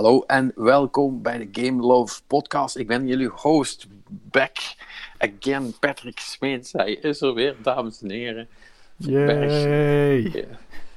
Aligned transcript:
Hallo 0.00 0.24
en 0.26 0.52
welkom 0.54 1.22
bij 1.22 1.38
de 1.38 1.62
Game 1.62 1.82
Love 1.82 2.20
podcast. 2.26 2.76
Ik 2.76 2.86
ben 2.86 3.06
jullie 3.06 3.28
host, 3.28 3.86
back 4.08 4.56
again, 5.18 5.74
Patrick 5.80 6.18
Smeets. 6.18 6.72
Hij 6.72 6.92
is 6.92 7.20
er 7.20 7.34
weer, 7.34 7.56
dames 7.62 8.02
en 8.02 8.10
heren. 8.10 8.48
Yay! 8.96 10.48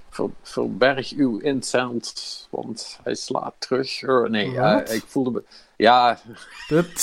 Ver, 0.10 0.30
verberg 0.42 1.12
uw 1.12 1.40
incent, 1.40 2.48
want 2.50 3.00
hij 3.04 3.16
slaat 3.16 3.56
terug. 3.58 4.02
Uh, 4.02 4.30
nee, 4.30 4.48
uh, 4.48 4.80
ik 4.90 5.04
voelde 5.08 5.32
me... 5.32 5.44
Ja, 5.78 6.20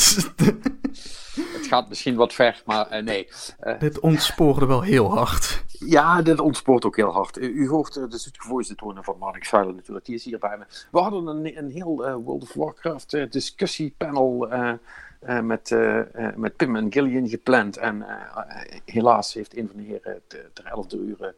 gaat 1.71 1.89
misschien 1.89 2.17
wat 2.17 2.33
ver, 2.33 2.63
maar 2.67 2.97
uh, 2.97 3.03
nee. 3.03 3.29
dit 3.79 4.01
ontspoorde 4.01 4.67
wel 4.67 4.83
heel 4.83 5.17
hard. 5.17 5.65
Ja, 5.69 6.23
dit 6.23 6.41
ontspoort 6.41 6.85
ook 6.85 6.97
heel 6.97 7.13
hard. 7.13 7.39
U, 7.39 7.69
hoort 7.69 7.95
de 7.95 8.19
zoete 8.19 8.75
tonen 8.75 9.05
van 9.05 9.19
Mark 9.19 9.45
Silent 9.45 9.77
natuurlijk, 9.77 10.07
die 10.07 10.15
is 10.15 10.25
hier 10.25 10.39
bij 10.39 10.59
me. 10.59 10.65
We 10.91 10.99
hadden 10.99 11.27
een, 11.27 11.59
een 11.59 11.71
heel 11.71 11.97
World 11.97 12.43
of 12.43 12.53
Warcraft 12.55 13.33
discussiepanel 13.33 14.49
met, 15.43 15.77
met 16.37 16.57
Pim 16.57 16.77
en 16.77 16.93
Gillian 16.93 17.29
gepland. 17.29 17.77
En 17.77 18.05
helaas 18.85 19.35
heeft 19.35 19.57
een 19.57 19.69
van 19.69 19.77
de 19.77 19.87
heren 19.87 20.23
ter 20.53 20.65
11 20.65 20.93
uur 20.93 21.35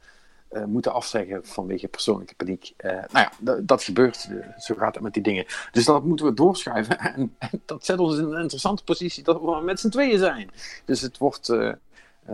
uh, 0.52 0.64
moeten 0.64 0.92
afzeggen 0.92 1.46
vanwege 1.46 1.88
persoonlijke 1.88 2.34
paniek. 2.34 2.72
Uh, 2.84 2.90
nou 2.92 3.06
ja, 3.40 3.60
dat 3.62 3.82
gebeurt. 3.82 4.28
Uh, 4.30 4.46
zo 4.58 4.74
gaat 4.74 4.94
het 4.94 5.02
met 5.02 5.14
die 5.14 5.22
dingen. 5.22 5.46
Dus 5.72 5.84
dat 5.84 6.04
moeten 6.04 6.26
we 6.26 6.34
doorschuiven. 6.34 6.98
En, 7.12 7.36
dat 7.64 7.84
zet 7.84 7.98
ons 7.98 8.18
in 8.18 8.24
een 8.24 8.40
interessante 8.40 8.84
positie 8.84 9.22
dat 9.22 9.40
we 9.40 9.60
met 9.62 9.80
z'n 9.80 9.88
tweeën 9.88 10.18
zijn. 10.18 10.50
Dus 10.84 11.00
het 11.00 11.18
wordt 11.18 11.52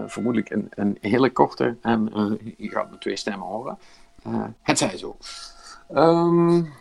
vermoedelijk 0.07 0.51
een, 0.51 0.69
een, 0.71 0.99
hele 1.01 1.31
korte. 1.31 1.77
En 1.81 2.11
je 2.57 2.69
gaat 2.69 2.91
met 2.91 3.01
twee 3.01 3.17
stemmen 3.17 3.47
horen. 3.47 3.79
het 4.63 4.79
zij 4.79 4.97
zo. 4.97 5.17
Um, 5.95 6.73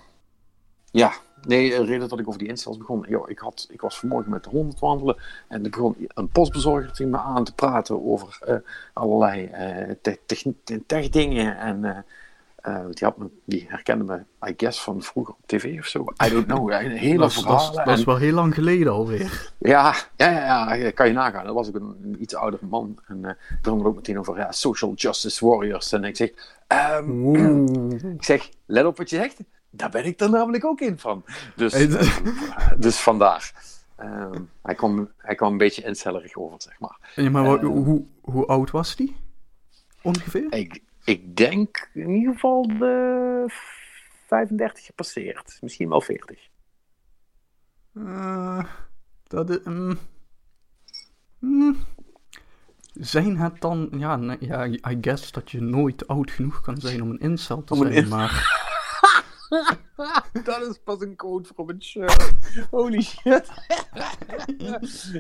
ja, 0.92 1.14
Nee, 1.42 1.70
de 1.70 1.84
reden 1.84 2.10
dat 2.10 2.20
ik 2.20 2.28
over 2.28 2.40
die 2.40 2.48
installs 2.48 2.78
begon. 2.78 3.06
Yo, 3.08 3.26
ik, 3.28 3.40
had, 3.40 3.68
ik 3.72 3.82
was 3.82 4.00
vanmorgen 4.00 4.32
met 4.32 4.44
de 4.44 4.50
hond 4.50 4.80
wandelen. 4.80 5.18
En 5.48 5.64
er 5.64 5.70
begon 5.70 5.96
een 6.08 6.30
postbezorger 6.30 6.92
tegen 6.92 7.12
me 7.12 7.18
aan 7.18 7.44
te 7.44 7.54
praten 7.54 8.06
over 8.06 8.40
uh, 8.48 8.56
allerlei 8.94 9.50
uh, 9.52 9.94
tech-dingen. 10.02 10.58
Te 10.64 10.86
te 10.86 11.56
en 11.58 12.06
uh, 12.68 12.86
die, 12.92 13.08
had 13.08 13.18
me, 13.18 13.30
die 13.46 13.66
herkende 13.68 14.04
me, 14.04 14.50
I 14.50 14.54
guess, 14.58 14.82
van 14.82 15.02
vroeger 15.02 15.34
op 15.34 15.48
tv 15.48 15.80
of 15.80 15.86
zo. 15.86 16.06
I 16.26 16.30
don't 16.30 16.46
know. 16.46 16.72
Een 16.72 16.92
hele 17.08 17.18
dat, 17.18 17.34
verhalen. 17.34 17.76
Dat, 17.76 17.86
dat 17.86 17.98
is 17.98 18.04
wel 18.04 18.18
heel 18.18 18.34
lang 18.34 18.54
geleden 18.54 18.92
alweer. 18.94 19.52
Ja, 19.58 19.96
ja, 20.16 20.30
ja, 20.30 20.74
ja, 20.74 20.92
kan 20.92 21.08
je 21.08 21.14
nagaan. 21.14 21.46
Dat 21.46 21.54
was 21.54 21.68
ook 21.68 21.76
een, 21.76 21.96
een 22.04 22.22
iets 22.22 22.36
oudere 22.36 22.66
man. 22.66 23.00
En 23.08 23.18
uh, 23.22 23.32
begon 23.62 23.80
er 23.80 23.86
ook 23.86 23.96
meteen 23.96 24.20
over 24.20 24.38
ja, 24.38 24.52
social 24.52 24.94
justice 24.94 25.46
warriors. 25.46 25.92
En 25.92 26.04
ik 26.04 26.16
zeg, 26.16 26.32
um, 27.00 27.36
ik 28.18 28.24
zeg, 28.24 28.50
let 28.66 28.86
op 28.86 28.98
wat 28.98 29.10
je 29.10 29.16
zegt 29.16 29.40
daar 29.78 29.90
ben 29.90 30.06
ik 30.06 30.20
er 30.20 30.30
namelijk 30.30 30.66
ook 30.66 30.82
in 30.82 31.00
van. 31.00 31.26
Dus, 31.56 31.74
uh, 31.74 32.20
dus 32.78 33.00
vandaar. 33.00 33.52
Uh, 34.00 34.32
hij, 34.62 34.76
kwam, 34.76 35.12
hij 35.18 35.36
kwam 35.36 35.52
een 35.52 35.58
beetje 35.58 35.84
incellerig 35.84 36.36
over, 36.36 36.62
zeg 36.62 36.80
maar. 36.80 37.12
Ja, 37.16 37.30
maar 37.30 37.64
uh, 37.64 37.70
hoe, 37.70 38.06
hoe 38.22 38.46
oud 38.46 38.72
was 38.72 38.96
die? 38.96 39.16
Ongeveer? 40.02 40.54
Ik, 40.54 40.82
ik 41.04 41.36
denk 41.36 41.90
in 41.94 42.10
ieder 42.10 42.34
geval 42.34 42.68
de 42.68 43.46
35 44.28 44.86
gepasseerd. 44.86 45.58
Misschien 45.62 45.90
wel 45.90 46.02
40. 46.02 46.50
Uh, 47.94 48.64
dat 49.24 49.50
is... 49.50 49.60
Um, 49.66 50.00
mm, 51.40 51.78
zijn 52.94 53.38
het 53.38 53.62
dan... 53.62 53.90
Ja, 53.92 54.16
nee, 54.16 54.38
ja, 54.40 54.66
I 54.66 54.98
guess 55.02 55.32
dat 55.32 55.52
je 55.52 55.62
nooit 55.62 56.08
oud 56.08 56.32
genoeg 56.32 56.62
kan 56.62 56.78
zijn 56.78 57.02
om 57.02 57.10
een 57.10 57.20
incel 57.20 57.64
te 57.64 57.74
om 57.74 57.92
zijn, 57.92 58.08
maar... 58.08 58.66
dat 60.44 60.62
is 60.62 60.80
pas 60.84 61.02
een 61.02 61.16
code 61.16 61.50
voor 61.56 61.70
een 61.70 61.84
shirt. 61.84 62.32
Holy 62.70 63.02
shit. 63.02 63.24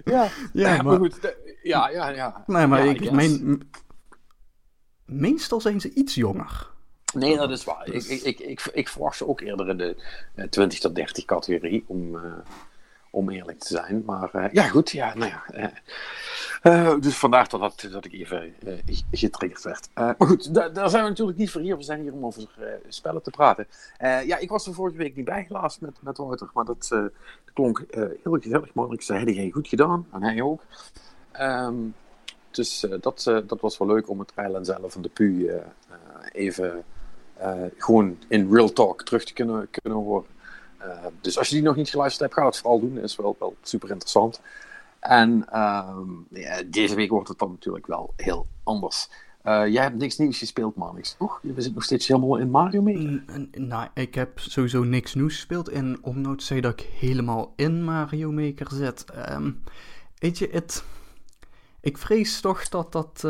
ja. 0.05 0.29
ja, 0.53 0.75
maar, 0.75 0.83
maar 0.83 0.97
goed. 0.97 1.35
Ja, 1.63 1.89
ja, 1.89 2.09
ja. 2.09 2.43
Nee, 2.47 2.67
maar 2.67 2.85
ja, 2.85 2.91
ik, 2.91 3.11
mijn, 3.11 3.69
meestal 5.05 5.61
zijn 5.61 5.81
ze 5.81 5.93
iets 5.93 6.15
jonger. 6.15 6.69
Nee, 7.13 7.37
dat 7.37 7.51
is 7.51 7.63
waar. 7.63 7.85
Dus... 7.85 8.07
Ik, 8.07 8.21
ik, 8.21 8.39
ik, 8.39 8.69
ik, 8.73 8.87
verwacht 8.87 9.17
ze 9.17 9.27
ook 9.27 9.41
eerder 9.41 9.69
in 9.69 9.77
de 9.77 10.03
uh, 10.35 10.45
20 10.45 10.79
tot 10.79 10.95
30 10.95 11.25
categorie, 11.25 11.83
om, 11.87 12.15
uh, 12.15 12.21
om 13.11 13.29
eerlijk 13.29 13.59
te 13.59 13.67
zijn. 13.67 14.03
Maar 14.05 14.29
uh, 14.35 14.45
ja, 14.51 14.63
goed. 14.63 14.91
Ja, 14.91 15.15
nou 15.15 15.31
ja. 15.31 15.71
Uh, 16.63 16.99
dus 16.99 17.17
vandaar 17.17 17.49
dat, 17.49 17.59
dat, 17.59 17.87
dat 17.91 18.05
ik 18.05 18.13
even 18.13 18.53
getriggerd 19.11 19.63
werd. 19.63 19.89
Maar 19.93 20.15
goed, 20.17 20.53
da 20.53 20.69
daar 20.69 20.89
zijn 20.89 21.03
we 21.03 21.09
natuurlijk 21.09 21.37
niet 21.37 21.51
voor 21.51 21.61
hier. 21.61 21.77
We 21.77 21.83
zijn 21.83 22.01
hier 22.01 22.13
om 22.13 22.25
over 22.25 22.49
spellen 22.87 23.21
te 23.21 23.29
praten. 23.29 23.67
ja, 23.99 24.37
ik 24.37 24.49
was 24.49 24.67
er 24.67 24.73
vorige 24.73 24.97
week 24.97 25.15
niet 25.15 25.25
bij 25.25 25.45
helaas 25.47 25.79
met, 25.79 25.97
met 26.01 26.17
Wouter, 26.17 26.49
maar 26.53 26.65
dat, 26.65 27.01
klonk 27.53 27.83
heel 28.23 28.37
gezellig. 28.41 28.73
Mogelijk 28.73 29.01
zei 29.01 29.35
hij 29.35 29.49
goed 29.51 29.67
gedaan, 29.67 30.07
en 30.11 30.23
hij 30.23 30.41
ook. 30.41 30.61
Um, 31.41 31.95
dus 32.51 32.85
dat, 33.01 33.23
dat 33.47 33.61
was 33.61 33.77
wel 33.77 33.87
leuk 33.87 34.09
om 34.09 34.19
het 34.19 34.31
Rijlen 34.35 34.65
zelf 34.65 34.91
van 34.91 35.01
de 35.01 35.09
Pu 35.09 35.51
even 36.31 36.83
gewoon 37.77 38.17
in 38.27 38.53
real 38.53 38.73
talk 38.73 39.03
terug 39.03 39.23
te 39.23 39.33
kunnen, 39.33 39.69
kunnen 39.69 39.99
horen. 39.99 40.36
Dus 41.21 41.37
als 41.37 41.47
je 41.47 41.55
die 41.55 41.63
nog 41.63 41.75
niet 41.75 41.89
geluisterd 41.89 42.21
hebt, 42.21 42.33
ga 42.33 42.45
het 42.45 42.57
vooral 42.57 42.79
doen. 42.79 42.97
Is 42.97 43.15
wel, 43.15 43.35
wel 43.39 43.55
super 43.61 43.89
interessant. 43.89 44.41
En 44.99 45.59
um, 45.59 46.27
ja, 46.29 46.63
deze 46.63 46.95
week 46.95 47.09
wordt 47.09 47.27
het 47.27 47.39
dan 47.39 47.51
natuurlijk 47.51 47.87
wel 47.87 48.13
heel 48.15 48.47
anders. 48.63 49.09
Uh, 49.43 49.67
jij 49.67 49.83
hebt 49.83 49.97
niks 49.97 50.17
nieuws 50.17 50.37
gespeeld, 50.37 50.75
Manix, 50.75 51.15
toch? 51.17 51.39
Je 51.43 51.53
zit 51.61 51.73
nog 51.73 51.83
steeds 51.83 52.07
helemaal 52.07 52.37
in 52.37 52.49
Mario 52.49 52.81
Maker. 52.81 53.47
Nou, 53.51 53.87
ik 53.93 54.15
heb 54.15 54.39
sowieso 54.39 54.83
niks 54.83 55.13
nieuws 55.13 55.33
gespeeld. 55.33 55.69
En 55.69 55.97
om 56.01 56.37
te 56.37 56.43
zeggen 56.43 56.69
dat 56.69 56.79
ik 56.79 56.87
helemaal 56.99 57.53
in 57.55 57.83
Mario 57.83 58.31
Maker 58.31 58.67
zit. 58.71 59.05
Um, 59.29 59.63
weet 60.17 60.37
je, 60.37 60.49
het... 60.51 60.83
Ik 61.81 61.97
vrees 61.97 62.41
toch 62.41 62.67
dat 62.67 62.91
dat... 62.91 63.27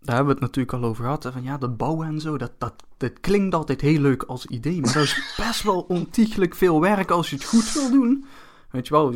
Daar 0.00 0.16
hebben 0.16 0.34
we 0.34 0.40
het 0.40 0.50
natuurlijk 0.50 0.82
al 0.82 0.88
over 0.88 1.04
gehad. 1.04 1.28
Van 1.32 1.42
ja, 1.42 1.58
dat 1.58 1.76
bouwen 1.76 2.06
en 2.06 2.20
zo, 2.20 2.38
dat, 2.38 2.52
dat, 2.58 2.74
dat 2.96 3.20
klinkt 3.20 3.54
altijd 3.54 3.80
heel 3.80 4.00
leuk 4.00 4.22
als 4.22 4.46
idee. 4.46 4.80
Maar 4.80 4.92
dat 4.92 5.02
is 5.02 5.34
best 5.46 5.62
wel 5.62 5.80
ontiegelijk 5.80 6.54
veel 6.54 6.80
werk 6.80 7.10
als 7.10 7.30
je 7.30 7.36
het 7.36 7.44
goed 7.44 7.72
wil 7.72 7.90
doen. 7.90 8.24
Weet 8.70 8.86
je 8.86 8.94
wel, 8.94 9.12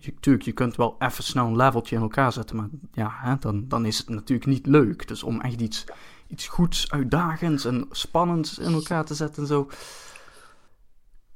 je, 0.00 0.14
tuurlijk, 0.20 0.44
je 0.44 0.52
kunt 0.52 0.76
wel 0.76 0.96
even 0.98 1.24
snel 1.24 1.46
een 1.46 1.56
leveltje 1.56 1.96
in 1.96 2.02
elkaar 2.02 2.32
zetten, 2.32 2.56
maar 2.56 2.68
ja, 2.92 3.10
hè, 3.12 3.34
dan, 3.38 3.64
dan 3.68 3.84
is 3.84 3.98
het 3.98 4.08
natuurlijk 4.08 4.48
niet 4.48 4.66
leuk. 4.66 5.08
Dus 5.08 5.22
om 5.22 5.40
echt 5.40 5.60
iets, 5.60 5.84
iets 6.26 6.48
goeds, 6.48 6.90
uitdagends 6.90 7.64
en 7.64 7.86
spannends 7.90 8.58
in 8.58 8.72
elkaar 8.72 9.04
te 9.04 9.14
zetten 9.14 9.42
en 9.42 9.48
zo. 9.48 9.68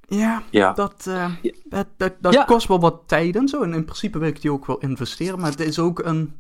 Ja, 0.06 0.42
ja. 0.50 0.72
dat, 0.72 1.04
uh, 1.08 1.30
ja. 1.42 1.52
dat, 1.64 1.86
dat, 1.96 2.12
dat 2.20 2.32
ja. 2.32 2.44
kost 2.44 2.68
wel 2.68 2.80
wat 2.80 3.02
tijd 3.06 3.36
en 3.36 3.48
zo. 3.48 3.62
En 3.62 3.74
in 3.74 3.84
principe 3.84 4.18
wil 4.18 4.28
ik 4.28 4.40
die 4.40 4.52
ook 4.52 4.66
wel 4.66 4.78
investeren, 4.78 5.40
maar 5.40 5.50
het 5.50 5.60
is 5.60 5.78
ook 5.78 5.98
een... 5.98 6.36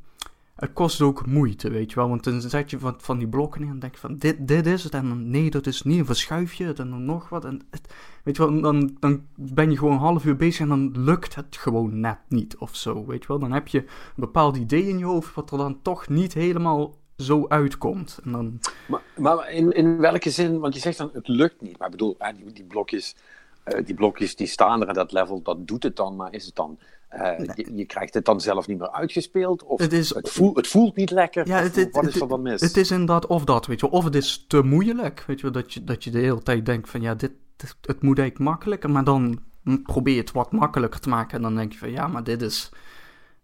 Het 0.62 0.72
kost 0.72 1.00
ook 1.00 1.26
moeite, 1.26 1.70
weet 1.70 1.90
je 1.90 1.96
wel. 1.96 2.08
Want 2.08 2.24
dan 2.24 2.40
zet 2.40 2.70
je 2.70 2.78
van, 2.78 2.94
van 2.98 3.18
die 3.18 3.28
blokken 3.28 3.62
in 3.62 3.68
en 3.68 3.78
denk 3.78 3.94
je 3.94 4.00
van, 4.00 4.16
dit, 4.16 4.48
dit 4.48 4.66
is 4.66 4.84
het. 4.84 4.94
En 4.94 5.08
dan, 5.08 5.30
nee, 5.30 5.50
dat 5.50 5.66
is 5.66 5.82
niet. 5.82 5.98
En 5.98 6.06
verschuif 6.06 6.54
je 6.54 6.64
het 6.64 6.78
en 6.78 6.90
dan 6.90 7.04
nog 7.04 7.28
wat. 7.28 7.44
En 7.44 7.62
het, 7.70 7.94
weet 8.24 8.36
je 8.36 8.48
wel, 8.48 8.60
dan, 8.60 8.96
dan 9.00 9.26
ben 9.34 9.70
je 9.70 9.78
gewoon 9.78 9.92
een 9.92 9.98
half 9.98 10.24
uur 10.24 10.36
bezig 10.36 10.60
en 10.60 10.68
dan 10.68 10.92
lukt 11.04 11.34
het 11.34 11.56
gewoon 11.56 12.00
net 12.00 12.18
niet 12.28 12.56
of 12.56 12.76
zo, 12.76 13.06
weet 13.06 13.22
je 13.22 13.28
wel. 13.28 13.38
Dan 13.38 13.52
heb 13.52 13.68
je 13.68 13.78
een 13.78 13.86
bepaald 14.14 14.56
idee 14.56 14.88
in 14.88 14.98
je 14.98 15.04
hoofd 15.04 15.34
wat 15.34 15.50
er 15.50 15.58
dan 15.58 15.82
toch 15.82 16.08
niet 16.08 16.34
helemaal 16.34 16.94
zo 17.16 17.46
uitkomt. 17.48 18.18
En 18.24 18.32
dan... 18.32 18.60
Maar, 18.88 19.02
maar 19.16 19.50
in, 19.50 19.72
in 19.72 19.98
welke 19.98 20.30
zin, 20.30 20.58
want 20.58 20.74
je 20.74 20.80
zegt 20.80 20.98
dan 20.98 21.10
het 21.12 21.28
lukt 21.28 21.60
niet. 21.60 21.78
Maar 21.78 21.86
ik 21.86 21.92
bedoel, 21.92 22.16
die, 22.36 22.52
die 22.52 22.64
blokjes... 22.64 23.16
Uh, 23.64 23.84
die 23.86 23.94
blokjes 23.94 24.36
die 24.36 24.46
staan 24.46 24.80
er 24.80 24.88
en 24.88 24.94
dat 24.94 25.12
level, 25.12 25.42
dat 25.42 25.66
doet 25.66 25.82
het 25.82 25.96
dan, 25.96 26.16
maar 26.16 26.32
is 26.32 26.46
het 26.46 26.54
dan 26.54 26.78
uh, 27.14 27.20
nee. 27.20 27.50
je, 27.54 27.74
je, 27.74 27.84
krijgt 27.84 28.14
het 28.14 28.24
dan 28.24 28.40
zelf 28.40 28.66
niet 28.66 28.78
meer 28.78 28.90
uitgespeeld? 28.90 29.62
Of 29.62 29.80
het, 29.80 29.92
is, 29.92 30.14
het, 30.14 30.28
voelt, 30.30 30.56
het 30.56 30.66
voelt 30.66 30.96
niet 30.96 31.10
lekker? 31.10 31.46
Ja, 31.46 31.62
het, 31.62 31.88
wat 31.90 32.06
is 32.06 32.20
er 32.20 32.28
dan 32.28 32.42
mis? 32.42 32.60
Het 32.60 32.76
is 32.76 32.90
inderdaad 32.90 33.26
of 33.26 33.44
dat, 33.44 33.66
weet 33.66 33.80
je 33.80 33.90
Of 33.90 34.04
het 34.04 34.14
is 34.14 34.44
te 34.48 34.62
moeilijk, 34.62 35.24
weet 35.26 35.36
je 35.36 35.42
wel. 35.42 35.62
Dat 35.62 35.72
je, 35.72 35.84
dat 35.84 36.04
je 36.04 36.10
de 36.10 36.18
hele 36.18 36.42
tijd 36.42 36.66
denkt 36.66 36.90
van, 36.90 37.00
ja, 37.00 37.14
dit, 37.14 37.32
het 37.80 38.02
moet 38.02 38.18
eigenlijk 38.18 38.50
makkelijker. 38.50 38.90
Maar 38.90 39.04
dan 39.04 39.38
probeer 39.82 40.14
je 40.14 40.20
het 40.20 40.32
wat 40.32 40.52
makkelijker 40.52 41.00
te 41.00 41.08
maken. 41.08 41.36
En 41.36 41.42
dan 41.42 41.54
denk 41.54 41.72
je 41.72 41.78
van, 41.78 41.90
ja, 41.90 42.06
maar 42.06 42.24
dit 42.24 42.42
is... 42.42 42.72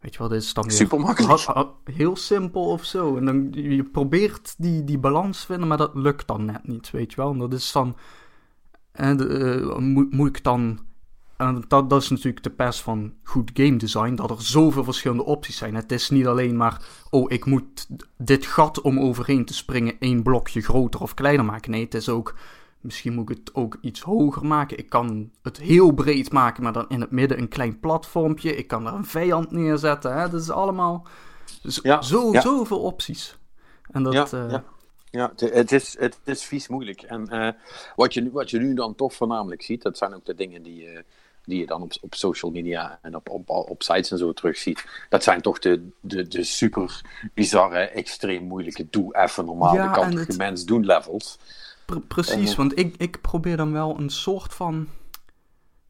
Weet 0.00 0.12
je 0.12 0.18
wel, 0.18 0.28
dit 0.28 0.42
is 0.42 0.54
dan 0.54 0.64
weer... 0.64 0.72
Super 0.72 1.00
makkelijk. 1.00 1.70
Heel 1.84 2.16
simpel 2.16 2.62
of 2.62 2.84
zo. 2.84 3.16
En 3.16 3.24
dan 3.24 3.48
je 3.52 3.84
probeert 3.84 4.54
die, 4.58 4.84
die 4.84 4.98
balans 4.98 5.44
vinden, 5.44 5.68
maar 5.68 5.76
dat 5.76 5.94
lukt 5.94 6.26
dan 6.26 6.44
net 6.44 6.66
niet, 6.66 6.90
weet 6.90 7.10
je 7.10 7.16
wel. 7.16 7.32
En 7.32 7.38
dat 7.38 7.52
is 7.52 7.72
dan... 7.72 7.96
En, 8.92 9.32
uh, 9.32 9.76
moet, 9.76 10.12
moet 10.12 10.28
ik 10.28 10.44
dan 10.44 10.78
en 11.38 11.64
dat, 11.68 11.90
dat, 11.90 12.02
is 12.02 12.08
natuurlijk 12.08 12.42
de 12.42 12.50
pest 12.50 12.80
van 12.80 13.14
goed 13.22 13.50
game 13.54 13.76
design, 13.76 14.14
dat 14.14 14.30
er 14.30 14.42
zoveel 14.42 14.84
verschillende 14.84 15.24
opties 15.24 15.56
zijn. 15.56 15.74
Het 15.74 15.92
is 15.92 16.10
niet 16.10 16.26
alleen 16.26 16.56
maar, 16.56 16.82
oh, 17.10 17.32
ik 17.32 17.44
moet 17.44 17.86
dit 18.16 18.46
gat 18.46 18.80
om 18.80 19.00
overheen 19.00 19.44
te 19.44 19.54
springen 19.54 19.96
één 19.98 20.22
blokje 20.22 20.60
groter 20.60 21.00
of 21.00 21.14
kleiner 21.14 21.44
maken. 21.44 21.70
Nee, 21.70 21.84
het 21.84 21.94
is 21.94 22.08
ook, 22.08 22.34
misschien 22.80 23.14
moet 23.14 23.30
ik 23.30 23.36
het 23.38 23.54
ook 23.54 23.78
iets 23.80 24.00
hoger 24.00 24.46
maken. 24.46 24.78
Ik 24.78 24.88
kan 24.88 25.30
het 25.42 25.56
heel 25.56 25.92
breed 25.92 26.32
maken, 26.32 26.62
maar 26.62 26.72
dan 26.72 26.88
in 26.88 27.00
het 27.00 27.10
midden 27.10 27.38
een 27.38 27.48
klein 27.48 27.80
platformpje. 27.80 28.56
Ik 28.56 28.68
kan 28.68 28.84
daar 28.84 28.94
een 28.94 29.04
vijand 29.04 29.50
neerzetten. 29.50 30.16
Hè? 30.18 30.30
Dat 30.30 30.40
is 30.40 30.50
allemaal 30.50 31.06
ja, 31.62 32.02
zo, 32.02 32.32
ja. 32.32 32.40
zoveel 32.40 32.80
opties. 32.80 33.38
En 33.90 34.02
dat, 34.02 34.12
ja, 34.12 34.26
uh, 34.34 34.50
ja. 34.50 34.64
Ja, 35.10 35.32
het 35.36 35.72
is, 35.72 35.96
het 35.98 36.18
is 36.24 36.44
vies 36.44 36.68
moeilijk. 36.68 37.02
En 37.02 37.28
uh, 37.32 37.48
wat, 37.96 38.14
je, 38.14 38.30
wat 38.30 38.50
je 38.50 38.58
nu 38.58 38.74
dan 38.74 38.94
toch 38.94 39.14
voornamelijk 39.14 39.62
ziet, 39.62 39.82
dat 39.82 39.98
zijn 39.98 40.14
ook 40.14 40.24
de 40.24 40.34
dingen 40.34 40.62
die, 40.62 40.92
uh, 40.92 40.98
die 41.48 41.58
je 41.58 41.66
dan 41.66 41.82
op, 41.82 41.92
op 42.00 42.14
social 42.14 42.50
media 42.50 42.98
en 43.02 43.14
op, 43.16 43.28
op, 43.28 43.48
op 43.50 43.82
sites 43.82 44.10
en 44.10 44.18
zo 44.18 44.32
terugziet, 44.32 44.86
dat 45.08 45.22
zijn 45.22 45.40
toch 45.40 45.58
de, 45.58 45.88
de, 46.00 46.28
de 46.28 46.42
super 46.44 47.00
bizarre, 47.34 47.78
extreem 47.78 48.42
moeilijke, 48.42 48.86
doe 48.90 49.16
even 49.16 49.44
normaal 49.44 49.74
Ja, 49.74 49.92
de 50.08 50.14
de 50.14 50.20
het- 50.20 50.36
mens 50.38 50.64
doen 50.64 50.84
levels. 50.86 51.38
Pre- 51.86 52.00
precies, 52.00 52.50
Eh. 52.50 52.56
want 52.56 52.78
ik, 52.78 52.94
ik 52.98 53.20
probeer 53.20 53.56
dan 53.56 53.72
wel 53.72 53.98
een 53.98 54.10
soort 54.10 54.54
van 54.54 54.88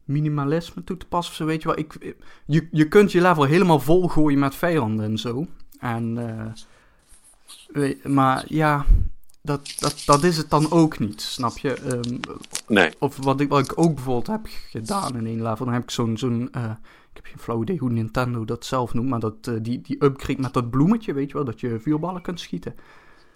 minimalisme 0.03 0.83
toe 0.83 0.97
te 0.97 1.05
passen. 1.05 1.35
Zo, 1.35 1.45
weet 1.45 1.61
je 1.61 1.67
wel. 1.67 1.77
Ik, 1.77 2.15
je, 2.45 2.67
je 2.71 2.87
kunt 2.87 3.11
je 3.11 3.21
level 3.21 3.43
helemaal 3.43 3.79
vol 3.79 4.07
gooien 4.07 4.39
met 4.39 4.55
vijanden 4.55 5.05
en 5.05 5.17
zo. 5.17 5.45
En, 5.79 6.17
eh, 7.73 7.95
maar 8.05 8.45
ja, 8.47 8.85
dat, 9.41 9.73
dat, 9.79 10.03
dat 10.05 10.23
is 10.23 10.37
het 10.37 10.49
dan 10.49 10.71
ook 10.71 10.99
niet, 10.99 11.21
snap 11.21 11.57
je? 11.57 11.73
Ehm, 11.73 12.17
Nee. 12.67 12.91
of 12.99 13.17
wat 13.17 13.39
ik, 13.39 13.49
wat 13.49 13.59
ik 13.71 13.79
ook 13.79 13.95
bijvoorbeeld 13.95 14.27
heb 14.27 14.47
gedaan 14.69 15.15
in 15.15 15.25
één 15.25 15.41
level, 15.41 15.65
dan 15.65 15.73
heb 15.73 15.83
ik 15.83 15.91
zo'n, 15.91 16.17
zo'n 16.17 16.49
eh, 16.51 16.63
ik 17.09 17.15
heb 17.15 17.25
geen 17.25 17.39
flauw 17.39 17.61
idee 17.61 17.77
hoe 17.77 17.89
Nintendo 17.89 18.45
dat 18.45 18.65
zelf 18.65 18.93
noemt, 18.93 19.09
maar 19.09 19.19
dat, 19.19 19.35
eh, 19.47 19.53
die, 19.61 19.81
die 19.81 20.03
upgrade 20.03 20.41
met 20.41 20.53
dat 20.53 20.69
bloemetje, 20.69 21.13
weet 21.13 21.27
je 21.27 21.33
wel, 21.33 21.45
dat 21.45 21.59
je 21.59 21.79
vuurballen 21.79 22.21
kunt 22.21 22.39
schieten. 22.39 22.75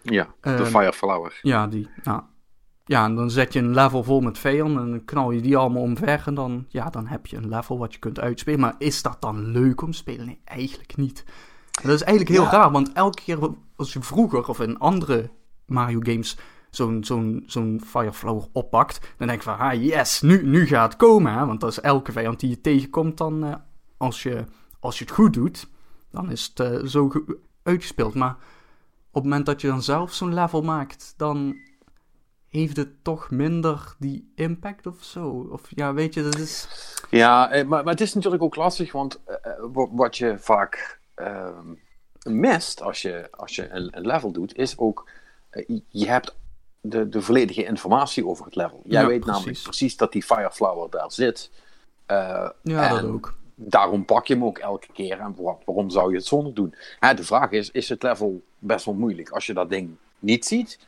Ja, 0.02 0.34
de 0.42 0.50
Ehm, 0.50 0.66
Fireflower. 0.66 1.40
Ja, 1.42 1.68
die. 1.68 1.90
Nou, 2.04 2.22
ja, 2.86 3.06
en 3.06 3.16
dan 3.16 3.30
zet 3.32 3.54
je 3.54 3.60
een 3.60 3.74
level 3.74 4.04
vol 4.04 4.22
met 4.22 4.38
vijanden 4.38 4.84
en 4.84 4.90
dan 4.90 5.06
knal 5.06 5.32
je 5.32 5.42
die 5.42 5.58
allemaal 5.58 5.82
omver 5.82 6.24
en 6.26 6.34
dan, 6.34 6.66
ja, 6.68 6.90
dan 6.90 7.08
heb 7.08 7.26
je 7.28 7.38
een 7.38 7.50
level 7.50 7.78
wat 7.78 7.94
je 7.94 8.00
kunt 8.00 8.20
uitspelen. 8.20 8.60
Maar 8.60 8.76
is 8.78 9.02
dat 9.02 9.18
dan 9.22 9.46
leuk 9.52 9.82
om 9.82 9.92
te 9.92 9.98
spelen? 9.98 10.26
Nee, 10.26 10.42
eigenlijk 10.46 10.96
niet. 10.98 11.24
En 11.82 11.88
dat 11.88 11.96
is 11.96 12.02
eigenlijk 12.02 12.36
heel 12.38 12.44
Ja. 12.44 12.52
raar, 12.52 12.72
want 12.72 12.92
elke 12.94 13.22
keer 13.24 13.40
als 13.76 13.94
je 13.94 14.02
vroeger 14.02 14.48
of 14.48 14.60
in 14.60 14.80
andere 14.80 15.30
Mario 15.66 16.00
games 16.04 16.38
zo'n 16.70 17.04
zo'n 17.04 17.44
zo'n 17.48 17.82
Fireflower 17.86 18.48
oppakt, 18.52 19.00
dan 19.18 19.28
denk 19.28 19.40
je 19.44 19.50
van, 19.50 19.58
ah 19.58 19.84
yes, 19.84 20.22
nu, 20.22 20.44
nu 20.46 20.66
gaat 20.68 20.92
het 20.92 21.02
komen. 21.02 21.34
Hè? 21.34 21.46
Want 21.46 21.64
is 21.64 21.80
elke 21.80 22.12
vijand 22.12 22.40
die 22.40 22.50
je 22.50 22.62
tegenkomt 22.62 23.18
dan, 23.18 23.44
eh, 23.46 23.56
als, 23.98 24.24
je, 24.24 24.46
als 24.80 24.98
je 25.00 25.04
het 25.06 25.14
goed 25.14 25.34
doet, 25.34 25.68
dan 26.12 26.32
is 26.32 26.52
het 26.54 26.60
eh, 26.60 26.84
zo 26.86 27.10
ge- 27.10 27.38
uitgespeeld. 27.64 28.14
Maar 28.14 28.36
op 29.08 29.14
het 29.14 29.24
moment 29.24 29.46
dat 29.46 29.62
je 29.62 29.68
dan 29.68 29.84
zelf 29.84 30.14
zo'n 30.14 30.34
level 30.34 30.62
maakt, 30.62 31.14
dan 31.18 31.56
heeft 32.50 32.78
het 32.78 33.04
toch 33.04 33.32
minder 33.32 33.96
die 34.00 34.32
impact 34.36 34.88
of 34.88 35.04
zo. 35.04 35.48
Of 35.52 35.62
ja, 35.70 35.94
weet 35.94 36.14
je, 36.14 36.24
dat 36.24 36.38
is... 36.38 36.68
Ja, 37.10 37.52
eh, 37.52 37.66
maar, 37.68 37.84
maar 37.84 37.94
het 37.94 38.02
is 38.02 38.14
natuurlijk 38.14 38.44
ook 38.44 38.56
lastig, 38.56 38.92
want 38.92 39.22
wat- 39.74 40.18
je 40.18 40.38
vaak 40.40 41.00
ehm, 41.16 41.74
mist 42.24 42.82
als 42.82 43.02
je, 43.02 43.28
als 43.32 43.56
je 43.56 43.70
een, 43.70 43.90
level 44.06 44.32
doet, 44.32 44.56
is 44.56 44.78
ook, 44.78 45.10
je- 45.90 46.08
hebt 46.08 46.36
de, 46.82 47.10
de 47.10 47.22
volledige 47.22 47.64
informatie 47.66 48.26
over 48.28 48.46
het 48.46 48.56
level. 48.56 48.82
Jij 48.86 49.02
Ja, 49.02 49.08
weet 49.08 49.20
precies. 49.20 49.38
namelijk 49.40 49.64
precies 49.64 49.98
dat 49.98 50.12
die 50.12 50.24
Fireflower 50.24 50.90
daar 50.90 51.12
zit. 51.12 51.52
Eh, 52.06 52.50
Ja, 52.62 52.90
dat 52.90 53.04
ook. 53.04 53.34
Daarom 53.56 54.06
pak 54.06 54.26
je 54.28 54.34
hem 54.34 54.44
ook 54.44 54.58
elke 54.58 54.88
keer. 54.94 55.20
En 55.20 55.36
waar- 55.38 55.58
waarom 55.66 55.90
zou 55.90 56.10
je 56.12 56.16
het 56.18 56.26
zonder 56.26 56.54
doen? 56.54 56.76
Hè, 57.00 57.14
de 57.14 57.24
vraag 57.24 57.52
is, 57.52 57.72
is 57.72 57.90
het 57.90 58.04
level 58.04 58.42
best 58.60 58.86
wel 58.86 58.94
moeilijk 58.94 59.30
als 59.30 59.46
je 59.46 59.54
dat 59.54 59.70
ding 59.70 59.90
niet 60.20 60.46
ziet? 60.46 60.80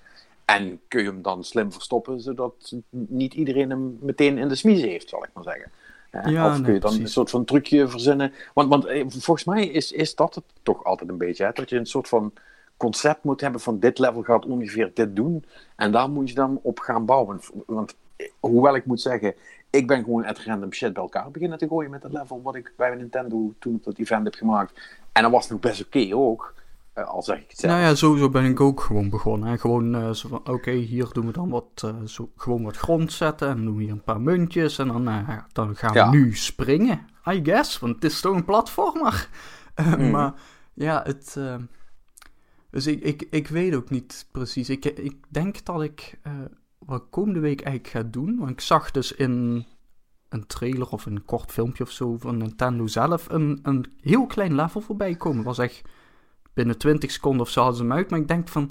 En 0.45 0.81
kun 0.87 1.01
je 1.03 1.07
hem 1.09 1.21
dan 1.21 1.43
slim 1.43 1.71
verstoppen, 1.71 2.21
zodat 2.21 2.73
niet 2.89 3.33
iedereen 3.33 3.69
hem 3.69 3.97
meteen 4.01 4.37
in 4.37 4.47
de 4.47 4.55
smiezen 4.55 4.89
heeft, 4.89 5.09
zal 5.09 5.23
ik 5.23 5.29
maar 5.33 5.43
zeggen. 5.43 5.71
Ja, 6.31 6.47
of 6.49 6.61
kun 6.61 6.73
je 6.73 6.79
dan 6.79 6.79
precies. 6.79 6.99
een 6.99 7.07
soort 7.07 7.29
van 7.29 7.45
trucje 7.45 7.87
verzinnen? 7.87 8.33
Want, 8.53 8.69
want 8.69 8.85
eh, 8.85 9.05
volgens 9.07 9.43
mij 9.43 9.67
is, 9.67 9.91
is 9.91 10.15
dat 10.15 10.35
het 10.35 10.43
toch 10.63 10.83
altijd 10.83 11.09
een 11.09 11.17
beetje. 11.17 11.43
Hè? 11.45 11.51
Dat 11.53 11.69
je 11.69 11.77
een 11.77 11.85
soort 11.85 12.07
van 12.07 12.33
concept 12.77 13.23
moet 13.23 13.41
hebben 13.41 13.61
van 13.61 13.79
dit 13.79 13.99
level 13.99 14.21
gaat 14.23 14.45
ongeveer 14.45 14.91
dit 14.93 15.15
doen. 15.15 15.45
En 15.75 15.91
daar 15.91 16.09
moet 16.09 16.29
je 16.29 16.35
dan 16.35 16.59
op 16.61 16.79
gaan 16.79 17.05
bouwen. 17.05 17.39
Want 17.65 17.95
eh, 18.15 18.27
hoewel 18.39 18.75
ik 18.75 18.85
moet 18.85 19.01
zeggen, 19.01 19.33
ik 19.69 19.87
ben 19.87 20.03
gewoon 20.03 20.25
at 20.25 20.39
random 20.39 20.73
shit 20.73 20.93
bij 20.93 21.01
elkaar 21.03 21.31
beginnen 21.31 21.57
te 21.57 21.67
gooien 21.67 21.91
met 21.91 22.03
het 22.03 22.13
level 22.13 22.41
wat 22.41 22.55
ik 22.55 22.73
bij 22.77 22.95
Nintendo 22.95 23.53
toen 23.59 23.75
op 23.75 23.83
dat 23.83 23.97
event 23.97 24.23
heb 24.23 24.33
gemaakt. 24.35 24.97
En 25.11 25.21
dat 25.23 25.31
was 25.31 25.49
nog 25.49 25.59
best 25.59 25.85
oké 25.85 26.09
ook. 26.15 26.53
eh, 26.93 27.07
al 27.07 27.23
zeg 27.23 27.37
ik 27.39 27.49
het 27.49 27.59
zelf. 27.59 27.73
Nou 27.73 27.85
ja, 27.85 27.95
sowieso 27.95 28.29
ben 28.29 28.45
ik 28.45 28.59
ook 28.59 28.81
gewoon 28.81 29.09
begonnen. 29.09 29.49
Hè. 29.49 29.57
Gewoon 29.57 29.95
eh, 29.95 30.11
zo 30.11 30.27
van, 30.27 30.41
oké, 30.47 30.71
hier 30.71 31.07
doen 31.11 31.25
we 31.25 31.31
dan 31.31 31.49
wat, 31.49 31.93
zo, 32.05 32.29
gewoon 32.35 32.63
wat 32.63 32.77
grond 32.77 33.13
zetten. 33.13 33.49
En 33.49 33.65
doen 33.65 33.75
we 33.75 33.83
hier 33.83 33.91
een 33.91 34.03
paar 34.03 34.21
muntjes. 34.21 34.77
En 34.79 34.87
dan, 34.87 35.03
dan 35.51 35.75
gaan 35.75 35.91
we 35.93 35.97
Ja. 35.99 36.09
nu 36.09 36.35
springen, 36.35 37.07
I 37.31 37.39
guess. 37.43 37.79
Want 37.79 37.95
het 37.95 38.03
is 38.03 38.21
toch 38.21 38.35
een 38.35 38.45
platformer. 38.45 39.29
Mhm. 39.75 40.09
Maar 40.15 40.33
ja, 40.73 41.01
het... 41.05 41.37
dus 42.75 42.87
ik, 42.87 43.01
ik, 43.03 43.27
ik 43.29 43.47
weet 43.47 43.75
ook 43.75 43.89
niet 43.89 44.27
precies. 44.31 44.69
Ik, 44.69 44.85
ik 44.85 45.15
denk 45.29 45.65
dat 45.65 45.81
ik 45.81 46.19
eh, 46.21 46.33
wat 46.77 47.03
komende 47.09 47.39
week 47.39 47.61
eigenlijk 47.61 47.95
ga 47.95 48.09
doen. 48.11 48.37
Want 48.37 48.49
ik 48.49 48.61
zag 48.61 48.91
dus 48.91 49.11
in 49.11 49.65
een 50.29 50.47
trailer 50.47 50.89
of 50.89 51.05
een 51.05 51.25
kort 51.25 51.51
filmpje 51.51 51.83
of 51.83 51.91
zo 51.91 52.17
van 52.17 52.37
Nintendo 52.37 52.87
zelf 52.87 53.29
een, 53.29 53.59
een 53.63 53.85
heel 54.01 54.25
klein 54.25 54.55
level 54.55 54.81
voorbij 54.81 55.15
komen. 55.15 55.37
Het 55.37 55.45
was 55.45 55.57
echt 55.57 55.81
binnen 56.53 56.77
20 56.77 57.11
seconden 57.11 57.41
of 57.41 57.49
zo 57.49 57.59
hadden 57.61 57.77
ze 57.77 57.83
hem 57.83 57.93
uit. 57.93 58.09
Maar 58.09 58.19
ik 58.19 58.27
denk 58.27 58.47
van, 58.47 58.69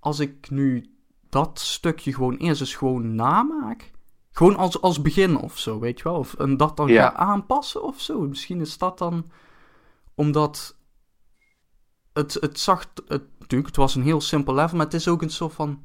als 0.00 0.18
ik 0.18 0.50
nu 0.50 0.94
dat 1.28 1.60
stukje 1.60 2.14
gewoon 2.14 2.36
eerst 2.36 2.60
eens 2.60 2.74
gewoon 2.74 3.14
namaak. 3.14 3.92
Gewoon 4.30 4.56
als, 4.56 4.80
als 4.80 5.02
begin 5.02 5.36
of 5.36 5.58
zo, 5.58 5.78
weet 5.78 5.98
je 5.98 6.04
wel. 6.04 6.16
Of, 6.16 6.34
en 6.34 6.56
dat 6.56 6.76
dan 6.76 6.88
Ja. 6.88 7.08
ga 7.08 7.14
aanpassen 7.16 7.82
of 7.82 8.00
zo. 8.00 8.20
Misschien 8.20 8.60
is 8.60 8.78
dat 8.78 8.98
dan 8.98 9.26
omdat 10.14 10.76
het, 12.14 12.36
het 12.40 12.58
zag, 12.60 12.92
het, 13.06 13.22
natuurlijk, 13.44 13.70
het 13.70 13.78
was 13.78 13.94
een 13.94 14.02
heel 14.02 14.20
simpel 14.20 14.54
level, 14.54 14.76
maar 14.76 14.86
het 14.86 14.94
is 14.94 15.08
ook 15.08 15.22
een 15.22 15.30
soort 15.30 15.52
van... 15.52 15.82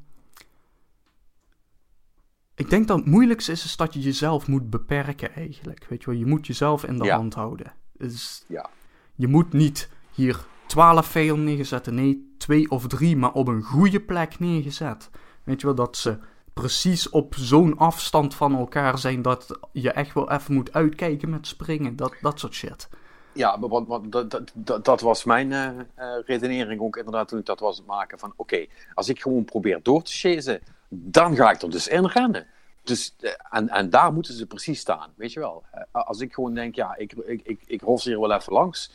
Ik 2.54 2.70
denk 2.70 2.88
dat 2.88 2.96
het 2.96 3.06
moeilijkste 3.06 3.52
is, 3.52 3.64
is 3.64 3.76
dat 3.76 3.94
je 3.94 4.00
jezelf 4.00 4.46
moet 4.46 4.70
beperken 4.70 5.34
eigenlijk. 5.34 5.86
Weet 5.88 6.00
je 6.02 6.10
wel, 6.10 6.18
je 6.18 6.26
moet 6.26 6.46
jezelf 6.46 6.84
in 6.84 6.98
de 6.98 7.04
Ja. 7.04 7.16
hand 7.16 7.34
houden. 7.34 7.72
Dus 7.92 8.44
Ja. 8.48 8.70
je 9.14 9.28
moet 9.28 9.52
niet 9.52 9.90
hier 10.14 10.44
12 10.66 11.06
vijanden 11.06 11.44
neerzetten, 11.44 11.94
nee, 11.94 12.34
twee 12.38 12.70
of 12.70 12.86
drie, 12.86 13.16
maar 13.16 13.32
op 13.32 13.48
een 13.48 13.62
goede 13.62 14.00
plek 14.00 14.38
neergezet. 14.38 15.10
Weet 15.44 15.60
je 15.60 15.66
wel, 15.66 15.76
dat 15.76 15.96
ze 15.96 16.18
precies 16.54 17.08
op 17.08 17.34
zo'n 17.38 17.78
afstand 17.78 18.34
van 18.34 18.56
elkaar 18.56 18.98
zijn 18.98 19.22
dat 19.22 19.58
je 19.72 19.90
echt 19.90 20.14
wel 20.14 20.30
even 20.30 20.54
moet 20.54 20.72
uitkijken 20.72 21.30
met 21.30 21.46
springen. 21.46 21.96
Dat, 21.96 22.14
dat 22.20 22.38
soort 22.40 22.54
shit. 22.54 22.88
Ja, 23.32 23.58
want, 23.58 23.88
want 23.88 24.12
dat, 24.12 24.52
dat, 24.54 24.84
dat, 24.84 25.00
was 25.00 25.24
mijn 25.24 25.52
eh, 25.52 25.68
eh, 25.94 26.24
redenering 26.24 26.80
ook 26.80 26.96
inderdaad 26.96 27.28
toen 27.28 27.38
ik 27.38 27.46
dat 27.46 27.60
was 27.60 27.76
het 27.76 27.86
maken 27.86 28.18
van 28.18 28.32
oké, 28.36 28.66
als 28.94 29.08
ik 29.08 29.20
gewoon 29.20 29.44
probeer 29.44 29.80
door 29.82 30.02
te 30.02 30.12
chasen, 30.12 30.60
dan 30.88 31.36
ga 31.36 31.50
ik 31.50 31.62
er 31.62 31.70
dus 31.70 31.88
in 31.88 32.06
rennen. 32.06 32.46
Dus, 32.82 33.14
eh, 33.20 33.30
en, 33.50 33.68
en 33.68 33.90
daar 33.90 34.12
moeten 34.12 34.34
ze 34.34 34.46
precies 34.46 34.80
staan, 34.80 35.10
weet 35.16 35.32
je 35.32 35.40
wel. 35.40 35.64
Als 35.92 36.20
ik 36.20 36.34
gewoon 36.34 36.54
denk, 36.54 36.74
ja, 36.74 36.96
ik, 36.96 37.12
ik, 37.12 37.40
ik, 37.44 37.60
ik 37.66 37.82
hier 37.84 38.20
wel 38.20 38.32
even 38.32 38.52
langs, 38.52 38.92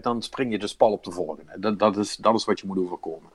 dan 0.00 0.22
spring 0.22 0.52
je 0.52 0.58
dus 0.58 0.74
pal 0.74 0.92
op 0.92 1.04
de 1.04 1.10
volgende. 1.10 1.52
Dat, 1.58 1.78
dat, 1.78 1.96
is, 1.96 2.16
dat 2.16 2.34
is 2.34 2.44
wat 2.44 2.60
je 2.60 2.66
moet 2.66 2.78
overkomen. 2.78 3.30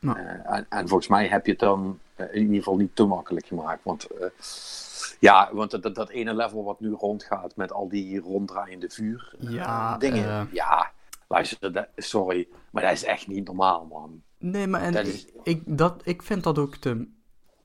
Nou. 0.00 0.18
Eh, 0.18 0.52
en, 0.56 0.66
en 0.68 0.88
volgens 0.88 1.08
mij 1.08 1.26
heb 1.28 1.44
je 1.44 1.50
het 1.50 1.60
dan 1.60 1.98
eh, 2.14 2.26
in 2.34 2.40
ieder 2.40 2.56
geval 2.56 2.76
niet 2.76 2.96
te 2.96 3.04
makkelijk 3.04 3.46
gemaakt. 3.46 3.84
Want 3.84 4.06
eh, 4.06 4.26
ja, 5.20 5.50
want 5.52 5.70
dat, 5.70 5.82
dat, 5.82 5.94
dat 5.94 6.08
ene 6.10 6.34
level 6.34 6.64
wat 6.64 6.80
nu 6.80 6.90
rondgaat 6.92 7.56
met 7.56 7.72
al 7.72 7.88
die 7.88 8.20
ronddraaiende 8.20 8.90
vuur 8.90 9.34
Ja, 9.38 9.96
dingen. 9.98 10.48
Ja, 10.52 10.90
luister, 11.28 11.72
dat, 11.72 11.88
sorry, 11.96 12.48
maar 12.70 12.82
dat 12.82 12.92
is 12.92 13.04
echt 13.04 13.26
niet 13.26 13.46
normaal, 13.46 13.86
man. 13.90 14.22
Nee, 14.38 14.66
maar 14.66 14.80
en 14.82 14.92
Dat 14.92 15.06
is- 15.06 15.26
ik, 15.42 15.62
dat, 15.78 16.00
ik 16.04 16.22
vind 16.22 16.42
dat 16.42 16.58
ook 16.58 16.82
de, 16.82 17.08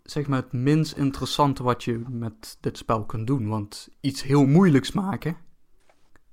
zeg 0.04 0.28
maar 0.28 0.40
het 0.42 0.52
minst 0.54 0.98
interessante 0.98 1.64
wat 1.64 1.84
je 1.84 2.04
met 2.10 2.58
dit 2.60 2.78
spel 2.78 3.06
kunt 3.06 3.28
doen. 3.28 3.48
Want 3.48 3.90
iets 4.02 4.24
heel 4.24 4.46
moeilijks 4.46 4.92
maken, 4.92 5.38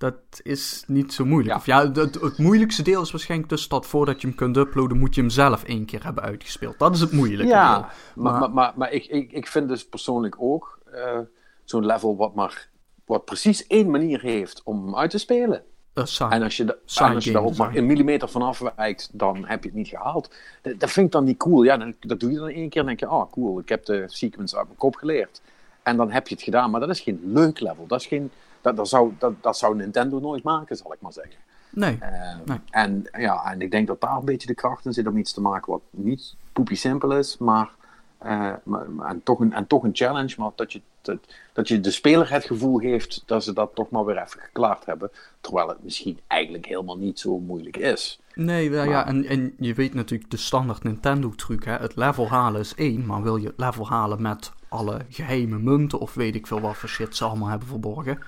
dat 0.00 0.14
is 0.42 0.84
niet 0.86 1.12
zo 1.12 1.24
moeilijk. 1.24 1.50
Ja. 1.52 1.56
Of 1.56 1.66
ja, 1.66 2.00
het, 2.02 2.14
het 2.20 2.38
moeilijkste 2.38 2.82
deel 2.82 3.02
is 3.02 3.10
waarschijnlijk 3.10 3.50
dus 3.50 3.68
dat 3.68 3.86
voordat 3.86 4.20
je 4.20 4.26
hem 4.26 4.36
kunt 4.36 4.56
uploaden, 4.56 4.98
moet 4.98 5.14
je 5.14 5.20
hem 5.20 5.30
zelf 5.30 5.62
één 5.64 5.84
keer 5.84 6.04
hebben 6.04 6.22
uitgespeeld. 6.22 6.78
Dat 6.78 6.94
is 6.94 7.00
het 7.00 7.12
moeilijke 7.12 7.44
deel. 7.44 7.54
Maar, 7.54 7.92
Maar- 8.14 8.40
maar, 8.40 8.50
maar, 8.50 8.72
maar 8.76 8.92
ik, 8.92 9.06
ik, 9.06 9.32
ik 9.32 9.46
vind 9.46 9.68
dus 9.68 9.86
persoonlijk 9.88 10.36
ook 10.38 10.78
eh, 10.92 11.18
zo'n 11.64 11.86
level 11.86 12.16
wat 12.16 12.34
maar 12.34 12.68
wat 13.04 13.24
precies 13.24 13.66
één 13.66 13.90
manier 13.90 14.20
heeft 14.20 14.60
om 14.64 14.84
hem 14.84 14.96
uit 14.96 15.10
te 15.10 15.18
spelen. 15.18 15.62
Saai. 15.94 16.34
En 16.34 16.42
als 16.42 16.56
je, 16.56 16.64
da- 16.64 16.72
en 17.08 17.14
als 17.14 17.24
je 17.24 17.52
maar 17.56 17.76
een 17.76 17.86
millimeter 17.86 18.28
van 18.28 18.42
afwijkt, 18.42 19.08
dan 19.12 19.46
heb 19.46 19.62
je 19.62 19.68
het 19.68 19.78
niet 19.78 19.88
gehaald. 19.88 20.30
Dat, 20.62 20.80
dat 20.80 20.90
vind 20.90 21.06
ik 21.06 21.12
dan 21.12 21.24
niet 21.24 21.36
cool. 21.38 21.62
Ja, 21.62 21.76
dan, 21.76 21.94
dat 22.00 22.20
doe 22.20 22.30
je 22.30 22.38
dan 22.38 22.48
één 22.48 22.68
keer 22.68 22.80
en 22.80 22.86
denk 22.86 23.00
je, 23.00 23.06
ah 23.06 23.30
cool, 23.32 23.58
ik 23.58 23.68
heb 23.68 23.84
de 23.84 24.04
sequence 24.06 24.56
uit 24.56 24.66
mijn 24.66 24.78
kop 24.78 24.96
geleerd. 24.96 25.40
En 25.82 25.96
dan 25.96 26.10
heb 26.10 26.28
je 26.28 26.34
het 26.34 26.44
gedaan, 26.44 26.70
maar 26.70 26.80
dat 26.80 26.88
is 26.88 27.00
geen 27.00 27.20
leuk 27.24 27.60
level. 27.60 27.86
Dat, 27.86 28.00
is 28.00 28.06
geen, 28.06 28.30
dat, 28.60 28.76
dat, 28.76 28.88
zou, 28.88 29.12
dat, 29.18 29.32
dat 29.42 29.58
zou 29.58 29.76
Nintendo 29.76 30.18
nooit 30.18 30.42
maken, 30.42 30.76
zal 30.76 30.92
ik 30.92 31.00
maar 31.00 31.12
zeggen. 31.12 31.34
Nee, 31.70 31.96
Eh, 32.00 32.10
Nee. 32.44 32.58
en, 32.70 33.04
ja, 33.18 33.44
en 33.52 33.60
ik 33.60 33.70
denk 33.70 33.86
dat 33.86 34.00
daar 34.00 34.16
een 34.16 34.24
beetje 34.24 34.46
de 34.46 34.54
kracht 34.54 34.84
in 34.84 34.92
zit 34.92 35.06
om 35.06 35.16
iets 35.16 35.32
te 35.32 35.40
maken 35.40 35.72
wat 35.72 35.80
niet 35.90 36.34
poepie 36.52 36.76
simpel 36.76 37.12
is, 37.16 37.38
maar, 37.38 37.70
eh, 38.18 38.52
maar, 38.62 38.90
maar- 38.90 39.10
en, 39.10 39.22
toch 39.22 39.40
een, 39.40 39.52
en 39.52 39.66
toch 39.66 39.82
een 39.82 39.90
challenge, 39.94 40.34
maar 40.38 40.50
dat 40.54 40.72
je, 40.72 40.80
dat, 41.02 41.18
dat 41.52 41.68
je 41.68 41.80
de 41.80 41.90
speler 41.90 42.30
het 42.32 42.44
gevoel 42.44 42.78
geeft 42.78 43.22
dat 43.26 43.44
ze 43.44 43.52
dat 43.52 43.70
toch 43.74 43.90
maar 43.90 44.04
weer 44.04 44.16
even 44.22 44.40
geklaard 44.40 44.86
hebben, 44.86 45.10
terwijl 45.40 45.68
het 45.68 45.82
misschien 45.84 46.18
eigenlijk 46.26 46.66
helemaal 46.66 46.98
niet 46.98 47.18
zo 47.20 47.38
moeilijk 47.38 47.76
is. 47.76 48.20
nee 48.34 48.70
ja, 48.70 49.06
en, 49.06 49.24
en 49.26 49.54
je 49.58 49.74
weet 49.74 49.94
natuurlijk 49.94 50.30
de 50.30 50.36
standaard 50.36 50.82
Nintendo-truc. 50.82 51.64
hè. 51.64 51.72
Het 51.76 51.96
level 51.96 52.28
halen 52.28 52.60
is 52.60 52.74
één, 52.74 53.06
maar 53.06 53.22
wil 53.22 53.36
je 53.36 53.46
het 53.46 53.58
level 53.58 53.88
halen 53.88 54.22
met 54.22 54.52
alle 54.68 55.00
geheime 55.08 55.58
munten 55.58 55.98
of 55.98 56.14
weet 56.14 56.34
ik 56.34 56.46
veel 56.46 56.60
wat 56.60 56.76
voor 56.76 56.88
shit 56.88 57.16
ze 57.16 57.24
allemaal 57.24 57.48
hebben 57.48 57.68
verborgen, 57.68 58.18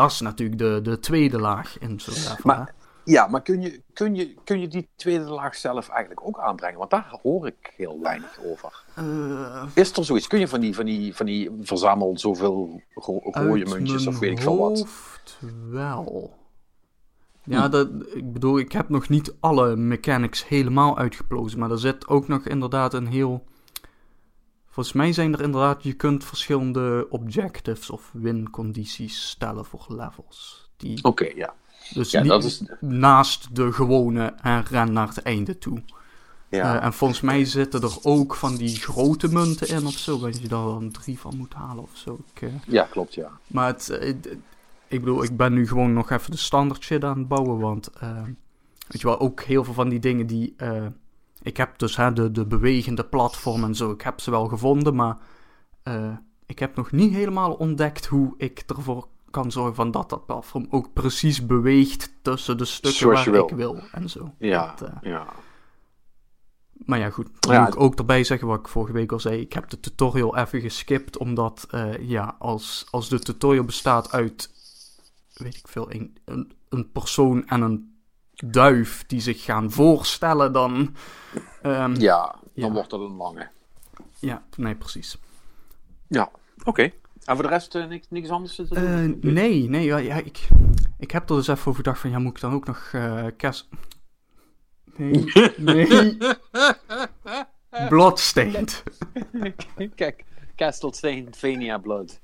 dat 0.00 0.10
is 0.10 0.20
natuurlijk 0.20 0.58
de, 0.58 0.80
de 0.82 0.98
tweede 0.98 1.38
laag 1.38 1.78
in 1.78 2.00
zo'n. 2.00 2.36
Maar-. 2.42 2.74
Ja, 3.04 3.26
maar 3.26 3.42
kun 3.42 3.60
je, 3.60 3.82
kun, 3.92 4.14
je, 4.14 4.34
kun 4.44 4.60
je 4.60 4.68
die 4.68 4.88
tweede 4.96 5.24
laag 5.24 5.54
zelf 5.54 5.88
eigenlijk 5.88 6.26
ook 6.26 6.38
aanbrengen? 6.38 6.78
Want 6.78 6.90
daar 6.90 7.18
hoor 7.22 7.46
ik 7.46 7.72
heel 7.76 7.98
weinig 8.02 8.38
over. 8.44 8.84
Eh, 8.94 9.62
Is 9.74 9.96
er 9.96 10.04
zoiets? 10.04 10.26
Kun 10.26 10.38
je 10.38 10.48
van 10.48 10.60
die, 10.60 10.74
van 10.74 10.84
die, 10.84 11.14
van 11.16 11.26
die 11.26 11.50
verzamel 11.62 12.18
zoveel 12.18 12.82
ro- 12.94 13.20
rode 13.22 13.64
muntjes 13.64 14.06
of 14.06 14.18
weet 14.18 14.30
ik 14.30 14.40
veel 14.40 14.58
wat? 14.58 14.78
hoofd 14.78 15.38
wel. 15.70 16.38
Ja, 17.44 17.68
dat, 17.68 17.88
ik 18.14 18.32
bedoel, 18.32 18.58
ik 18.58 18.72
heb 18.72 18.88
nog 18.88 19.08
niet 19.08 19.34
alle 19.40 19.76
mechanics 19.76 20.48
helemaal 20.48 20.98
uitgeplozen, 20.98 21.58
maar 21.58 21.70
er 21.70 21.78
zit 21.78 22.08
ook 22.08 22.28
nog 22.28 22.46
inderdaad 22.46 22.94
een 22.94 23.06
heel... 23.06 23.44
Volgens 24.80 25.02
mij 25.02 25.12
zijn 25.12 25.32
er 25.32 25.40
inderdaad, 25.42 25.82
je 25.82 25.92
kunt 25.92 26.24
verschillende 26.24 27.06
objectives 27.10 27.90
of 27.90 28.10
win-condities 28.12 29.28
stellen 29.28 29.64
voor 29.64 29.84
levels. 29.88 30.70
Die, 30.76 31.04
Oké, 31.04 31.30
ja. 31.34 31.54
dus 31.94 32.10
Ja, 32.10 32.22
dat 32.22 32.44
is... 32.44 32.62
naast 32.80 33.54
de 33.56 33.72
gewone 33.72 34.34
en 34.42 34.64
ren 34.64 34.92
naar 34.92 35.08
het 35.08 35.22
einde 35.22 35.58
toe. 35.58 35.82
Ja. 36.48 36.78
Eh, 36.78 36.84
en 36.84 36.92
volgens 36.92 37.20
mij 37.20 37.44
zitten 37.44 37.82
er 37.82 37.98
ook 38.02 38.34
van 38.34 38.56
die 38.56 38.76
grote 38.76 39.28
munten 39.28 39.68
in 39.68 39.86
of 39.86 39.92
zo, 39.92 40.18
dat 40.20 40.40
je 40.40 40.48
daar 40.48 40.64
dan 40.64 40.90
drie 40.90 41.18
van 41.18 41.36
moet 41.36 41.54
halen 41.54 41.82
of 41.82 41.96
zo. 41.96 42.18
Ik, 42.34 42.42
eh, 42.42 42.48
ja, 42.66 42.82
klopt, 42.90 43.14
ja. 43.14 43.30
maar 43.46 43.66
het, 43.66 43.88
eh, 43.88 44.06
het- 44.06 44.28
ik 44.88 45.00
bedoel, 45.00 45.22
ik 45.22 45.36
ben 45.36 45.52
nu 45.52 45.68
gewoon 45.68 45.92
nog 45.92 46.10
even 46.10 46.30
de 46.30 46.36
standaard 46.36 46.82
shit 46.82 47.04
aan 47.04 47.18
het 47.18 47.28
bouwen. 47.28 47.58
Want, 47.58 47.90
weet 48.88 49.00
je 49.00 49.06
wel, 49.06 49.20
ook 49.20 49.42
heel 49.42 49.64
veel 49.64 49.74
van 49.74 49.88
die 49.88 50.00
dingen 50.00 50.26
die... 50.26 50.54
ik 51.42 51.56
heb 51.56 51.78
dus 51.78 51.96
hè, 51.96 52.12
de, 52.12 52.30
de 52.30 52.46
bewegende 52.46 53.04
platform 53.04 53.64
en 53.64 53.74
zo, 53.74 53.90
ik 53.90 54.00
heb 54.00 54.20
ze 54.20 54.30
wel 54.30 54.46
gevonden. 54.46 54.94
Maar 54.94 55.18
eh, 55.82 56.12
ik 56.46 56.58
heb 56.58 56.76
nog 56.76 56.92
niet 56.92 57.12
helemaal 57.12 57.52
ontdekt 57.52 58.06
hoe 58.06 58.34
ik 58.36 58.62
ervoor 58.66 59.08
kan 59.30 59.52
zorgen 59.52 59.74
van 59.74 59.90
dat 59.90 60.10
dat 60.10 60.26
platform 60.26 60.66
ook 60.70 60.92
precies 60.92 61.46
beweegt 61.46 62.12
tussen 62.22 62.58
de 62.58 62.64
stukken 62.64 63.00
Zoals 63.00 63.24
waar 63.24 63.34
ik 63.34 63.50
wil 63.50 63.78
en 63.92 64.10
zo. 64.10 64.34
Ja, 64.38 64.74
Dat, 64.78 64.88
eh, 64.88 64.96
ja. 65.02 65.26
maar 66.72 66.98
ja, 66.98 67.10
goed. 67.10 67.28
Dan 67.40 67.54
Ja, 67.54 67.64
moet 67.64 67.74
ik 67.74 67.80
ook 67.80 67.98
erbij 67.98 68.24
zeggen 68.24 68.48
wat 68.48 68.58
ik 68.58 68.68
vorige 68.68 68.92
week 68.92 69.12
al 69.12 69.20
zei. 69.20 69.40
Ik 69.40 69.52
heb 69.52 69.68
de 69.68 69.80
tutorial 69.80 70.36
even 70.36 70.60
geskipt, 70.60 71.16
omdat 71.16 71.66
eh, 71.70 72.08
ja, 72.08 72.36
als, 72.38 72.86
als 72.90 73.08
de 73.08 73.18
tutorial 73.18 73.64
bestaat 73.64 74.12
uit, 74.12 74.50
weet 75.34 75.56
ik 75.56 75.68
veel, 75.68 75.92
een, 75.92 76.16
een, 76.24 76.52
een 76.68 76.90
persoon 76.90 77.46
en 77.46 77.60
een 77.60 77.89
duif 78.44 79.04
die 79.06 79.20
zich 79.20 79.44
gaan 79.44 79.70
voorstellen, 79.70 80.52
dan... 80.52 80.94
ehm, 81.62 81.94
ja, 81.94 82.24
dan 82.26 82.40
Ja. 82.52 82.70
wordt 82.72 82.90
dat 82.90 83.00
een 83.00 83.16
lange. 83.16 83.48
ja, 84.18 84.42
nee, 84.56 84.74
precies. 84.74 85.18
Ja, 86.08 86.30
oké. 86.64 86.82
En 87.24 87.34
voor 87.36 87.42
de 87.44 87.48
rest 87.50 87.74
eh, 87.74 87.86
niks, 87.86 88.06
niks 88.10 88.28
anders 88.28 88.54
te 88.54 88.68
doen? 88.68 88.76
Eh, 89.22 89.32
nee, 89.32 89.68
nee, 89.68 89.84
ja, 89.84 89.96
ja, 89.96 90.14
ik, 90.16 90.48
ik 90.98 91.10
heb 91.10 91.30
er 91.30 91.36
dus 91.36 91.48
even 91.48 91.60
over 91.60 91.74
gedacht 91.74 91.98
van, 92.00 92.10
ja, 92.10 92.18
moet 92.18 92.34
ik 92.36 92.40
dan 92.40 92.52
ook 92.52 92.66
nog 92.66 92.88
eh 92.92 93.26
kerst... 93.36 93.68
Nee, 94.96 95.24
nee. 95.56 96.16
Bloodstained. 97.88 98.82
Kijk, 99.94 100.24
Castlevania 100.56 101.78
Blood. 101.78 102.20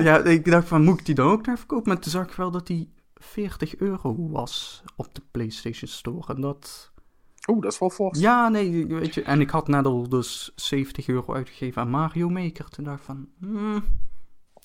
Ja, 0.00 0.18
ik 0.24 0.50
dacht 0.50 0.68
van, 0.68 0.84
moet 0.84 1.00
ik 1.00 1.06
die 1.06 1.14
dan 1.14 1.30
ook 1.30 1.46
naar 1.46 1.58
verkopen? 1.58 1.88
Maar 1.92 2.00
toen 2.00 2.10
zag 2.12 2.26
ik 2.26 2.32
wel 2.32 2.50
dat 2.50 2.66
die 2.66 2.92
40 3.26 3.76
euro 3.76 4.28
was 4.30 4.82
op 4.96 5.14
de 5.14 5.22
PlayStation 5.30 5.88
Store. 5.90 6.34
En 6.34 6.40
dat... 6.40 6.92
Oeh, 7.50 7.62
dat 7.62 7.72
is 7.72 7.78
wel 7.78 7.90
fors. 7.90 8.18
Ja, 8.18 8.48
nee, 8.48 8.86
weet 8.86 9.14
je... 9.14 9.22
En 9.22 9.40
ik 9.40 9.50
had 9.50 9.68
net 9.68 9.86
al 9.86 10.08
dus 10.08 10.52
70 10.54 11.08
euro 11.08 11.34
uitgegeven 11.34 11.82
aan 11.82 11.90
Mario 11.90 12.28
Maker. 12.28 12.68
Toen 12.68 12.84
dacht 12.84 12.98
ik 12.98 13.04
van, 13.04 13.28
hmm, 13.38 13.84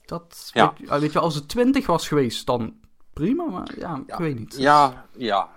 dat... 0.05 0.49
Ja. 0.53 0.73
Weet, 0.77 0.89
je, 0.89 0.99
weet 0.99 1.11
je, 1.11 1.19
als 1.19 1.35
het 1.35 1.47
20 1.47 1.87
was 1.87 2.07
geweest, 2.07 2.45
dan 2.45 2.75
prima. 3.13 3.45
Maar 3.45 3.71
ja, 3.77 4.03
ik 4.05 4.15
weet 4.15 4.39
niet. 4.39 4.55
Ja, 4.57 5.05
ja, 5.17 5.49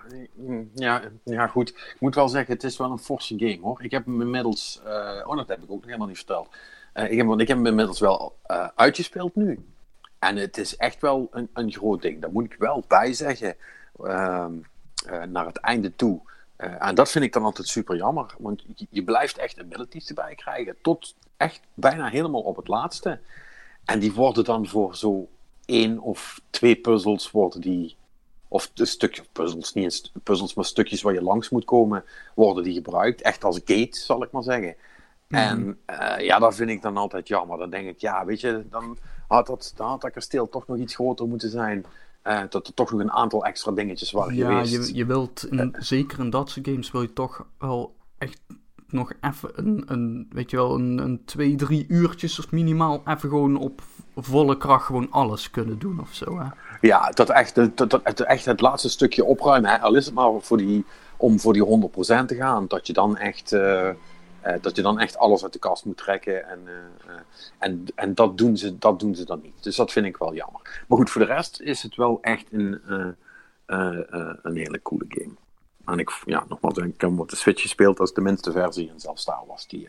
ja, 0.74 1.02
ja, 1.24 1.46
goed. 1.46 1.68
Ik 1.68 1.96
moet 2.00 2.14
wel 2.14 2.28
zeggen, 2.28 2.54
het 2.54 2.64
is 2.64 2.76
wel 2.76 2.90
een 2.90 2.98
forse 2.98 3.38
game 3.38 3.58
hoor. 3.60 3.82
Ik 3.82 3.90
heb 3.90 4.04
hem 4.04 4.20
inmiddels, 4.20 4.80
eh, 4.84 5.20
oh 5.24 5.36
dat 5.36 5.48
heb 5.48 5.62
ik 5.62 5.70
ook 5.70 5.76
nog 5.76 5.84
helemaal 5.84 6.06
niet 6.06 6.16
verteld. 6.16 6.48
Eh, 6.92 7.10
ik, 7.10 7.16
heb, 7.16 7.26
want 7.26 7.40
ik 7.40 7.48
heb 7.48 7.56
hem 7.56 7.66
inmiddels 7.66 8.00
wel 8.00 8.38
eh, 8.42 8.68
uitgespeeld 8.74 9.34
nu. 9.34 9.73
En 10.24 10.36
het 10.36 10.58
is 10.58 10.76
echt 10.76 11.00
wel 11.00 11.28
een, 11.30 11.48
een 11.52 11.72
groot 11.72 12.02
ding. 12.02 12.20
Daar 12.20 12.32
moet 12.32 12.44
ik 12.44 12.54
wel 12.58 12.84
bij 12.88 13.12
zeggen. 13.12 13.56
ehm, 14.02 14.52
eh, 15.06 15.22
naar 15.22 15.46
het 15.46 15.56
einde 15.56 15.96
toe. 15.96 16.20
Eh, 16.56 16.86
en 16.86 16.94
dat 16.94 17.10
vind 17.10 17.24
ik 17.24 17.32
dan 17.32 17.44
altijd 17.44 17.68
super 17.68 17.96
jammer. 17.96 18.34
Want 18.38 18.64
je, 18.74 18.86
je 18.90 19.04
blijft 19.04 19.38
echt 19.38 19.60
abilities 19.60 20.08
erbij 20.08 20.34
krijgen. 20.34 20.76
Tot 20.82 21.14
echt 21.36 21.60
bijna 21.74 22.08
helemaal 22.08 22.40
op 22.40 22.56
het 22.56 22.68
laatste. 22.68 23.20
En 23.84 23.98
die 23.98 24.12
worden 24.12 24.44
dan 24.44 24.66
voor 24.66 24.96
zo 24.96 25.28
één 25.64 25.98
of 25.98 26.40
twee 26.50 26.76
puzzels 26.76 27.30
worden 27.30 27.60
die 27.60 27.96
of 28.48 28.70
een 28.74 28.86
stukje 28.86 29.22
puzzels, 29.32 29.72
niet 29.72 29.84
eens 29.84 30.12
puzzels, 30.22 30.54
maar 30.54 30.64
stukjes 30.64 31.02
waar 31.02 31.14
je 31.14 31.22
langs 31.22 31.48
moet 31.48 31.64
komen, 31.64 32.04
worden 32.34 32.64
die 32.64 32.74
gebruikt. 32.74 33.22
Echt 33.22 33.44
als 33.44 33.60
gate, 33.64 33.98
zal 33.98 34.22
ik 34.22 34.30
maar 34.30 34.42
zeggen. 34.42 34.76
En 35.28 35.78
eh, 35.84 36.18
ja, 36.18 36.38
dat 36.38 36.54
vind 36.54 36.70
ik 36.70 36.82
dan 36.82 36.96
altijd 36.96 37.28
jammer. 37.28 37.58
Dan 37.58 37.70
denk 37.70 37.88
ik, 37.88 38.00
ja, 38.00 38.24
weet 38.24 38.40
je, 38.40 38.64
dan 38.70 38.98
had 39.28 39.46
dat, 39.46 39.74
had 39.76 40.00
dat 40.00 40.10
kasteel 40.12 40.48
toch 40.48 40.66
nog 40.66 40.76
iets 40.76 40.94
groter 40.94 41.26
moeten 41.28 41.50
zijn. 41.50 41.84
Eh, 42.22 42.40
dat 42.48 42.66
er 42.66 42.74
toch 42.74 42.90
nog 42.92 43.00
een 43.00 43.12
aantal 43.12 43.44
extra 43.44 43.72
dingetjes 43.72 44.10
waren 44.12 44.34
Ja, 44.34 44.48
geweest. 44.62 44.88
je, 44.88 44.94
je 44.96 45.06
wilt, 45.06 45.48
Eh. 45.50 45.58
in, 45.58 45.74
zeker 45.78 46.18
in 46.18 46.30
dat 46.30 46.50
soort 46.50 46.66
games, 46.68 46.90
wil 46.90 47.02
je 47.02 47.12
toch 47.12 47.46
wel 47.58 47.94
echt 48.18 48.40
nog 48.88 49.12
even 49.20 49.50
een, 49.54 49.82
een 49.86 50.26
weet 50.30 50.50
je 50.50 50.56
wel, 50.56 50.74
een, 50.74 50.98
een 50.98 51.22
twee, 51.24 51.56
drie 51.56 51.84
uurtjes 51.88 52.38
of 52.38 52.50
minimaal 52.50 53.02
even 53.06 53.28
gewoon 53.28 53.56
op 53.56 53.82
volle 54.16 54.56
kracht 54.56 54.86
gewoon 54.86 55.10
alles 55.10 55.50
kunnen 55.50 55.78
doen 55.78 56.00
of 56.00 56.14
zo. 56.14 56.38
Hè? 56.38 56.46
Ja, 56.80 57.10
dat 57.10 57.30
echt, 57.30 57.54
dat, 57.54 57.76
dat, 57.76 57.90
dat 57.90 58.20
echt 58.20 58.44
het 58.44 58.60
laatste 58.60 58.88
stukje 58.88 59.24
opruimen. 59.24 59.70
Hè? 59.70 59.80
Al 59.80 59.94
is 59.94 60.04
het 60.06 60.14
maar 60.14 60.30
voor 60.40 60.56
die, 60.56 60.84
om 61.16 61.40
voor 61.40 61.52
die 61.52 61.64
100% 61.64 62.26
te 62.26 62.34
gaan. 62.34 62.66
Dat 62.68 62.86
je 62.86 62.92
dan 62.92 63.16
echt, 63.16 63.52
eh, 63.52 63.88
eh, 64.44 64.54
dat 64.60 64.76
je 64.76 64.82
dan 64.82 64.98
echt 64.98 65.16
alles 65.16 65.42
uit 65.42 65.52
de 65.52 65.58
kast 65.58 65.84
moet 65.84 65.96
trekken. 65.96 66.48
En, 66.48 66.60
eh, 66.66 67.14
eh, 67.14 67.20
en, 67.58 67.84
en 67.94 68.14
dat, 68.14 68.38
doen 68.38 68.56
ze, 68.56 68.78
dat 68.78 69.00
doen 69.00 69.14
ze 69.14 69.24
dan 69.24 69.40
niet. 69.42 69.62
Dus 69.62 69.76
dat 69.76 69.92
vind 69.92 70.06
ik 70.06 70.16
wel 70.16 70.34
jammer. 70.34 70.84
Maar 70.88 70.98
goed, 70.98 71.10
voor 71.10 71.20
de 71.20 71.26
rest 71.26 71.60
is 71.60 71.82
het 71.82 71.96
wel 71.96 72.18
echt 72.20 72.46
een, 72.52 72.80
een 74.42 74.56
hele 74.56 74.82
coole 74.82 75.04
game. 75.08 75.34
En 75.84 75.98
ik, 75.98 76.22
ja, 76.24 76.44
nogmaals, 76.48 76.78
ik 76.78 77.00
heb 77.00 77.28
de 77.28 77.36
Switch 77.36 77.62
gespeeld. 77.62 78.00
Is 78.00 78.12
de 78.12 78.20
minste 78.20 78.52
versie. 78.52 78.90
En 78.90 79.00
zelfs 79.00 79.24
daar 79.24 79.42
was 79.46 79.66
die, 79.66 79.88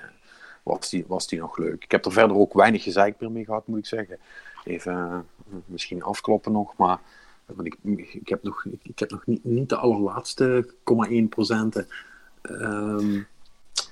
was 0.64 0.90
die, 0.90 1.06
was 1.08 1.28
die 1.28 1.40
nog 1.40 1.58
leuk. 1.58 1.84
Ik 1.84 1.92
heb 1.92 2.06
er 2.06 2.12
verder 2.12 2.38
ook 2.38 2.54
weinig 2.54 2.84
gezeik 2.84 3.20
meer 3.20 3.32
mee 3.32 3.46
gehad, 3.46 3.68
moet 3.68 3.78
ik 3.78 3.86
zeggen. 3.86 4.18
Even 4.64 5.28
misschien 5.66 6.04
afkloppen 6.04 6.52
nog, 6.52 6.78
maar 6.78 7.00
want 7.46 7.68
ik, 7.68 7.78
ik 8.14 8.30
heb 8.30 8.44
nog, 8.44 8.66
ik, 8.66 9.00
heb 9.00 9.12
nog 9.12 9.26
niet, 9.26 9.44
niet 9.44 9.70
de 9.70 9.76
allerlaatste 9.76 10.74
0,1 11.10 11.16
procenten. 11.30 11.88
Ehm, 12.42 13.22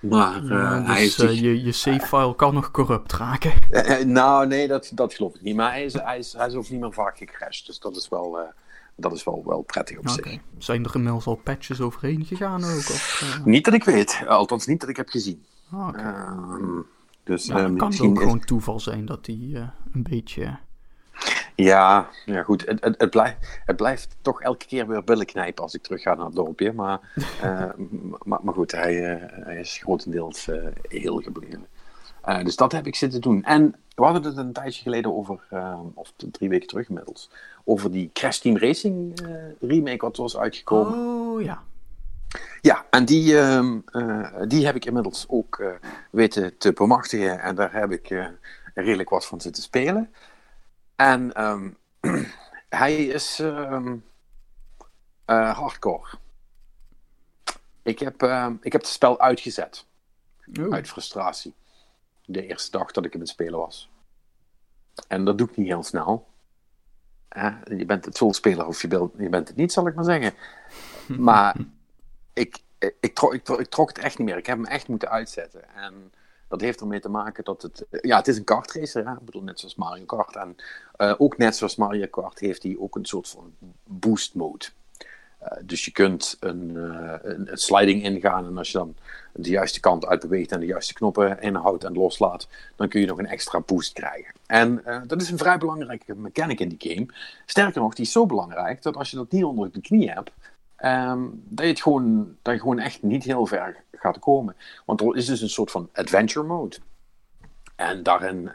maar 0.02 0.44
eh, 0.44 0.50
Ja, 0.50 0.84
hij 0.84 1.06
is 1.06 1.16
dus 1.16 1.32
eh, 1.32 1.40
je, 1.42 1.64
je 1.64 1.72
save-file 1.72 2.36
kan 2.36 2.54
nog 2.54 2.72
corrupt 2.72 3.14
raken. 3.14 3.54
eh, 3.70 4.06
nou, 4.06 4.48
nee, 4.48 4.68
dat, 4.68 4.92
dat 4.94 5.14
geloof 5.14 5.36
ik 5.36 5.42
niet. 5.42 5.56
Maar 5.56 5.72
hij 5.72 5.84
is, 5.84 5.94
hij, 5.94 6.18
is, 6.18 6.34
hij 6.34 6.48
is 6.48 6.54
ook 6.54 6.70
niet 6.70 6.80
meer 6.80 6.94
vaak 6.94 7.18
gecrashed. 7.18 7.66
Dus 7.66 7.80
dat 7.80 7.96
is 7.96 8.10
wel, 8.10 8.40
eh, 8.40 8.46
dat 8.96 9.12
is 9.14 9.24
wel, 9.24 9.44
wel 9.46 9.62
prettig 9.62 9.98
op 9.98 10.10
zich. 10.10 10.38
Zijn 10.58 10.84
er 10.86 10.96
inmiddels 10.96 11.26
al 11.26 11.36
patches 11.36 11.82
overheen 11.82 12.26
gegaan 12.26 12.64
ook? 12.64 12.78
Of, 12.78 13.22
eh? 13.40 13.46
Niet 13.46 13.66
dat 13.66 13.74
ik 13.74 13.84
weet. 13.84 14.22
Althans, 14.28 14.66
niet 14.66 14.80
dat 14.80 14.90
ik 14.90 14.98
heb 14.98 15.10
gezien. 15.10 15.44
Ah. 15.72 15.90
Ehm, 15.98 16.80
dus 17.24 17.46
Ja, 17.46 17.56
eh, 17.56 17.62
dan 17.62 17.68
kan 17.78 17.78
het 17.78 17.88
misschien 17.88 18.10
ook 18.10 18.16
is- 18.18 18.22
gewoon 18.24 18.40
toeval 18.46 18.80
zijn 18.80 19.06
dat 19.06 19.26
die 19.26 19.56
eh, 19.58 19.68
een 19.94 20.04
beetje... 20.04 20.60
Ja, 21.56 22.10
ja 22.26 22.44
goed. 22.44 22.66
Het, 22.66 22.84
het, 22.84 22.96
het, 23.02 23.10
blijft, 23.10 23.62
het 23.66 23.76
blijft 23.76 24.16
toch 24.22 24.42
elke 24.42 24.66
keer 24.66 24.88
weer 24.88 25.04
billen 25.04 25.26
knijpen 25.26 25.64
als 25.64 25.74
ik 25.74 25.82
terug 25.82 26.02
ga 26.02 26.14
naar 26.14 26.26
het 26.26 26.36
dorpje. 26.36 26.74
Maar, 26.74 27.00
eh, 27.42 27.70
maar, 28.24 28.40
maar 28.42 28.54
goed, 28.54 28.72
hij, 28.72 29.14
eh, 29.14 29.46
hij 29.46 29.60
is 29.60 29.78
grotendeels 29.78 30.48
eh, 30.48 30.66
heel 30.88 31.18
gebleven. 31.18 31.68
Dus 32.44 32.56
dat 32.56 32.72
heb 32.72 32.88
ik 32.88 32.96
zitten 32.96 33.22
doen. 33.22 33.44
En 33.44 33.76
we 33.96 34.04
hadden 34.04 34.24
het 34.24 34.38
een 34.38 34.54
tijdje 34.54 34.82
geleden 34.82 35.16
over, 35.16 35.40
of 35.94 36.14
drie 36.16 36.50
weken 36.50 36.68
terug 36.68 36.88
inmiddels, 36.88 37.30
over 37.64 37.92
die 37.92 38.10
Crash 38.14 38.38
Team 38.38 38.58
Racing 38.58 39.20
remake 39.60 40.06
wat 40.06 40.18
was 40.18 40.38
uitgekomen. 40.38 40.94
Oh, 40.94 41.42
ja. 41.42 41.64
Ja, 42.62 42.86
en 42.90 43.06
die, 43.06 43.40
ehm, 43.40 43.80
eh, 43.86 44.30
die 44.48 44.66
heb 44.66 44.76
ik 44.76 44.86
inmiddels 44.86 45.26
ook 45.28 45.64
weten 46.12 46.58
te 46.58 46.74
bemachtigen. 46.74 47.40
En 47.40 47.56
daar 47.56 47.74
heb 47.74 47.92
ik 47.92 48.32
redelijk 48.74 49.10
wat 49.10 49.26
van 49.26 49.42
zitten 49.42 49.64
spelen. 49.64 50.10
En 50.96 51.34
ehm, 51.34 51.70
hij 52.70 53.06
is 53.06 53.40
ehm, 53.40 53.96
eh, 55.26 55.58
hardcore. 55.58 56.18
Ik 57.84 58.00
heb, 58.00 58.22
ehm, 58.22 58.56
ik 58.62 58.72
heb 58.72 58.82
het 58.82 58.90
spel 58.90 59.20
uitgezet. 59.20 59.86
Oh. 60.60 60.74
Uit 60.74 60.88
frustratie. 60.88 61.54
De 62.26 62.48
eerste 62.48 62.72
dag 62.72 62.92
dat 62.92 63.06
ik 63.06 63.12
hem 63.12 63.22
in 63.22 63.28
het 63.28 63.36
spelen 63.36 63.60
was. 63.60 63.90
En 65.08 65.26
dat 65.26 65.38
doe 65.38 65.50
ik 65.50 65.58
niet 65.58 65.68
heel 65.68 65.84
snel. 65.84 66.28
Hè, 67.30 67.50
je 67.76 67.86
bent 67.86 68.06
het 68.06 68.36
speler 68.36 68.66
of 68.66 68.82
je 68.82 68.88
bent, 68.88 69.12
je 69.18 69.30
bent 69.30 69.48
het 69.48 69.58
niet, 69.58 69.72
zal 69.72 69.88
ik 69.88 69.96
maar 69.96 70.04
zeggen. 70.04 70.34
Maar 71.08 71.56
ik, 72.34 72.60
ik, 73.00 73.16
trok, 73.16 73.34
ik, 73.34 73.44
trok, 73.44 73.60
ik 73.60 73.70
trok 73.70 73.88
het 73.88 73.98
echt 73.98 74.18
niet 74.18 74.28
meer. 74.28 74.38
Ik 74.38 74.46
heb 74.46 74.58
hem 74.58 74.66
echt 74.66 74.88
moeten 74.88 75.10
uitzetten. 75.10 75.76
En 75.76 76.14
Dat 76.48 76.62
heeft 76.62 76.82
ermee 76.82 77.00
te 77.00 77.10
maken 77.10 77.44
dat 77.44 77.62
het... 77.62 77.86
Ja, 78.02 78.18
het 78.18 78.28
is 78.28 78.38
een 78.38 78.44
kartracer, 78.44 79.04
ja? 79.04 79.12
ik 79.12 79.26
bedoel, 79.26 79.42
net 79.42 79.60
zoals 79.60 79.76
Mario 79.76 80.06
Kart. 80.06 80.36
En 80.36 80.56
uh, 80.98 81.14
ook 81.18 81.38
net 81.38 81.56
zoals 81.56 81.76
Mario 81.76 82.08
Kart 82.08 82.40
heeft 82.40 82.64
hij 82.64 82.76
ook 82.80 82.96
een 82.96 83.06
soort 83.06 83.30
van 83.30 83.54
boost 83.84 84.36
mode. 84.36 84.66
Uh, 85.44 85.50
dus 85.66 85.86
je 85.86 85.92
kunt 85.92 86.38
een, 86.40 86.76
een, 86.76 87.52
een, 87.52 87.58
sliding 87.58 88.04
ingaan 88.04 88.46
en 88.46 88.58
als 88.58 88.72
je 88.72 88.78
dan 88.78 88.96
de 89.34 89.50
juiste 89.50 89.80
kant 89.80 90.06
uitbeweegt 90.06 90.52
en 90.52 90.60
de 90.60 90.66
juiste 90.66 90.94
knoppen 90.94 91.42
inhoudt 91.42 91.84
en 91.84 91.94
loslaat, 91.94 92.48
dan 92.76 92.88
kun 92.88 93.02
je 93.02 93.08
nog 93.08 93.18
een 93.18 93.28
extra 93.28 93.60
boost 93.60 93.94
krijgen. 93.94 94.34
En 94.46 94.84
dat 95.08 95.22
is 95.22 95.30
een 95.30 95.38
vrij 95.38 95.58
belangrijke 95.58 96.16
mechanic 96.16 96.60
in 96.60 96.70
die 96.70 96.94
game. 96.94 97.08
Sterker 97.46 97.82
nog, 97.82 97.94
die 97.94 98.06
is 98.06 98.12
zo 98.12 98.26
belangrijk 98.26 98.82
dat 98.82 98.96
als 98.96 99.12
je 99.12 99.18
dat 99.18 99.32
niet 99.32 99.44
onder 99.44 99.72
de 99.72 99.82
knie 99.82 100.12
hebt, 100.12 100.32
um, 100.86 101.44
dat, 101.46 101.66
je 101.66 101.82
gewoon, 101.82 102.36
dat 102.42 102.54
je 102.54 102.60
gewoon 102.60 102.80
echt 102.80 103.04
niet 103.04 103.24
heel 103.24 103.46
ver 103.46 103.84
gaat 103.92 104.20
komen. 104.20 104.56
Want 104.86 105.02
er 105.02 105.16
is 105.16 105.26
dus 105.26 105.42
een 105.42 105.50
soort 105.50 105.72
van 105.72 105.90
adventure 105.94 106.46
mode. 106.46 106.78
En 107.76 108.04
daarin 108.04 108.52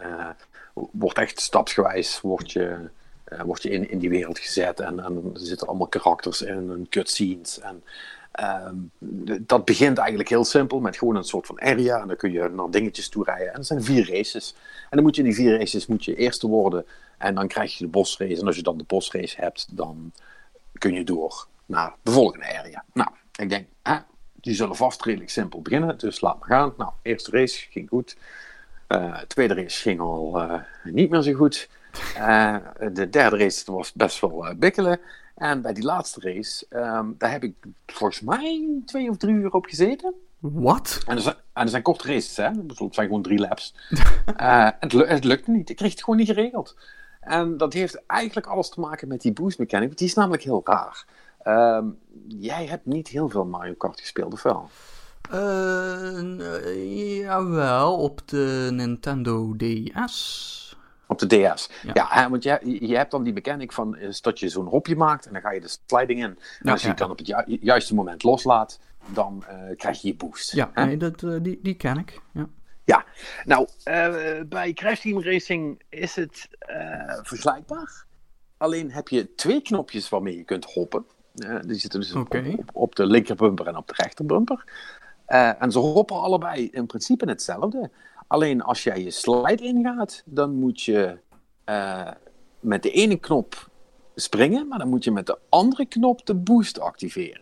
wordt 0.92 1.18
echt 1.18 1.40
stapsgewijs 1.40 2.20
wordt 2.20 2.52
je, 2.52 2.90
uh, 3.32 3.54
je 3.54 3.70
in, 3.70 3.90
in 3.90 3.98
die 3.98 4.08
wereld 4.08 4.38
gezet 4.38 4.80
en, 4.80 5.00
en 5.00 5.30
er 5.34 5.40
zitten 5.40 5.66
allemaal 5.66 5.86
karakters 5.86 6.42
in 6.42 6.70
en 6.70 6.86
cutscenes. 6.88 7.60
En 7.60 7.82
uh, 8.40 8.70
dat 9.40 9.64
begint 9.64 9.98
eigenlijk 9.98 10.28
heel 10.28 10.44
simpel 10.44 10.80
met 10.80 10.96
gewoon 10.96 11.16
een 11.16 11.24
soort 11.24 11.46
van 11.46 11.60
area 11.60 12.00
en 12.00 12.06
dan 12.06 12.16
kun 12.16 12.32
je 12.32 12.48
naar 12.48 12.70
dingetjes 12.70 13.08
toe 13.08 13.24
rijden. 13.24 13.52
En 13.52 13.58
er 13.58 13.64
zijn 13.64 13.82
vier 13.82 14.10
races. 14.12 14.54
En 14.82 14.96
dan 14.96 15.02
moet 15.02 15.16
je 15.16 15.22
in 15.22 15.28
die 15.28 15.36
vier 15.36 15.58
races 15.58 15.86
moet 15.86 16.04
je 16.04 16.16
eerste 16.16 16.46
worden 16.46 16.86
en 17.18 17.34
dan 17.34 17.48
krijg 17.48 17.78
je 17.78 17.84
de 17.84 17.90
bosrace. 17.90 18.40
En 18.40 18.46
als 18.46 18.56
je 18.56 18.62
dan 18.62 18.78
de 18.78 18.84
bosrace 18.86 19.40
hebt, 19.40 19.76
dan 19.76 20.12
kun 20.78 20.92
je 20.92 21.04
door 21.04 21.46
naar 21.68 21.94
de 22.02 22.10
volgende 22.10 22.58
area. 22.58 22.84
Nou, 22.92 23.08
ik 23.36 23.48
denk, 23.48 23.66
hè, 23.82 23.96
die 24.34 24.54
zullen 24.54 24.76
vast 24.76 25.04
redelijk 25.04 25.30
simpel 25.30 25.62
beginnen, 25.62 25.98
dus 25.98 26.20
laat 26.20 26.38
maar 26.38 26.48
gaan. 26.48 26.74
Nou, 26.76 26.92
eerste 27.02 27.30
race 27.30 27.66
ging 27.70 27.88
goed. 27.88 28.16
Uh, 28.88 29.18
tweede 29.20 29.54
race 29.54 29.80
ging 29.80 30.00
al 30.00 30.42
uh, 30.42 30.60
niet 30.84 31.10
meer 31.10 31.22
zo 31.22 31.32
goed. 31.32 31.68
Uh, 32.16 32.56
de 32.92 33.08
derde 33.08 33.36
race 33.36 33.72
was 33.72 33.92
best 33.92 34.20
wel 34.20 34.54
bikkelen. 34.56 35.00
En 35.34 35.62
bij 35.62 35.72
die 35.72 35.84
laatste 35.84 36.20
race, 36.20 36.66
um, 36.70 37.14
daar 37.18 37.30
heb 37.30 37.42
ik 37.42 37.54
volgens 37.86 38.20
mij 38.20 38.80
twee 38.84 39.10
of 39.10 39.16
drie 39.16 39.34
uur 39.34 39.52
op 39.52 39.66
gezeten. 39.66 40.14
Wat? 40.38 41.02
En 41.06 41.16
er 41.16 41.22
zijn, 41.22 41.34
en 41.52 41.62
er 41.62 41.68
zijn 41.68 41.82
korte 41.82 42.06
races, 42.06 42.36
hè? 42.36 42.44
Het 42.44 42.94
zijn 42.94 43.06
gewoon 43.06 43.22
drie 43.22 43.38
laps. 43.38 43.74
het, 44.80 44.92
het 44.92 45.24
lukte 45.24 45.50
niet. 45.50 45.70
Ik 45.70 45.76
kreeg 45.76 45.90
het 45.90 46.02
gewoon 46.02 46.18
niet 46.18 46.28
geregeld. 46.28 46.76
En 47.20 47.56
dat 47.56 47.72
heeft 47.72 48.06
eigenlijk 48.06 48.46
alles 48.46 48.68
te 48.68 48.80
maken 48.80 49.08
met 49.08 49.20
die 49.20 49.32
boost 49.32 49.58
mechanic. 49.58 49.96
Die 49.96 50.06
is 50.06 50.14
namelijk 50.14 50.42
heel 50.42 50.60
raar. 50.64 51.04
Um, 51.48 51.98
jij 52.28 52.66
hebt 52.66 52.86
niet 52.86 53.08
heel 53.08 53.28
veel 53.28 53.44
Mario 53.44 53.74
Kart 53.74 54.00
gespeeld, 54.00 54.32
of 54.32 54.42
wel? 54.42 54.68
Uh, 55.32 57.20
jawel, 57.20 57.96
op 57.96 58.28
de 58.28 58.68
Nintendo 58.72 59.56
DS. 59.56 60.76
Op 61.06 61.18
de 61.18 61.26
DS. 61.26 61.70
Ja, 61.94 62.30
want 62.30 62.42
je, 62.42 62.78
je 62.80 62.96
hebt 62.96 63.10
dan 63.10 63.22
die 63.22 63.32
mechanic 63.32 63.72
van 63.72 63.96
is 63.96 64.20
dat 64.20 64.38
je 64.38 64.48
zo'n 64.48 64.66
hopje 64.66 64.96
maakt 64.96 65.26
en 65.26 65.32
dan 65.32 65.42
ga 65.42 65.50
je 65.50 65.60
de 65.60 65.76
sliding 65.86 66.22
in. 66.22 66.30
En 66.30 66.38
ja, 66.60 66.72
als 66.72 66.82
je 66.82 66.88
het 66.88 66.98
dan 66.98 67.10
op 67.10 67.18
het 67.18 67.26
ju 67.26 67.58
juiste 67.60 67.94
moment 67.94 68.22
loslaat, 68.22 68.80
dan 69.06 69.44
uh, 69.50 69.76
krijg 69.76 70.02
je 70.02 70.08
je 70.08 70.16
boost. 70.16 70.52
Ja, 70.52 70.70
nee, 70.74 70.96
dat, 70.96 71.22
uh, 71.22 71.36
die, 71.42 71.58
die 71.62 71.74
ken 71.74 71.98
ik. 71.98 72.20
Ja. 72.32 72.48
Ja, 72.84 73.04
nou, 73.44 73.68
uh, 73.84 74.40
bij 74.46 74.72
Crash 74.72 75.00
Team 75.00 75.22
Racing 75.22 75.82
is 75.88 76.16
het 76.16 76.48
vergelijkbaar. 77.22 78.06
Alleen 78.56 78.92
heb 78.92 79.08
je 79.08 79.34
twee 79.34 79.62
knopjes 79.62 80.08
waarmee 80.08 80.36
je 80.36 80.44
kunt 80.44 80.64
hoppen. 80.64 81.04
Die 81.66 81.78
zitten 81.78 82.00
dus 82.00 82.14
okay. 82.14 82.56
op, 82.58 82.70
op, 82.72 82.94
de 82.94 83.06
linkerbumper 83.06 83.66
en 83.66 83.76
op 83.76 83.88
de 83.88 83.94
rechterbumper. 83.96 84.64
en 85.58 85.72
ze 85.72 85.78
hoppen 85.78 86.20
allebei 86.20 86.68
in 86.70 86.86
principe 86.86 87.28
hetzelfde. 87.28 87.90
Alleen 88.26 88.62
als 88.62 88.82
jij 88.82 89.02
je 89.02 89.10
slide 89.10 89.62
ingaat, 89.62 90.22
dan 90.24 90.54
moet 90.54 90.82
je 90.82 91.18
uh, 91.66 92.10
met 92.60 92.82
de 92.82 92.90
ene 92.90 93.16
knop 93.16 93.70
springen, 94.14 94.68
maar 94.68 94.78
dan 94.78 94.88
moet 94.88 95.04
je 95.04 95.10
met 95.10 95.26
de 95.26 95.38
andere 95.48 95.86
knop 95.86 96.26
de 96.26 96.34
boost 96.34 96.80
activeren. 96.80 97.40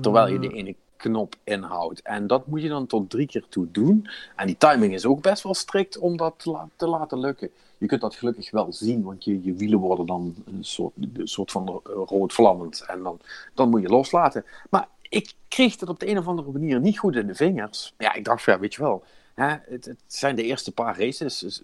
Terwijl 0.00 0.32
je 0.32 0.38
de 0.38 0.48
mm. 0.48 0.54
ene 0.54 0.76
knop 1.02 1.34
inhoudt. 1.44 2.02
En 2.02 2.26
dat 2.26 2.46
moet 2.46 2.62
je 2.62 2.68
dan 2.68 2.86
tot 2.86 3.10
drie 3.10 3.26
keer 3.26 3.44
toe 3.48 3.70
doen. 3.70 4.08
En 4.36 4.46
die 4.46 4.56
timing 4.56 4.94
is 4.94 5.06
ook 5.06 5.22
best 5.22 5.42
wel 5.42 5.54
strikt 5.54 5.98
om 5.98 6.16
dat 6.16 6.34
te, 6.36 6.50
la 6.50 6.68
te 6.76 6.86
laten 6.86 7.18
lukken. 7.18 7.50
Je 7.78 7.86
kunt 7.86 8.00
dat 8.00 8.14
gelukkig 8.14 8.50
wel 8.50 8.72
zien, 8.72 9.02
want 9.02 9.24
je, 9.24 9.42
je 9.42 9.52
wielen 9.52 9.78
worden 9.78 10.06
dan 10.06 10.34
een 10.46 10.64
soort, 10.64 10.92
soort 11.24 11.50
van 11.50 11.80
rood 11.84 12.32
vlammend. 12.32 12.84
En 12.86 13.02
dan, 13.02 13.18
dan 13.54 13.70
moet 13.70 13.82
je 13.82 13.88
loslaten. 13.88 14.44
Maar 14.70 14.88
ik 15.08 15.32
kreeg 15.48 15.80
het 15.80 15.88
op 15.88 16.00
de 16.00 16.08
een 16.08 16.18
of 16.18 16.26
andere 16.26 16.52
manier 16.52 16.80
niet 16.80 16.98
goed 16.98 17.16
in 17.16 17.26
de 17.26 17.34
vingers. 17.34 17.94
Ja, 17.98 18.14
ik 18.14 18.24
dacht, 18.24 18.44
ja, 18.44 18.58
weet 18.58 18.74
je 18.74 18.82
wel, 18.82 19.02
Hè, 19.34 19.48
het, 19.48 19.84
het, 19.84 20.00
zijn 20.06 20.36
de 20.36 20.42
eerste 20.42 20.72
paar 20.72 20.98
races. 20.98 21.60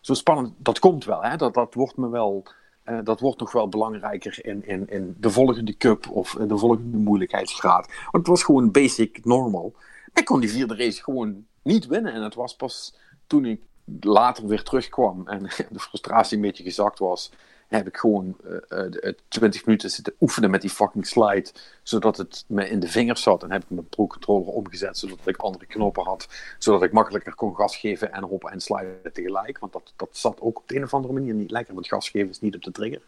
Zo 0.00 0.14
spannend, 0.14 0.54
dat 0.58 0.78
komt 0.78 1.04
wel. 1.04 1.22
Hè? 1.22 1.36
Dat, 1.36 1.54
dat 1.54 1.74
wordt 1.74 1.96
me 1.96 2.08
wel. 2.08 2.42
Uh, 2.84 2.98
dat 3.04 3.20
wordt 3.20 3.40
nog 3.40 3.52
wel 3.52 3.68
belangrijker 3.68 4.46
in, 4.46 4.66
in, 4.66 4.88
in 4.88 5.16
de 5.18 5.30
volgende 5.30 5.76
cup 5.76 6.10
of 6.10 6.36
de 6.48 6.58
volgende 6.58 6.96
moeilijkheidsgraad. 6.96 7.86
Want 7.86 8.10
het 8.10 8.26
was 8.26 8.42
gewoon 8.42 8.70
basic 8.70 9.24
normal. 9.24 9.74
Ik 10.14 10.24
kon 10.24 10.40
die 10.40 10.50
vierde 10.50 10.76
race 10.76 11.02
gewoon 11.02 11.46
niet 11.62 11.86
winnen. 11.86 12.12
En 12.12 12.22
het 12.22 12.34
was 12.34 12.56
pas 12.56 12.98
toen 13.26 13.44
ik 13.44 13.60
later 14.00 14.46
weer 14.46 14.62
terugkwam 14.62 15.28
en 15.28 15.42
de 15.70 15.80
frustratie 15.80 16.36
een 16.36 16.42
beetje 16.42 16.64
gezakt 16.64 16.98
was 16.98 17.30
heb 17.70 17.86
ik 17.86 17.96
gewoon 17.96 18.36
uh, 18.44 18.84
uh, 18.90 19.12
20 19.28 19.64
minuten 19.64 19.90
zitten 19.90 20.14
oefenen 20.20 20.50
met 20.50 20.60
die 20.60 20.70
fucking 20.70 21.06
slide, 21.06 21.50
zodat 21.82 22.16
het 22.16 22.44
me 22.46 22.68
in 22.68 22.80
de 22.80 22.88
vingers 22.88 23.22
zat. 23.22 23.42
En 23.42 23.52
heb 23.52 23.62
ik 23.62 23.70
mijn 23.70 23.88
pro-controller 23.88 24.46
omgezet, 24.46 24.98
zodat 24.98 25.18
ik 25.24 25.36
andere 25.36 25.66
knoppen 25.66 26.04
had, 26.04 26.28
zodat 26.58 26.82
ik 26.82 26.92
makkelijker 26.92 27.34
kon 27.34 27.54
gas 27.54 27.76
geven 27.76 28.12
en 28.12 28.22
hoppen 28.22 28.50
en 28.50 28.60
sliden 28.60 29.12
tegelijk. 29.12 29.58
Want 29.58 29.72
dat, 29.72 29.92
dat 29.96 30.08
zat 30.12 30.40
ook 30.40 30.58
op 30.58 30.68
de 30.68 30.76
een 30.76 30.82
of 30.82 30.94
andere 30.94 31.12
manier 31.12 31.34
niet 31.34 31.50
lekker, 31.50 31.74
want 31.74 31.88
gas 31.88 32.08
geven 32.08 32.30
is 32.30 32.40
niet 32.40 32.54
op 32.54 32.62
de 32.62 32.72
trigger. 32.72 33.02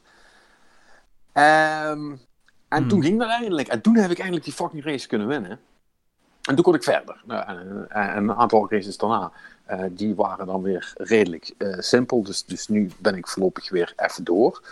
Um, 1.33 2.21
en 2.69 2.79
hmm. 2.79 2.89
toen 2.89 3.03
ging 3.03 3.19
dat 3.19 3.29
eindelijk. 3.29 3.69
En 3.69 3.81
toen 3.81 3.97
heb 3.97 4.11
ik 4.11 4.19
eindelijk 4.19 4.45
die 4.45 4.55
fucking 4.55 4.85
race 4.85 5.09
kunnen 5.09 5.29
winnen. 5.29 5.61
En 6.43 6.55
toen 6.55 6.65
kon 6.65 6.75
ik 6.75 6.83
verder. 6.83 7.23
En, 7.27 7.87
en, 7.89 8.17
een 8.17 8.35
aantal 8.35 8.71
races 8.71 8.97
daarna. 8.97 9.33
Uh, 9.71 9.85
die 9.91 10.15
waren 10.15 10.47
dan 10.47 10.63
weer 10.63 10.93
redelijk 10.97 11.55
uh, 11.59 11.79
simpel. 11.79 12.23
Dus, 12.23 12.45
dus 12.45 12.69
nu 12.69 12.91
ben 12.99 13.17
ik 13.17 13.29
voorlopig 13.29 13.71
weer 13.71 13.93
even 13.97 14.25
door. 14.25 14.63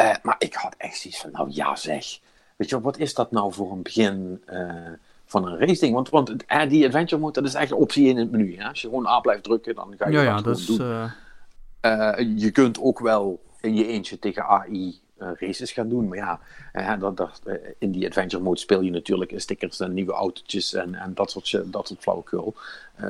Uh, 0.00 0.14
maar 0.22 0.36
ik 0.38 0.54
had 0.54 0.74
echt 0.78 0.96
zoiets 0.96 1.20
van, 1.20 1.30
nou 1.32 1.48
ja 1.50 1.76
zeg. 1.76 2.18
Weet 2.56 2.68
je, 2.68 2.80
wat 2.80 2.98
is 2.98 3.14
dat 3.14 3.30
nou 3.30 3.52
voor 3.52 3.72
een 3.72 3.82
begin 3.82 4.42
van 5.26 5.46
een 5.46 5.58
race 5.58 5.80
ding? 5.80 5.94
Want, 5.94 6.08
want 6.08 6.34
die 6.68 6.84
adventure 6.84 7.20
mode, 7.20 7.40
dat 7.40 7.48
is 7.48 7.54
eigenlijk 7.54 7.84
optie 7.84 8.08
in 8.08 8.16
het 8.16 8.30
menu. 8.30 8.56
Hè? 8.56 8.68
Als 8.68 8.80
je 8.80 8.88
gewoon 8.88 9.06
A 9.06 9.20
blijft 9.20 9.42
drukken, 9.42 9.74
dan 9.74 9.94
ga 9.98 10.08
je 10.08 10.12
ja, 10.12 10.40
dat 10.40 10.44
ja, 10.44 10.50
dus, 10.50 10.66
doen. 10.66 12.38
je 12.38 12.50
kunt 12.50 12.80
ook 12.80 12.98
wel 12.98 13.42
in 13.60 13.74
je 13.74 13.86
eentje 13.86 14.18
tegen 14.18 14.46
AI 14.46 15.00
races 15.38 15.72
gaan 15.72 15.88
doen. 15.88 16.08
Maar 16.08 16.18
ja, 16.18 16.40
uh, 16.72 17.00
dat, 17.00 17.16
dat, 17.16 17.40
uh, 17.46 17.54
in 17.78 17.90
die 17.90 18.06
adventure 18.06 18.42
mode 18.42 18.60
speel 18.60 18.80
je 18.80 18.90
natuurlijk 18.90 19.32
stickers 19.36 19.80
en 19.80 19.94
nieuwe 19.94 20.12
autootjes 20.12 20.74
en, 20.74 20.94
en 20.94 21.14
dat 21.14 21.30
soort, 21.30 21.72
dat 21.72 21.88
soort 21.88 22.00
flauwekul. 22.00 22.54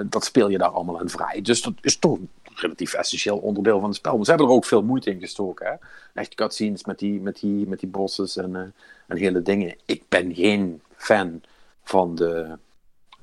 dat 0.04 0.24
speel 0.24 0.48
je 0.48 0.58
daar 0.58 0.68
allemaal 0.68 1.00
aan 1.00 1.08
vrij. 1.08 1.42
Dus 1.42 1.62
dat 1.62 1.72
is 1.80 1.96
toch 1.96 2.18
een 2.18 2.28
relatief 2.54 2.94
essentieel 2.94 3.38
onderdeel 3.38 3.80
van 3.80 3.88
het 3.88 3.98
spel. 3.98 4.16
Maar 4.16 4.24
ze 4.24 4.30
hebben 4.30 4.48
er 4.48 4.54
ook 4.54 4.64
veel 4.64 4.82
moeite 4.82 5.10
in 5.10 5.20
gestoken. 5.20 5.66
Hè? 5.66 5.74
Echt 6.14 6.34
cutscenes 6.34 6.84
met 6.84 6.98
die, 6.98 7.20
met 7.20 7.40
die, 7.40 7.66
met 7.66 7.80
die 7.80 7.88
bosses 7.88 8.36
en, 8.36 8.74
en 9.06 9.16
hele 9.16 9.42
dingen. 9.42 9.76
Ik 9.84 10.02
ben 10.08 10.34
geen 10.34 10.82
fan 10.96 11.42
van 11.82 12.14
de, 12.14 12.58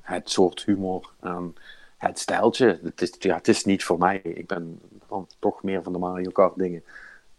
het 0.00 0.30
soort 0.30 0.64
humor 0.64 1.10
en 1.20 1.54
het 1.96 2.18
stijltje. 2.18 2.80
Het 2.82 3.02
is, 3.02 3.14
ja, 3.18 3.34
het 3.36 3.48
is 3.48 3.64
niet 3.64 3.84
voor 3.84 3.98
mij. 3.98 4.20
Ik 4.22 4.46
ben 4.46 4.80
dan 5.08 5.26
toch 5.38 5.62
meer 5.62 5.82
van 5.82 5.92
de 5.92 5.98
Mario 5.98 6.30
Kart 6.30 6.58
dingen. 6.58 6.82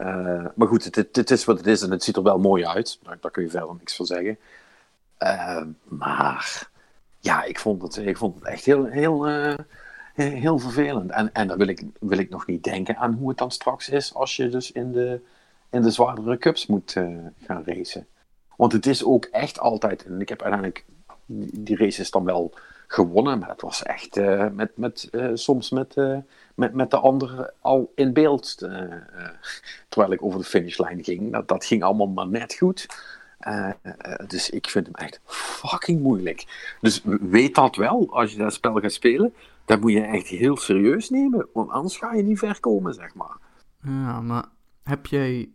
Uh, 0.03 0.45
maar 0.55 0.67
goed, 0.67 0.83
het, 0.83 1.15
het, 1.15 1.31
is 1.31 1.45
wat 1.45 1.57
het 1.57 1.67
is 1.67 1.81
en 1.81 1.91
het 1.91 2.03
ziet 2.03 2.15
er 2.15 2.23
wel 2.23 2.39
mooi 2.39 2.65
uit. 2.65 2.99
Daar, 3.03 3.17
daar 3.21 3.31
kun 3.31 3.43
je 3.43 3.49
verder 3.49 3.75
niks 3.77 3.95
van 3.95 4.05
zeggen. 4.05 4.37
Uh, 5.19 5.63
maar 5.83 6.69
ja, 7.19 7.43
ik 7.43 7.59
vond 7.59 7.81
het, 7.81 7.97
ik 7.97 8.17
vond 8.17 8.35
het 8.35 8.43
echt 8.43 8.65
heel, 8.65 8.85
heel, 8.85 9.29
uh, 9.29 9.53
heel 10.13 10.59
vervelend. 10.59 11.11
En, 11.11 11.33
en 11.33 11.47
dan 11.47 11.57
wil 11.57 11.67
ik, 11.67 11.83
wil 11.99 12.17
ik 12.17 12.29
nog 12.29 12.47
niet 12.47 12.63
denken 12.63 12.97
aan 12.97 13.13
hoe 13.13 13.29
het 13.29 13.37
dan 13.37 13.51
straks 13.51 13.89
is 13.89 14.13
als 14.13 14.35
je 14.35 14.49
dus 14.49 14.71
in 14.71 14.91
de, 14.91 15.21
in 15.69 15.81
de 15.81 15.91
zwaardere 15.91 16.37
cups 16.37 16.65
moet 16.65 16.91
gaan 17.45 17.63
racen. 17.65 18.07
Want 18.57 18.71
het 18.71 18.85
is 18.85 19.03
ook 19.03 19.25
echt 19.25 19.59
altijd, 19.59 20.05
en 20.05 20.21
ik 20.21 20.29
heb 20.29 20.41
uiteindelijk 20.41 20.85
die 21.25 21.77
races 21.77 22.11
dan 22.11 22.23
wel 22.23 22.53
gewonnen, 22.87 23.39
maar 23.39 23.49
het 23.49 23.61
was 23.61 23.83
echt 23.83 24.15
met, 24.51 24.77
met, 24.77 25.09
soms 25.33 25.69
met 25.69 25.95
met, 26.55 26.73
met 26.73 26.91
de 26.91 26.97
anderen 26.97 27.53
al 27.59 27.91
in 27.95 28.13
beeld. 28.13 28.57
Uh, 28.59 28.71
uh, 28.71 28.97
terwijl 29.89 30.13
ik 30.13 30.23
over 30.23 30.39
de 30.39 30.45
finishlijn 30.45 31.03
ging. 31.03 31.31
Dat, 31.31 31.47
dat 31.47 31.65
ging 31.65 31.83
allemaal 31.83 32.07
maar 32.07 32.27
net 32.27 32.53
goed. 32.53 32.87
Uh, 33.47 33.69
dus 34.27 34.49
ik 34.49 34.69
vind 34.69 34.85
hem 34.85 34.95
echt 34.95 35.19
fucking 35.25 36.01
moeilijk. 36.01 36.71
Dus 36.81 37.01
weet 37.21 37.55
dat 37.55 37.75
wel, 37.75 38.07
als 38.11 38.31
je 38.31 38.37
dat 38.37 38.53
spel 38.53 38.79
gaat 38.79 38.93
spelen. 38.93 39.33
Dat 39.65 39.79
moet 39.79 39.91
je 39.91 40.01
echt 40.01 40.27
heel 40.27 40.57
serieus 40.57 41.09
nemen. 41.09 41.47
Want 41.53 41.69
anders 41.69 41.97
ga 41.97 42.13
je 42.13 42.23
niet 42.23 42.39
ver 42.39 42.59
komen, 42.59 42.93
zeg 42.93 43.13
maar. 43.15 43.37
Ja, 43.83 44.21
maar 44.21 44.45
heb 44.83 45.05
jij 45.05 45.49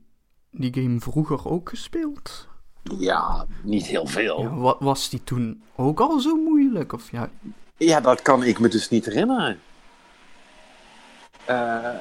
die 0.50 0.74
game 0.74 1.00
vroeger 1.00 1.48
ook 1.48 1.68
gespeeld? 1.68 2.48
Ja, 2.82 3.46
niet 3.62 3.86
heel 3.86 4.06
veel. 4.06 4.40
Ja, 4.40 4.54
wat, 4.54 4.76
was 4.80 5.10
die 5.10 5.24
toen 5.24 5.62
ook 5.76 6.00
al 6.00 6.20
zo 6.20 6.36
moeilijk? 6.36 6.92
Of 6.92 7.10
ja... 7.10 7.30
ja, 7.76 8.00
dat 8.00 8.22
kan 8.22 8.42
ik 8.42 8.58
me 8.58 8.68
dus 8.68 8.88
niet 8.88 9.04
herinneren. 9.04 9.58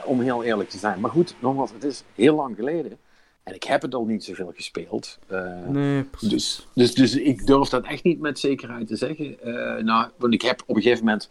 Om 0.06 0.22
heel 0.22 0.44
eerlijk 0.44 0.70
te 0.70 0.78
zijn. 0.78 1.00
Maar 1.00 1.12
goed, 1.12 1.36
nogmaals, 1.40 1.72
het 1.72 1.84
is 1.84 2.04
heel 2.16 2.36
lang 2.36 2.56
geleden. 2.56 2.98
En 3.44 3.56
ik 3.56 3.64
heb 3.64 3.82
het 3.82 3.94
al 3.94 4.06
niet 4.06 4.24
zoveel 4.24 4.52
gespeeld. 4.56 5.20
nee, 5.68 6.04
precies. 6.04 6.30
Dus, 6.30 6.66
dus, 6.74 6.94
dus 6.94 7.16
ik 7.16 7.46
durf 7.46 7.70
dat 7.70 7.86
echt 7.86 8.04
niet 8.04 8.20
met 8.20 8.40
zekerheid 8.40 8.88
te 8.88 8.96
zeggen. 8.96 9.38
nou, 9.86 10.10
want 10.18 10.34
ik 10.34 10.42
heb 10.42 10.62
op 10.66 10.76
een 10.76 10.82
gegeven 10.82 11.06
moment 11.06 11.30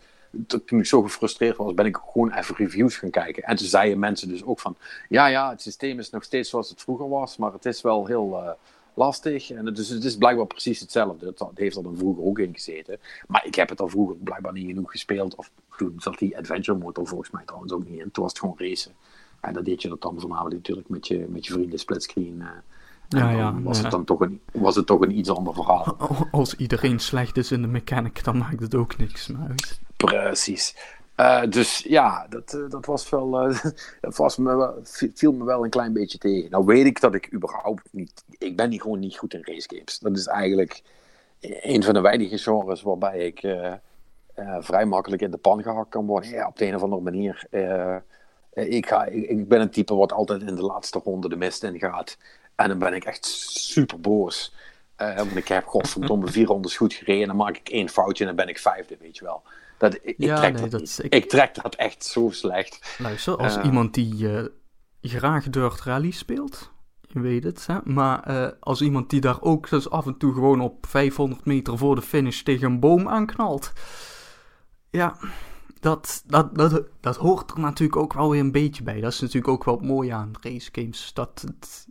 toen 0.67 0.79
ik 0.79 0.87
zo 0.87 1.03
gefrustreerd 1.03 1.57
was, 1.57 1.75
ben 1.75 1.87
ik 1.87 1.99
gewoon 2.13 2.33
even 2.33 2.55
reviews 2.57 2.97
gaan 2.97 3.11
kijken. 3.11 3.43
En 3.43 3.57
toen 3.57 3.67
zeiden 3.67 3.99
mensen 3.99 4.29
dus 4.29 4.45
ook 4.45 4.61
van, 4.61 4.77
ja, 5.09 5.27
ja, 5.27 5.51
het 5.51 5.63
systeem 5.63 5.99
is 5.99 6.11
nog 6.11 6.25
steeds 6.25 6.51
zoals 6.51 6.69
het 6.69 6.81
vroeger 6.83 7.09
was, 7.09 7.37
maar 7.37 7.53
het 7.53 7.65
is 7.65 7.81
wel 7.81 8.07
heel 8.07 8.57
lastig. 8.97 9.51
En 9.51 9.75
dus 9.75 9.89
het 9.89 10.05
is 10.05 10.17
blijkbaar 10.17 10.47
precies 10.47 10.81
hetzelfde. 10.81 11.27
Het 11.27 11.45
heeft 11.55 11.77
er 11.77 11.83
dan 11.83 11.97
vroeger 11.97 12.25
ook 12.25 12.39
in 12.39 12.53
gezeten. 12.53 12.99
Maar 13.27 13.47
ik 13.47 13.55
heb 13.55 13.69
het 13.69 13.81
al 13.81 13.89
vroeger 13.89 14.17
blijkbaar 14.17 14.53
niet 14.53 14.67
genoeg 14.67 14.91
gespeeld. 14.91 15.35
Of 15.35 15.51
toen 15.77 15.95
zat 15.99 16.19
die 16.19 16.39
adventure 16.39 16.79
motor 16.79 17.07
volgens 17.07 17.31
mij 17.31 17.45
trouwens 17.45 17.73
ook 17.73 17.89
niet 17.89 17.99
in. 17.99 18.11
Toen 18.11 18.23
was 18.23 18.33
het 18.33 18.41
gewoon 18.41 18.59
racen. 18.59 18.93
En 19.41 19.53
dan 19.53 19.65
deed 19.65 19.83
je 19.83 19.89
dat 19.89 20.03
dan 20.03 20.21
vanavond 20.21 20.53
natuurlijk 20.53 20.89
met 20.89 21.07
je, 21.07 21.27
met 21.29 21.47
je 21.47 21.53
vrienden 21.53 21.79
splitscreen. 21.79 22.37
Uh, 22.39 22.49
ja, 23.09 23.31
ja, 23.31 23.61
was, 23.63 23.79
het 23.79 23.91
dan 23.91 24.05
toch 24.05 24.21
een, 24.21 24.41
was 24.53 24.77
het 24.77 24.87
toch 24.87 25.01
een 25.01 25.19
iets 25.19 25.31
ander 25.31 25.55
verhaal. 25.55 25.97
Als 26.31 26.55
iedereen 26.55 26.99
slecht 26.99 27.37
is 27.37 27.53
in 27.53 27.63
de 27.63 27.69
mechanic, 27.69 28.25
dan 28.25 28.39
maakt 28.39 28.61
het 28.61 28.75
ook 28.75 28.97
niks 28.97 29.27
meer 29.27 29.49
uit. 29.49 29.81
Precies. 29.97 30.75
Uh, 31.17 31.43
dus 31.49 31.79
ja, 31.79 32.27
dat, 32.29 32.53
uh, 32.53 32.71
dat 32.71 32.87
was 32.87 33.11
wel, 33.11 33.49
uh, 33.49 33.61
dat 34.01 34.17
was 34.17 34.37
me 34.37 34.57
wel, 34.57 34.75
viel 35.15 35.33
me 35.33 35.45
wel 35.45 35.65
een 35.65 35.71
klein 35.71 35.93
beetje 35.93 36.19
tegen. 36.19 36.51
Nou 36.51 36.65
weet 36.65 36.87
ik 36.87 37.01
dat 37.01 37.15
ik 37.15 37.33
überhaupt 37.33 37.89
niet, 37.91 38.25
ik 38.39 38.57
ben 38.57 38.69
niet 38.69 38.83
gewoon 38.83 38.99
niet 38.99 39.17
goed 39.17 39.35
in 39.35 39.45
race 39.45 39.69
games. 39.69 39.99
Dat 39.99 40.17
is 40.17 40.27
eigenlijk 40.27 40.83
een 41.41 41.83
van 41.83 41.95
de 41.95 42.01
weinige 42.01 42.39
genres 42.39 42.83
waarbij 42.83 43.19
ik 43.19 43.57
vrij 44.59 44.85
makkelijk 44.85 45.23
in 45.23 45.31
de 45.31 45.37
pan 45.37 45.63
gehakt 45.63 45.89
kan 45.89 46.07
worden. 46.07 46.31
Ja, 46.31 46.47
op 46.47 46.59
de 46.59 46.67
een 46.67 46.75
of 46.75 46.83
andere 46.83 47.03
manier. 47.03 47.47
ik, 48.53 48.87
ga, 48.87 49.05
ik, 49.05 49.29
ik, 49.29 49.49
ben 49.49 49.61
een 49.61 49.71
type 49.71 49.95
wat 49.95 50.13
altijd 50.13 50.43
in 50.43 50.55
de 50.55 50.63
laatste 50.63 51.01
ronde 51.05 51.29
de 51.29 51.37
mist 51.37 51.63
in 51.63 51.79
gaat. 51.79 52.17
En 52.55 52.69
dan 52.69 52.79
ben 52.79 52.95
ik 52.95 53.05
echt 53.05 53.27
super 53.27 54.01
boos. 54.01 54.55
want 54.97 55.37
ik 55.37 55.49
heb 55.49 55.67
godverdomme 55.67 56.29
vier 56.33 56.47
rondes 56.47 56.77
goed 56.77 56.95
gereden. 56.95 57.27
Dan 57.27 57.37
maak 57.37 57.57
ik 57.57 57.69
één 57.69 57.89
foutje 57.89 58.25
en 58.25 58.37
dan 58.37 58.45
ben 58.45 58.55
ik 58.55 58.59
vijfde, 58.59 58.97
weet 59.01 59.17
je 59.17 59.25
wel. 59.25 59.43
Dat, 59.79 59.99
ik, 60.03 60.15
ja, 60.19 60.37
trek 60.37 60.61
nee, 60.61 60.69
dat, 60.69 60.99
ik, 61.03 61.15
ik, 61.15 61.29
trek 61.29 61.63
dat 61.63 61.75
echt 61.75 62.05
zo 62.05 62.31
slecht. 62.31 62.97
Luister, 62.99 63.37
als 63.37 63.57
uh, 63.57 63.65
iemand 63.65 63.95
die 63.95 64.15
uh, 64.15 64.45
graag 65.01 65.51
dirt 65.51 65.81
rally 65.81 66.11
speelt, 66.11 66.73
je 67.01 67.21
weet 67.21 67.45
het, 67.45 67.67
hè? 67.67 67.79
maar 67.85 68.31
uh, 68.31 68.49
als 68.61 68.83
iemand 68.83 69.11
die 69.11 69.21
daar 69.21 69.41
ook 69.41 69.71
dus 69.71 69.91
af 69.91 70.07
en 70.07 70.17
toe 70.17 70.33
gewoon 70.33 70.61
op 70.61 70.87
500 70.87 71.45
meter 71.45 71.79
voor 71.79 71.95
de 71.95 72.03
finish 72.03 72.43
tegen 72.43 72.67
een 72.67 72.81
boom 72.81 73.09
aanknalt, 73.09 73.73
ja, 74.91 75.17
dat, 75.81 76.23
dat, 76.27 76.55
dat, 76.55 76.89
dat 77.01 77.17
hoort 77.17 77.51
er 77.51 77.61
natuurlijk 77.61 77.97
ook 77.99 78.13
wel 78.13 78.31
weer 78.31 78.41
een 78.41 78.53
beetje 78.53 78.83
bij. 78.83 79.01
Dat 79.01 79.13
is 79.13 79.21
natuurlijk 79.21 79.49
ook 79.49 79.65
wel 79.65 79.79
mooi 79.79 80.09
aan 80.09 80.33
race 80.41 80.69
games. 80.73 81.13
Dat 81.15 81.45
het, 81.47 81.87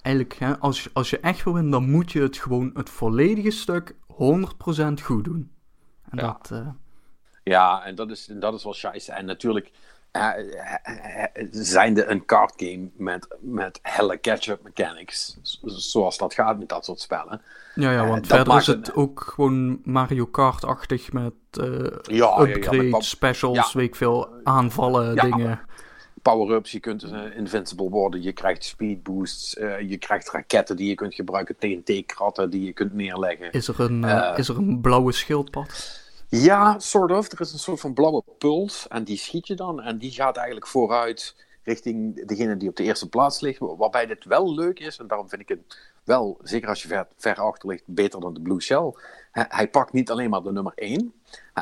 eigenlijk, 0.00 0.34
hè, 0.34 0.58
als, 0.58 0.84
je, 0.84 0.90
als 0.92 1.10
je 1.10 1.20
echt 1.20 1.44
wil 1.44 1.52
winnen, 1.52 1.72
dan 1.72 1.90
moet 1.90 2.12
je 2.12 2.20
het 2.20 2.36
gewoon 2.36 2.70
het 2.74 2.90
volledige 2.90 3.50
stuk 3.50 3.94
100% 4.12 4.16
goed 5.02 5.24
doen. 5.24 5.50
En 6.10 6.18
ja. 6.18 6.38
dat... 6.42 6.62
Ja, 7.42 7.84
en 7.84 7.94
dat 7.94 8.10
is, 8.10 8.28
dat 8.30 8.54
is 8.54 8.64
wel 8.64 8.74
scheisse. 8.74 9.12
En 9.12 9.24
natuurlijk 9.24 9.70
uh, 10.12 10.30
zijn 11.50 11.98
er 11.98 12.10
een 12.10 12.24
card 12.24 12.52
game 12.56 12.88
met, 12.96 13.36
met 13.40 13.78
helle 13.82 14.20
catch-up 14.20 14.62
mechanics. 14.62 15.38
Zoals 15.64 16.18
dat 16.18 16.34
gaat 16.34 16.58
met 16.58 16.68
dat 16.68 16.84
soort 16.84 17.00
spellen. 17.00 17.42
Ja, 17.74 17.92
ja 17.92 18.06
want 18.06 18.26
verder 18.26 18.56
is 18.56 18.66
het 18.66 18.94
ook 18.94 19.20
gewoon 19.20 19.80
Mario 19.84 20.26
Kart-achtig 20.26 21.12
met 21.12 21.32
ja, 22.02 22.40
upgrades, 22.40 22.90
ja, 22.90 23.00
specials, 23.00 23.72
weet 23.72 23.86
ik 23.86 23.94
veel, 23.94 24.28
aanvallen, 24.42 25.16
dingen 25.16 25.60
power-ups, 26.22 26.72
je 26.72 26.80
kunt 26.80 27.04
uh, 27.04 27.36
invincible 27.36 27.88
worden, 27.88 28.22
je 28.22 28.32
krijgt 28.32 28.64
speed 28.64 29.02
boosts, 29.02 29.56
uh, 29.56 29.80
je 29.80 29.96
krijgt 29.96 30.30
raketten 30.30 30.76
die 30.76 30.88
je 30.88 30.94
kunt 30.94 31.14
gebruiken, 31.14 31.56
TNT-kratten 31.58 32.50
die 32.50 32.64
je 32.64 32.72
kunt 32.72 32.92
neerleggen. 32.92 33.52
Is 33.52 33.68
er 33.68 33.80
een, 33.80 34.02
uh, 34.02 34.34
is 34.36 34.48
er 34.48 34.56
een 34.56 34.80
blauwe 34.80 35.12
schildpad? 35.12 36.00
Ja, 36.30 36.78
sort 36.78 37.10
of. 37.10 37.32
Er 37.32 37.40
is 37.40 37.52
een 37.52 37.58
soort 37.58 37.80
van 37.80 37.94
blauwe 37.94 38.22
puls 38.38 38.88
en 38.88 39.04
die 39.04 39.16
schiet 39.16 39.46
je 39.46 39.54
dan. 39.54 39.80
En 39.80 39.98
die 39.98 40.10
gaat 40.10 40.36
eigenlijk 40.36 40.66
vooruit 40.66 41.34
richting 41.62 42.26
degene 42.26 42.56
die 42.56 42.68
op 42.68 42.76
de 42.76 42.82
eerste 42.82 43.08
plaats 43.08 43.40
ligt. 43.40 43.58
Waarbij 43.58 44.06
dit 44.06 44.24
wel 44.24 44.54
leuk 44.54 44.78
is, 44.78 44.98
en 44.98 45.06
daarom 45.06 45.28
vind 45.28 45.42
ik 45.42 45.48
het 45.48 45.78
wel, 46.04 46.38
zeker 46.42 46.68
als 46.68 46.82
je 46.82 46.88
ver, 46.88 47.06
ver 47.16 47.34
achter 47.36 47.68
ligt, 47.68 47.82
beter 47.86 48.20
dan 48.20 48.34
de 48.34 48.40
Blue 48.40 48.60
Shell. 48.60 48.92
Hij, 49.30 49.68
pakt 49.68 49.92
niet 49.92 50.10
alleen 50.10 50.30
maar 50.30 50.42
de 50.42 50.52
nummer 50.52 50.72
1. 50.74 51.12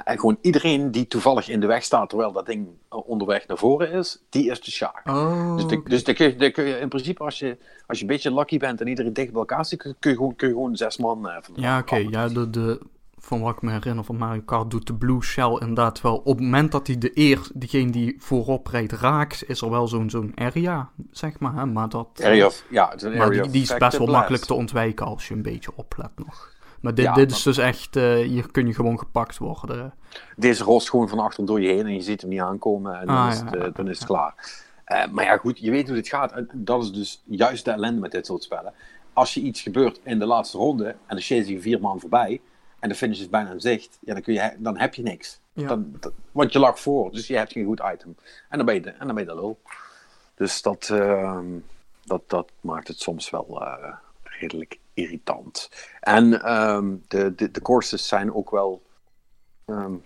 En 0.05 0.19
gewoon 0.19 0.39
iedereen 0.41 0.91
die 0.91 1.07
toevallig 1.07 1.49
in 1.49 1.61
de 1.61 1.67
weg 1.67 1.83
staat 1.83 2.09
terwijl 2.09 2.33
dat 2.33 2.47
ding 2.47 2.69
onderweg 2.89 3.47
naar 3.47 3.59
voren 3.59 3.91
is, 3.91 4.23
die 4.29 4.51
is 4.51 4.61
de 4.61 4.71
shark. 4.71 5.09
Oh, 5.09 5.57
dus 5.57 5.67
de, 5.67 5.83
dus 5.83 6.05
de, 6.05 6.37
de, 6.37 6.51
kun 6.51 6.65
je 6.65 6.79
in 6.79 6.89
principe, 6.89 7.25
als 7.25 7.39
je, 7.39 7.57
als 7.87 7.99
je 7.99 8.05
een 8.05 8.11
beetje 8.11 8.35
lucky 8.35 8.59
bent 8.59 8.81
en 8.81 8.87
iedereen 8.87 9.13
dicht 9.13 9.31
bij 9.31 9.41
elkaar 9.41 9.65
zit, 9.65 9.83
kun 9.99 10.11
je, 10.11 10.17
gewoon, 10.17 10.37
kun 10.37 10.49
je 10.49 10.55
gewoon 10.55 10.77
zes 10.77 10.97
man 10.97 11.27
uh, 11.27 11.37
van 11.41 11.55
Ja, 11.57 11.79
oké. 11.79 11.97
Ja, 11.97 12.29
de, 12.29 12.51
de, 12.51 12.81
van 13.19 13.41
wat 13.41 13.55
ik 13.55 13.63
me 13.63 13.71
herinner 13.71 14.05
van 14.05 14.17
Mario 14.17 14.41
Kart, 14.41 14.71
doet 14.71 14.87
de 14.87 14.95
Blue 14.95 15.23
Shell 15.23 15.57
inderdaad 15.59 16.01
wel. 16.01 16.17
Op 16.17 16.37
het 16.37 16.41
moment 16.41 16.73
dat 16.73 16.87
hij 16.87 16.99
de 16.99 17.11
eer, 17.15 17.39
degene 17.55 17.91
die 17.91 18.17
voorop 18.19 18.67
rijdt, 18.67 18.93
raakt, 18.93 19.49
is 19.49 19.61
er 19.61 19.71
wel 19.71 19.89
zo'n 19.89 20.11
zo'n 20.11 20.33
area, 20.35 20.91
zeg 21.11 21.39
maar. 21.39 21.55
Hè? 21.55 21.67
Maar, 21.67 21.89
dat, 21.89 22.21
area 22.23 22.47
of, 22.47 22.65
ja, 22.71 22.89
het 22.91 23.03
is 23.03 23.03
een 23.03 23.17
maar 23.17 23.27
area 23.27 23.43
die, 23.43 23.51
die 23.51 23.63
is 23.63 23.77
best 23.77 23.99
wel 23.99 24.07
makkelijk 24.07 24.45
te 24.45 24.55
ontwijken 24.55 25.07
als 25.07 25.29
je 25.29 25.35
een 25.35 25.43
beetje 25.43 25.71
oplet 25.75 26.11
nog. 26.17 26.57
Maar 26.81 26.95
dit, 26.95 27.15
dit 27.15 27.31
is 27.31 27.43
dus 27.43 27.59
echt, 27.59 27.97
uh, 27.97 28.15
hier 28.15 28.51
kun 28.51 28.67
je 28.67 28.75
gewoon 28.75 28.99
gepakt 28.99 29.39
worden. 29.39 29.95
Deze 30.37 30.65
rost 30.65 30.91
gewoon 30.91 31.09
van 31.09 31.19
achter 31.19 31.47
door 31.47 31.61
je 31.61 31.69
heen 31.69 31.87
en 31.87 31.95
je 31.95 32.01
ziet 32.01 32.21
hem 32.21 32.31
niet 32.31 32.41
aankomen 32.41 33.01
en 33.01 33.07
dan, 33.07 33.17
ah, 33.17 33.33
is, 33.33 33.41
het, 33.41 33.55
uh, 33.55 33.65
dan 33.73 33.89
is 33.89 33.99
het 33.99 34.09
klaar. 34.09 34.35
Uh, 34.87 35.07
maar 35.13 35.25
ja, 35.25 35.37
goed, 35.37 35.59
je 35.59 35.71
weet 35.71 35.87
hoe 35.87 35.97
dit 35.97 36.09
gaat. 36.09 36.33
En 36.33 36.49
dat 36.53 36.83
is 36.83 36.93
dus 36.93 37.23
juist 37.25 37.65
de 37.65 37.71
ellende 37.71 38.01
met 38.01 38.11
dit 38.11 38.27
soort 38.27 38.43
spellen. 38.43 38.73
Als 39.13 39.35
je 39.35 39.41
iets 39.41 39.61
gebeurt 39.61 40.01
in 40.03 40.19
de 40.19 40.27
laatste 40.27 40.57
ronde 40.57 40.87
en 40.87 40.97
dan 41.07 41.21
chase 41.21 41.53
je 41.53 41.61
vier 41.61 41.81
man 41.81 42.01
voorbij, 42.01 42.41
en 42.79 42.89
de 42.89 42.95
finish 42.95 43.21
is 43.21 43.29
bijna 43.29 43.51
in 43.51 43.61
zicht, 43.61 43.99
ja, 44.01 44.13
dan, 44.13 44.23
kun 44.23 44.35
je, 44.35 44.55
dan 44.59 44.79
heb 44.79 44.95
je 44.95 45.03
niks. 45.03 45.41
Dan, 45.53 46.01
want 46.33 46.53
je 46.53 46.59
lag 46.59 46.81
voor, 46.81 47.11
dus 47.11 47.27
je 47.27 47.37
hebt 47.37 47.53
geen 47.53 47.65
goed 47.65 47.83
item. 47.93 48.17
En 48.49 48.57
dan 48.57 48.67
ben 48.67 48.75
je 48.75 48.81
de, 48.81 48.91
en 48.91 49.07
dan 49.07 49.15
ben 49.15 49.25
je 49.25 49.31
de 49.31 49.37
lul. 49.37 49.61
Dus 50.35 50.63
dat, 50.63 50.89
uh, 50.93 51.41
dat, 52.05 52.23
dat 52.27 52.51
maakt 52.61 52.89
het 52.89 53.01
soms 53.01 53.31
wel 53.31 53.63
uh, 53.63 53.95
redelijk 54.23 54.79
irritant. 54.95 55.71
En 56.01 56.53
um, 56.53 57.05
de, 57.09 57.35
de, 57.35 57.51
de 57.51 57.63
courses 57.63 58.09
zijn 58.09 58.35
ook 58.35 58.51
wel 58.51 58.83
um, 59.67 60.03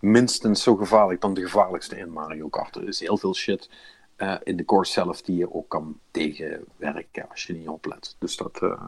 minstens 0.00 0.62
zo 0.62 0.76
gevaarlijk 0.76 1.20
dan 1.20 1.34
de 1.34 1.42
gevaarlijkste 1.42 1.96
in 1.96 2.10
Mario 2.10 2.48
Kart. 2.48 2.76
Er 2.76 2.88
is 2.88 3.00
heel 3.00 3.18
veel 3.18 3.34
shit 3.34 3.70
uh, 4.16 4.36
in 4.42 4.56
de 4.56 4.64
course 4.64 4.92
zelf 4.92 5.22
die 5.22 5.36
je 5.36 5.54
ook 5.54 5.68
kan 5.68 5.98
tegenwerken 6.10 7.28
als 7.30 7.44
je 7.44 7.52
niet 7.52 7.68
oplet. 7.68 8.16
Dus 8.18 8.36
dat, 8.36 8.60
uh, 8.62 8.82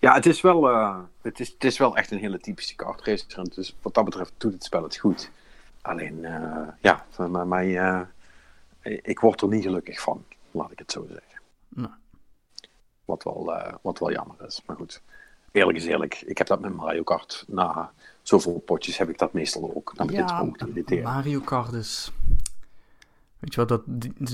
ja, 0.00 0.14
het 0.14 0.26
is 0.26 0.40
wel, 0.40 0.70
uh, 0.70 0.98
het 1.22 1.40
is, 1.40 1.48
het 1.48 1.64
is 1.64 1.78
wel 1.78 1.96
echt 1.96 2.10
een 2.10 2.18
hele 2.18 2.38
typische 2.38 2.76
kartracer. 2.76 3.54
Dus 3.54 3.76
wat 3.82 3.94
dat 3.94 4.04
betreft 4.04 4.32
doet 4.36 4.52
het 4.52 4.64
spel 4.64 4.82
het 4.82 4.96
goed. 4.96 5.30
Alleen, 5.82 6.20
ja, 6.80 7.06
van 7.10 7.48
mij, 7.48 8.06
ik 8.82 9.20
word 9.20 9.40
er 9.40 9.48
niet 9.48 9.62
gelukkig 9.62 10.00
van, 10.00 10.24
laat 10.50 10.70
ik 10.70 10.78
het 10.78 10.92
zo 10.92 11.06
zeggen. 11.08 11.40
Nee. 11.68 11.86
Wat, 13.04 13.22
wel, 13.22 13.54
wat 13.82 13.98
wel 13.98 14.12
jammer 14.12 14.36
is, 14.46 14.62
maar 14.66 14.76
goed. 14.76 15.02
Eerlijk 15.52 15.78
is 15.78 15.86
eerlijk, 15.86 16.22
ik 16.26 16.38
heb 16.38 16.46
dat 16.46 16.60
met 16.60 16.74
Mario 16.74 17.02
Kart. 17.02 17.44
Na 17.46 17.92
zoveel 18.22 18.58
potjes 18.58 18.98
heb 18.98 19.08
ik 19.08 19.18
dat 19.18 19.32
meestal 19.32 19.72
ook. 19.74 19.92
Dan 19.96 20.06
begint 20.06 20.30
ja, 20.30 20.40
ook 20.40 20.58
te 20.58 20.68
irriteren. 20.68 21.02
Mario 21.02 21.40
Kart 21.40 21.72
is 21.72 22.12
Weet 23.38 23.54
je 23.54 23.56
wel, 23.56 23.66
dat, 23.66 23.82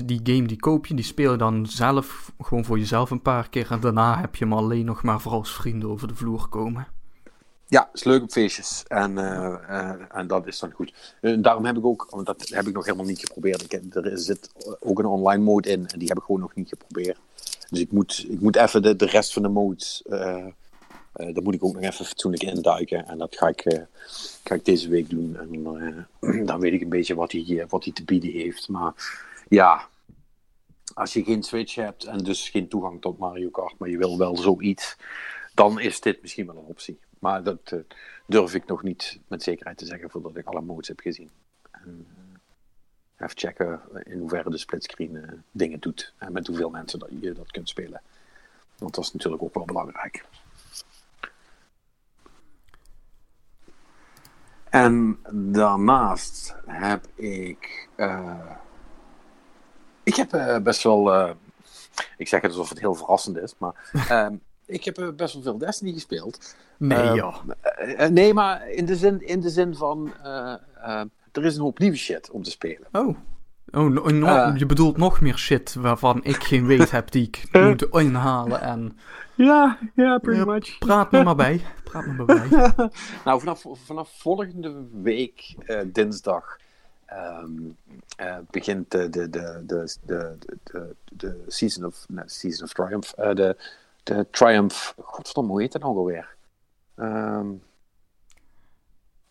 die, 0.07 0.19
game 0.23 0.47
die 0.47 0.59
koop 0.59 0.85
je, 0.85 0.93
die 0.93 1.05
speel 1.05 1.31
je 1.31 1.37
dan 1.37 1.65
zelf 1.65 2.31
gewoon 2.39 2.65
voor 2.65 2.79
jezelf 2.79 3.11
een 3.11 3.21
paar 3.21 3.49
keer. 3.49 3.71
En 3.71 3.79
daarna 3.79 4.19
heb 4.19 4.35
je 4.35 4.43
hem 4.43 4.53
alleen 4.53 4.85
nog 4.85 5.03
maar 5.03 5.21
voor 5.21 5.31
als 5.31 5.53
vrienden 5.53 5.89
over 5.89 6.07
de 6.07 6.15
vloer 6.15 6.47
komen. 6.49 6.87
Ja, 7.67 7.89
is 7.93 8.03
leuk 8.03 8.21
op 8.23 8.31
feestjes. 8.31 8.83
En, 8.87 9.11
uh, 9.11 9.55
uh, 9.69 9.93
en 10.09 10.27
dat 10.27 10.47
is 10.47 10.59
dan 10.59 10.71
goed. 10.71 11.15
Uh, 11.21 11.37
daarom 11.41 11.65
heb 11.65 11.77
ik 11.77 11.85
ook, 11.85 12.07
want 12.09 12.25
dat 12.25 12.49
heb 12.49 12.67
ik 12.67 12.73
nog 12.73 12.85
helemaal 12.85 13.05
niet 13.05 13.19
geprobeerd. 13.19 13.95
Er 13.95 14.17
zit 14.17 14.49
ook 14.79 14.99
een 14.99 15.05
online 15.05 15.43
mode 15.43 15.69
in 15.69 15.87
en 15.87 15.99
die 15.99 16.07
heb 16.07 16.17
ik 16.17 16.23
gewoon 16.23 16.41
nog 16.41 16.55
niet 16.55 16.69
geprobeerd. 16.69 17.19
Dus 17.69 17.79
ik 17.79 17.91
moet, 17.91 18.25
ik 18.29 18.41
moet 18.41 18.55
even 18.55 18.81
de, 18.81 18.95
de 18.95 19.05
rest 19.05 19.33
van 19.33 19.41
de 19.41 19.49
modes 19.49 20.03
daar 21.13 21.43
moet 21.43 21.53
ik 21.53 21.63
ook 21.63 21.73
nog 21.73 21.83
even 21.83 22.05
fatsoenlijk 22.05 22.43
induiken. 22.43 23.07
En 23.07 23.17
dat 23.17 23.37
ga 23.37 23.47
ik, 23.47 23.65
uh, 23.65 23.81
ga 24.43 24.55
ik 24.55 24.65
deze 24.65 24.89
week 24.89 25.09
doen. 25.09 25.37
En 25.37 26.07
uh, 26.21 26.45
dan 26.47 26.59
weet 26.59 26.73
ik 26.73 26.81
een 26.81 26.89
beetje 26.89 27.15
wat 27.15 27.31
hij, 27.31 27.65
wat 27.67 27.83
hij 27.83 27.93
te 27.93 28.03
bieden 28.03 28.31
heeft. 28.31 28.69
Maar 28.69 28.93
ja, 29.47 29.87
als 30.93 31.13
je 31.13 31.23
geen 31.23 31.43
Switch 31.43 31.75
hebt 31.75 32.03
en 32.03 32.17
dus 32.17 32.49
geen 32.49 32.67
toegang 32.67 33.01
tot 33.01 33.17
Mario 33.17 33.49
Kart, 33.49 33.77
maar 33.77 33.89
je 33.89 33.97
wil 33.97 34.17
wel 34.17 34.37
zoiets, 34.37 34.95
dan 35.53 35.79
is 35.79 35.99
dit 35.99 36.21
misschien 36.21 36.45
wel 36.45 36.57
een 36.57 36.63
optie. 36.63 36.99
Maar 37.19 37.43
dat 37.43 37.75
durf 38.27 38.53
ik 38.53 38.65
nog 38.65 38.83
niet 38.83 39.19
met 39.27 39.43
zekerheid 39.43 39.77
te 39.77 39.85
zeggen 39.85 40.09
voordat 40.09 40.37
ik 40.37 40.45
alle 40.45 40.61
modes 40.61 40.87
heb 40.87 40.99
gezien. 40.99 41.29
En, 41.71 42.07
even 43.17 43.37
checken 43.37 43.81
in 44.03 44.19
hoeverre 44.19 44.49
de 44.49 44.57
splitscreen 44.57 45.43
dingen 45.51 45.79
doet 45.79 46.13
en 46.17 46.31
met 46.31 46.47
hoeveel 46.47 46.69
mensen 46.69 46.99
dat 46.99 47.09
je 47.19 47.33
dat 47.33 47.51
kunt 47.51 47.69
spelen. 47.69 48.01
Want 48.77 48.95
dat 48.95 49.03
is 49.03 49.13
natuurlijk 49.13 49.43
ook 49.43 49.53
wel 49.53 49.65
belangrijk. 49.65 50.25
En 54.73 55.19
daarnaast 55.31 56.55
heb 56.65 57.07
ik. 57.15 57.89
Uh, 57.97 58.51
ik 60.03 60.15
heb 60.15 60.33
uh, 60.33 60.57
best 60.57 60.83
wel. 60.83 61.13
Uh, 61.13 61.31
ik 62.17 62.27
zeg 62.27 62.41
het 62.41 62.51
alsof 62.51 62.69
het 62.69 62.79
heel 62.79 62.95
verrassend 62.95 63.37
is, 63.37 63.55
maar. 63.57 63.91
Ehm, 64.09 64.35
ik 64.65 64.83
heb 64.83 65.13
best 65.15 65.33
wel 65.33 65.43
veel 65.43 65.57
Destiny 65.57 65.91
gespeeld. 65.91 66.55
Nee, 66.77 67.13
joh. 67.13 67.43
nee, 68.09 68.33
maar 68.33 68.69
in 68.69 68.85
de 68.85 68.95
zin, 68.95 69.27
in 69.27 69.39
de 69.39 69.49
zin 69.49 69.75
van. 69.75 70.13
er 71.31 71.45
is 71.45 71.55
een 71.55 71.61
hoop 71.61 71.79
nieuwe 71.79 71.97
shit 71.97 72.31
om 72.31 72.43
te 72.43 72.51
spelen. 72.51 72.87
Oh. 72.91 73.17
Oh, 73.75 73.89
no, 73.89 74.09
no, 74.09 74.53
je 74.55 74.65
bedoelt 74.65 74.97
nog 74.97 75.21
meer 75.21 75.37
shit 75.37 75.73
waarvan 75.73 76.23
ik 76.23 76.43
geen 76.43 76.65
weet 76.65 76.91
heb 76.91 77.11
die 77.11 77.27
ik 77.27 77.47
moet 77.51 77.81
inhalen 77.91 78.61
en... 78.61 78.97
Ja, 79.35 79.79
ja, 79.95 80.17
pretty 80.17 80.43
much. 80.43 80.77
Praat 80.77 81.11
me 81.11 81.23
maar 81.23 81.35
bij. 81.35 81.61
Praat 81.83 82.05
me 82.05 82.13
maar 82.13 82.25
bij. 82.25 82.47
nou, 83.25 83.39
vanaf, 83.39 83.65
vanaf 83.85 84.19
volgende 84.19 84.85
week, 85.01 85.55
uh, 85.65 85.79
dinsdag, 85.85 86.57
um, 87.41 87.77
uh, 88.19 88.35
begint 88.51 88.91
de, 88.91 89.09
de, 89.09 89.29
de, 89.29 89.63
de, 89.65 89.95
de, 90.05 90.37
de, 90.63 90.95
de 91.11 91.43
Season 91.47 91.85
of, 91.85 92.05
nee, 92.07 92.23
Season 92.25 92.65
of 92.65 92.73
Triumph, 92.73 93.11
de, 93.11 93.57
de 94.03 94.27
Triumph, 94.31 94.93
godverdomme, 95.01 95.51
hoe 95.51 95.61
heet 95.61 95.71
dat 95.71 95.81
nou 95.81 95.97
alweer? 95.97 96.35
Um, 96.95 97.61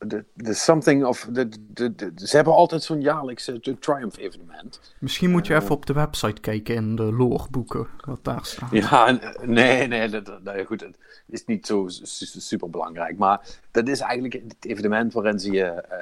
de, 0.07 0.25
de 0.35 0.55
something 0.55 1.05
of. 1.05 1.29
De, 1.31 1.49
de, 1.73 1.95
de, 1.95 2.13
ze 2.15 2.37
hebben 2.37 2.55
altijd 2.55 2.83
zo'n 2.83 3.01
jaarlijks 3.01 3.49
uh, 3.49 3.57
Triumph 3.81 4.19
evenement. 4.19 4.95
Misschien 5.01 5.31
moet 5.31 5.47
je 5.47 5.53
uh, 5.53 5.59
even 5.61 5.75
op 5.75 5.87
de 5.87 5.93
website 5.93 6.41
kijken 6.41 6.75
in 6.75 6.97
de 6.97 7.03
loreboeken, 7.13 7.87
wat 8.01 8.25
daar 8.25 8.45
staat. 8.45 8.71
Ja, 8.71 9.19
nee, 9.43 9.87
nee, 9.87 10.09
dat, 10.09 10.27
dat, 10.43 10.67
goed, 10.67 10.81
het 10.81 10.97
is 11.27 11.45
niet 11.45 11.67
zo 11.67 11.87
super 11.89 12.71
belangrijk. 12.71 13.19
Maar 13.19 13.41
dat 13.71 13.89
is 13.89 14.01
eigenlijk 14.01 14.35
het 14.35 14.65
evenement 14.65 15.13
waarin 15.13 15.39
ze 15.39 15.51
je 15.51 15.85
uh, 15.91 15.97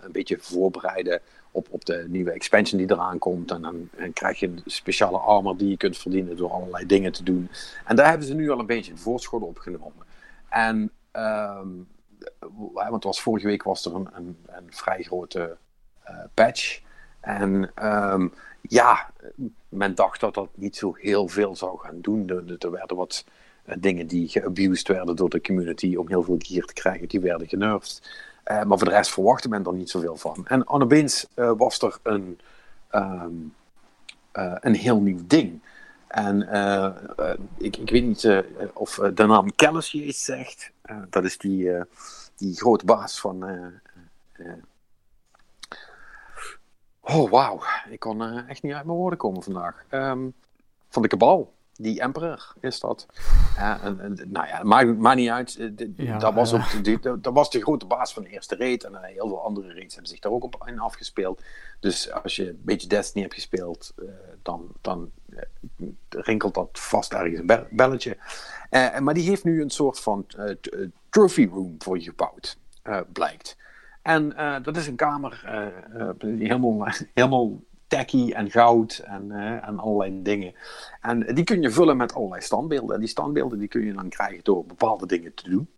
een 0.00 0.12
beetje 0.12 0.38
voorbereiden 0.40 1.20
op, 1.50 1.66
op 1.70 1.84
de 1.84 2.04
nieuwe 2.08 2.30
expansion 2.30 2.78
die 2.78 2.90
eraan 2.90 3.18
komt. 3.18 3.50
En 3.50 3.62
dan 3.62 3.88
en 3.96 4.12
krijg 4.12 4.38
je 4.38 4.46
een 4.46 4.62
speciale 4.66 5.18
armor 5.18 5.56
die 5.56 5.68
je 5.68 5.76
kunt 5.76 5.96
verdienen 5.96 6.36
door 6.36 6.50
allerlei 6.50 6.86
dingen 6.86 7.12
te 7.12 7.22
doen. 7.22 7.50
En 7.84 7.96
daar 7.96 8.08
hebben 8.08 8.26
ze 8.26 8.34
nu 8.34 8.50
al 8.50 8.58
een 8.58 8.66
beetje 8.66 8.92
een 8.92 8.98
voorschot 8.98 9.42
op 9.42 9.58
genomen. 9.58 10.06
En. 10.48 10.90
Um, 11.12 11.86
want 12.72 13.04
was, 13.04 13.20
vorige 13.20 13.46
week 13.46 13.62
was 13.62 13.84
er 13.84 13.94
een, 13.94 14.08
een, 14.14 14.36
vrij 14.70 15.02
grote 15.02 15.56
uh, 16.10 16.16
patch. 16.34 16.80
En 17.20 17.70
um, 18.12 18.32
ja, 18.60 19.10
men 19.68 19.94
dacht 19.94 20.20
dat 20.20 20.34
dat 20.34 20.48
niet 20.54 20.76
zo 20.76 20.94
heel 20.94 21.28
veel 21.28 21.56
zou 21.56 21.78
gaan 21.78 22.00
doen. 22.00 22.28
Er, 22.28 22.56
er 22.58 22.70
werden 22.70 22.96
wat 22.96 23.24
uh, 23.64 23.74
dingen 23.78 24.06
die 24.06 24.28
geabused 24.28 24.88
werden 24.88 25.16
door 25.16 25.28
de 25.28 25.40
community 25.40 25.96
om 25.96 26.08
heel 26.08 26.22
veel 26.22 26.38
gear 26.38 26.66
te 26.66 26.72
krijgen, 26.72 27.08
die 27.08 27.20
werden 27.20 27.48
genervd. 27.48 28.10
Maar 28.44 28.78
voor 28.78 28.84
de 28.88 28.90
rest 28.90 29.12
verwachtte 29.12 29.48
men 29.48 29.64
er 29.64 29.72
niet 29.72 29.90
zoveel 29.90 30.16
van. 30.16 30.46
En 30.46 30.68
opeens 30.68 31.26
was 31.34 31.78
er 31.78 31.98
een, 32.02 32.40
um, 32.92 33.54
een 34.60 34.74
heel 34.74 35.00
nieuw 35.00 35.20
ding. 35.26 35.60
En 36.08 36.40
ik, 37.56 37.76
ik 37.76 37.90
weet 37.90 38.04
niet 38.04 38.44
of 38.72 38.94
de 39.14 39.26
naam 39.26 39.54
Kellis 39.54 39.92
je 39.92 40.04
iets 40.04 40.24
zegt. 40.24 40.72
dat 41.10 41.24
is 41.24 41.38
die 41.38 41.70
die 42.36 42.56
grote 42.56 42.84
baas 42.84 43.20
van. 43.20 43.44
Oh, 47.00 47.30
wauw. 47.30 47.60
Ik 47.90 48.00
kon 48.00 48.46
echt 48.48 48.62
niet 48.62 48.72
uit 48.72 48.84
mijn 48.84 48.98
woorden 48.98 49.18
komen 49.18 49.42
vandaag. 49.42 49.84
Um, 49.90 50.34
van 50.88 51.02
de 51.02 51.08
kabal. 51.08 51.52
Die 51.80 52.00
emperor 52.00 52.52
is 52.60 52.80
dat. 52.80 53.06
En, 53.56 54.00
en, 54.00 54.18
nou 54.26 54.46
ja, 54.46 54.62
maakt, 54.62 54.98
maakt 54.98 55.16
niet 55.16 55.30
uit. 55.30 55.56
De, 55.78 55.92
ja, 55.96 56.18
dat, 56.18 56.34
was 56.34 56.52
ook, 56.54 56.84
de, 56.84 57.18
dat 57.20 57.32
was 57.32 57.50
de 57.50 57.60
grote 57.60 57.86
baas 57.86 58.12
van 58.12 58.22
de 58.22 58.28
eerste 58.28 58.56
raid. 58.56 58.84
En 58.84 58.98
heel 59.02 59.28
veel 59.28 59.44
andere 59.44 59.72
raids 59.74 59.94
hebben 59.94 60.10
zich 60.10 60.20
daar 60.20 60.32
ook 60.32 60.44
op 60.44 60.64
in 60.66 60.78
afgespeeld. 60.78 61.42
Dus 61.80 62.12
als 62.12 62.36
je 62.36 62.48
een 62.48 62.60
beetje 62.62 62.88
Destiny 62.88 63.22
hebt 63.22 63.34
gespeeld, 63.34 63.94
dan, 64.42 64.68
dan 64.80 65.10
rinkelt 66.08 66.54
dat 66.54 66.68
vast 66.72 67.12
ergens 67.12 67.38
een 67.38 67.66
belletje. 67.70 68.16
maar 69.00 69.14
die 69.14 69.28
heeft 69.28 69.44
nu 69.44 69.62
een 69.62 69.70
soort 69.70 70.00
van 70.00 70.26
trophy 71.10 71.48
room 71.52 71.74
voor 71.78 71.98
je 71.98 72.04
gebouwd, 72.04 72.58
blijkt. 73.12 73.56
En 74.02 74.34
dat 74.62 74.76
is 74.76 74.86
een 74.86 74.96
kamer 74.96 75.42
uh, 75.94 76.38
helemaal, 76.38 76.86
helemaal 77.14 77.60
tacky 77.88 78.32
en 78.32 78.50
goud 78.50 79.02
en, 79.04 79.30
en 79.62 79.78
allerlei 79.78 80.22
dingen. 80.22 80.54
En 81.00 81.34
die 81.34 81.44
kun 81.44 81.62
je 81.62 81.70
vullen 81.70 81.96
met 81.96 82.14
allerlei 82.14 82.42
standbeelden. 82.42 82.94
En 82.94 83.00
die 83.00 83.08
standbeelden 83.08 83.58
die 83.58 83.68
kun 83.68 83.84
je 83.84 83.92
dan 83.92 84.08
krijgen 84.08 84.44
door 84.44 84.64
bepaalde 84.64 85.06
dingen 85.06 85.34
te 85.34 85.50
doen. 85.50 85.68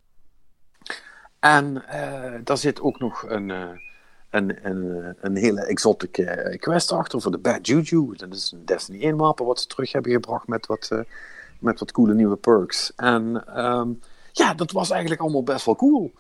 En 1.38 1.84
daar 2.44 2.58
zit 2.58 2.80
ook 2.80 2.98
nog 2.98 3.24
een, 3.28 3.48
een, 4.30 4.66
een, 4.66 5.14
een 5.20 5.36
hele 5.36 5.60
exotic 5.60 6.12
quest 6.58 6.92
achter 6.92 7.20
voor 7.20 7.30
de 7.30 7.38
Bad 7.38 7.66
Juju. 7.66 8.16
Dat 8.16 8.34
is 8.34 8.52
een 8.52 8.64
Destiny 8.64 9.02
1 9.02 9.16
wapen 9.16 9.46
wat 9.46 9.60
ze 9.60 9.66
terug 9.66 9.92
hebben 9.92 10.12
gebracht 10.12 10.46
met 10.46 10.66
wat, 10.66 10.90
met 11.58 11.78
wat 11.78 11.92
coole 11.92 12.14
nieuwe 12.14 12.36
perks. 12.36 12.92
En 12.96 13.44
um, 13.64 14.00
ja, 14.32 14.54
dat 14.54 14.70
was 14.70 14.90
eigenlijk 14.90 15.20
allemaal 15.20 15.42
best 15.42 15.64
wel 15.64 15.76
cool. 15.76 16.12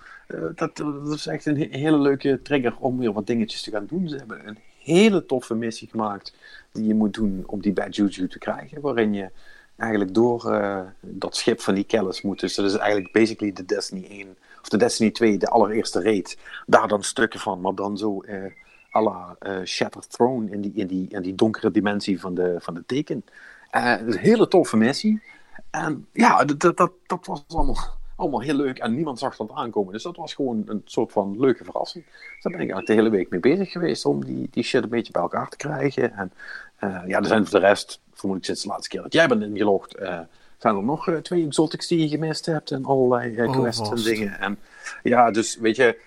Dat, 0.54 0.76
dat 0.76 1.14
is 1.14 1.26
echt 1.26 1.46
een 1.46 1.56
hele 1.56 1.98
leuke 1.98 2.42
trigger 2.42 2.76
om 2.78 2.98
weer 2.98 3.12
wat 3.12 3.26
dingetjes 3.26 3.62
te 3.62 3.70
gaan 3.70 3.86
doen. 3.86 4.08
Ze 4.08 4.16
hebben 4.16 4.48
een 4.48 4.58
hele 4.82 5.26
toffe 5.26 5.54
missie 5.54 5.88
gemaakt 5.88 6.34
die 6.72 6.86
je 6.86 6.94
moet 6.94 7.14
doen 7.14 7.42
om 7.46 7.60
die 7.60 7.72
Bad 7.72 7.96
Juju 7.96 8.28
te 8.28 8.38
krijgen. 8.38 8.80
Waarin 8.80 9.14
je 9.14 9.30
eigenlijk 9.76 10.14
door 10.14 10.52
uh, 10.52 10.80
dat 11.00 11.36
schip 11.36 11.60
van 11.60 11.74
die 11.74 11.84
Kellis 11.84 12.22
moet. 12.22 12.40
Dus 12.40 12.54
dat 12.54 12.64
is 12.64 12.76
eigenlijk 12.76 13.12
basically 13.12 13.52
de 13.52 13.64
Destiny 13.64 14.06
1 14.08 14.36
of 14.62 14.68
de 14.68 14.76
Destiny 14.76 15.10
2, 15.10 15.38
de 15.38 15.48
allereerste 15.48 16.02
raid. 16.02 16.38
Daar 16.66 16.88
dan 16.88 17.02
stukken 17.02 17.40
van, 17.40 17.60
maar 17.60 17.74
dan 17.74 17.98
zo 17.98 18.22
uh, 18.22 18.44
à 18.92 19.02
la 19.02 19.36
Shattered 19.64 20.10
Throne 20.10 20.50
in 20.50 20.60
die, 20.60 20.72
in, 20.74 20.86
die, 20.86 21.06
in 21.08 21.22
die 21.22 21.34
donkere 21.34 21.70
dimensie 21.70 22.20
van 22.20 22.34
de, 22.34 22.56
van 22.58 22.74
de 22.74 22.82
teken. 22.86 23.24
Een 23.70 24.16
hele 24.16 24.48
toffe 24.48 24.76
missie. 24.76 25.22
En 25.70 26.06
ja, 26.12 26.44
dat, 26.44 26.76
dat, 26.76 26.92
dat 27.06 27.26
was 27.26 27.44
allemaal 27.48 27.99
allemaal 28.20 28.40
heel 28.40 28.54
leuk 28.54 28.78
en 28.78 28.94
niemand 28.94 29.18
zag 29.18 29.36
dat 29.36 29.50
aankomen. 29.54 29.92
Dus 29.92 30.02
dat 30.02 30.16
was 30.16 30.34
gewoon 30.34 30.62
een 30.66 30.82
soort 30.84 31.12
van 31.12 31.40
leuke 31.40 31.64
verrassing. 31.64 32.04
Dus 32.04 32.42
daar 32.42 32.52
ben 32.52 32.60
ik 32.60 32.70
eigenlijk 32.70 32.86
de 32.86 32.92
hele 32.92 33.10
week 33.10 33.30
mee 33.30 33.40
bezig 33.40 33.72
geweest 33.72 34.04
om 34.04 34.24
die, 34.24 34.48
die 34.50 34.62
shit 34.62 34.82
een 34.82 34.88
beetje 34.88 35.12
bij 35.12 35.22
elkaar 35.22 35.48
te 35.48 35.56
krijgen. 35.56 36.12
En 36.12 36.32
uh, 36.80 37.02
ja, 37.06 37.18
er 37.18 37.26
zijn 37.26 37.46
voor 37.46 37.60
de 37.60 37.66
rest, 37.66 38.00
vermoed 38.12 38.38
ik 38.38 38.44
sinds 38.44 38.62
de 38.62 38.68
laatste 38.68 38.88
keer 38.88 39.02
dat 39.02 39.12
jij 39.12 39.28
bent 39.28 39.42
ingelogd, 39.42 40.00
uh, 40.00 40.18
zijn 40.58 40.76
er 40.76 40.82
nog 40.82 41.08
uh, 41.08 41.16
twee 41.16 41.46
exotics 41.46 41.86
die 41.86 41.98
je 41.98 42.08
gemist 42.08 42.46
hebt 42.46 42.70
en 42.70 42.84
allerlei 42.84 43.34
uh, 43.34 43.52
quests 43.52 43.88
oh, 43.88 43.96
en 43.96 44.02
dingen. 44.02 44.40
En 44.40 44.58
ja, 45.02 45.30
dus 45.30 45.56
weet 45.56 45.76
je. 45.76 45.98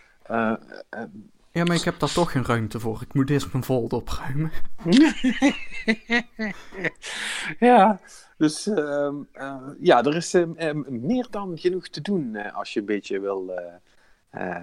Ja, 1.54 1.64
maar 1.64 1.76
ik 1.76 1.84
heb 1.84 2.00
daar 2.00 2.14
toch 2.14 2.32
geen 2.32 2.46
ruimte 2.46 2.80
voor. 2.80 3.02
Ik 3.02 3.14
moet 3.14 3.30
eerst 3.30 3.52
mijn 3.52 3.64
folder 3.64 3.98
opruimen. 3.98 4.52
ja, 7.60 8.00
dus 8.38 8.68
uh, 8.68 9.10
uh, 9.34 9.68
ja, 9.80 10.04
er 10.04 10.16
is 10.16 10.34
uh, 10.34 10.72
meer 10.88 11.28
dan 11.30 11.58
genoeg 11.58 11.88
te 11.88 12.02
doen 12.02 12.36
eh, 12.36 12.56
als 12.56 12.74
je 12.74 12.80
een 12.80 12.86
beetje 12.86 13.20
wil, 13.20 13.52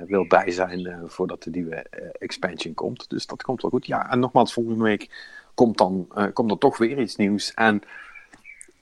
wil 0.06 0.26
bij 0.26 0.50
zijn 0.50 1.02
voordat 1.06 1.42
de 1.42 1.50
nieuwe 1.50 1.86
expansion 2.18 2.74
komt. 2.74 3.10
Dus 3.10 3.26
dat 3.26 3.42
komt 3.42 3.62
wel 3.62 3.70
goed. 3.70 3.86
Ja, 3.86 4.10
en 4.10 4.20
nogmaals, 4.20 4.52
volgende 4.52 4.82
week 4.82 5.10
komt 5.54 5.78
dan 5.78 6.08
komt 6.32 6.50
er 6.50 6.58
toch 6.58 6.78
weer 6.78 6.98
iets 6.98 7.16
nieuws. 7.16 7.54
En 7.54 7.82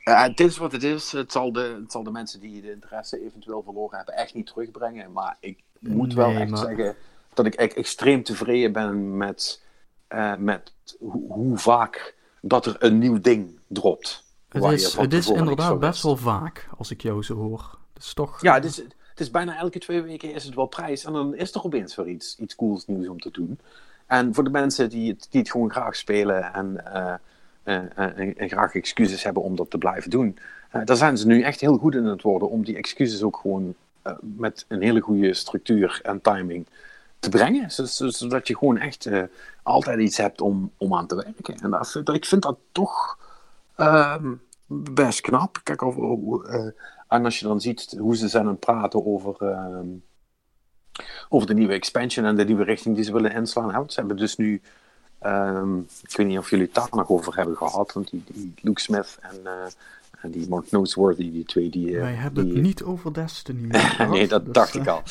het 0.02 0.40
is 0.40 0.56
wat 0.56 0.72
het 0.72 0.82
is. 0.82 1.12
Het 1.12 1.32
zal, 1.32 1.52
de, 1.52 1.78
het 1.82 1.92
zal 1.92 2.02
de 2.02 2.10
mensen 2.10 2.40
die 2.40 2.62
de 2.62 2.72
interesse 2.72 3.24
eventueel 3.24 3.62
verloren 3.62 3.96
hebben 3.96 4.16
echt 4.16 4.34
niet 4.34 4.46
terugbrengen. 4.46 5.12
Maar 5.12 5.36
ik 5.40 5.58
moet 5.78 6.14
wel 6.14 6.30
echt 6.30 6.58
zeggen 6.58 6.96
dat 7.38 7.46
ik 7.46 7.54
echt 7.54 7.74
extreem 7.74 8.22
tevreden 8.22 8.72
ben 8.72 9.16
met, 9.16 9.62
met 10.38 10.72
hoe 11.18 11.58
vaak 11.58 12.14
dat 12.40 12.66
er 12.66 12.76
een 12.78 12.98
nieuw 12.98 13.20
ding 13.20 13.58
dropt. 13.66 14.24
Het 14.48 14.64
is, 14.64 14.94
het 14.94 15.12
is 15.12 15.28
inderdaad 15.28 15.80
best 15.80 16.02
wel 16.02 16.16
vaak, 16.16 16.68
als 16.78 16.90
ik 16.90 17.02
jou 17.02 17.22
zo 17.22 17.34
hoor. 17.34 17.78
Toch... 18.14 18.42
Ja, 18.42 18.54
het 18.54 18.64
is, 18.64 18.76
het 18.76 19.20
is 19.20 19.30
bijna 19.30 19.58
elke 19.58 19.78
twee 19.78 20.02
weken 20.02 20.34
is 20.34 20.44
het 20.44 20.54
wel 20.54 20.66
prijs. 20.66 21.04
En 21.04 21.12
dan 21.12 21.34
is 21.34 21.54
er 21.54 21.64
opeens 21.64 21.94
weer 21.94 22.08
iets, 22.08 22.36
iets 22.38 22.54
cools 22.54 22.86
nieuws 22.86 23.08
om 23.08 23.20
te 23.20 23.30
doen. 23.30 23.58
En 24.06 24.34
voor 24.34 24.44
de 24.44 24.50
mensen 24.50 24.90
die 24.90 25.10
het, 25.10 25.26
die 25.30 25.40
het 25.40 25.50
gewoon 25.50 25.70
graag 25.70 25.96
spelen 25.96 26.52
en, 26.54 26.84
uh, 26.86 27.14
en, 27.62 28.36
en, 28.36 28.48
graag 28.48 28.74
excuses 28.74 29.22
hebben 29.22 29.42
om 29.42 29.56
dat 29.56 29.70
te 29.70 29.78
blijven 29.78 30.10
doen. 30.10 30.38
daar 30.84 30.96
zijn 30.96 31.18
ze 31.18 31.26
nu 31.26 31.42
echt 31.42 31.60
heel 31.60 31.76
goed 31.76 31.94
in 31.94 32.04
het 32.04 32.22
worden 32.22 32.50
om 32.50 32.64
die 32.64 32.76
excuses 32.76 33.22
ook 33.22 33.36
gewoon 33.36 33.74
met 34.20 34.64
een 34.68 34.82
hele 34.82 35.00
goede 35.00 35.34
structuur 35.34 36.00
en 36.02 36.20
timing 36.20 36.66
te 37.18 37.28
brengen. 37.28 37.70
Zodat 37.70 38.48
je 38.48 38.56
gewoon 38.56 38.78
echt 38.78 39.08
altijd 39.62 39.98
iets 39.98 40.16
hebt 40.16 40.40
om, 40.40 40.72
om 40.76 40.94
aan 40.94 41.06
te 41.06 41.14
werken. 41.14 41.56
En 41.62 41.70
dat, 41.70 42.14
ik 42.14 42.24
vind 42.24 42.42
dat 42.42 42.58
toch 42.72 43.18
Ehm, 43.78 44.34
best 44.66 45.20
knap. 45.20 45.60
Kijk, 45.62 45.82
over, 45.82 46.54
uh, 46.54 46.70
en 47.08 47.24
als 47.24 47.38
je 47.38 47.46
dan 47.46 47.60
ziet 47.60 47.94
hoe 47.98 48.16
ze 48.16 48.28
zijn 48.28 48.44
aan 48.44 48.50
het 48.50 48.60
praten 48.60 49.06
over, 49.06 49.36
uh, 49.42 49.78
over 51.28 51.46
de 51.46 51.54
nieuwe 51.54 51.72
expansion 51.72 52.24
en 52.24 52.36
de 52.36 52.44
nieuwe 52.44 52.64
richting 52.64 52.94
die 52.94 53.04
ze 53.04 53.12
willen 53.12 53.32
inslaan. 53.32 53.74
Hè? 53.74 53.82
Ze 53.86 53.98
hebben 54.00 54.16
dus 54.16 54.36
nu 54.36 54.62
Ehm, 55.18 55.78
ik 55.78 56.16
weet 56.16 56.26
niet 56.26 56.38
of 56.38 56.50
jullie 56.50 56.64
het 56.64 56.74
daar 56.74 56.88
nog 56.90 57.08
over 57.08 57.36
hebben 57.36 57.56
gehad, 57.56 57.92
want 57.92 58.10
die, 58.10 58.54
Luke 58.60 58.80
Smith 58.80 59.18
en, 59.20 59.40
uh, 59.44 59.66
en 60.22 60.30
die 60.30 60.48
Mark 60.48 60.70
Noseworthy, 60.70 61.30
die 61.30 61.44
twee 61.44 61.70
die... 61.70 61.98
Wij 61.98 62.12
hebben 62.12 62.44
die, 62.44 62.52
het 62.52 62.62
niet 62.62 62.82
over 62.82 63.14
Destiny. 63.14 63.68
nee, 64.10 64.28
dat 64.28 64.44
dus, 64.44 64.54
dacht 64.54 64.74
ik 64.74 64.86
al. 64.86 65.02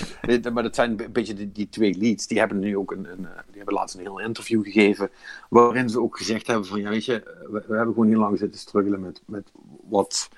maar 0.54 0.63
dat 0.63 0.76
zijn 0.76 1.00
een 1.02 1.12
beetje 1.12 1.34
die, 1.34 1.52
die, 1.52 1.70
twee 1.70 1.98
leads. 1.98 2.28
Die 2.28 2.39
hebben 2.39 2.60
nu 2.60 2.78
ook 2.78 2.91
een, 2.91 3.12
een, 3.12 3.28
die 3.48 3.58
hebben 3.58 3.74
laatst 3.74 3.96
een 3.96 4.02
heel 4.02 4.20
interview 4.20 4.63
gegeven, 4.63 5.10
waarin 5.50 5.89
ze 5.89 6.02
ook 6.02 6.17
gezegd 6.17 6.48
hebben 6.48 6.65
van, 6.65 6.82
ja 6.82 6.89
weet 6.89 7.06
je, 7.06 7.24
we, 7.52 7.63
we 7.67 7.76
hebben 7.76 7.93
gewoon 7.93 8.10
heel 8.10 8.20
lang 8.20 8.38
zitten 8.38 8.60
struggelen 8.60 9.00
met, 9.00 9.22
met 9.26 9.52
wat, 9.89 10.30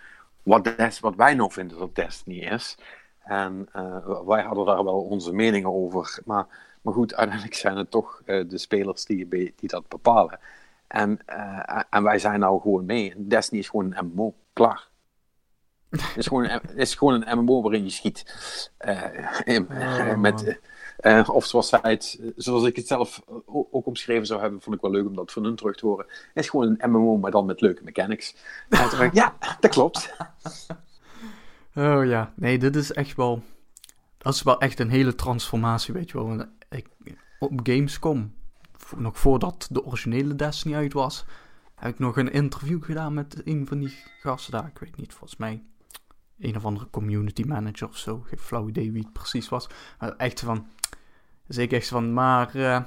wat, 0.44 0.64
Des, 0.64 1.00
wat 1.00 1.16
wij 1.16 1.34
nou 1.34 1.52
vinden 1.52 1.78
dat 1.78 1.96
Destiny 1.96 2.40
is. 2.40 2.78
En 3.24 3.70
uh, 3.76 4.26
wij 4.26 4.44
hadden 4.44 4.66
daar 4.66 4.84
wel 4.84 5.02
onze 5.02 5.34
meningen 5.34 5.74
over, 5.74 6.20
maar 6.26 6.68
maar 6.82 6.94
goed, 6.94 7.16
uiteindelijk 7.16 7.56
zijn 7.56 7.78
het 7.78 7.92
toch 7.92 8.22
de 8.26 8.58
spelers 8.58 9.06
die, 9.06 9.28
die 9.28 9.54
dat 9.60 9.88
bepalen. 9.88 10.40
En, 10.88 11.20
en 11.90 12.04
wij 12.04 12.20
zijn 12.20 12.40
nou 12.40 12.62
gewoon 12.62 12.86
mee. 12.86 13.14
Destiny 13.18 13.60
is 13.60 13.70
gewoon 13.70 13.96
een 13.96 14.12
MMO. 14.14 14.34
Klaar. 14.60 14.88
Het 15.90 16.18
is 16.18 16.28
gewoon 16.28 16.50
een, 16.50 16.62
is 16.76 16.96
gewoon 16.96 17.28
een 17.28 17.38
MMO 17.38 17.62
waarin 17.62 17.84
je 17.84 17.90
schiet. 17.90 18.36
Uh, 19.46 19.68
oh, 19.68 20.18
met, 20.18 20.60
of 21.28 21.46
zoals, 21.46 21.70
zij 21.70 21.80
het, 21.82 22.20
zoals 22.36 22.64
ik 22.64 22.76
het 22.76 22.88
zelf 22.88 23.22
ook 23.46 23.86
omschreven 23.86 24.26
zou 24.26 24.42
hebben, 24.42 24.62
vond 24.62 24.76
ik 24.76 24.82
wel 24.82 24.92
leuk 24.92 25.08
om 25.08 25.16
dat 25.16 25.32
van 25.32 25.44
hun 25.44 25.56
terug 25.56 25.76
te 25.76 25.86
horen. 25.86 26.06
Het 26.08 26.44
is 26.44 26.50
gewoon 26.50 26.78
een 26.78 26.92
MMO, 26.92 27.18
maar 27.18 27.32
dan 27.32 27.46
met 27.46 27.62
leuke 27.62 27.84
mechanics. 27.84 28.36
En 28.70 29.10
ja, 29.14 29.38
dat 29.60 29.72
klopt. 29.72 30.10
Oh 31.76 32.06
ja, 32.06 32.34
nee, 32.36 32.58
dit 32.58 32.76
is 32.76 32.92
echt 32.92 33.16
wel. 33.16 33.42
Dat 34.18 34.34
is 34.34 34.44
wel 34.44 34.60
echt 34.60 34.80
een 34.80 34.90
hele 34.90 35.16
transformatie, 35.16 35.94
weet 35.94 36.12
je 36.12 36.18
wel 36.18 36.46
ik, 36.70 36.88
op 37.40 37.60
Gamescom, 37.64 38.34
nog 38.96 39.20
voordat 39.20 39.68
de 39.72 39.86
originele 39.86 40.36
Destiny 40.36 40.76
uit 40.76 40.94
was, 40.94 41.26
heb 41.80 41.94
ik 41.94 42.00
nog 42.00 42.18
een 42.18 42.32
interview 42.32 42.84
gedaan 42.84 43.14
met 43.14 43.42
een 43.46 43.68
van 43.68 43.80
die 43.80 43.94
gasten 44.20 44.52
daar. 44.52 44.68
Ik 44.68 44.80
weet 44.80 44.98
niet, 44.98 45.14
volgens 45.14 45.40
mij 45.40 45.64
een 46.40 46.56
of 46.56 46.66
andere 46.66 46.90
community 46.90 47.44
manager 47.44 47.88
of 47.88 47.98
zo. 47.98 48.24
Geen 48.26 48.40
flauw 48.40 48.68
idee 48.68 48.92
wie 48.92 49.04
het 49.04 49.14
precies 49.14 49.50
was. 49.50 49.70
Maar 50.00 50.16
echt 50.16 50.40
van, 50.40 50.68
zeker 51.48 51.78
echt 51.78 51.88
van, 51.88 52.14
maar 52.14 52.56
uh, 52.56 52.82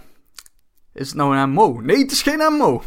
is 0.92 1.09
het 1.09 1.16
nou 1.16 1.37
een 1.37 1.50
MMO? 1.50 1.81
Nee, 1.81 1.98
het 1.98 2.12
is 2.12 2.22
geen 2.22 2.38
MMO. 2.38 2.83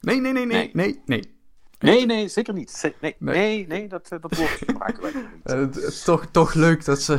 Nee, 0.00 0.20
nee, 0.20 0.32
nee, 0.32 0.46
nee, 0.46 0.70
nee, 0.72 1.02
nee. 1.06 1.36
Nee, 1.78 2.06
nee, 2.06 2.28
zeker 2.28 2.54
niet. 2.54 2.94
Nee, 3.00 3.16
nee, 3.18 3.66
nee, 3.66 3.88
dat, 3.88 4.08
dat 4.08 4.36
woord 4.36 4.50
gebruiken 4.66 5.02
wij 5.02 5.12
niet. 5.14 5.74
Uh, 5.84 5.88
toch, 6.04 6.26
toch 6.26 6.54
leuk 6.54 6.84
dat 6.84 7.02
ze 7.02 7.18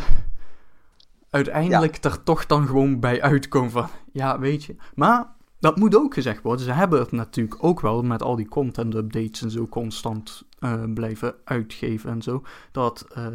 uiteindelijk 1.29 2.03
er 2.03 2.23
toch 2.23 2.45
dan 2.45 2.67
gewoon 2.67 2.99
bij 2.99 3.21
uitkomen 3.21 3.71
van, 3.71 3.89
ja, 4.11 4.39
weet 4.39 4.63
je. 4.63 4.75
Maar 4.95 5.27
dat 5.59 5.77
moet 5.77 5.95
ook 5.95 6.13
gezegd 6.13 6.41
worden. 6.41 6.65
Ze 6.65 6.71
hebben 6.71 6.99
het 6.99 7.11
natuurlijk 7.11 7.63
ook 7.63 7.81
wel 7.81 8.01
met 8.01 8.23
al 8.23 8.35
die 8.35 8.47
content 8.47 8.95
updates 8.95 9.41
en 9.41 9.51
zo 9.51 9.67
constant 9.67 10.43
uh, 10.59 10.83
blijven 10.93 11.35
uitgeven 11.43 12.09
en 12.09 12.21
zo. 12.21 12.43
Dat 12.71 13.07
uh, 13.17 13.25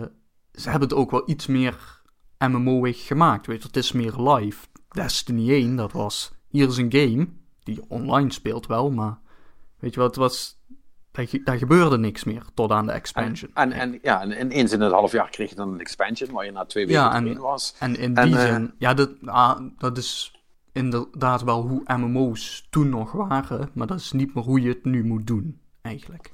ze 0.52 0.70
hebben 0.70 0.88
het 0.88 0.98
ook 0.98 1.10
wel 1.10 1.22
iets 1.26 1.46
meer 1.46 2.02
MMO-ig 2.38 3.06
gemaakt. 3.06 3.46
Weet 3.46 3.60
je, 3.60 3.66
het 3.66 3.76
is 3.76 3.92
meer 3.92 4.16
live. 4.16 4.66
Destiny 4.88 5.50
1, 5.50 5.76
dat 5.76 5.92
was, 5.92 6.32
hier 6.48 6.68
is 6.68 6.76
een 6.76 6.92
game 6.92 7.28
die 7.62 7.84
online 7.88 8.32
speelt 8.32 8.66
wel, 8.66 8.90
maar 8.90 9.18
weet 9.78 9.94
je 9.94 10.00
wat, 10.00 10.08
het 10.08 10.16
was 10.16 10.62
daar, 11.44 11.58
gebeurde 11.58 11.98
niks 11.98 12.24
meer 12.24 12.42
tot 12.54 12.70
aan 12.70 12.86
de 12.86 12.92
expansion. 12.92 13.50
En, 13.54 13.72
en, 13.72 13.80
en 13.92 13.98
ja, 14.02 14.22
en 14.22 14.50
eens 14.50 14.72
in 14.72 14.80
het 14.80 14.92
half 14.92 15.12
jaar 15.12 15.30
kreeg 15.30 15.48
je 15.48 15.54
dan 15.54 15.72
een 15.72 15.80
expansion 15.80 16.32
waar 16.32 16.44
je 16.44 16.52
na 16.52 16.64
twee 16.64 16.86
weken 16.86 17.02
ja, 17.02 17.14
en, 17.14 17.38
was. 17.38 17.74
En 17.78 17.96
in 17.96 18.14
die 18.14 18.38
zin, 18.38 18.62
uh, 18.62 18.68
ja, 18.78 18.94
dat, 18.94 19.10
ah, 19.24 19.60
dat 19.78 19.98
is 19.98 20.33
inderdaad 20.74 21.42
wel 21.42 21.62
hoe 21.62 21.82
MMO's 21.96 22.66
toen 22.70 22.88
nog 22.88 23.12
waren, 23.12 23.70
maar 23.72 23.86
dat 23.86 23.98
is 23.98 24.12
niet 24.12 24.34
meer 24.34 24.44
hoe 24.44 24.60
je 24.60 24.68
het 24.68 24.84
nu 24.84 25.04
moet 25.04 25.26
doen, 25.26 25.60
eigenlijk. 25.82 26.32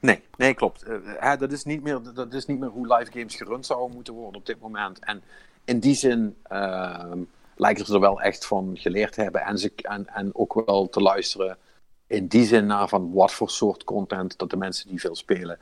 Nee, 0.00 0.22
nee, 0.36 0.54
klopt. 0.54 0.88
Uh, 0.88 1.36
dat, 1.38 1.52
is 1.52 1.64
niet 1.64 1.82
meer, 1.82 2.00
dat 2.14 2.32
is 2.32 2.46
niet 2.46 2.58
meer 2.58 2.68
hoe 2.68 2.96
live 2.96 3.12
games 3.12 3.34
gerund 3.34 3.66
zouden 3.66 3.94
moeten 3.94 4.14
worden 4.14 4.40
op 4.40 4.46
dit 4.46 4.60
moment. 4.60 4.98
En 4.98 5.22
in 5.64 5.80
die 5.80 5.94
zin 5.94 6.36
uh, 6.52 7.12
lijken 7.56 7.86
ze 7.86 7.94
er 7.94 8.00
wel 8.00 8.20
echt 8.20 8.46
van 8.46 8.70
geleerd 8.74 9.12
te 9.12 9.22
hebben 9.22 9.42
en, 9.42 9.58
ze, 9.58 9.72
en, 9.76 10.06
en 10.06 10.30
ook 10.34 10.62
wel 10.66 10.88
te 10.88 11.00
luisteren 11.00 11.58
in 12.06 12.26
die 12.26 12.44
zin 12.44 12.66
naar 12.66 12.88
van 12.88 13.12
wat 13.12 13.32
voor 13.32 13.50
soort 13.50 13.84
content 13.84 14.38
dat 14.38 14.50
de 14.50 14.56
mensen 14.56 14.88
die 14.88 15.00
veel 15.00 15.16
spelen, 15.16 15.58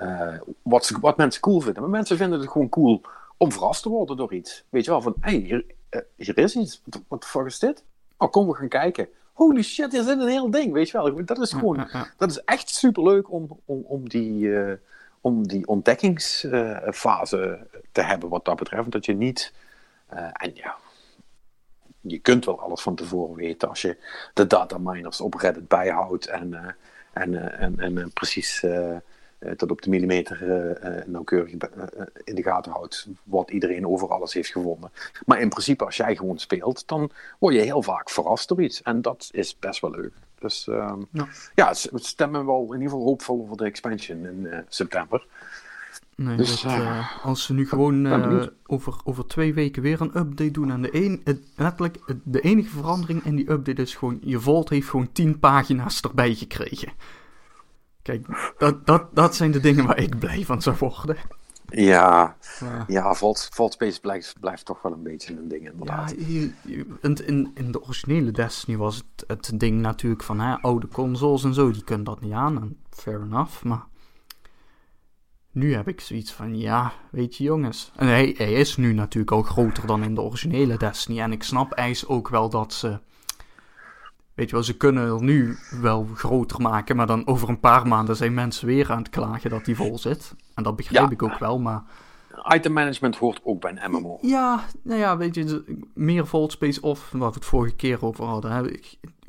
uh, 0.00 0.38
wat, 0.62 0.92
wat 1.00 1.16
mensen 1.16 1.40
cool 1.40 1.60
vinden. 1.60 1.82
Maar 1.82 1.90
mensen 1.90 2.16
vinden 2.16 2.40
het 2.40 2.50
gewoon 2.50 2.68
cool 2.68 3.02
om 3.44 3.52
verrast 3.52 3.82
te 3.82 3.88
worden 3.88 4.16
door 4.16 4.34
iets. 4.34 4.64
Weet 4.68 4.84
je 4.84 4.90
wel, 4.90 5.02
van 5.02 5.14
hey, 5.20 5.34
hier, 5.34 5.64
uh, 5.90 6.00
hier, 6.16 6.38
is 6.38 6.56
iets. 6.56 6.82
Wat 7.08 7.20
de 7.20 7.26
fuck 7.26 7.46
is 7.46 7.58
dit? 7.58 7.84
Oh, 8.16 8.30
kom 8.30 8.46
we 8.46 8.54
gaan 8.54 8.68
kijken. 8.68 9.08
Holy 9.32 9.62
shit, 9.62 9.92
hier 9.92 10.02
zit 10.02 10.20
een 10.20 10.28
heel 10.28 10.50
ding, 10.50 10.72
weet 10.72 10.90
je 10.90 10.98
wel. 10.98 11.24
Dat 11.24 11.38
is 11.38 11.52
gewoon, 11.52 11.88
dat 12.16 12.30
is 12.30 12.44
echt 12.44 12.68
superleuk 12.68 13.32
om, 13.32 13.60
om, 13.64 13.84
om 13.86 14.08
die... 14.08 14.40
Uh, 14.40 14.72
om 15.20 15.46
die 15.46 15.66
ontdekkingsfase 15.66 17.66
te 17.92 18.02
hebben 18.02 18.28
wat 18.28 18.44
dat 18.44 18.56
betreft. 18.56 18.90
Dat 18.90 19.04
je 19.04 19.14
niet. 19.14 19.52
en 20.32 20.50
ja, 20.54 20.76
je 22.00 22.18
kunt 22.18 22.44
wel 22.44 22.60
alles 22.60 22.80
van 22.80 22.94
tevoren 22.94 23.36
weten 23.36 23.68
als 23.68 23.82
je 23.82 23.96
de 24.34 24.46
dataminers 24.46 25.20
op 25.20 25.34
Reddit 25.34 25.68
bijhoudt 25.68 26.26
en, 26.26 26.76
en, 27.12 27.58
en, 27.58 27.80
en 27.80 28.12
precies 28.12 28.64
tot 29.56 29.70
op 29.70 29.82
de 29.82 29.90
millimeter 29.90 30.38
nauwkeurig 31.06 31.50
in 32.24 32.34
de 32.34 32.42
gaten 32.42 32.72
houdt 32.72 33.08
wat 33.22 33.50
iedereen 33.50 33.86
over 33.86 34.08
alles 34.08 34.32
heeft 34.32 34.50
gevonden. 34.50 34.90
Maar 35.26 35.40
in 35.40 35.48
principe, 35.48 35.84
als 35.84 35.96
jij 35.96 36.16
gewoon 36.16 36.38
speelt, 36.38 36.88
dan 36.88 37.10
word 37.38 37.54
je 37.54 37.60
heel 37.60 37.82
vaak 37.82 38.10
verrast 38.10 38.48
door 38.48 38.62
iets. 38.62 38.82
En 38.82 39.02
dat 39.02 39.28
is 39.32 39.58
best 39.58 39.80
wel 39.80 39.90
leuk. 39.90 40.12
Dus 40.38 40.68
ehm, 40.68 41.00
ja, 41.10 41.26
ja 41.54 41.74
stemmen 41.94 42.46
wel 42.46 42.64
in 42.64 42.72
ieder 42.72 42.88
geval 42.88 43.04
hoopvol 43.04 43.40
over 43.42 43.56
de 43.56 43.64
expansion 43.64 44.26
in 44.26 44.64
september. 44.68 45.26
Nee, 46.16 46.36
dus, 46.36 46.62
dat, 46.62 46.72
uh, 46.72 47.24
als 47.24 47.44
ze 47.44 47.52
nu 47.54 47.68
gewoon 47.68 48.06
uh, 48.06 48.46
over, 48.66 48.94
over 49.04 49.26
twee 49.26 49.54
weken 49.54 49.82
weer 49.82 50.00
een 50.00 50.16
update 50.16 50.50
doen 50.50 50.70
en 50.70 50.82
de 50.82 51.04
een, 51.04 51.20
het, 51.24 51.38
letterlijk 51.56 51.98
de 52.22 52.40
enige 52.40 52.68
verandering 52.68 53.24
in 53.24 53.36
die 53.36 53.50
update 53.50 53.82
is 53.82 53.94
gewoon, 53.94 54.18
je 54.22 54.40
Vault 54.40 54.68
heeft 54.68 54.88
gewoon 54.88 55.12
tien 55.12 55.38
pagina's 55.38 56.00
erbij 56.00 56.34
gekregen. 56.34 56.92
Kijk, 58.04 58.54
dat, 58.58 58.86
dat, 58.86 59.14
dat 59.14 59.36
zijn 59.36 59.50
de 59.50 59.60
dingen 59.60 59.86
waar 59.86 59.98
ik 59.98 60.18
blij 60.18 60.44
van 60.44 60.62
zou 60.62 60.76
worden. 60.78 61.16
Ja, 61.66 62.36
ja. 62.60 62.84
ja 62.86 63.14
Vault, 63.14 63.48
Vault 63.52 63.72
Space 63.72 64.00
blijft, 64.00 64.40
blijft 64.40 64.64
toch 64.64 64.82
wel 64.82 64.92
een 64.92 65.02
beetje 65.02 65.36
een 65.36 65.48
ding 65.48 65.70
inderdaad. 65.70 66.10
Ja, 66.10 66.16
in, 67.00 67.18
in, 67.26 67.50
in 67.54 67.72
de 67.72 67.82
originele 67.82 68.30
Destiny 68.30 68.76
was 68.76 68.96
het, 68.96 69.24
het 69.26 69.60
ding 69.60 69.80
natuurlijk 69.80 70.22
van 70.22 70.40
hè, 70.40 70.60
oude 70.60 70.88
consoles 70.88 71.44
en 71.44 71.54
zo, 71.54 71.70
die 71.70 71.84
kunnen 71.84 72.04
dat 72.04 72.20
niet 72.20 72.32
aan. 72.32 72.60
En 72.60 72.76
fair 72.90 73.20
enough, 73.22 73.62
maar 73.62 73.84
nu 75.50 75.74
heb 75.74 75.88
ik 75.88 76.00
zoiets 76.00 76.32
van, 76.32 76.58
ja, 76.58 76.92
weet 77.10 77.36
je 77.36 77.44
jongens. 77.44 77.92
En 77.96 78.06
hij, 78.06 78.34
hij 78.36 78.52
is 78.52 78.76
nu 78.76 78.92
natuurlijk 78.92 79.32
al 79.32 79.42
groter 79.42 79.86
dan 79.86 80.02
in 80.02 80.14
de 80.14 80.20
originele 80.20 80.76
Destiny. 80.76 81.20
En 81.20 81.32
ik 81.32 81.42
snap 81.42 81.72
ijs 81.72 82.06
ook 82.06 82.28
wel 82.28 82.48
dat 82.48 82.72
ze... 82.72 83.00
Weet 84.34 84.48
je 84.48 84.54
wel, 84.54 84.64
ze 84.64 84.76
kunnen 84.76 85.08
er 85.08 85.22
nu 85.22 85.56
wel 85.80 86.06
groter 86.14 86.60
maken, 86.60 86.96
maar 86.96 87.06
dan 87.06 87.26
over 87.26 87.48
een 87.48 87.60
paar 87.60 87.86
maanden 87.86 88.16
zijn 88.16 88.34
mensen 88.34 88.66
weer 88.66 88.90
aan 88.90 88.98
het 88.98 89.10
klagen 89.10 89.50
dat 89.50 89.64
die 89.64 89.76
vol 89.76 89.98
zit. 89.98 90.34
En 90.54 90.62
dat 90.62 90.76
begrijp 90.76 91.10
ik 91.10 91.22
ook 91.22 91.38
wel, 91.38 91.58
maar... 91.58 91.82
Item 92.54 92.72
management 92.72 93.16
hoort 93.16 93.40
ook 93.44 93.60
bij 93.60 93.76
een 93.76 93.90
MMO. 93.90 94.18
Ja, 94.20 94.64
nou 94.82 95.00
ja, 95.00 95.16
weet 95.16 95.34
je, 95.34 95.64
meer 95.94 96.26
vault 96.26 96.52
space 96.52 96.80
of, 96.80 97.10
waar 97.10 97.28
we 97.28 97.34
het 97.34 97.44
vorige 97.44 97.74
keer 97.74 98.04
over 98.04 98.24
hadden, 98.24 98.50
hè, 98.50 98.62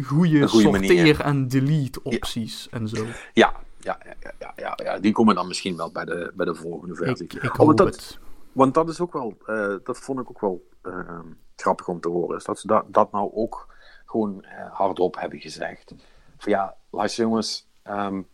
goede 0.04 0.48
sorteer- 0.48 1.20
en 1.20 1.48
delete 1.48 2.04
opties 2.04 2.70
en 2.70 2.88
zo. 2.88 3.06
Ja, 3.34 3.54
ja, 3.80 4.00
ja, 4.40 4.54
ja, 4.56 4.78
ja, 4.84 5.00
die 5.00 5.12
komen 5.12 5.36
dan 5.36 5.48
misschien 5.48 5.78
wel 5.78 5.92
bij 5.92 6.06
de, 6.06 6.32
bij 6.36 6.46
de 6.46 6.56
volgende 6.56 6.96
versie. 6.96 7.28
Ik, 7.28 7.54
want, 7.54 7.78
dat, 7.78 8.20
want 8.52 8.74
dat 8.74 8.90
is 8.90 9.00
ook 9.00 9.14
wel, 9.14 9.38
uh, 9.48 9.76
dat 9.84 9.98
vond 9.98 10.20
ik 10.20 10.30
ook 10.30 10.42
wel 10.42 10.68
uh, 10.84 11.20
grappig 11.56 11.88
om 11.88 12.00
te 12.00 12.10
horen. 12.10 12.38
Is 12.38 12.44
dat 12.44 12.60
ze 12.60 12.68
dat, 12.68 12.86
dat 12.88 13.12
nou 13.12 13.32
ook 13.34 13.68
gewoon 14.16 14.44
uh, 14.46 14.74
hardop 14.74 15.20
hebben 15.20 15.40
gezegd. 15.40 15.94
Van 16.38 16.52
ja, 16.52 16.76
luister 16.90 17.24
jongens, 17.24 17.68
um, 17.88 18.28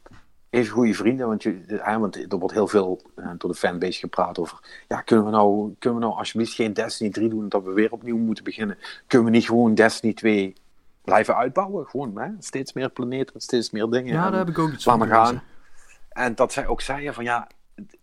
even 0.49 0.73
goede 0.73 0.93
vrienden. 0.93 1.27
Want, 1.27 1.43
je, 1.43 1.81
want 1.99 2.31
er 2.31 2.39
wordt 2.39 2.53
heel 2.53 2.67
veel 2.67 3.01
door 3.37 3.49
de 3.49 3.57
fanbase 3.57 3.99
gepraat 3.99 4.39
over. 4.39 4.83
Ja, 4.87 5.01
kunnen 5.01 5.25
we, 5.25 5.31
nou, 5.31 5.75
kunnen 5.79 5.99
we 5.99 6.05
nou 6.05 6.17
alsjeblieft 6.17 6.53
geen 6.53 6.73
Destiny 6.73 7.09
3 7.09 7.29
doen 7.29 7.49
dat 7.49 7.63
we 7.63 7.71
weer 7.71 7.91
opnieuw 7.91 8.17
moeten 8.17 8.43
beginnen? 8.43 8.77
Kunnen 9.07 9.31
we 9.31 9.33
niet 9.33 9.45
gewoon 9.45 9.75
Destiny 9.75 10.13
2 10.13 10.53
blijven 11.01 11.35
uitbouwen. 11.35 11.85
Gewoon, 11.85 12.17
hè? 12.17 12.29
steeds 12.39 12.73
meer 12.73 12.89
planeten, 12.89 13.41
steeds 13.41 13.71
meer 13.71 13.89
dingen. 13.89 14.13
Ja, 14.13 14.29
daar 14.29 14.39
heb 14.39 14.49
ik 14.49 14.59
ook 14.59 14.71
iets 14.71 14.83
van 14.83 15.07
gaan. 15.07 15.41
En 16.09 16.35
dat 16.35 16.53
zij 16.53 16.67
ook 16.67 16.81
zeiden 16.81 17.13
van 17.13 17.23
ja, 17.23 17.47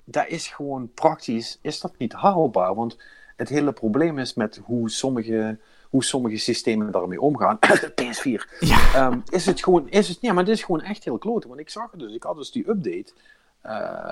dat 0.04 0.26
is 0.28 0.48
gewoon 0.48 0.92
praktisch, 0.94 1.58
is 1.62 1.80
dat 1.80 1.98
niet 1.98 2.12
haalbaar. 2.12 2.74
Want 2.74 2.96
het 3.36 3.48
hele 3.48 3.72
probleem 3.72 4.18
is 4.18 4.34
met 4.34 4.60
hoe 4.64 4.90
sommige, 4.90 5.58
hoe 5.88 6.04
sommige 6.04 6.36
systemen 6.36 6.92
daarmee 6.92 7.20
omgaan. 7.20 7.58
PS4. 8.02 8.58
Ja. 8.60 9.06
Um, 9.06 9.22
is 9.28 9.46
het 9.46 9.62
gewoon, 9.62 9.88
is 9.88 10.08
het, 10.08 10.18
ja, 10.20 10.32
maar 10.32 10.44
het 10.44 10.52
is 10.52 10.62
gewoon 10.62 10.82
echt 10.82 11.04
heel 11.04 11.18
klote. 11.18 11.48
Want 11.48 11.60
ik 11.60 11.70
zag 11.70 11.90
het 11.90 12.00
dus, 12.00 12.14
ik 12.14 12.22
had 12.22 12.36
dus 12.36 12.50
die 12.50 12.68
update. 12.70 13.12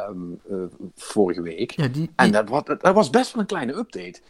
Um, 0.09 0.41
uh, 0.51 0.63
vorige 0.95 1.43
week. 1.43 1.71
Ja, 1.71 1.83
die, 1.83 1.93
die... 1.93 2.11
En 2.17 2.33
dat 2.33 2.49
was, 2.49 2.63
dat 2.65 2.95
was 2.95 3.11
best 3.11 3.33
wel 3.33 3.41
een 3.41 3.49
kleine 3.49 3.77
update 3.77 4.21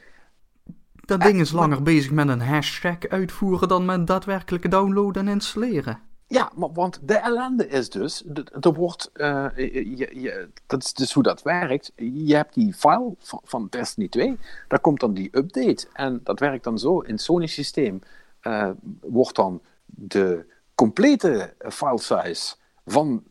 Dat 1.05 1.21
ding 1.21 1.41
is 1.41 1.53
langer 1.53 1.83
bezig 1.83 2.11
met 2.11 2.29
een 2.29 2.41
hashtag 2.41 2.99
uitvoeren 3.09 3.69
dan 3.69 3.85
met 3.85 4.07
daadwerkelijke 4.07 4.69
downloaden 4.69 5.27
en 5.27 5.33
installeren. 5.33 6.01
Ja, 6.29 6.51
maar, 6.55 6.73
want 6.73 6.99
de 7.03 7.15
ellende 7.15 7.69
is 7.69 7.91
dus, 7.91 8.25
er 8.61 8.73
wordt, 8.73 9.11
uh, 9.15 9.47
je, 9.57 10.21
je, 10.21 10.49
dat 10.67 10.83
is 10.83 10.93
dus 10.93 11.13
hoe 11.13 11.23
dat 11.23 11.43
werkt. 11.43 11.93
Je 11.97 12.37
hebt 12.37 12.55
die 12.55 12.75
file 12.75 13.15
van, 13.45 13.67
Destiny 13.71 14.09
2, 14.09 14.39
daar 14.69 14.81
komt 14.81 15.01
dan 15.01 15.15
die 15.15 15.29
update. 15.33 15.87
En 15.93 16.21
dat 16.25 16.41
werkt 16.41 16.65
dan 16.65 16.79
zo, 16.79 17.01
in 17.01 17.19
Sony 17.19 17.47
systeem 17.47 18.01
uh, 18.43 18.71
wordt 19.01 19.37
dan 19.37 19.61
de 19.85 20.55
complete 20.75 21.55
file 21.59 22.01
size 22.01 22.55
van, 22.87 23.23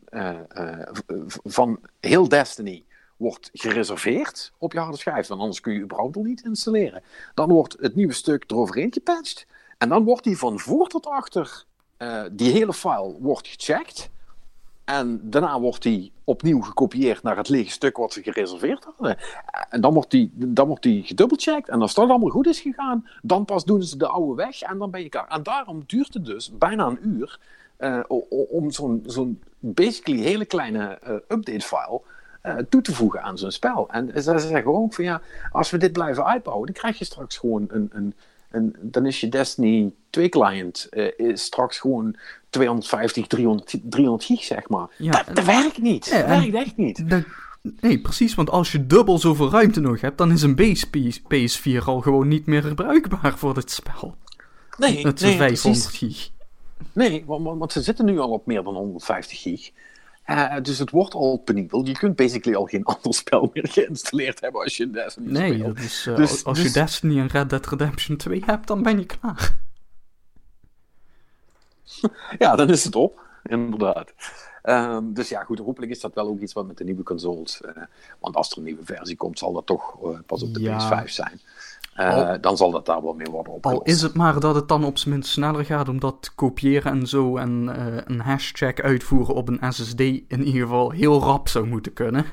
van 1.44 1.80
heel 2.00 2.28
Destiny 2.28 2.84
wordt 3.16 3.50
gereserveerd 3.52 4.52
op 4.58 4.72
je 4.72 4.78
harde 4.78 4.96
schijf. 4.96 5.26
Want 5.26 5.40
anders 5.40 5.60
kun 5.60 5.72
je 5.72 5.80
überhaupt 5.80 6.16
al 6.16 6.22
niet 6.22 6.44
installeren. 6.44 7.02
Dan 7.34 7.48
wordt 7.48 7.76
het 7.80 7.94
nieuwe 7.94 8.12
stuk 8.12 8.50
eroverheen 8.50 8.92
gepatcht. 8.92 9.46
En 9.78 9.88
dan 9.88 10.04
wordt 10.04 10.24
die 10.24 10.38
van 10.38 10.60
voor 10.60 10.88
tot 10.88 11.06
achter, 11.06 11.64
uh, 11.98 12.22
die 12.32 12.52
hele 12.52 12.72
file 12.72 13.16
wordt 13.20 13.48
gecheckt. 13.48 14.10
En 14.84 15.20
daarna 15.22 15.60
wordt 15.60 15.82
die 15.82 16.12
opnieuw 16.24 16.60
gekopieerd 16.60 17.22
naar 17.22 17.36
het 17.36 17.48
lege 17.48 17.70
stuk 17.70 17.96
wat 17.96 18.12
ze 18.12 18.22
gereserveerd 18.22 18.84
hadden. 18.84 19.16
En 19.68 19.80
dan 19.80 19.94
wordt 19.94 20.10
die, 20.10 20.30
dan 20.34 20.66
wordt 20.66 20.82
die 20.82 21.02
gedubbelcheckt. 21.02 21.68
En 21.68 21.80
als 21.80 21.94
dat 21.94 22.08
allemaal 22.08 22.28
goed 22.28 22.46
is 22.46 22.60
gegaan, 22.60 23.08
dan 23.22 23.44
pas 23.44 23.64
doen 23.64 23.82
ze 23.82 23.96
de 23.96 24.06
oude 24.06 24.34
weg 24.34 24.60
en 24.60 24.78
dan 24.78 24.90
ben 24.90 25.02
je 25.02 25.08
klaar. 25.08 25.28
En 25.28 25.42
daarom 25.42 25.82
duurt 25.86 26.14
het 26.14 26.24
dus 26.24 26.58
bijna 26.58 26.86
een 26.86 27.08
uur 27.08 27.38
uh, 27.78 28.00
om 28.50 28.70
zo'n 28.70 29.02
zo'n 29.06 29.42
basically 29.58 30.22
hele 30.22 30.44
kleine 30.44 30.98
uh, 31.08 31.14
update 31.14 31.60
file 31.60 32.00
uh, 32.42 32.56
toe 32.68 32.82
te 32.82 32.94
voegen 32.94 33.22
aan 33.22 33.38
zo'n 33.38 33.50
spel. 33.50 33.88
En 33.90 34.22
ze 34.22 34.38
zeggen 34.38 34.74
ook 34.74 34.94
van 34.94 35.04
ja, 35.04 35.20
als 35.52 35.70
we 35.70 35.78
dit 35.78 35.92
blijven 35.92 36.24
uitbouwen, 36.24 36.66
dan 36.66 36.74
krijg 36.74 36.98
je 36.98 37.04
straks 37.04 37.36
gewoon 37.36 37.66
een, 37.68 37.90
een, 37.92 38.14
een 38.56 38.76
dan 38.80 39.06
is 39.06 39.20
je 39.20 39.28
Destiny 39.28 39.92
2 40.10 40.28
client 40.28 40.86
uh, 40.90 41.08
is 41.16 41.42
straks 41.42 41.78
gewoon 41.78 42.16
250, 42.50 43.26
300, 43.26 43.76
300 43.82 44.24
gig, 44.24 44.42
zeg 44.44 44.68
maar. 44.68 44.88
Ja, 44.98 45.10
dat, 45.10 45.36
dat 45.36 45.44
werkt 45.44 45.78
niet. 45.78 46.06
Ja, 46.06 46.18
dat 46.18 46.28
werkt 46.28 46.54
echt 46.54 46.76
niet. 46.76 47.10
Dat, 47.10 47.24
nee, 47.80 48.00
precies, 48.00 48.34
want 48.34 48.50
als 48.50 48.72
je 48.72 48.86
dubbel 48.86 49.18
zoveel 49.18 49.50
ruimte 49.50 49.80
nog 49.80 50.00
hebt, 50.00 50.18
dan 50.18 50.32
is 50.32 50.42
een 50.42 50.56
base 50.56 50.86
PS4 51.18 51.84
al 51.84 52.00
gewoon 52.00 52.28
niet 52.28 52.46
meer 52.46 52.62
gebruikbaar 52.62 53.38
voor 53.38 53.54
dit 53.54 53.70
spel. 53.70 54.16
Nee, 54.78 55.06
Het 55.06 55.20
is 55.20 55.28
nee, 55.28 55.36
500 55.36 55.86
precies. 55.88 55.98
gig. 55.98 56.30
Nee, 56.92 57.24
want, 57.26 57.58
want 57.58 57.72
ze 57.72 57.82
zitten 57.82 58.04
nu 58.04 58.18
al 58.18 58.30
op 58.30 58.46
meer 58.46 58.62
dan 58.62 58.74
150 58.74 59.40
gig. 59.40 59.70
Uh, 60.26 60.56
dus 60.62 60.78
het 60.78 60.90
wordt 60.90 61.14
al 61.14 61.36
penibel. 61.36 61.84
Je 61.86 61.92
kunt 61.92 62.16
basically 62.16 62.56
al 62.58 62.64
geen 62.64 62.84
ander 62.94 63.14
spel 63.14 63.50
meer 63.52 63.68
geïnstalleerd 63.68 64.40
hebben 64.40 64.60
als 64.62 64.76
je 64.76 64.90
Destiny 64.90 65.30
Nee, 65.30 65.54
speelt. 65.54 65.76
dat 65.76 65.84
is, 65.84 66.06
uh, 66.06 66.16
Dus- 66.16 66.44
als 66.44 66.58
dus- 66.58 66.66
je 66.66 66.72
Destiny 66.80 67.18
en 67.18 67.26
Red 67.26 67.50
Dead 67.50 67.66
Redemption 67.66 68.16
2 68.16 68.42
hebt, 68.46 68.66
dan 68.66 68.82
ben 68.82 68.98
je 68.98 69.06
klaar. 69.06 69.56
Ja, 72.38 72.56
dan 72.56 72.70
is 72.70 72.84
het 72.84 72.96
op. 72.96 73.20
Inderdaad. 73.42 74.12
Ehm, 74.62 75.12
dus 75.12 75.28
ja, 75.28 75.42
goed, 75.44 75.58
hopelijk 75.58 75.92
is 75.92 76.00
dat 76.00 76.14
wel 76.14 76.26
ook 76.28 76.40
iets 76.40 76.52
wat 76.52 76.66
met 76.66 76.76
de 76.78 76.84
nieuwe 76.84 77.02
consoles. 77.02 77.60
eh, 77.60 77.82
want 78.20 78.36
als 78.36 78.50
er 78.50 78.58
een 78.58 78.64
nieuwe 78.64 78.84
versie 78.84 79.16
komt, 79.16 79.38
zal 79.38 79.52
dat 79.52 79.66
toch 79.66 80.02
eh, 80.04 80.18
pas 80.26 80.42
op 80.42 80.54
de 80.54 80.60
Ja. 80.60 81.02
PS5 81.04 81.08
zijn. 81.10 81.40
Eh, 81.96 82.34
dan 82.40 82.56
zal 82.56 82.70
dat 82.70 82.86
daar 82.86 83.02
wel 83.02 83.12
mee 83.12 83.26
worden 83.30 83.52
opgelost. 83.52 83.80
Al 83.80 83.86
is 83.86 84.02
het 84.02 84.14
maar 84.14 84.40
dat 84.40 84.54
het 84.54 84.68
dan 84.68 84.84
op 84.84 84.98
zijn 84.98 85.14
minst 85.14 85.30
sneller 85.30 85.64
gaat, 85.64 85.88
omdat 85.88 86.32
kopiëren 86.34 86.92
en 86.92 87.06
zo 87.06 87.36
en 87.36 87.68
eh, 87.76 88.02
een 88.04 88.20
hashtag 88.20 88.74
uitvoeren 88.74 89.34
op 89.34 89.48
een 89.48 89.72
SSD 89.72 90.00
in 90.00 90.42
ieder 90.44 90.62
geval 90.62 90.90
heel 90.90 91.20
rap 91.20 91.48
zou 91.48 91.66
moeten 91.66 91.92
kunnen. 91.92 92.24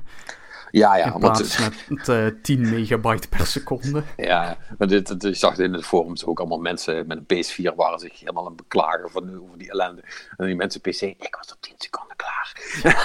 Ja, 0.71 0.95
ja, 0.97 1.05
in 1.05 1.11
want, 1.11 1.21
plaats 1.21 1.69
met 1.89 2.09
eh, 2.09 2.25
10 2.41 2.69
megabyte 2.69 3.27
per 3.29 3.45
seconde. 3.45 4.03
ja 4.17 4.57
maar 4.77 4.87
dit, 4.87 5.07
dit- 5.07 5.21
je 5.21 5.33
zag 5.33 5.57
in 5.57 5.71
de 5.71 5.83
forums 5.83 6.25
ook 6.25 6.39
allemaal 6.39 6.59
mensen 6.59 7.07
met 7.07 7.17
een 7.27 7.43
PS4 7.43 7.75
waren 7.75 7.99
zich 7.99 8.19
helemaal 8.19 8.43
aan 8.43 8.51
het 8.53 8.61
beklagen 8.61 9.09
van, 9.09 9.41
over 9.41 9.57
die 9.57 9.69
ellende. 9.71 10.03
En 10.37 10.45
die 10.45 10.55
mensen 10.55 10.81
PC, 10.81 11.01
ik 11.01 11.35
was 11.39 11.51
op 11.53 11.61
10 11.61 11.73
seconden 11.77 12.15
klaar. 12.15 12.51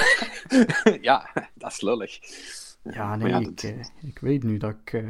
ja, 1.00 1.30
dat 1.54 1.70
is 1.72 1.80
lullig. 1.80 2.18
Ja, 2.82 3.16
nee, 3.16 3.28
ja, 3.28 3.38
ik, 3.38 3.44
dat- 3.62 3.90
ik 4.02 4.18
weet 4.18 4.42
nu 4.42 4.56
dat 4.58 4.74
ik. 4.84 5.04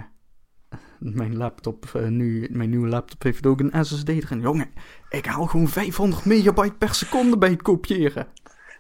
Mijn 0.99 1.37
laptop, 1.37 1.85
eh, 1.95 2.07
nu, 2.07 2.49
mijn 2.51 2.71
nieuwe 2.71 2.89
laptop 2.89 3.23
heeft 3.23 3.47
ook 3.47 3.61
een 3.61 3.85
SSD 3.85 4.09
erin. 4.09 4.41
Jongen, 4.41 4.71
ik 5.09 5.27
haal 5.27 5.47
gewoon 5.47 5.69
500 5.69 6.25
megabyte 6.25 6.75
per 6.75 6.95
seconde 6.95 7.39
bij 7.39 7.51
het 7.51 7.63
kopiëren. 7.63 8.27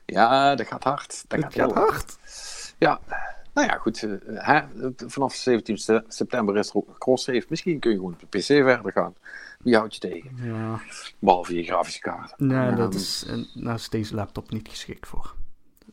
Ja, 0.06 0.54
dat 0.54 0.66
gaat 0.66 0.84
hard. 0.84 1.24
Dat 1.28 1.40
gaat 1.40 1.54
gaat 1.54 1.72
hard. 1.72 2.18
Ja, 2.78 3.00
nou 3.54 3.66
ja, 3.66 3.76
goed. 3.76 4.02
eh, 4.02 4.10
hè, 4.26 4.60
vanaf 4.96 5.34
17 5.34 5.78
se- 5.78 6.04
september 6.08 6.56
is 6.56 6.68
er 6.68 6.74
ook. 6.76 7.18
Misschien 7.48 7.78
kun 7.78 7.90
je 7.90 7.96
gewoon 7.96 8.12
op 8.12 8.20
de 8.30 8.38
PC 8.38 8.44
verder 8.44 8.92
gaan. 8.92 9.14
Wie 9.58 9.76
houdt 9.76 9.94
je 9.94 10.00
tegen? 10.00 10.30
Ja, 10.42 10.80
Behalve 11.18 11.54
je 11.54 11.62
grafische 11.64 12.00
kaart. 12.00 12.34
nee, 12.38 12.74
dat 12.74 12.88
Ehm, 12.94 12.98
is, 13.02 13.26
daar 13.54 13.74
is 13.74 13.88
deze 13.88 14.14
laptop 14.14 14.50
niet 14.50 14.68
geschikt 14.68 15.06
voor. 15.08 15.34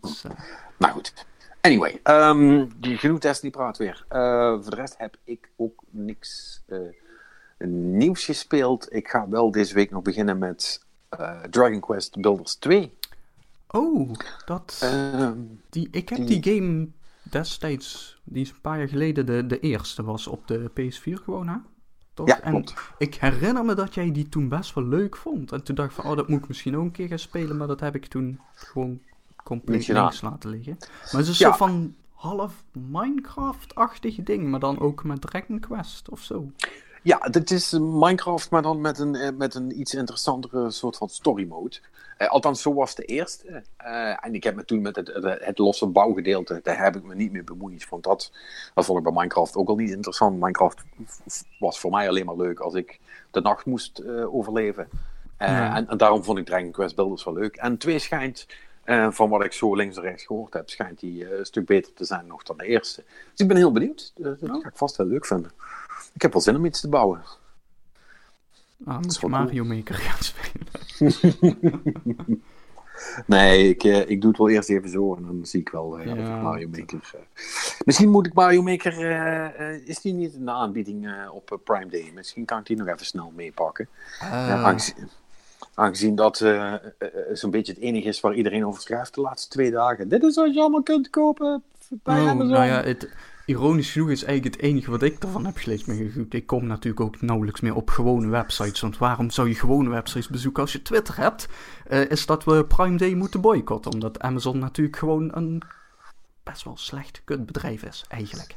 Dus, 0.01 0.23
eh, 0.23 0.31
Nou 0.77 0.93
goed. 0.93 1.25
Anyway, 1.65 1.99
ehm, 2.03 2.65
die 2.77 2.97
genoeg 2.97 3.19
Destiny 3.19 3.51
praat 3.51 3.77
weer. 3.77 4.05
Eh, 4.07 4.51
voor 4.61 4.69
de 4.69 4.75
rest 4.75 4.95
heb 4.97 5.17
ik 5.23 5.49
ook 5.55 5.83
niks 5.89 6.61
eh, 6.67 6.79
nieuws 7.67 8.25
gespeeld. 8.25 8.93
Ik 8.93 9.07
ga 9.07 9.29
wel 9.29 9.51
deze 9.51 9.73
week 9.73 9.91
nog 9.91 10.01
beginnen 10.01 10.37
met 10.37 10.85
eh, 11.09 11.41
Dragon 11.41 11.79
Quest 11.79 12.21
Builders 12.21 12.55
2. 12.55 12.97
oh, 13.67 14.13
dat, 14.45 14.79
Ehm, 14.81 15.37
die, 15.69 15.87
ik 15.91 16.09
heb 16.09 16.27
die 16.27 16.43
game 16.43 16.87
destijds, 17.23 18.19
die 18.23 18.41
is 18.41 18.49
een 18.49 18.61
paar 18.61 18.77
jaar 18.77 18.89
geleden 18.89 19.25
de, 19.25 19.45
de 19.45 19.59
eerste 19.59 20.03
was 20.03 20.27
op 20.27 20.47
de 20.47 20.69
PS4 20.69 21.23
gewoon, 21.23 21.47
hè? 21.47 21.57
Toch? 22.13 22.27
ja, 22.27 22.41
En 22.41 22.51
klopt. 22.51 22.73
Ik 22.97 23.15
herinner 23.15 23.65
me 23.65 23.73
dat 23.73 23.93
jij 23.93 24.11
die 24.11 24.29
toen 24.29 24.49
best 24.49 24.73
wel 24.73 24.83
leuk 24.83 25.15
vond. 25.15 25.51
En 25.51 25.63
toen 25.63 25.75
dacht 25.75 25.89
ik 25.89 25.95
van, 25.95 26.11
oh, 26.11 26.17
dat 26.17 26.27
moet 26.27 26.41
ik 26.41 26.47
misschien 26.47 26.77
ook 26.77 26.83
een 26.83 26.91
keer 26.91 27.07
gaan 27.07 27.19
spelen. 27.19 27.57
Maar 27.57 27.67
dat 27.67 27.79
heb 27.79 27.95
ik 27.95 28.05
toen 28.05 28.39
gewoon 28.53 29.01
compleet 29.45 29.87
links 29.87 30.21
laten 30.21 30.49
liggen. 30.49 30.75
Maar 30.79 31.11
het 31.11 31.21
is 31.21 31.27
een 31.27 31.35
soort 31.35 31.57
van 31.57 31.95
half 32.13 32.63
Minecraft-achtig 32.71 34.15
ding. 34.23 34.49
Maar 34.49 34.59
dan 34.59 34.79
ook 34.79 35.03
met 35.03 35.21
Dragon 35.21 35.59
Quest 35.59 36.09
of 36.09 36.21
zo. 36.21 36.51
Ja, 37.05 37.17
dit 37.17 37.51
is 37.51 37.71
Minecraft, 37.71 38.49
maar 38.49 38.61
dan 38.61 38.81
met 38.81 38.99
een, 38.99 39.15
eh, 39.15 39.29
met 39.37 39.55
een 39.55 39.79
iets 39.79 39.93
interessantere 39.93 40.71
soort 40.71 40.97
van 40.97 41.09
story 41.09 41.47
mode. 41.47 41.77
Eh, 42.17 42.27
althans, 42.27 42.61
zo 42.61 42.73
was 42.73 42.95
de 42.95 43.03
eerste. 43.03 43.63
Eh, 43.77 44.25
en 44.25 44.33
ik 44.33 44.43
heb 44.43 44.55
me 44.55 44.65
toen 44.65 44.81
met 44.81 44.95
het, 44.95 45.07
het, 45.07 45.45
het 45.45 45.57
losse 45.57 45.85
bouwgedeelte, 45.85 46.59
daar 46.63 46.83
heb 46.83 46.95
ik 46.95 47.03
me 47.03 47.15
niet 47.15 47.31
mee 47.31 47.43
bemoeid. 47.43 47.89
Want 47.89 48.03
dat, 48.03 48.31
dat 48.73 48.85
vond 48.85 48.97
ik 48.97 49.03
bij 49.03 49.13
Minecraft 49.13 49.55
ook 49.55 49.67
al 49.67 49.75
niet 49.75 49.91
interessant. 49.91 50.39
Minecraft 50.39 50.83
was 51.59 51.79
voor 51.79 51.91
mij 51.91 52.09
alleen 52.09 52.25
maar 52.25 52.37
leuk 52.37 52.59
als 52.59 52.73
ik 52.73 52.99
de 53.31 53.41
nacht 53.41 53.65
moest 53.65 54.07
overleven. 54.07 54.87
Ja. 55.39 55.75
en, 55.75 55.87
en 55.87 55.97
daarom 55.97 56.23
vond 56.23 56.37
ik 56.37 56.45
Dragon 56.45 56.71
Quest 56.71 56.95
Builders 56.95 57.23
wel 57.23 57.33
leuk. 57.33 57.55
En 57.55 57.77
twee 57.77 57.99
schijnt, 57.99 58.47
eh, 58.85 59.11
van 59.11 59.29
wat 59.29 59.43
ik 59.43 59.53
zo 59.53 59.75
links 59.75 59.95
en 59.95 60.01
rechts 60.01 60.25
gehoord 60.25 60.53
heb, 60.53 60.69
schijnt 60.69 60.99
die 60.99 61.25
eh, 61.25 61.37
een 61.39 61.45
stuk 61.45 61.65
beter 61.65 61.93
te 61.93 62.05
zijn 62.05 62.27
nog 62.27 62.43
dan 62.43 62.57
de 62.57 62.65
eerste. 62.65 63.03
Dus 63.31 63.39
ik 63.39 63.47
ben 63.47 63.57
heel 63.57 63.71
benieuwd. 63.71 64.11
Eh, 64.17 64.23
dat 64.23 64.41
Oh. 64.41 64.61
ga 64.61 64.67
ik 64.69 64.75
vast 64.77 64.95
wel 64.95 65.07
leuk 65.07 65.25
vinden. 65.25 65.51
Ik 66.13 66.21
heb 66.21 66.31
wel 66.33 66.41
zin 66.41 66.55
om 66.55 66.65
iets 66.65 66.81
te 66.81 66.89
bouwen. 66.89 67.21
Ah, 68.85 68.99
moet 69.01 69.19
je 69.21 69.27
Mario 69.27 69.63
Maker 69.63 69.95
gaan 69.95 70.21
spelen. 70.23 70.67
Nee, 73.25 73.69
ik, 73.69 73.83
eh, 73.83 74.09
ik 74.09 74.21
doe 74.21 74.29
het 74.29 74.39
wel 74.39 74.49
eerst 74.49 74.69
even 74.69 74.89
zo 74.89 75.15
en 75.15 75.25
dan 75.25 75.45
zie 75.45 75.59
ik 75.59 75.69
wel 75.69 75.99
Ja. 75.99 76.13
ik 76.13 76.41
Mario 76.41 76.67
Maker. 76.67 76.99
Misschien 77.85 78.09
moet 78.09 78.25
ik 78.25 78.33
Mario 78.33 78.61
Maker. 78.61 78.99
is 79.87 79.99
die 80.01 80.13
niet 80.13 80.33
in 80.33 80.45
de 80.45 80.51
aanbieding 80.51 81.27
op 81.31 81.59
Prime 81.63 81.87
Day? 81.87 82.11
Misschien 82.13 82.45
kan 82.45 82.59
ik 82.59 82.65
die 82.65 82.77
nog 82.77 82.87
even 82.87 83.05
snel 83.05 83.31
meepakken. 83.35 83.87
Aangezien, 85.75 86.15
dat 86.15 86.41
eh, 86.41 86.73
eh, 86.73 86.79
eh, 86.99 87.09
zo'n 87.33 87.51
beetje 87.51 87.73
het 87.73 87.81
enige 87.81 88.07
is 88.07 88.19
waar 88.19 88.33
iedereen 88.33 88.65
over 88.65 88.81
schrijft 88.81 89.15
de 89.15 89.21
laatste 89.21 89.49
twee 89.49 89.71
dagen. 89.71 90.07
Dit 90.07 90.23
is 90.23 90.35
wat 90.35 90.53
je 90.53 90.59
allemaal 90.59 90.83
kunt 90.83 91.09
kopen 91.09 91.63
bij 91.89 92.21
Oh, 92.21 92.29
Amazon. 92.29 92.53
nou 92.53 92.65
ja, 92.65 92.83
het, 92.83 93.09
ironisch 93.45 93.91
genoeg 93.91 94.09
is 94.09 94.23
eigenlijk 94.23 94.55
het 94.55 94.65
enige 94.65 94.91
wat 94.91 95.01
ik 95.01 95.23
ervan 95.23 95.45
heb 95.45 95.57
gelezen. 95.57 96.27
Ik 96.29 96.47
kom 96.47 96.67
natuurlijk 96.67 97.01
ook 97.01 97.21
nauwelijks 97.21 97.61
meer 97.61 97.75
op 97.75 97.89
gewone 97.89 98.27
websites. 98.27 98.81
Want 98.81 98.97
waarom 98.97 99.29
zou 99.29 99.47
je 99.47 99.55
gewone 99.55 99.89
websites 99.89 100.27
bezoeken 100.27 100.61
als 100.61 100.71
je 100.71 100.81
Twitter 100.81 101.17
hebt? 101.17 101.47
Is 102.09 102.25
dat 102.25 102.43
we 102.43 102.65
Prime 102.65 102.97
Day 102.97 103.13
moeten 103.13 103.41
boycotten. 103.41 103.91
Omdat 103.91 104.19
Amazon 104.19 104.59
natuurlijk 104.59 104.97
gewoon 104.97 105.35
een 105.35 105.61
best 106.43 106.63
wel 106.63 106.77
slecht 106.77 107.21
kutbedrijf 107.23 107.83
is, 107.83 108.05
eigenlijk. 108.07 108.55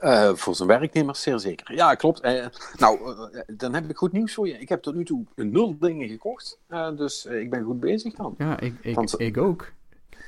Eh, 0.00 0.34
voor 0.34 0.54
zijn 0.54 0.68
werknemers 0.68 1.22
zeer 1.22 1.38
zeker. 1.38 1.74
Ja, 1.74 1.94
klopt. 1.94 2.20
Eh, 2.20 2.46
nou, 2.76 3.14
eh, 3.32 3.40
dan 3.46 3.74
heb 3.74 3.90
ik 3.90 3.96
goed 3.96 4.12
nieuws 4.12 4.34
voor 4.34 4.48
je. 4.48 4.58
Ik 4.58 4.68
heb 4.68 4.82
tot 4.82 4.94
nu 4.94 5.04
toe 5.04 5.24
nul 5.34 5.76
dingen 5.78 6.08
gekocht. 6.08 6.58
Dus 6.96 7.26
ik 7.26 7.50
ben 7.50 7.64
goed 7.64 7.80
bezig 7.80 8.14
dan. 8.14 8.34
Ja, 8.38 8.60
ik, 8.60 8.74
ik, 8.80 8.94
Want- 8.94 9.20
ik 9.20 9.36
ook. 9.36 9.72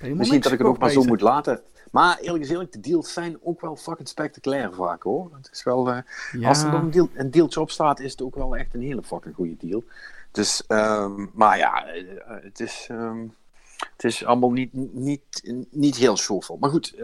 Ik 0.01 0.15
Misschien 0.15 0.41
dat 0.41 0.53
ik 0.53 0.59
het 0.59 0.67
ook 0.67 0.79
maar 0.79 0.91
zo 0.91 1.03
moet 1.03 1.21
laten. 1.21 1.61
Maar 1.91 2.19
eerlijk 2.19 2.49
eerlijk, 2.49 2.73
de 2.73 2.81
deals 2.81 3.13
zijn 3.13 3.39
ook 3.43 3.61
wel 3.61 3.77
fucking 3.77 4.09
spectaculair 4.09 4.73
vaak 4.73 5.03
hoor. 5.03 5.31
Het 5.37 5.49
is 5.53 5.63
wel, 5.63 5.89
Ja. 5.89 6.05
Als 6.49 6.63
er 6.63 6.71
dan 6.71 6.81
een, 6.81 6.91
deal, 6.91 7.09
een 7.15 7.31
dealtje 7.31 7.61
op 7.61 7.71
staat, 7.71 8.01
is 8.01 8.11
het 8.11 8.23
ook 8.23 8.35
wel 8.35 8.57
echt 8.57 8.75
een 8.75 8.83
hele 8.83 9.03
fucking 9.03 9.35
goede 9.35 9.57
deal. 9.59 9.85
Dus, 10.31 10.67
ehm, 10.67 11.27
maar 11.33 11.59
ja, 11.59 11.85
het 12.27 12.61
is, 12.61 12.87
ehm, 12.91 13.27
het 13.93 14.05
is 14.05 14.25
allemaal 14.25 14.51
niet, 14.51 14.73
niet, 14.93 15.55
niet 15.71 15.97
heel 15.97 16.17
showvol. 16.17 16.57
Maar 16.61 16.71
goed, 16.71 16.95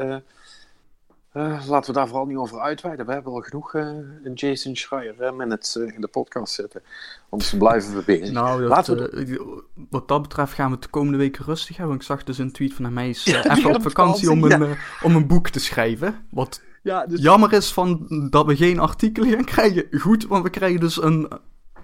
Uh, 1.35 1.69
laten 1.69 1.93
we 1.93 1.99
daar 1.99 2.09
vooral 2.09 2.27
niet 2.27 2.37
over 2.37 2.61
uitweiden. 2.61 3.07
We 3.07 3.13
hebben 3.13 3.33
al 3.33 3.41
genoeg 3.41 3.75
uh, 3.75 3.83
een 4.23 4.33
Jason 4.35 4.77
Schreier 4.77 5.35
minutes 5.35 5.77
uh, 5.77 5.95
in 5.95 6.01
de 6.01 6.09
podcast 6.09 6.55
zitten. 6.55 6.83
Anders 7.29 7.55
blijven 7.55 7.95
we 7.95 8.03
bezig. 8.07 8.31
Nou, 8.31 8.61
dat, 8.61 8.69
laten 8.69 8.97
we 8.97 9.63
wat 9.91 10.09
dat 10.09 10.23
betreft 10.23 10.53
gaan 10.53 10.67
we 10.67 10.73
het 10.73 10.83
de 10.83 10.89
komende 10.89 11.19
weken 11.19 11.45
rustig 11.45 11.77
hebben. 11.77 11.97
Ik 11.97 12.03
zag 12.03 12.25
dus 12.25 12.39
een 12.39 12.53
tweet 12.53 12.75
van 12.75 12.85
hem. 12.85 12.97
Hij 12.97 13.09
is 13.09 13.25
ja, 13.25 13.57
even 13.57 13.75
op 13.75 13.83
vakantie 13.83 14.31
om, 14.31 14.49
ja. 14.49 14.61
een, 14.61 14.77
om 15.03 15.17
een 15.17 15.27
boek 15.27 15.49
te 15.49 15.61
schrijven. 15.61 16.27
Wat 16.31 16.63
ja, 16.83 17.07
dus... 17.07 17.21
jammer 17.23 17.53
is 17.53 17.73
van 17.73 18.07
dat 18.31 18.47
we 18.47 18.57
geen 18.57 18.79
artikelen 18.79 19.31
gaan 19.31 19.45
krijgen. 19.45 19.87
Goed, 20.01 20.27
want 20.27 20.43
we 20.43 20.51
krijgen 20.51 20.81
dus 20.81 21.03
een... 21.03 21.29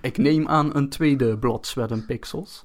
Ik 0.01 0.19
neem 0.19 0.49
aan 0.49 0.77
een 0.77 0.89
tweede 0.89 1.39
blad 1.39 1.67
Sweat 1.67 2.07
Pixels. 2.07 2.65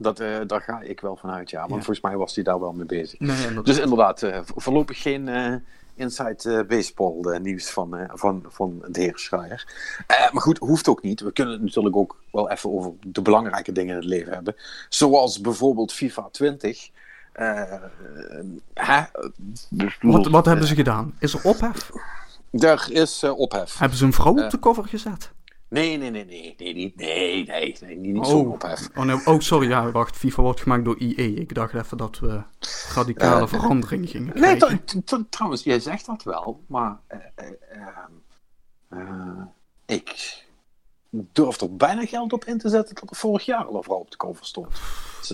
Dat, 0.00 0.20
uh, 0.20 0.36
daar 0.46 0.60
ga 0.60 0.80
ik 0.80 1.00
wel 1.00 1.16
vanuit, 1.16 1.50
ja. 1.50 1.60
Want 1.60 1.84
volgens 1.84 2.00
mij 2.00 2.16
was 2.16 2.34
hij 2.34 2.44
daar 2.44 2.60
wel 2.60 2.72
mee 2.72 2.86
bezig. 2.86 3.20
Nee, 3.20 3.62
dus 3.62 3.78
inderdaad, 3.78 4.22
uh, 4.22 4.38
voorlopig 4.44 5.02
geen 5.02 5.26
uh, 5.26 5.54
inside 5.94 6.64
baseball 6.68 7.38
nieuws 7.38 7.70
van, 7.70 8.08
van, 8.12 8.44
van 8.48 8.84
de 8.88 9.00
heer 9.00 9.18
Schreier. 9.18 9.66
maar 10.32 10.42
goed, 10.42 10.58
hoeft 10.58 10.88
ook 10.88 11.02
niet. 11.02 11.20
We 11.20 11.32
kunnen 11.32 11.54
het 11.54 11.62
natuurlijk 11.62 11.96
ook 11.96 12.16
wel 12.30 12.50
even 12.50 12.70
over 12.70 12.92
de 13.00 13.22
belangrijke 13.22 13.72
dingen 13.72 13.90
in 13.90 14.00
het 14.00 14.08
leven 14.08 14.32
hebben. 14.32 14.56
Zoals 14.88 15.40
bijvoorbeeld 15.40 15.92
FIFA 15.92 16.28
20. 16.32 16.90
Hè? 18.74 19.02
Dus, 19.68 19.98
wat 20.00 20.26
wat 20.26 20.46
hebben 20.46 20.66
ze 20.66 20.74
gedaan? 20.74 21.14
Is 21.18 21.34
er 21.34 21.40
ophef? 21.42 21.90
Er 22.50 22.88
is 22.90 23.24
ophef. 23.24 23.78
Hebben 23.78 23.98
ze 23.98 24.04
een 24.04 24.12
vrouw 24.12 24.44
op 24.44 24.50
de 24.50 24.58
cover 24.58 24.84
gezet? 24.84 25.30
Nee, 25.68 25.96
nee, 25.96 26.10
nee, 26.10 26.24
nee, 26.24 26.54
nee, 26.58 26.74
niet, 26.74 26.96
nee, 26.96 27.46
nee, 27.46 27.76
nee, 27.80 27.96
niet, 27.96 28.16
oh. 28.16 28.24
zo 28.24 28.38
ophef. 28.38 28.88
Oh, 28.96 29.04
nee, 29.04 29.20
oh, 29.24 29.40
sorry, 29.40 29.68
ja, 29.68 29.90
wacht, 29.90 30.16
FIFA 30.16 30.42
wordt 30.42 30.60
gemaakt 30.60 30.84
door 30.84 30.98
IE. 30.98 31.34
Ik 31.34 31.54
dacht 31.54 31.74
even 31.74 31.96
dat 31.96 32.18
we 32.18 32.42
radicale 32.94 33.42
uh, 33.42 33.48
verandering 33.48 34.10
gingen 34.10 34.32
krijgen. 34.32 34.80
Nee, 34.94 35.24
trouwens, 35.30 35.62
jij 35.62 35.80
zegt 35.80 36.06
dat 36.06 36.22
wel, 36.22 36.64
maar 36.66 37.00
uh, 38.90 39.42
ik 39.86 40.46
durf 41.32 41.60
er 41.60 41.76
bijna 41.76 42.06
geld 42.06 42.32
op 42.32 42.44
in 42.44 42.58
te 42.58 42.68
zetten 42.68 42.94
dat 42.94 43.10
er 43.10 43.16
vorig 43.16 43.44
jaar 43.44 43.64
al 43.64 43.76
overal 43.76 43.98
op 43.98 44.10
de 44.10 44.16
cover 44.16 44.46
stond. 44.46 44.80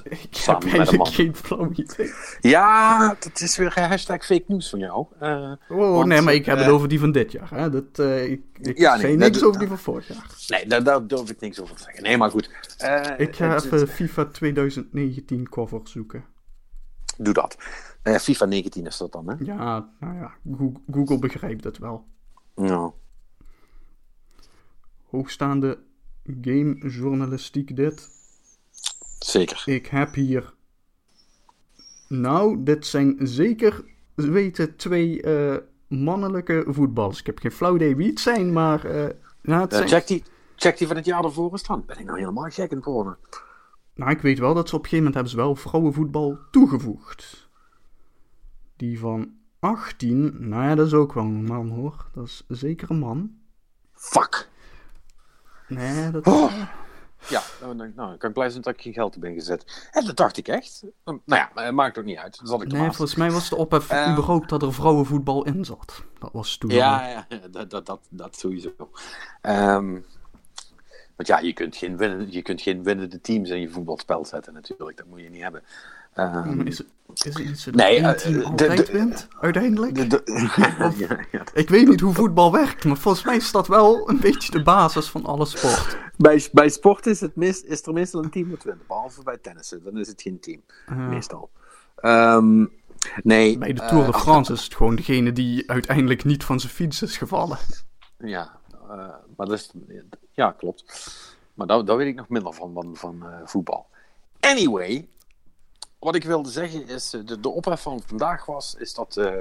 Ik 0.04 0.36
heb 0.36 0.64
eigenlijk 0.64 1.08
geen 1.08 1.36
flauw 1.36 1.70
idee. 1.72 2.12
Ja, 2.40 3.16
dat 3.18 3.40
is 3.40 3.56
weer 3.56 3.80
hashtag 3.80 4.24
fake 4.24 4.44
news 4.46 4.70
van 4.70 4.78
jou. 4.78 5.06
Uh, 5.22 5.52
oh, 5.68 6.04
nee, 6.04 6.20
maar 6.20 6.34
ik 6.34 6.46
heb 6.46 6.58
het 6.58 6.68
over 6.68 6.88
die 6.88 6.98
van 6.98 7.12
dit 7.12 7.32
jaar. 7.32 7.50
Hè? 7.50 7.70
Dat, 7.70 7.98
uh, 8.00 8.30
ik 8.30 8.42
ik 8.60 8.78
ja, 8.78 8.96
nee, 8.96 9.16
niks 9.16 9.42
over 9.42 9.58
die 9.58 9.68
van 9.68 9.78
vorig 9.78 10.08
jaar. 10.08 10.26
Nee, 10.48 10.66
daar, 10.66 10.82
daar, 10.82 11.06
durf 11.06 11.30
ik 11.30 11.40
niks 11.40 11.60
over 11.60 11.76
te 11.76 11.82
zeggen. 11.82 12.02
Nee, 12.02 12.16
maar 12.16 12.30
goed. 12.30 12.44
Ik 13.16 13.36
ga 13.36 13.54
even 13.54 13.78
het, 13.78 13.90
FIFA 13.90 14.24
2019 14.24 15.48
cover 15.48 15.80
zoeken. 15.84 16.24
Doe 17.16 17.34
dat. 17.34 17.56
FIFA 18.02 18.44
19 18.44 18.86
is 18.86 18.96
dat 18.96 19.12
dan, 19.12 19.28
hè? 19.28 19.34
Ja, 19.38 19.88
nou 20.00 20.14
ja, 20.14 20.32
Google, 20.56 20.80
Google 20.90 21.18
begrijpt 21.18 21.64
het 21.64 21.78
wel. 21.78 22.04
Ja 22.54 22.92
hoogstaande 25.14 25.78
gamejournalistiek 26.40 27.76
dit. 27.76 28.08
Zeker. 29.18 29.62
Ik 29.66 29.86
heb 29.86 30.14
hier. 30.14 30.54
Nou, 32.08 32.62
dit 32.62 32.86
zijn 32.86 33.16
zeker 33.20 33.84
weten 34.14 34.76
twee 34.76 35.22
uh, 35.22 35.56
mannelijke 35.88 36.64
voetballers. 36.66 37.20
Ik 37.20 37.26
heb 37.26 37.38
geen 37.38 37.52
flauw 37.52 37.74
idee 37.74 37.96
wie 37.96 38.08
het 38.08 38.20
zijn, 38.20 38.52
maar. 38.52 38.86
Uh, 38.86 39.06
nou, 39.42 39.62
het 39.62 39.72
uh, 39.72 39.78
zijn... 39.78 39.88
check, 39.88 40.06
die, 40.06 40.22
check 40.56 40.78
die 40.78 40.86
van 40.86 40.96
het 40.96 41.04
jaar 41.04 41.24
ervoor 41.24 41.52
eens 41.52 41.66
dan. 41.66 41.84
Ben 41.86 41.98
ik 41.98 42.04
nou 42.04 42.18
helemaal 42.18 42.50
gek 42.50 42.70
in 42.70 42.76
het 42.76 42.86
worden? 42.86 43.16
Nou, 43.94 44.10
ik 44.10 44.20
weet 44.20 44.38
wel 44.38 44.54
dat 44.54 44.68
ze 44.68 44.74
op 44.74 44.82
een 44.82 44.88
gegeven 44.88 45.04
moment 45.04 45.14
hebben 45.14 45.32
ze 45.32 45.36
wel 45.36 45.56
vrouwenvoetbal 45.56 46.38
toegevoegd. 46.50 47.48
Die 48.76 48.98
van 48.98 49.32
18, 49.58 50.48
nou 50.48 50.62
ja, 50.62 50.74
dat 50.74 50.86
is 50.86 50.94
ook 50.94 51.12
wel 51.12 51.24
een 51.24 51.44
man 51.44 51.68
hoor. 51.68 52.06
Dat 52.12 52.24
is 52.24 52.44
zeker 52.48 52.90
een 52.90 52.98
man. 52.98 53.30
Fuck. 53.92 54.52
Nee, 55.74 56.10
dat... 56.10 56.26
Oh. 56.26 56.52
Ja, 57.28 57.42
nou, 57.60 57.76
dan, 57.76 57.92
nou, 57.96 58.16
kan 58.16 58.28
ik 58.28 58.34
blij 58.34 58.50
zijn 58.50 58.62
dat 58.62 58.74
ik 58.74 58.80
geen 58.80 58.92
geld 58.92 59.14
erbij 59.14 59.32
gezet. 59.32 59.88
En 59.92 60.04
dat 60.04 60.16
dacht 60.16 60.36
ik 60.36 60.48
echt. 60.48 60.82
Nou 61.04 61.20
ja, 61.54 61.70
maakt 61.70 61.98
ook 61.98 62.04
niet 62.04 62.18
uit. 62.18 62.38
Dat 62.38 62.48
zal 62.48 62.62
ik 62.62 62.72
nee, 62.72 62.80
volgens 62.80 63.14
mij 63.14 63.30
was 63.30 63.48
de 63.48 63.56
ophef 63.56 63.92
uh, 63.92 64.10
überhaupt 64.12 64.48
dat 64.48 64.62
er 64.62 64.74
vrouwenvoetbal 64.74 65.44
in 65.44 65.64
zat. 65.64 66.04
Dat 66.18 66.30
was 66.32 66.56
toen. 66.56 66.70
Ja, 66.70 67.08
ja 67.08 67.26
dat, 67.50 67.70
dat, 67.70 67.86
dat, 67.86 68.00
dat 68.08 68.38
sowieso. 68.38 68.72
Um, 69.42 70.04
want 71.16 71.28
ja, 71.28 71.38
je 71.38 71.52
kunt, 71.52 71.76
geen 71.76 71.96
winnen, 71.96 72.32
je 72.32 72.42
kunt 72.42 72.62
geen 72.62 72.82
winnende 72.82 73.20
teams 73.20 73.50
in 73.50 73.60
je 73.60 73.68
voetbalspel 73.68 74.24
zetten 74.24 74.54
natuurlijk. 74.54 74.96
Dat 74.96 75.06
moet 75.06 75.20
je 75.20 75.30
niet 75.30 75.42
hebben. 75.42 75.62
Um, 76.14 76.60
is, 76.60 76.78
het, 76.78 76.86
is 77.14 77.34
het 77.34 77.44
niet 77.44 77.60
zo 77.60 77.70
dat 77.70 77.80
nee, 77.80 78.00
uh, 78.00 78.10
team 78.10 78.42
altijd 78.42 78.86
de, 78.86 78.92
wint, 78.92 79.28
uiteindelijk? 79.40 79.96
ja, 80.98 81.18
ja, 81.30 81.42
ik 81.54 81.68
weet 81.68 81.88
niet 81.88 82.00
hoe 82.00 82.14
voetbal 82.14 82.52
werkt, 82.52 82.84
maar 82.84 82.96
volgens 82.96 83.24
mij 83.24 83.36
is 83.36 83.50
dat 83.50 83.66
wel 83.66 84.10
een 84.10 84.20
beetje 84.20 84.52
de 84.52 84.62
basis 84.62 85.08
van 85.08 85.24
alle 85.24 85.46
sport. 85.46 85.96
Bij, 86.16 86.48
bij 86.52 86.68
sport 86.68 87.06
is, 87.06 87.20
het 87.20 87.36
mis, 87.36 87.62
is 87.62 87.86
er 87.86 87.92
meestal 87.92 88.24
een 88.24 88.30
team 88.30 88.50
dat 88.50 88.62
wint, 88.62 88.86
behalve 88.86 89.22
bij 89.22 89.38
tennissen. 89.38 89.84
Dan 89.84 89.98
is 89.98 90.08
het 90.08 90.22
geen 90.22 90.40
team, 90.40 90.60
uh. 90.88 91.08
meestal. 91.08 91.50
Um, 92.02 92.72
nee, 93.22 93.58
bij 93.58 93.72
de 93.72 93.86
Tour 93.86 94.06
de 94.06 94.18
France 94.18 94.52
is 94.52 94.64
het 94.64 94.74
gewoon 94.74 94.96
degene 94.96 95.32
die 95.32 95.70
uiteindelijk 95.70 96.24
niet 96.24 96.44
van 96.44 96.60
zijn 96.60 96.72
fiets 96.72 97.02
is 97.02 97.16
gevallen. 97.16 97.58
Ja, 98.18 98.58
uh, 98.82 98.96
maar 99.36 99.46
dat 99.46 99.52
is, 99.52 99.72
ja, 100.32 100.50
klopt. 100.50 100.84
Maar 101.54 101.66
daar, 101.66 101.84
daar 101.84 101.96
weet 101.96 102.08
ik 102.08 102.16
nog 102.16 102.28
minder 102.28 102.52
van, 102.52 102.72
van, 102.74 102.96
van 102.96 103.24
voetbal. 103.44 103.86
Anyway, 104.40 105.08
wat 106.04 106.14
ik 106.14 106.24
wilde 106.24 106.50
zeggen 106.50 106.88
is, 106.88 107.12
eh, 107.14 107.20
de, 107.24 107.40
de 107.40 107.48
ophef 107.48 107.80
van 107.80 108.02
vandaag 108.06 108.46
was, 108.46 108.74
is 108.78 108.94
dat 108.94 109.16
uh, 109.16 109.32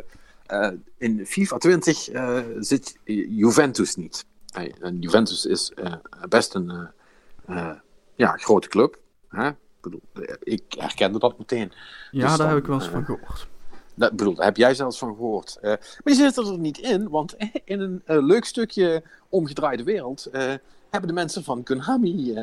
uh, 0.47 0.71
in 0.97 1.25
FIFA 1.25 1.57
20 1.57 2.13
uh, 2.13 2.39
zit 2.59 2.97
Juventus 3.29 3.95
niet. 3.95 4.25
en 4.81 4.99
Juventus 4.99 5.45
is 5.45 5.73
best 6.29 6.53
een 6.53 6.89
ja, 8.15 8.37
grote 8.37 8.67
club. 8.67 8.99
Hè? 9.29 9.47
Ik, 9.47 9.55
bedoel, 9.81 10.01
ik 10.39 10.63
herkende 10.77 11.19
dat 11.19 11.37
meteen. 11.37 11.71
Ja, 12.11 12.27
dus 12.27 12.37
daar 12.37 12.49
heb 12.49 12.57
ik 12.57 12.65
wel 12.65 12.75
eens 12.75 12.87
van 12.87 13.05
gehoord. 13.05 13.47
Dat, 13.95 14.15
bedoel, 14.15 14.33
daar 14.33 14.45
heb 14.45 14.57
jij 14.57 14.73
zelfs 14.75 14.97
van 14.97 15.15
gehoord. 15.15 15.57
maar 15.61 15.79
je 16.03 16.13
zit 16.13 16.37
er 16.37 16.57
niet 16.57 16.77
in, 16.77 17.09
want 17.09 17.35
in 17.65 18.01
een 18.05 18.25
leuk 18.25 18.45
stukje 18.45 19.03
omgedraaide 19.29 19.83
wereld 19.83 20.29
hebben 20.89 21.07
de 21.07 21.13
mensen 21.13 21.43
van 21.43 21.63
Konami 21.63 22.33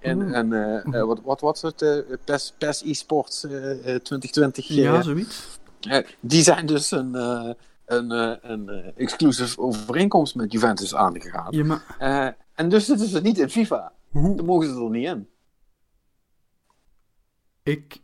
en, 0.00 0.34
en 0.34 0.52
uh, 0.86 1.02
wat, 1.04 1.20
wat 1.22 1.40
was 1.40 1.62
het? 1.62 1.82
Uh, 1.82 1.98
PES, 2.24 2.54
PES 2.58 2.82
eSports 2.82 3.40
2020. 3.40 4.66
ja, 4.68 5.02
zoiets. 5.02 5.58
die 6.20 6.42
zijn 6.42 6.66
dus 6.66 6.90
een, 6.90 7.14
een, 7.86 8.10
een 8.52 8.92
exclusive 8.96 9.58
overeenkomst 9.58 10.34
met 10.34 10.52
Juventus 10.52 10.94
aangegaan. 10.94 11.48
Ja, 11.50 11.64
maar... 11.64 12.36
en 12.54 12.68
dus 12.68 12.84
zitten 12.84 13.08
ze 13.08 13.20
niet 13.20 13.38
in 13.38 13.50
FIFA. 13.50 13.92
Hoe? 14.10 14.36
Dan 14.36 14.46
mogen 14.46 14.68
ze 14.68 14.74
er 14.74 14.90
niet 14.90 15.06
in. 15.06 15.28
Ik. 17.62 18.00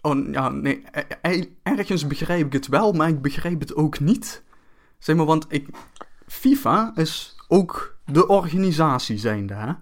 Oh 0.00 0.32
ja, 0.32 0.48
nee. 0.48 0.84
Ergens 1.62 2.06
begrijp 2.06 2.46
ik 2.46 2.52
het 2.52 2.68
wel, 2.68 2.92
maar 2.92 3.08
ik 3.08 3.22
begrijp 3.22 3.60
het 3.60 3.74
ook 3.74 4.00
niet. 4.00 4.42
Zeg 4.98 5.16
maar, 5.16 5.26
want 5.26 5.46
ik. 5.48 5.68
FIFA 6.26 6.92
is 6.94 7.36
ook 7.48 7.93
de 8.04 8.28
organisatie 8.28 9.18
zijnde, 9.18 9.54
hè? 9.54 9.72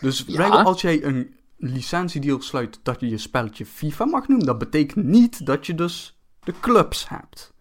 Dus 0.00 0.24
ja. 0.26 0.48
als 0.48 0.80
jij 0.80 1.04
een 1.04 1.34
licentiedeal 1.56 2.42
sluit 2.42 2.80
dat 2.82 3.00
je 3.00 3.08
je 3.08 3.18
spelletje 3.18 3.66
FIFA 3.66 4.04
mag 4.04 4.28
noemen, 4.28 4.46
dat 4.46 4.58
betekent 4.58 5.04
niet 5.04 5.46
dat 5.46 5.66
je 5.66 5.74
dus 5.74 6.18
de 6.44 6.54
clubs 6.60 7.08
hebt. 7.08 7.52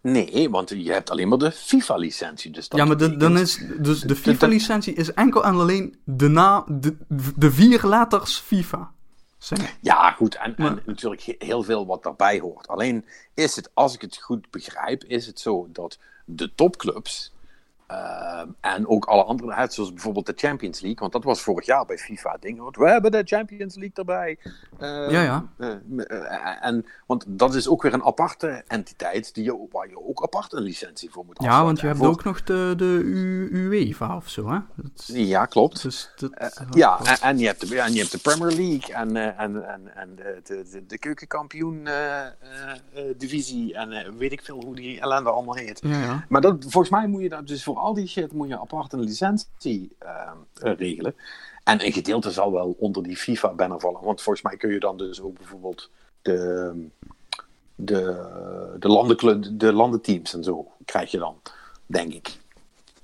Nee, 0.00 0.50
want 0.50 0.70
je 0.70 0.92
hebt 0.92 1.10
alleen 1.10 1.28
maar 1.28 1.38
de 1.38 1.52
FIFA-licentie. 1.52 2.50
Dus 2.50 2.66
ja, 2.68 2.84
maar 2.84 2.96
de, 2.96 3.16
dan 3.16 3.38
is, 3.38 3.66
dus 3.78 4.00
de 4.00 4.16
FIFA-licentie 4.16 4.94
is 4.94 5.12
enkel 5.12 5.44
en 5.44 5.54
alleen 5.54 5.98
de, 6.04 6.28
na, 6.28 6.64
de, 6.68 6.96
de 7.36 7.50
vier 7.52 7.86
letters 7.86 8.38
FIFA. 8.38 8.94
Ja, 9.80 10.10
goed. 10.10 10.36
En, 10.36 10.56
en, 10.56 10.82
natuurlijk 10.86 11.36
heel 11.38 11.62
veel 11.62 11.86
wat 11.86 12.02
daarbij 12.02 12.40
hoort. 12.40 12.68
Alleen 12.68 13.04
is 13.34 13.56
het, 13.56 13.70
als 13.74 13.94
ik 13.94 14.00
het 14.00 14.16
goed 14.16 14.50
begrijp, 14.50 15.04
is 15.04 15.26
het 15.26 15.40
zo 15.40 15.68
dat 15.72 15.98
de 16.24 16.54
topclubs 16.54 17.32
Ehm, 17.86 18.48
en 18.60 18.88
ook 18.88 19.04
alle 19.04 19.24
andere, 19.24 19.66
zoals 19.70 19.92
bijvoorbeeld 19.92 20.26
de 20.26 20.32
Champions 20.36 20.80
League, 20.80 21.00
want 21.00 21.12
dat 21.12 21.24
was 21.24 21.40
vorig 21.40 21.66
jaar 21.66 21.84
bij 21.84 21.98
FIFA 21.98 22.36
ding. 22.40 22.76
We 22.76 22.88
hebben 22.88 23.10
de 23.10 23.22
Champions 23.24 23.74
League 23.74 23.94
erbij. 23.94 24.38
Uh, 24.80 25.10
ja, 25.10 25.22
ja. 25.22 25.44
Uh, 25.58 26.64
en, 26.66 26.86
want 27.06 27.24
dat 27.28 27.54
is 27.54 27.68
ook 27.68 27.82
weer 27.82 27.94
een 27.94 28.04
aparte 28.04 28.64
entiteit 28.66 29.34
die 29.34 29.44
je, 29.44 29.66
waar 29.70 29.88
je 29.88 30.06
ook 30.06 30.22
apart 30.22 30.52
een 30.52 30.62
licentie 30.62 31.10
voor 31.10 31.24
moet 31.24 31.42
Ja, 31.42 31.64
want 31.64 31.80
je 31.80 31.86
hebt 31.86 32.00
ook 32.00 32.24
nog 32.24 32.42
de, 32.42 32.74
de 32.76 33.00
UEFA 33.52 34.16
of 34.16 34.28
zo, 34.28 34.50
hè? 34.50 34.58
Ja, 35.06 35.46
klopt. 35.46 35.82
Dus 35.82 36.10
dat, 36.16 36.62
ja, 36.70 36.98
en, 37.04 37.20
en, 37.20 37.38
je 37.38 37.46
hebt 37.46 37.68
de, 37.68 37.80
en 37.80 37.92
je 37.92 37.98
hebt 37.98 38.12
de 38.12 38.18
Premier 38.18 38.56
League 38.56 38.94
en, 38.94 39.16
en, 39.16 39.68
en, 39.68 39.96
en 39.96 40.16
de, 40.16 40.40
de, 40.44 40.86
de, 40.86 40.98
keukenkampioen 40.98 41.88
divisie 43.16 43.74
en 43.74 44.16
weet 44.18 44.32
ik 44.32 44.42
veel 44.42 44.62
hoe 44.64 44.74
die 44.74 45.00
ellende 45.00 45.30
allemaal 45.30 45.56
heet. 45.56 45.80
Ja, 45.82 46.00
ja. 46.00 46.24
Maar 46.28 46.40
dat, 46.40 46.56
volgens 46.68 46.90
mij 46.90 47.06
moet 47.06 47.22
je 47.22 47.28
dat 47.28 47.46
dus 47.46 47.64
voor 47.64 47.75
al 47.76 47.94
die 47.94 48.06
shit 48.06 48.32
moet 48.32 48.48
je 48.48 48.60
apart 48.60 48.92
een 48.92 49.00
licentie 49.00 49.96
uh, 50.02 50.32
regelen. 50.58 51.14
En 51.64 51.84
een 51.84 51.92
gedeelte 51.92 52.30
zal 52.30 52.52
wel 52.52 52.76
onder 52.78 53.02
die 53.02 53.16
FIFA-banner 53.16 53.80
vallen. 53.80 54.02
Want 54.02 54.22
volgens 54.22 54.44
mij 54.44 54.56
kun 54.56 54.72
je 54.72 54.80
dan 54.80 54.96
dus 54.96 55.20
ook 55.20 55.36
bijvoorbeeld 55.36 55.90
de, 56.22 56.88
de, 57.74 58.74
de, 58.78 58.88
landen, 58.88 59.58
de 59.58 59.72
landenteams 59.72 60.34
en 60.34 60.44
zo 60.44 60.72
krijg 60.84 61.10
je 61.10 61.18
dan, 61.18 61.40
denk 61.86 62.12
ik. 62.12 62.38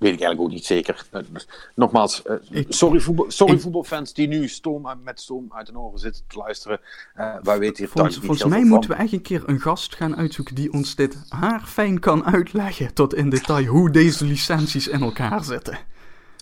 Weet 0.02 0.12
ik 0.12 0.20
eigenlijk 0.20 0.40
ook 0.40 0.56
niet 0.56 0.66
zeker. 0.66 1.06
Eh, 1.10 1.22
dus 1.32 1.48
nogmaals, 1.74 2.22
uh, 2.50 2.64
sorry, 2.68 3.00
voetbal, 3.00 3.24
sorry 3.28 3.58
voetbalfans 3.58 4.12
die 4.12 4.28
nu 4.28 4.48
stoom, 4.48 4.88
met 5.04 5.20
stoom 5.20 5.46
uit 5.48 5.66
de 5.66 5.78
oren 5.78 5.98
zitten 5.98 6.22
te 6.26 6.38
luisteren. 6.38 6.80
Uh, 7.16 7.34
wij 7.42 7.58
weten 7.58 7.76
hier 7.76 7.88
Volgens, 7.88 8.16
volgens 8.16 8.44
mij 8.44 8.64
moeten 8.64 8.90
we 8.90 8.96
echt 8.96 9.12
een 9.12 9.22
keer 9.22 9.42
een 9.46 9.60
gast 9.60 9.94
gaan 9.94 10.16
uitzoeken 10.16 10.54
die 10.54 10.72
ons 10.72 10.94
dit 10.94 11.16
haarfijn 11.28 11.98
kan 11.98 12.24
uitleggen 12.24 12.94
tot 12.94 13.14
in 13.14 13.30
detail 13.30 13.64
hoe 13.64 13.90
deze 13.90 14.24
licenties 14.24 14.88
in 14.88 15.02
elkaar 15.02 15.44
zitten. 15.44 15.78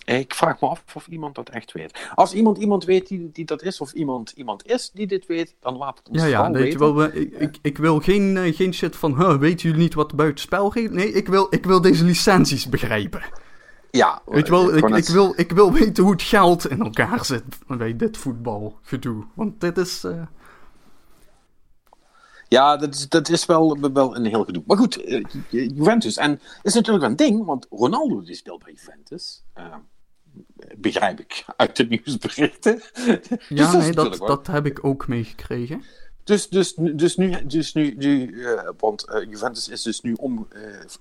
Ik 0.05 0.33
vraag 0.33 0.61
me 0.61 0.67
af 0.67 0.83
of 0.93 1.07
iemand 1.07 1.35
dat 1.35 1.49
echt 1.49 1.71
weet. 1.71 2.11
Als 2.15 2.33
iemand 2.33 2.57
iemand 2.57 2.83
weet 2.83 3.07
die, 3.07 3.29
die 3.33 3.45
dat 3.45 3.63
is, 3.63 3.81
of 3.81 3.91
iemand 3.93 4.31
iemand 4.35 4.67
is 4.67 4.91
die 4.93 5.07
dit 5.07 5.25
weet, 5.25 5.55
dan 5.59 5.77
laat 5.77 5.97
het 5.97 6.09
ons 6.09 6.21
ja, 6.21 6.25
ja, 6.25 6.51
weet 6.51 6.75
Wel, 6.77 7.03
ik, 7.03 7.33
ik, 7.33 7.57
ik, 7.61 7.77
wil 7.77 7.99
geen, 7.99 8.35
uh, 8.35 8.55
geen 8.55 8.73
shit 8.73 8.95
van, 8.95 9.15
huh, 9.15 9.37
weten 9.37 9.69
jullie 9.69 9.83
niet 9.83 9.93
wat 9.93 10.15
buiten 10.15 10.41
spel 10.43 10.69
gaat? 10.69 10.89
Nee, 10.89 11.11
ik 11.11 11.27
wil, 11.27 11.47
ik 11.49 11.65
wil 11.65 11.81
deze 11.81 12.03
licenties 12.03 12.69
begrijpen. 12.69 13.21
Ja, 13.91 14.21
Weet 14.25 14.45
je 14.45 14.51
wel, 14.51 14.75
ik, 14.75 14.89
ik, 14.89 15.07
wil, 15.07 15.33
ik 15.35 15.51
wil 15.51 15.73
weten 15.73 16.03
hoe 16.03 16.11
het 16.11 16.21
geld 16.21 16.69
in 16.69 16.81
elkaar 16.81 17.25
zit 17.25 17.43
bij 17.67 17.95
dit 17.95 18.17
voetbalgedoe. 18.17 19.25
Want 19.33 19.61
dit 19.61 19.77
is... 19.77 20.03
Uh... 20.03 20.21
Ja, 22.47 22.77
dat 22.77 22.95
is, 22.95 23.09
dat 23.09 23.29
is 23.29 23.45
wel, 23.45 23.79
wel 23.93 24.15
een 24.15 24.25
heel 24.25 24.43
gedoe. 24.43 24.63
Maar 24.65 24.77
goed, 24.77 25.05
uh, 25.05 25.23
Juventus. 25.49 26.17
En 26.17 26.31
het 26.31 26.59
is 26.63 26.73
natuurlijk 26.73 27.05
een 27.05 27.15
ding, 27.15 27.45
want 27.45 27.67
Ronaldo 27.69 28.21
die 28.21 28.35
speelt 28.35 28.63
bij 28.63 28.73
Juventus. 28.73 29.43
Uh, 29.57 29.75
begrijp 30.77 31.19
ik 31.19 31.45
uit 31.55 31.75
de 31.75 31.85
nieuwsberichten. 31.85 32.81
Ja, 33.49 33.71
dus 33.71 33.81
nee, 33.83 33.91
dat, 33.91 34.17
dat 34.17 34.47
heb 34.47 34.65
ik 34.65 34.83
ook 34.83 35.07
meegekregen. 35.07 35.83
Dus, 36.23 36.49
dus, 36.49 36.73
dus 36.73 37.15
nu, 37.15 37.45
dus 37.45 37.73
nu, 37.73 37.95
nu 37.97 38.31
uh, 38.31 38.69
want 38.77 39.05
Juventus 39.29 39.69
is 39.69 39.81
dus 39.81 40.01
nu 40.01 40.13
om, 40.13 40.47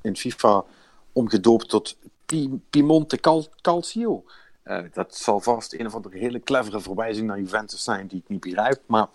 in 0.02 0.16
FIFA 0.16 0.64
omgedoopt 1.12 1.68
tot 1.68 1.96
Piemonte 2.70 3.16
Cal 3.16 3.46
Calcio. 3.60 4.24
dat 4.92 5.16
zal 5.16 5.40
vast 5.40 5.74
een 5.74 5.86
of 5.86 5.94
andere 5.94 6.18
hele 6.18 6.40
clevere 6.40 6.80
verwijzing 6.80 7.26
naar 7.26 7.38
Juventus 7.38 7.84
zijn 7.84 8.06
die 8.06 8.18
ik 8.18 8.28
niet 8.28 8.40
begrijp. 8.40 8.80
Maar, 8.86 9.06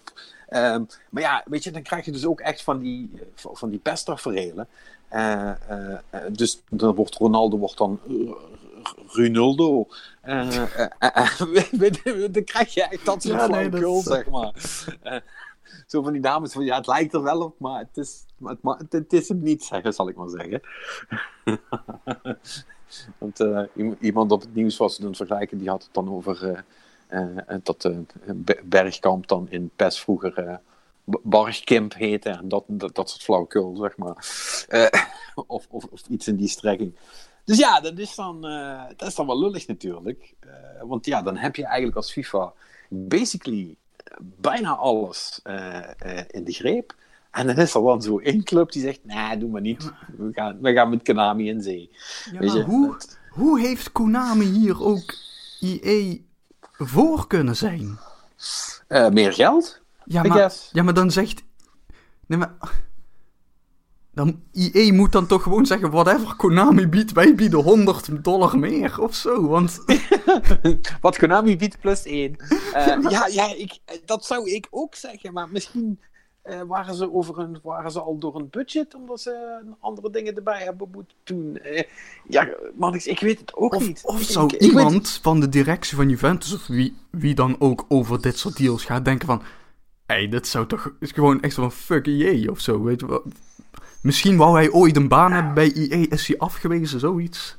ehm, 0.47 0.83
maar 1.09 1.21
ja, 1.21 1.43
weet 1.45 1.63
je, 1.63 1.71
dan 1.71 1.81
krijg 1.81 2.05
je 2.05 2.11
dus 2.11 2.25
ook 2.25 2.39
echt 2.39 2.63
van 2.63 2.79
die, 2.79 3.11
van 3.35 3.69
die 3.69 3.79
pesttaferelen. 3.79 4.67
dus 6.31 6.61
dan 6.69 6.95
wordt 6.95 7.15
Ronaldo 7.15 7.57
wordt 7.57 7.77
dan 7.77 7.99
Runaldo. 9.07 9.87
Dan 12.31 12.43
krijg 12.43 12.73
je 12.73 12.83
echt 12.83 13.05
dat 13.05 13.23
soort 13.23 13.39
ja, 13.39 13.47
nee, 13.47 13.69
dat... 13.69 14.03
zeg 14.03 14.29
maar. 14.29 14.53
Zo 15.87 16.01
van 16.01 16.11
die 16.11 16.21
dames 16.21 16.53
van, 16.53 16.65
ja, 16.65 16.77
het 16.77 16.87
lijkt 16.87 17.13
er 17.13 17.23
wel 17.23 17.41
op, 17.41 17.59
maar 17.59 17.79
het 17.79 17.97
is, 17.97 18.25
het, 18.43 18.57
het, 18.61 18.91
het 18.91 19.13
is 19.13 19.27
het 19.27 19.41
niet, 19.41 19.63
zeggen, 19.63 19.93
zal 19.93 20.09
ik 20.09 20.15
maar 20.15 20.29
zeggen. 20.29 20.61
Want 23.17 23.39
uh, 23.39 23.61
iemand 23.99 24.31
op 24.31 24.41
het 24.41 24.55
nieuws 24.55 24.77
was 24.77 24.99
een 24.99 25.15
vergelijken, 25.15 25.57
die 25.57 25.69
had 25.69 25.83
het 25.83 25.93
dan 25.93 26.09
over 26.09 26.63
dat 27.63 27.87
Bergkamp 28.63 29.27
dan 29.27 29.49
in 29.49 29.71
PES 29.75 29.99
vroeger 29.99 30.59
Bargkimp 31.23 31.93
heette 31.93 32.29
en 32.29 32.47
dat, 32.47 32.63
dat, 32.67 32.95
dat 32.95 33.09
soort 33.09 33.23
flauwekul, 33.23 33.75
zeg 33.75 33.97
maar. 33.97 34.15
of, 35.47 35.65
of, 35.69 35.83
of 35.83 36.01
iets 36.09 36.27
in 36.27 36.35
die 36.35 36.47
strekking. 36.47 36.95
Dus 37.43 37.57
ja, 37.57 37.79
dat 37.79 37.97
is 37.97 38.15
dan, 38.15 38.41
dat 38.95 39.07
is 39.07 39.15
dan 39.15 39.27
wel 39.27 39.39
lullig 39.39 39.67
natuurlijk. 39.67 40.33
Want 40.81 41.05
ja, 41.05 41.21
dan 41.21 41.37
heb 41.37 41.55
je 41.55 41.65
eigenlijk 41.65 41.95
als 41.95 42.11
FIFA 42.11 42.53
basically 42.89 43.75
bijna 44.21 44.75
alles 44.75 45.39
in 46.27 46.43
de 46.43 46.53
greep. 46.53 46.95
En 47.35 47.47
dan 47.47 47.55
is 47.55 47.73
er 47.73 47.81
dan 47.81 48.01
zo 48.01 48.19
één 48.19 48.43
club 48.43 48.71
die 48.71 48.81
zegt, 48.81 48.99
nee, 49.03 49.37
doe 49.37 49.49
maar 49.49 49.61
niet. 49.61 49.91
We 50.17 50.29
gaan, 50.31 50.57
we 50.61 50.73
gaan 50.73 50.89
met 50.89 51.03
Konami 51.03 51.49
in 51.49 51.61
zee. 51.61 51.89
Ja, 52.31 52.39
Weet 52.39 52.53
je, 52.53 52.63
hoe, 52.63 52.87
dat... 52.87 53.17
hoe 53.29 53.59
heeft 53.59 53.91
Konami 53.91 54.45
hier 54.45 54.83
ook 54.83 55.13
IE 55.59 56.25
voor 56.71 57.27
kunnen 57.27 57.55
zijn? 57.55 57.99
meer 59.11 59.33
geld? 59.33 59.81
Ja, 60.05 60.23
maar, 60.23 60.53
ja, 60.71 60.83
maar 60.83 60.93
dan 60.93 61.11
zegt... 61.11 61.43
Nee, 62.27 62.39
maar 62.39 62.53
dan, 64.13 64.41
EA 64.51 64.93
moet 64.93 65.11
dan 65.11 65.27
toch 65.27 65.43
gewoon 65.43 65.65
zeggen, 65.65 65.91
whatever 65.91 66.35
Konami 66.35 66.87
biedt, 66.87 67.11
wij 67.11 67.35
bieden 67.35 67.63
100 67.63 68.23
dollar 68.23 68.59
meer 68.59 69.01
of 69.01 69.15
zo, 69.15 69.47
want... 69.47 69.83
Wat 71.01 71.17
Konami 71.17 71.57
biedt 71.57 71.79
plus 71.79 72.05
1. 72.05 72.35
Uh, 72.49 72.87
eh, 72.87 73.01
ja, 73.11 73.27
ja 73.27 73.55
ik, 73.55 73.77
dat 74.05 74.25
zou 74.25 74.51
ik 74.51 74.67
ook 74.69 74.95
zeggen, 74.95 75.33
maar 75.33 75.49
misschien 75.49 75.99
uh, 76.49 76.61
waren, 76.67 76.95
ze 76.95 77.13
over 77.13 77.39
een, 77.39 77.59
waren 77.63 77.91
ze 77.91 78.01
al 78.01 78.17
door 78.17 78.35
een 78.35 78.47
budget, 78.49 78.95
omdat 78.95 79.21
ze 79.21 79.61
andere 79.79 80.09
dingen 80.09 80.35
erbij 80.35 80.63
hebben 80.63 80.87
moeten 80.91 81.17
doen. 81.23 81.59
Uh, 81.63 81.81
ja, 82.27 82.49
man, 82.75 82.95
ik, 82.95 83.03
ik, 83.03 83.19
weet 83.19 83.39
het 83.39 83.55
ook 83.55 83.73
of, 83.73 83.87
niet. 83.87 84.01
Of 84.03 84.21
zou 84.21 84.53
ik, 84.53 84.61
iemand 84.61 85.07
ik 85.07 85.21
van 85.21 85.39
de 85.39 85.49
directie 85.49 85.95
van 85.95 86.09
Juventus, 86.09 86.53
of 86.53 86.67
wie, 86.67 86.95
wie 87.09 87.35
dan 87.35 87.55
ook 87.59 87.85
over 87.87 88.21
dit 88.21 88.37
soort 88.37 88.57
deals 88.57 88.85
gaat, 88.85 89.05
denken 89.05 89.27
van... 89.27 89.41
Hé, 90.05 90.15
hey, 90.15 90.27
dit 90.27 90.47
zou 90.47 90.67
toch 90.67 90.91
is 90.99 91.11
gewoon 91.11 91.41
echt 91.41 91.53
van 91.53 91.71
fuck 91.71 92.07
EA 92.07 92.51
of 92.51 92.59
zo, 92.59 92.83
weet 92.83 92.99
je 92.99 93.07
wel 93.07 93.23
Misschien 94.05 94.37
wou 94.37 94.55
hij 94.55 94.71
ooit 94.71 94.95
een 94.95 95.07
baan 95.07 95.31
hebben 95.31 95.53
bij 95.53 95.71
IE, 95.73 96.07
is 96.07 96.27
hij 96.27 96.37
afgewezen, 96.37 96.99
zoiets. 96.99 97.55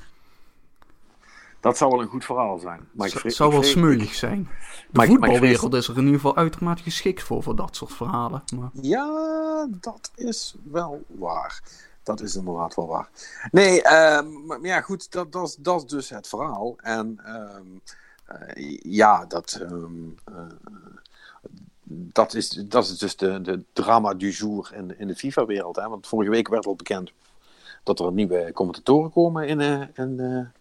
Dat 1.67 1.77
zou 1.77 1.91
wel 1.91 2.01
een 2.01 2.09
goed 2.09 2.25
verhaal 2.25 2.59
zijn. 2.59 2.89
Maar 2.93 3.11
het 3.23 3.35
zou 3.35 3.53
wel 3.53 3.63
smeuig 3.63 4.15
zijn. 4.15 4.43
De 4.43 4.49
maar 4.93 5.07
voetbalwereld 5.07 5.75
is 5.75 5.89
er 5.89 5.97
in 5.97 6.05
ieder 6.05 6.15
geval 6.15 6.37
uitermate 6.37 6.83
geschikt 6.83 7.23
voor, 7.23 7.43
voor 7.43 7.57
dat 7.57 7.77
soort 7.77 7.93
verhalen. 7.93 8.43
Maar... 8.59 8.71
Ja, 8.73 9.69
dat 9.81 10.11
is 10.15 10.55
wel 10.63 11.05
waar. 11.07 11.63
Dat 12.03 12.21
is 12.21 12.37
inderdaad 12.37 12.75
wel 12.75 12.87
waar. 12.87 13.09
Nee, 13.51 13.77
um, 14.17 14.47
maar 14.47 14.61
ja, 14.63 14.81
goed, 14.81 15.13
dat, 15.13 15.33
dat, 15.33 15.57
dat 15.61 15.83
is 15.83 15.89
dus 15.89 16.09
het 16.09 16.29
verhaal. 16.29 16.75
En 16.77 17.21
um, 17.27 17.81
uh, 18.57 18.79
ja, 18.83 19.25
dat. 19.25 19.59
Um, 19.63 20.15
uh, 20.31 20.37
dat 21.89 22.35
is, 22.35 22.49
dat 22.49 22.85
is 22.85 22.99
dus 22.99 23.17
de, 23.17 23.41
de 23.41 23.63
drama 23.73 24.15
du 24.15 24.31
jour 24.31 24.71
in, 24.75 24.99
in 24.99 25.07
de 25.07 25.17
FIFA-wereld. 25.17 25.77
Want 25.77 26.07
vorige 26.07 26.31
week 26.31 26.49
werd 26.49 26.67
al 26.67 26.77
bekend 26.77 27.13
dat 27.83 28.01
er 28.01 28.13
nieuwe 28.13 28.51
commentatoren 28.55 29.11
komen 29.11 29.49
in, 29.49 29.61
uh, 29.61 29.83
in, 29.95 30.53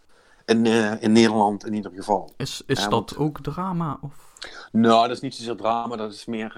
in, 0.46 0.66
uh, 0.66 1.02
in, 1.02 1.12
Nederland 1.12 1.66
in 1.66 1.74
ieder 1.74 1.92
geval. 1.96 2.34
Is, 2.38 2.62
is 2.66 2.88
dat 2.90 3.18
ook 3.18 3.42
drama? 3.42 3.98
Of? 4.02 4.34
Nou, 4.72 5.08
dat 5.08 5.16
is 5.16 5.22
niet 5.22 5.36
zozeer 5.36 5.56
drama, 5.56 5.96
dat 5.96 6.14
is 6.14 6.26
meer. 6.26 6.54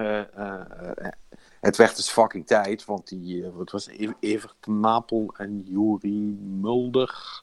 het 1.61 1.77
werd 1.77 1.95
dus 1.95 2.09
fucking 2.09 2.47
tijd, 2.47 2.85
want 2.85 3.07
die. 3.07 3.51
wat 3.51 3.71
was 3.71 3.85
het, 3.85 4.15
Evert 4.19 4.67
Napel 4.67 5.33
en 5.37 5.61
Juri 5.65 6.37
Mulder. 6.41 7.41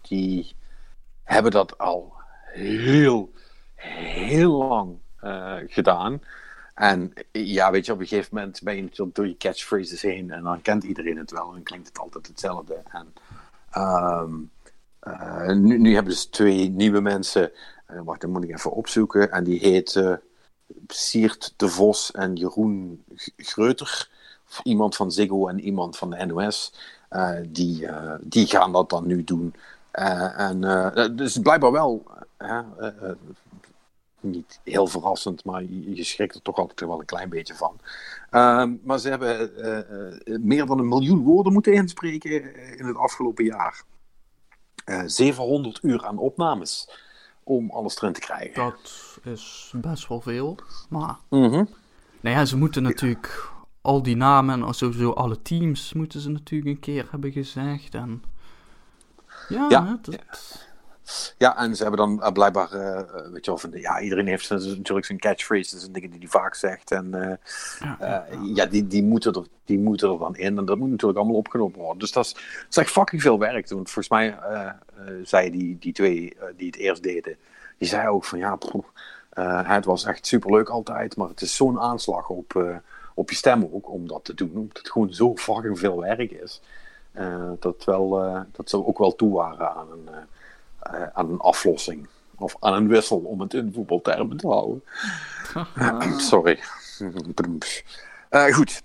die 0.00 0.54
hebben 1.22 1.50
dat 1.50 1.78
al 1.78 2.12
heel, 2.52 3.30
heel 3.74 4.52
lang 4.52 4.98
gedaan. 5.66 6.20
En 6.76 7.12
ja, 7.32 7.70
weet 7.70 7.86
je, 7.86 7.92
op 7.92 8.00
een 8.00 8.06
gegeven 8.06 8.34
moment 8.34 8.60
ben 8.62 8.76
je 8.76 8.82
natuurlijk 8.82 9.16
door 9.16 9.26
je 9.26 9.36
catchphrases 9.36 10.02
heen 10.02 10.30
en 10.30 10.42
dan 10.42 10.62
kent 10.62 10.84
iedereen 10.84 11.16
het 11.16 11.30
wel 11.30 11.54
en 11.54 11.62
klinkt 11.62 11.88
het 11.88 11.98
altijd 11.98 12.26
hetzelfde. 12.26 12.82
En 12.92 13.12
um, 13.82 14.50
uh, 15.06 15.52
nu, 15.52 15.78
nu, 15.78 15.94
hebben 15.94 16.14
ze 16.14 16.28
twee 16.28 16.70
nieuwe 16.70 17.00
mensen, 17.00 17.52
uh, 17.90 18.18
dan 18.18 18.30
moet 18.30 18.44
ik 18.44 18.50
even 18.50 18.72
opzoeken, 18.72 19.32
en 19.32 19.44
die 19.44 19.58
heten 19.58 20.20
Siert 20.86 21.54
de 21.56 21.68
Vos 21.68 22.10
en 22.10 22.34
Jeroen 22.34 23.04
Greuter. 23.36 24.10
Iemand 24.62 24.96
van 24.96 25.12
Ziggo 25.12 25.48
en 25.48 25.60
iemand 25.60 25.96
van 25.96 26.10
de 26.10 26.26
NOS. 26.26 26.72
die, 27.48 27.88
die 28.20 28.46
gaan 28.46 28.72
dat 28.72 28.90
dan 28.90 29.06
nu 29.06 29.24
doen. 29.24 29.54
en 29.90 30.60
dus 31.16 31.38
blijkbaar 31.38 31.72
wel 31.72 32.04
niet 34.26 34.60
heel 34.64 34.86
verrassend, 34.86 35.44
maar 35.44 35.62
je, 35.64 36.04
schrikt 36.04 36.34
er 36.34 36.42
toch 36.42 36.56
altijd 36.56 36.80
wel 36.80 37.00
een 37.00 37.06
klein 37.06 37.28
beetje 37.28 37.54
van. 37.54 37.78
Ehm, 38.30 38.74
maar 38.82 38.98
ze 38.98 39.08
hebben 39.08 39.56
eh, 39.56 39.78
eh, 39.78 40.40
meer 40.40 40.66
dan 40.66 40.78
een 40.78 40.88
miljoen 40.88 41.22
woorden 41.22 41.52
moeten 41.52 41.72
inspreken 41.72 42.54
eh, 42.54 42.78
in 42.78 42.86
het 42.86 42.96
afgelopen 42.96 43.44
jaar. 43.44 43.82
700 45.06 45.78
uur 45.82 46.06
aan 46.06 46.18
opnames 46.18 46.88
om 47.42 47.70
alles 47.70 47.96
erin 47.96 48.12
te 48.12 48.20
krijgen. 48.20 48.54
Dat 48.54 48.92
is 49.22 49.72
best 49.76 50.08
wel 50.08 50.20
veel, 50.20 50.56
maar... 50.88 51.16
Mm 51.30 51.50
-hmm. 51.50 51.68
Nou 52.20 52.36
ja, 52.36 52.44
ze 52.44 52.56
moeten 52.56 52.82
natuurlijk 52.82 53.52
al 53.80 54.02
die 54.02 54.16
namen 54.16 54.62
en 54.62 54.74
sowieso 54.74 55.10
alle 55.10 55.42
teams 55.42 55.92
moeten 55.92 56.20
ze 56.20 56.30
natuurlijk 56.30 56.70
een 56.70 56.80
keer 56.80 57.06
hebben 57.10 57.32
gezegd. 57.32 57.94
En... 57.94 58.22
Ja, 59.48 59.66
ja. 59.68 59.98
Dat... 60.02 60.68
Ja, 61.38 61.56
en 61.56 61.76
ze 61.76 61.82
hebben 61.82 62.00
dan 62.00 62.20
uh, 62.20 62.32
blijkbaar, 62.32 62.74
uh, 62.74 63.00
weet 63.32 63.44
je 63.44 63.50
wel, 63.50 63.58
van, 63.58 63.70
ja, 63.72 64.00
iedereen 64.00 64.26
heeft 64.26 64.50
natuurlijk 64.50 65.06
zijn 65.06 65.18
catchphrase, 65.18 65.70
dat 65.70 65.80
zijn 65.80 65.92
dingen 65.92 66.10
die 66.10 66.18
hij 66.18 66.28
vaak 66.28 66.54
zegt. 66.54 66.90
En 66.90 67.06
uh, 67.14 67.32
ja, 67.78 67.96
ja, 68.00 68.26
ja, 68.54 68.66
die, 68.66 68.86
die, 68.86 69.02
moeten 69.02 69.32
er, 69.32 69.46
die 69.64 69.78
moeten 69.78 70.10
er 70.10 70.18
dan 70.18 70.36
in 70.36 70.58
en 70.58 70.64
dat 70.64 70.78
moet 70.78 70.90
natuurlijk 70.90 71.18
allemaal 71.18 71.36
opgenomen 71.36 71.78
worden. 71.78 71.98
Dus 71.98 72.12
dat 72.12 72.24
is, 72.24 72.32
dat 72.32 72.66
is 72.70 72.76
echt 72.76 72.90
fucking 72.90 73.22
veel 73.22 73.38
werk. 73.38 73.68
Want 73.68 73.90
volgens 73.90 74.08
mij 74.08 74.38
zei 75.22 75.50
die, 75.50 75.76
die 75.80 75.92
twee 75.92 76.36
die 76.56 76.66
het 76.66 76.76
eerst 76.76 77.02
deden, 77.02 77.36
die 77.78 77.88
zei 77.88 78.08
ook 78.08 78.24
van, 78.24 78.38
ja, 78.38 78.58
het 79.64 79.84
was 79.84 80.04
echt 80.04 80.26
superleuk 80.26 80.68
altijd, 80.68 81.16
maar 81.16 81.28
het 81.28 81.40
is 81.40 81.56
zo'n 81.56 81.80
aanslag 81.80 82.28
op, 82.28 82.80
op 83.14 83.30
je 83.30 83.36
stem 83.36 83.68
ook 83.72 83.90
om 83.90 84.08
dat 84.08 84.24
te 84.24 84.34
doen. 84.34 84.52
Omdat 84.54 84.78
het 84.78 84.90
gewoon 84.90 85.12
zo 85.12 85.36
fucking 85.36 85.78
veel 85.78 86.00
werk 86.00 86.30
is. 86.30 86.60
dat, 87.58 87.84
wel, 87.84 88.08
dat 88.52 88.70
ze 88.70 88.86
ook 88.86 88.98
wel 88.98 89.14
toe 89.14 89.34
waren 89.34 89.74
aan 89.74 89.90
een, 89.90 90.08
aan 91.12 91.30
een 91.30 91.40
aflossing. 91.40 92.08
Of 92.38 92.56
aan 92.60 92.74
een 92.74 92.88
wissel, 92.88 93.18
om 93.18 93.40
het 93.40 93.54
in 93.54 93.72
voetbaltermen 93.72 94.36
te 94.36 94.46
houden. 94.46 94.82
Sorry. 96.30 96.58
goed. 98.52 98.82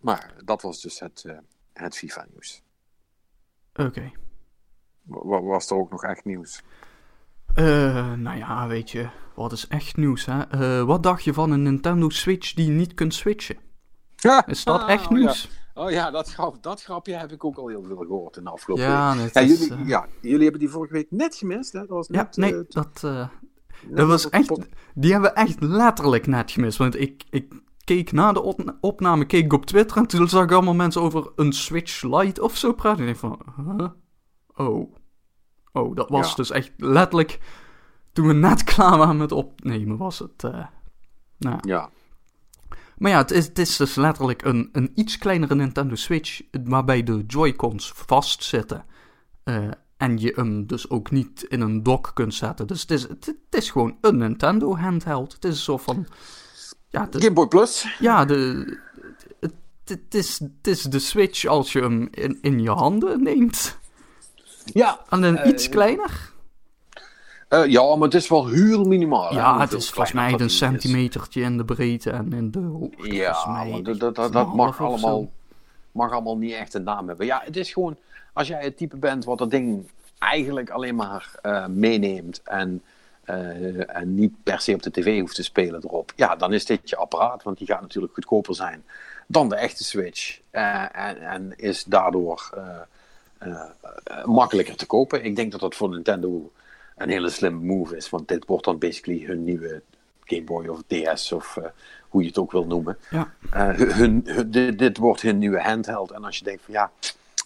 Maar 0.00 0.32
dat 0.44 0.62
was 0.62 0.80
dus 0.80 1.00
het, 1.00 1.24
het 1.72 1.96
FIFA-nieuws. 1.96 2.62
Oké. 3.74 4.12
Was 5.22 5.70
er 5.70 5.76
ook 5.76 5.90
nog 5.90 6.04
echt 6.04 6.24
nieuws? 6.24 6.62
Uh, 7.56 8.12
nou 8.12 8.38
ja, 8.38 8.66
weet 8.66 8.90
je, 8.90 9.08
wat 9.34 9.52
is 9.52 9.66
echt 9.66 9.96
nieuws, 9.96 10.26
hè? 10.26 10.54
Uh, 10.54 10.84
wat 10.86 11.02
dacht 11.02 11.24
je 11.24 11.32
van 11.32 11.50
een 11.50 11.62
Nintendo 11.62 12.08
Switch 12.08 12.54
die 12.54 12.68
niet 12.68 12.94
kunt 12.94 13.14
switchen? 13.14 13.58
Ja. 14.16 14.46
Is 14.46 14.64
dat 14.64 14.88
echt 14.88 15.04
oh, 15.04 15.10
nieuws? 15.10 15.50
Oh 15.74 15.90
ja, 15.90 16.10
dat, 16.10 16.32
grap, 16.32 16.62
dat 16.62 16.82
grapje 16.82 17.14
heb 17.14 17.32
ik 17.32 17.44
ook 17.44 17.56
al 17.56 17.68
heel 17.68 17.82
veel 17.82 17.96
gehoord 17.96 18.36
in 18.36 18.44
de 18.44 18.50
afgelopen 18.50 18.84
ja, 18.84 19.16
week. 19.16 19.34
Jullie, 19.34 19.72
uh... 19.72 19.88
ja, 19.88 20.06
jullie 20.20 20.42
hebben 20.42 20.60
die 20.60 20.68
vorige 20.68 20.92
week 20.92 21.10
net 21.10 21.34
gemist, 21.34 21.72
hè? 21.72 21.78
Dat 21.78 21.88
was 21.88 22.08
net, 22.08 22.34
ja, 22.36 22.42
nee, 22.42 22.64
dat, 22.68 23.00
dat 23.88 24.06
was 24.06 24.28
echt... 24.28 24.58
Die 24.94 25.12
hebben 25.12 25.30
we 25.30 25.36
echt 25.36 25.60
letterlijk 25.60 26.26
net 26.26 26.50
gemist. 26.50 26.78
Want 26.78 27.00
ik, 27.00 27.24
ik 27.30 27.54
keek 27.84 28.12
na 28.12 28.32
de 28.32 28.42
opname 28.80 29.24
keek 29.24 29.44
ik 29.44 29.52
op 29.52 29.66
Twitter 29.66 29.96
en 29.96 30.06
toen 30.06 30.28
zag 30.28 30.42
ik 30.42 30.52
allemaal 30.52 30.74
mensen 30.74 31.02
over 31.02 31.32
een 31.36 31.52
Switch 31.52 32.02
Lite 32.02 32.42
of 32.42 32.56
zo 32.56 32.72
praten. 32.72 33.04
En 33.04 33.10
ik 33.10 33.16
van, 33.16 33.40
huh? 33.56 33.88
oh. 34.66 34.94
Oh, 35.72 35.96
dat 35.96 36.08
was 36.08 36.36
dus 36.36 36.50
echt 36.50 36.72
letterlijk 36.76 37.40
toen 38.12 38.26
we 38.26 38.32
net 38.32 38.64
klaar 38.74 38.98
waren 38.98 39.16
met 39.16 39.32
opnemen 39.32 39.96
was 39.96 40.18
het. 40.18 40.42
Uh, 40.42 40.66
nou. 41.38 41.58
Ja. 41.60 41.90
Maar 43.00 43.10
ja, 43.10 43.18
het 43.18 43.30
is, 43.30 43.46
het 43.46 43.58
is 43.58 43.76
dus 43.76 43.94
letterlijk 43.94 44.44
een, 44.44 44.68
een 44.72 44.90
iets 44.94 45.18
kleinere 45.18 45.54
Nintendo 45.54 45.94
Switch 45.94 46.40
waarbij 46.64 47.02
de 47.02 47.24
Joy-Cons 47.26 47.92
vastzitten. 47.94 48.84
Uh, 49.44 49.68
en 49.96 50.18
je 50.18 50.32
hem 50.36 50.66
dus 50.66 50.90
ook 50.90 51.10
niet 51.10 51.42
in 51.42 51.60
een 51.60 51.82
dock 51.82 52.10
kunt 52.14 52.34
zetten. 52.34 52.66
Dus 52.66 52.80
het 52.80 52.90
is, 52.90 53.02
het, 53.02 53.36
is 53.50 53.70
gewoon 53.70 53.96
een 54.00 54.16
Nintendo 54.16 54.76
handheld. 54.76 55.32
Het 55.32 55.44
is 55.44 55.50
een 55.50 55.56
soort 55.56 55.82
van 55.82 56.06
ja, 56.88 57.06
de, 57.06 57.20
Game 57.20 57.32
Boy 57.32 57.46
Plus? 57.46 57.96
Ja, 57.98 58.24
de, 58.24 58.78
het, 59.40 59.54
het, 59.84 60.14
is, 60.14 60.38
het 60.38 60.66
is 60.66 60.82
de 60.82 60.98
Switch 60.98 61.44
als 61.44 61.72
je 61.72 61.80
hem 61.80 62.08
in, 62.10 62.38
in 62.40 62.62
je 62.62 62.70
handen 62.70 63.22
neemt. 63.22 63.78
Ja. 64.64 65.00
Alleen 65.08 65.34
uh, 65.34 65.46
iets 65.46 65.68
kleiner? 65.68 66.29
Uh, 67.50 67.66
ja, 67.66 67.96
maar 67.96 68.08
het 68.08 68.14
is 68.14 68.28
wel 68.28 68.48
heel 68.48 68.84
minimaal. 68.84 69.34
Ja, 69.34 69.60
het 69.60 69.72
is 69.72 69.90
volgens 69.90 70.12
mij 70.12 70.32
een 70.32 70.50
centimetertje 70.50 71.42
in 71.42 71.56
de 71.56 71.64
breedte 71.64 72.10
en 72.10 72.32
in 72.32 72.50
de 72.50 72.58
hoogte. 72.58 73.14
Ja, 73.14 73.64
dat, 73.82 73.98
dat, 73.98 74.14
dat, 74.14 74.32
dat 74.32 74.54
mag, 74.54 74.80
allemaal, 74.80 75.30
mag 75.92 76.12
allemaal 76.12 76.36
niet 76.36 76.52
echt 76.52 76.74
een 76.74 76.82
naam 76.82 77.08
hebben. 77.08 77.26
Ja, 77.26 77.42
het 77.44 77.56
is 77.56 77.72
gewoon, 77.72 77.96
als 78.32 78.48
jij 78.48 78.62
het 78.62 78.76
type 78.76 78.96
bent 78.96 79.24
wat 79.24 79.38
dat 79.38 79.50
ding 79.50 79.88
eigenlijk 80.18 80.70
alleen 80.70 80.94
maar 80.94 81.34
uh, 81.42 81.66
meeneemt 81.66 82.42
en 82.42 82.82
uh, 83.24 83.96
en 83.96 84.14
niet 84.14 84.32
per 84.42 84.60
se 84.60 84.74
op 84.74 84.82
de 84.82 84.90
tv 84.90 85.20
hoeft 85.20 85.34
te 85.34 85.42
spelen 85.42 85.80
erop, 85.84 86.12
ja, 86.16 86.36
dan 86.36 86.52
is 86.52 86.64
dit 86.64 86.90
je 86.90 86.96
apparaat, 86.96 87.42
want 87.42 87.58
die 87.58 87.66
gaat 87.66 87.80
natuurlijk 87.80 88.14
goedkoper 88.14 88.54
zijn 88.54 88.84
dan 89.26 89.48
de 89.48 89.56
echte 89.56 89.84
Switch. 89.84 90.40
En, 90.50 91.20
en, 91.20 91.52
is 91.56 91.84
daardoor 91.84 92.50
makkelijker 94.24 94.76
te 94.76 94.86
kopen. 94.86 95.24
Ik 95.24 95.36
denk 95.36 95.52
dat 95.52 95.60
dat 95.60 95.74
voor 95.74 95.88
Nintendo 95.88 96.50
een 97.00 97.08
hele 97.08 97.30
slimme 97.30 97.60
move 97.60 97.96
is, 97.96 98.10
want 98.10 98.28
dit 98.28 98.46
wordt 98.46 98.64
dan 98.64 98.78
basically 98.78 99.24
hun 99.26 99.44
nieuwe 99.44 99.82
Game 100.24 100.42
Boy 100.42 100.66
of 100.66 100.82
DS 100.86 101.32
of 101.32 101.58
hoe 102.08 102.22
je 102.22 102.28
het 102.28 102.38
ook 102.38 102.52
wil 102.52 102.66
noemen. 102.66 102.98
Ja. 103.10 103.32
hun, 103.50 104.22
hun, 104.24 104.50
dit, 104.50 104.78
dit, 104.78 104.96
wordt 104.96 105.22
hun 105.22 105.38
nieuwe 105.38 105.60
handheld. 105.60 106.10
En 106.10 106.24
als 106.24 106.38
je 106.38 106.44
denkt 106.44 106.62
van 106.62 106.74
ja, 106.74 106.90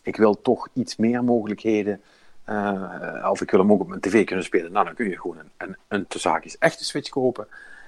ik 0.03 0.17
wil 0.17 0.41
toch 0.41 0.69
iets 0.73 0.97
meer 0.97 1.25
mogelijkheden 1.25 2.01
uh, 2.49 3.29
of 3.31 3.41
ik 3.41 3.51
wil 3.51 3.61
hem 3.61 3.73
ook 3.73 3.81
op 3.81 3.89
mijn 3.89 4.01
tv 4.01 4.25
kunnen 4.25 4.45
spelen. 4.45 4.73
Nou, 4.73 4.85
dan 4.85 4.95
kun 4.95 5.09
je 5.09 5.21
gewoon 5.21 5.39
een, 5.39 5.51
een, 5.57 5.77
een 5.89 6.07
zaakjes 6.09 6.59
echte 6.59 6.85
Switch 6.85 7.11
kopen. 7.11 7.47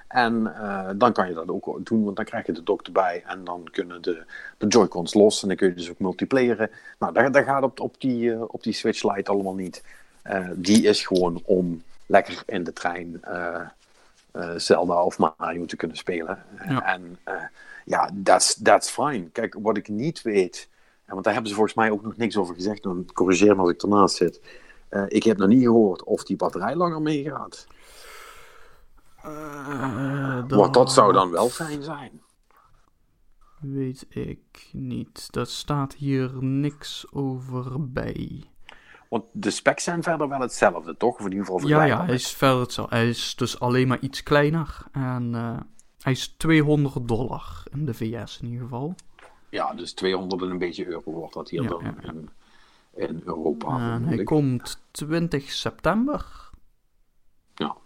En 0.09 0.55
dan 0.97 1.13
kan 1.13 1.29
je 1.29 1.35
dat 1.35 1.49
ook 1.49 1.87
doen, 1.87 2.05
want 2.05 2.17
dan 2.17 2.25
krijg 2.25 2.47
je 2.47 2.53
de 2.53 2.63
dock 2.63 2.83
erbij. 2.83 3.23
En 3.27 3.45
dan 3.45 3.69
kunnen 3.71 4.03
de, 4.03 4.25
de 4.59 4.67
Joy-Cons 4.67 5.15
los. 5.15 5.43
En 5.43 5.49
dan 5.49 5.57
kun 5.57 5.69
je 5.69 5.75
dus 5.75 5.91
ook 5.91 5.99
multiplayeren. 5.99 6.71
Nou, 6.99 7.31
daar 7.31 7.45
gaat 7.45 7.63
op, 7.63 7.81
op, 7.81 8.01
die, 8.01 8.53
op 8.53 8.63
die 8.63 8.73
Switch 8.73 9.15
Lite 9.15 9.31
allemaal 9.31 9.55
niet. 9.55 9.83
Die 10.55 10.83
is 10.83 11.07
gewoon 11.07 11.43
om 11.45 11.83
lekker 12.07 12.43
in 12.47 12.65
de 12.65 12.73
trein 12.73 13.21
Zelda 14.57 15.05
of 15.05 15.19
Mario 15.19 15.65
te 15.65 15.77
kunnen 15.77 15.97
spelen. 15.97 16.43
Ja. 16.69 16.95
En 16.95 17.19
ja, 17.85 18.11
that's, 18.23 18.63
that's 18.63 18.91
fine. 18.91 19.29
Kijk, 19.33 19.57
wat 19.61 19.77
ik 19.77 19.89
niet 19.89 20.23
weet 20.23 20.69
want 21.07 21.25
daar 21.25 21.33
hebben 21.33 21.51
ze 21.51 21.57
volgens 21.57 21.77
mij 21.77 21.91
ook 21.91 22.03
nog 22.03 22.17
niks 22.17 22.37
over 22.37 22.55
gezegd. 22.55 22.83
Dan 22.83 23.09
corrigeer 23.13 23.57
me 23.57 23.61
als 23.61 23.71
ik 23.71 23.83
ernaast 23.83 24.17
zit. 24.17 24.41
Uh, 24.91 25.05
ik 25.09 25.23
heb 25.23 25.39
nog 25.39 25.49
niet 25.49 25.63
gehoord 25.63 26.05
of 26.05 26.25
die 26.25 26.37
batterij 26.37 26.77
langer 26.77 27.03
meegaat. 27.03 27.67
Uh, 29.27 30.49
Want 30.49 30.75
dat 30.75 30.93
zou 30.93 31.13
dan 31.13 31.31
wel 31.31 31.49
fijn 31.49 31.83
zijn. 31.83 32.21
Weet 33.61 34.07
ik 34.09 34.69
niet. 34.73 35.29
Daar 35.33 35.47
staat 35.47 35.95
hier 35.95 36.43
niks 36.45 37.07
over 37.11 37.91
bij. 37.91 38.45
Want 39.09 39.25
de 39.33 39.51
specs 39.51 39.85
zijn 39.85 40.03
verder 40.03 40.29
wel 40.29 40.41
hetzelfde, 40.41 40.97
toch? 40.97 41.15
Of 41.19 41.25
in 41.25 41.31
ieder 41.31 41.47
geval 41.47 41.69
Ja, 41.69 41.85
ja, 41.85 42.05
hij 42.05 42.15
is 42.15 42.33
verder 42.33 42.61
hetzelfde. 42.61 42.97
Hij 42.97 43.09
is 43.09 43.35
dus 43.37 43.61
alleen 43.61 43.89
maar 43.89 44.01
iets 44.01 44.23
kleiner. 44.23 44.79
En 44.93 45.33
uh, 45.35 45.57
hij 46.01 46.13
is 46.13 46.29
200 46.29 47.09
dollar 47.09 47.63
in 47.73 47.85
de 47.85 47.95
VS 47.95 48.41
in 48.41 48.47
ieder 48.47 48.63
geval. 48.63 48.95
Ja, 49.51 49.75
dus 49.75 49.93
200 49.93 50.43
en 50.43 50.51
een 50.51 50.59
beetje 50.59 50.87
euro 50.87 51.13
wordt 51.13 51.35
dat 51.35 51.51
hier 51.51 51.69
dan 51.69 51.85
In, 52.03 52.31
in, 52.95 53.23
Europa. 53.25 53.93
En 53.93 54.05
hij 54.05 54.25
komt 54.25 54.81
20 54.91 55.51
september. 55.51 56.51
Ja. 57.55 57.77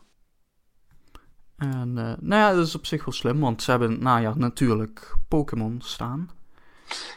En 1.56 1.88
uh, 1.88 2.12
nou 2.20 2.40
ja, 2.40 2.54
dat 2.54 2.66
is 2.66 2.74
op 2.74 2.86
zich 2.86 3.04
wel 3.04 3.14
slim, 3.14 3.40
want 3.40 3.62
ze 3.62 3.70
hebben 3.70 4.02
nou 4.02 4.20
ja, 4.20 4.34
natuurlijk 4.36 5.16
Pokémon 5.28 5.80
staan. 5.80 6.30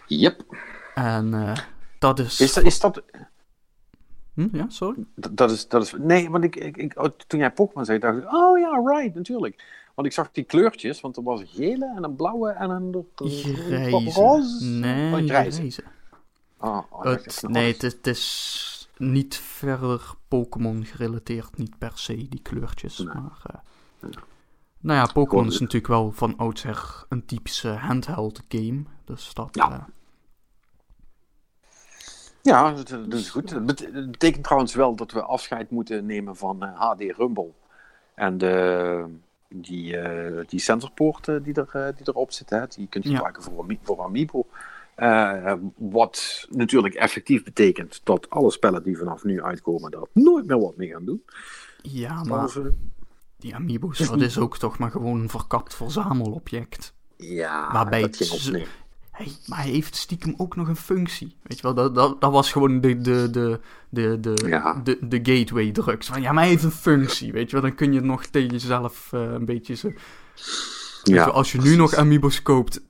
Yep. 0.08 0.41
En 0.95 1.34
uh, 1.34 1.58
dat 1.99 2.20
is... 2.20 2.39
Is 2.39 2.54
dat... 2.54 2.64
Is 2.64 2.80
dat... 2.80 3.04
Hm? 4.34 4.47
Ja, 4.51 4.65
sorry? 4.69 5.05
Dat, 5.15 5.51
is, 5.51 5.67
dat 5.67 5.84
is... 5.84 5.93
Nee, 5.97 6.29
want 6.29 6.43
ik, 6.43 6.55
ik, 6.55 6.77
ik, 6.77 6.99
oh, 7.01 7.09
toen 7.27 7.39
jij 7.39 7.51
Pokémon 7.51 7.86
zei, 7.86 7.99
dacht 7.99 8.17
ik... 8.17 8.34
Oh 8.34 8.59
ja, 8.59 8.81
right, 8.86 9.15
natuurlijk. 9.15 9.63
Want 9.95 10.07
ik 10.07 10.13
zag 10.13 10.31
die 10.31 10.43
kleurtjes, 10.43 11.01
want 11.01 11.17
er 11.17 11.23
was 11.23 11.39
een 11.39 11.47
gele 11.47 11.93
en 11.95 12.03
een 12.03 12.15
blauwe 12.15 12.49
en 12.49 12.69
een 12.69 13.05
roze. 13.15 14.65
Nee, 14.65 15.13
oh, 15.13 15.27
grijze. 15.27 15.84
Oh, 16.57 16.84
oh, 16.89 17.03
het, 17.03 17.43
nee, 17.47 17.75
het, 17.77 18.07
is 18.07 18.89
niet 18.97 19.36
verder 19.38 20.13
Pokémon 20.27 20.86
gerelateerd, 20.86 21.57
niet 21.57 21.77
per 21.77 21.91
se 21.95 22.27
die 22.29 22.41
kleurtjes. 22.41 23.03
Maar, 23.03 23.41
uh, 24.01 24.09
Nou 24.79 24.99
ja, 24.99 25.05
Pokémon 25.13 25.47
is 25.47 25.59
natuurlijk 25.59 25.88
wel 25.88 26.11
van 26.11 26.38
oudsher 26.38 27.05
een 27.09 27.25
typische 27.25 27.69
handheld 27.69 28.41
game. 28.47 28.84
Dus 29.05 29.34
dat... 29.34 29.49
Ja. 29.51 29.71
Uh, 29.71 29.84
ja, 32.43 32.71
dat, 32.71 32.87
dat, 32.89 33.19
is 33.19 33.29
goed. 33.29 33.49
Het 33.49 34.11
betekent 34.11 34.43
trouwens 34.43 34.73
wel 34.73 34.95
dat 34.95 35.11
we 35.11 35.21
afscheid 35.21 35.69
moeten 35.69 36.05
nemen 36.05 36.35
van 36.35 36.61
HD 36.61 37.01
eh, 37.01 37.15
Rumble. 37.17 37.51
En 38.13 38.37
de, 38.37 39.05
die, 39.49 39.93
uh, 39.93 40.41
die 40.47 40.59
sensorpoort 40.59 41.25
die, 41.25 41.53
er, 41.53 41.93
die 41.95 42.07
erop 42.07 42.31
zit, 42.31 42.49
hè, 42.49 42.67
die 42.67 42.87
kunt 42.87 43.03
je 43.03 43.09
gebruiken 43.09 43.43
voor, 43.43 43.65
voor 43.81 44.01
Amiibo. 44.01 44.45
Uh, 44.97 45.53
wat 45.75 46.47
natuurlijk 46.49 46.93
effectief 46.93 47.43
betekent 47.43 48.01
dat 48.03 48.29
alle 48.29 48.51
spellen 48.51 48.83
die 48.83 48.97
vanaf 48.97 49.23
nu 49.23 49.43
uitkomen 49.43 49.91
daar 49.91 50.05
nooit 50.11 50.45
meer 50.45 50.59
wat 50.59 50.77
mee 50.77 50.89
gaan 50.89 51.05
doen. 51.05 51.23
Ja, 51.81 52.23
maar 52.23 52.49
die 53.37 53.55
Amiibo's, 53.55 53.97
dat 53.97 54.21
is 54.21 54.37
ook 54.37 54.57
toch 54.57 54.77
maar 54.77 54.91
gewoon 54.91 55.21
een 55.21 55.29
verkapt 55.29 55.75
verzamelobject. 55.75 56.93
Ja, 57.17 57.71
Waarbij 57.71 58.01
dat 58.01 58.17
ging 58.17 58.67
Hey, 59.14 59.32
maar 59.45 59.61
hij 59.61 59.72
heeft 59.72 59.95
stiekem 59.95 60.34
ook 60.38 60.55
nog 60.55 60.68
een 60.68 60.76
functie. 60.76 61.38
Weet 61.43 61.57
je 61.57 61.64
wel, 61.64 61.74
dat, 61.74 61.95
dat, 61.95 62.22
dat 62.22 62.32
was 62.32 62.51
gewoon 62.51 62.82
de, 62.82 62.97
de, 62.97 63.30
de, 63.30 63.59
de, 63.89 64.20
de, 64.20 64.34
de, 64.84 65.07
de 65.07 65.20
gateway 65.34 65.72
drugs. 65.72 66.07
Van 66.07 66.22
ja, 66.22 66.32
maar 66.32 66.43
hij 66.43 66.51
heeft 66.51 66.64
een 66.64 66.72
functie. 66.72 67.32
Weet 67.32 67.49
je 67.49 67.51
wel, 67.51 67.66
dan 67.66 67.76
kun 67.76 67.93
je 67.93 68.01
nog 68.01 68.26
tegen 68.26 68.49
jezelf 68.49 69.11
uh, 69.14 69.22
een 69.22 69.45
beetje 69.45 69.74
zo. 69.74 69.91
Ja, 71.03 71.26
als 71.26 71.51
je 71.51 71.61
nu 71.61 71.76
nog 71.76 71.95
Amiibos 71.95 72.41
koopt, 72.41 72.82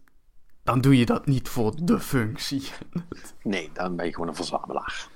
dan 0.64 0.82
doe 0.82 0.98
je 0.98 1.06
dat 1.06 1.26
niet 1.26 1.50
voor 1.50 1.86
de 1.86 2.00
functie. 2.00 2.70
nee, 3.44 3.70
dan 3.74 3.96
ben 3.96 4.06
je 4.06 4.14
gewoon 4.14 4.28
een 4.28 4.36
verzamelaar. 4.36 5.08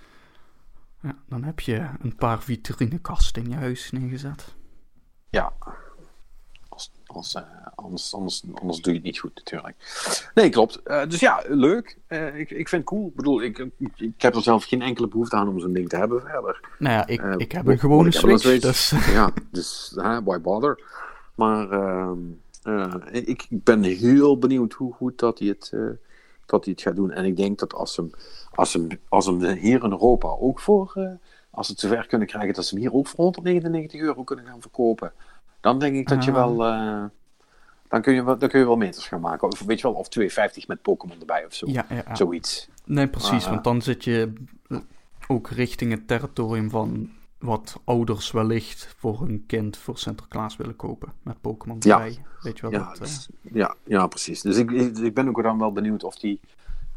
Ja, 1.02 1.16
dan 1.30 1.44
heb 1.44 1.60
je 1.60 1.90
een 2.02 2.16
paar 2.16 2.42
vitrinekasten 2.42 3.44
in 3.44 3.50
je 3.50 3.56
huis 3.56 3.92
neergezet. 3.92 4.56
Ja, 5.30 5.54
Anders, 7.08 7.36
uh, 7.36 7.42
anders, 7.76 8.14
anders, 8.14 8.44
anders 8.54 8.82
doe 8.82 8.92
je 8.94 8.98
het 9.00 9.08
niet 9.08 9.20
goed, 9.20 9.36
natuurlijk. 9.36 9.76
Nee, 10.34 10.50
klopt. 10.50 10.80
Uh, 10.86 11.06
dus 11.08 11.20
ja, 11.20 11.44
leuk. 11.48 11.98
Uh, 12.08 12.40
ik, 12.40 12.50
ik 12.52 12.70
vind 12.70 12.82
het 12.82 12.84
cool. 12.84 13.08
Ik 13.08 13.16
bedoel, 13.16 13.42
ik, 13.42 13.68
ik 13.96 14.22
heb 14.22 14.36
er 14.36 14.42
zelf 14.42 14.64
geen 14.66 14.82
enkele 14.82 15.08
behoefte 15.08 15.36
aan 15.36 15.48
om 15.48 15.60
zo'n 15.60 15.74
ding 15.74 15.90
te 15.90 15.98
hebben 15.98 16.22
verder. 16.22 16.60
Nou 16.80 16.94
ja, 16.94 17.08
ik, 17.08 17.22
ik 17.38 17.52
heb 17.52 17.68
een 17.68 17.80
gewone 17.80 18.12
Switch. 18.12 18.60
Dus... 18.60 18.94
Ja, 19.12 19.32
dus 19.52 19.92
why 20.24 20.40
bother? 20.40 20.80
Maar 21.36 21.72
ehm, 21.72 22.20
eh, 22.68 22.94
ik, 23.12 23.46
ik 23.50 23.64
ben 23.64 23.84
heel 23.84 24.38
benieuwd 24.38 24.74
hoe 24.74 24.94
goed 24.94 25.20
dat 25.20 25.40
hij 25.40 25.48
het, 25.48 25.70
eh, 25.74 25.82
dat 26.46 26.64
hij 26.64 26.74
het 26.74 26.82
gaat 26.82 26.96
doen. 26.96 27.12
En 27.12 27.26
ik 27.26 27.38
denk 27.38 27.60
dat 27.60 27.74
als 27.74 27.96
hem, 27.96 28.10
als 28.52 28.74
hem, 28.74 28.88
als 29.10 29.26
hem 29.26 29.44
hier 29.44 29.84
in 29.84 29.92
Europa 29.92 30.28
ook 30.28 30.60
voor, 30.60 30.92
eh, 30.96 31.12
als 31.50 31.68
het 31.68 31.80
zover 31.80 32.08
kunnen 32.08 32.28
krijgen 32.28 32.54
dat 32.54 32.66
ze 32.66 32.74
hem 32.74 32.84
hier 32.84 32.94
ook 32.94 33.08
voor 33.08 33.20
199 33.20 34.02
euro 34.02 34.24
kunnen 34.24 34.46
gaan 34.46 34.62
verkopen, 34.62 35.12
dan 35.60 35.80
denk 35.80 35.96
ik 35.96 36.08
dat 36.08 36.24
je 36.24 36.32
Ah. 36.32 36.36
wel. 36.38 36.66
eh, 36.66 37.04
dan 37.88 38.02
kun, 38.02 38.14
je, 38.14 38.24
wel- 38.24 38.38
dan 38.38 38.50
kun 38.50 38.60
je 38.60 38.66
wel 38.66 38.76
meters 38.78 39.08
gaan 39.08 39.22
maken. 39.22 39.48
Of 39.52 39.60
weet 39.62 39.80
je 39.80 39.88
wel, 39.88 39.96
of 39.98 40.10
250 40.10 40.68
met 40.68 40.82
Pokémon 40.82 41.20
erbij 41.20 41.46
of 41.46 41.54
zo. 41.54 41.68
Ja. 41.70 41.86
Zoiets. 42.14 42.70
Nee, 42.86 43.08
precies, 43.08 43.46
want 43.48 43.64
dan 43.64 43.82
zit 43.82 44.04
je 44.04 44.34
eh, 44.68 44.78
ook 45.28 45.50
richting 45.50 45.92
het 45.92 46.08
territorium 46.08 46.70
van 46.70 47.10
wat 47.40 47.80
ouders 47.86 48.32
wellicht 48.32 48.96
voor 48.98 49.20
hun 49.20 49.44
kind 49.48 49.78
voor 49.78 49.98
Sinterklaas 49.98 50.56
willen 50.56 50.76
kopen 50.76 51.14
met 51.24 51.42
Pokémon 51.42 51.78
Ja. 51.80 51.94
erbij. 52.00 52.18
Weet 52.42 52.56
je 52.56 52.62
wel, 52.62 52.72
Ja, 52.72 52.78
dat, 52.88 52.94
eh, 52.94 53.00
dus- 53.00 53.30
ja, 53.42 53.76
ja, 53.84 54.08
precies. 54.08 54.42
Dus 54.42 54.58
ik, 54.58 54.72
ik, 54.72 54.98
ik 54.98 55.14
ben 55.14 55.28
ook 55.28 55.44
dan 55.44 55.60
wel 55.60 55.72
benieuwd 55.72 56.04
of 56.04 56.16
die, 56.16 56.40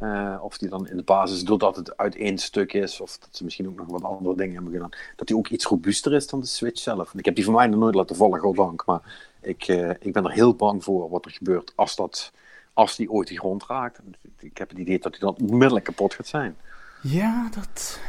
eh, 0.01 0.37
of 0.43 0.59
die 0.59 0.69
dan 0.69 0.89
in 0.89 0.97
de 0.97 1.03
basis, 1.03 1.45
doordat 1.45 1.77
het 1.77 1.97
uit 1.97 2.17
één 2.17 2.39
stuk 2.39 2.73
is, 2.73 3.01
of 3.01 3.19
dat 3.19 3.29
ze 3.33 3.45
misschien 3.45 3.69
ook 3.69 3.77
nog 3.77 3.87
wat 3.87 4.03
andere 4.03 4.37
dingen 4.37 4.55
hebben 4.55 4.73
gedaan, 4.73 4.91
dat 5.17 5.27
die 5.27 5.37
ook 5.37 5.49
iets 5.49 5.65
robuuster 5.65 6.13
is 6.15 6.27
dan 6.27 6.41
de 6.41 6.47
Switch 6.47 6.81
zelf. 6.81 7.15
Ik 7.15 7.25
heb 7.25 7.35
die 7.35 7.45
van 7.45 7.55
mij 7.55 7.67
nog 7.67 7.81
nooit 7.81 7.95
laten 7.95 8.17
vallen, 8.17 8.41
goddank. 8.41 8.87
Maar 8.87 9.01
ik, 9.41 9.69
eh, 9.69 9.91
ik 9.91 10.13
ben 10.13 10.25
er 10.25 10.33
heel 10.33 10.55
bang 10.55 10.85
voor 10.85 11.11
wat 11.11 11.25
er 11.25 11.31
gebeurt 11.31 11.73
als, 11.75 11.97
dat, 11.97 12.33
als 12.73 12.97
die 12.97 13.11
ooit 13.11 13.29
de 13.29 13.39
grond 13.39 13.67
raakt. 13.67 14.01
Ik 14.39 14.59
heb 14.59 14.69
het 14.69 14.79
idee 14.79 14.99
dat 14.99 15.13
die 15.13 15.21
dan 15.21 15.37
onmiddellijk 15.51 15.85
kapot 15.85 16.15
gaat 16.15 16.27
zijn. 16.27 16.57
ja, 17.03 17.49
dat... 17.55 18.01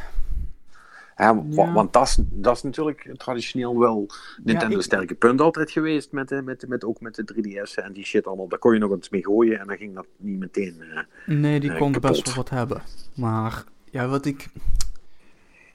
Ja, 1.22 1.34
wa- 1.36 1.64
Ja. 1.64 1.72
Want 1.72 1.92
dat 1.92 2.06
is, 2.06 2.18
dat 2.30 2.56
is 2.56 2.62
natuurlijk 2.62 3.10
traditioneel 3.16 3.78
wel 3.78 4.06
Nintendo's 4.44 4.76
ik- 4.78 4.82
sterke 4.82 5.14
punt 5.14 5.40
altijd 5.40 5.70
geweest. 5.70 6.12
Met, 6.12 6.28
de- 6.28 6.42
met, 6.42 6.60
de- 6.60 6.66
met, 6.68 6.84
ook 6.84 7.00
met 7.00 7.14
de 7.14 7.24
3DS 7.24 7.74
en 7.74 7.92
die 7.92 8.04
shit 8.04 8.26
allemaal. 8.26 8.48
Daar 8.48 8.58
kon 8.58 8.72
je 8.72 8.78
nog 8.78 8.90
eens 8.90 9.08
mee 9.10 9.22
gooien 9.24 9.60
en 9.60 9.66
dan 9.66 9.76
ging 9.76 9.94
dat 9.94 10.06
niet 10.16 10.38
meteen. 10.38 10.82
eh, 10.82 11.02
Nee, 11.26 11.60
die 11.60 11.70
Eh, 11.72 11.78
kon 11.78 11.92
best 11.92 12.26
wel 12.26 12.34
wat 12.34 12.50
hebben. 12.50 12.82
Maar, 13.14 13.64
ja, 13.90 14.08
wat 14.08 14.26
ik... 14.26 14.48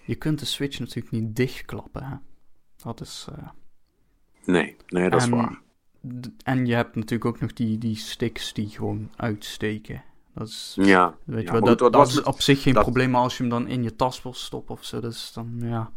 Je 0.05 0.15
kunt 0.15 0.39
de 0.39 0.45
Switch 0.45 0.79
natuurlijk 0.79 1.11
niet 1.11 1.35
dichtklappen, 1.35 2.03
hè. 2.03 2.15
Dat 2.83 3.01
is... 3.01 3.27
eh, 3.37 3.47
nee, 4.45 4.75
nee, 4.87 5.09
dat 5.09 5.19
is 5.21 5.25
en, 5.27 5.35
waar. 5.35 5.61
d- 6.21 6.29
En 6.43 6.65
je 6.65 6.73
hebt 6.75 6.95
natuurlijk 6.95 7.25
ook 7.25 7.39
nog 7.39 7.53
die, 7.53 7.77
die 7.77 7.95
sticks 7.95 8.53
die 8.53 8.69
gewoon 8.69 9.09
uitsteken. 9.15 10.03
Dat 10.37 10.47
is... 10.47 10.73
Ja, 10.79 11.15
Weet 11.23 11.39
je 11.39 11.45
ja, 11.45 11.51
wel, 11.51 11.61
maar 11.61 11.69
dat, 11.69 11.79
dat 11.79 11.93
was 11.93 12.17
is 12.17 12.23
op 12.23 12.41
zich 12.41 12.61
geen 12.61 12.73
dat- 12.73 12.83
probleem, 12.83 13.09
maar 13.09 13.21
als 13.21 13.37
je 13.37 13.43
hem 13.43 13.51
dan 13.51 13.67
in 13.67 13.83
je 13.83 13.95
tas 13.95 14.21
wil 14.23 14.33
stoppen 14.33 14.75
of 14.75 14.83
zo, 14.83 14.99
dus 14.99 15.33
dan, 15.33 15.55
ja... 15.59 15.91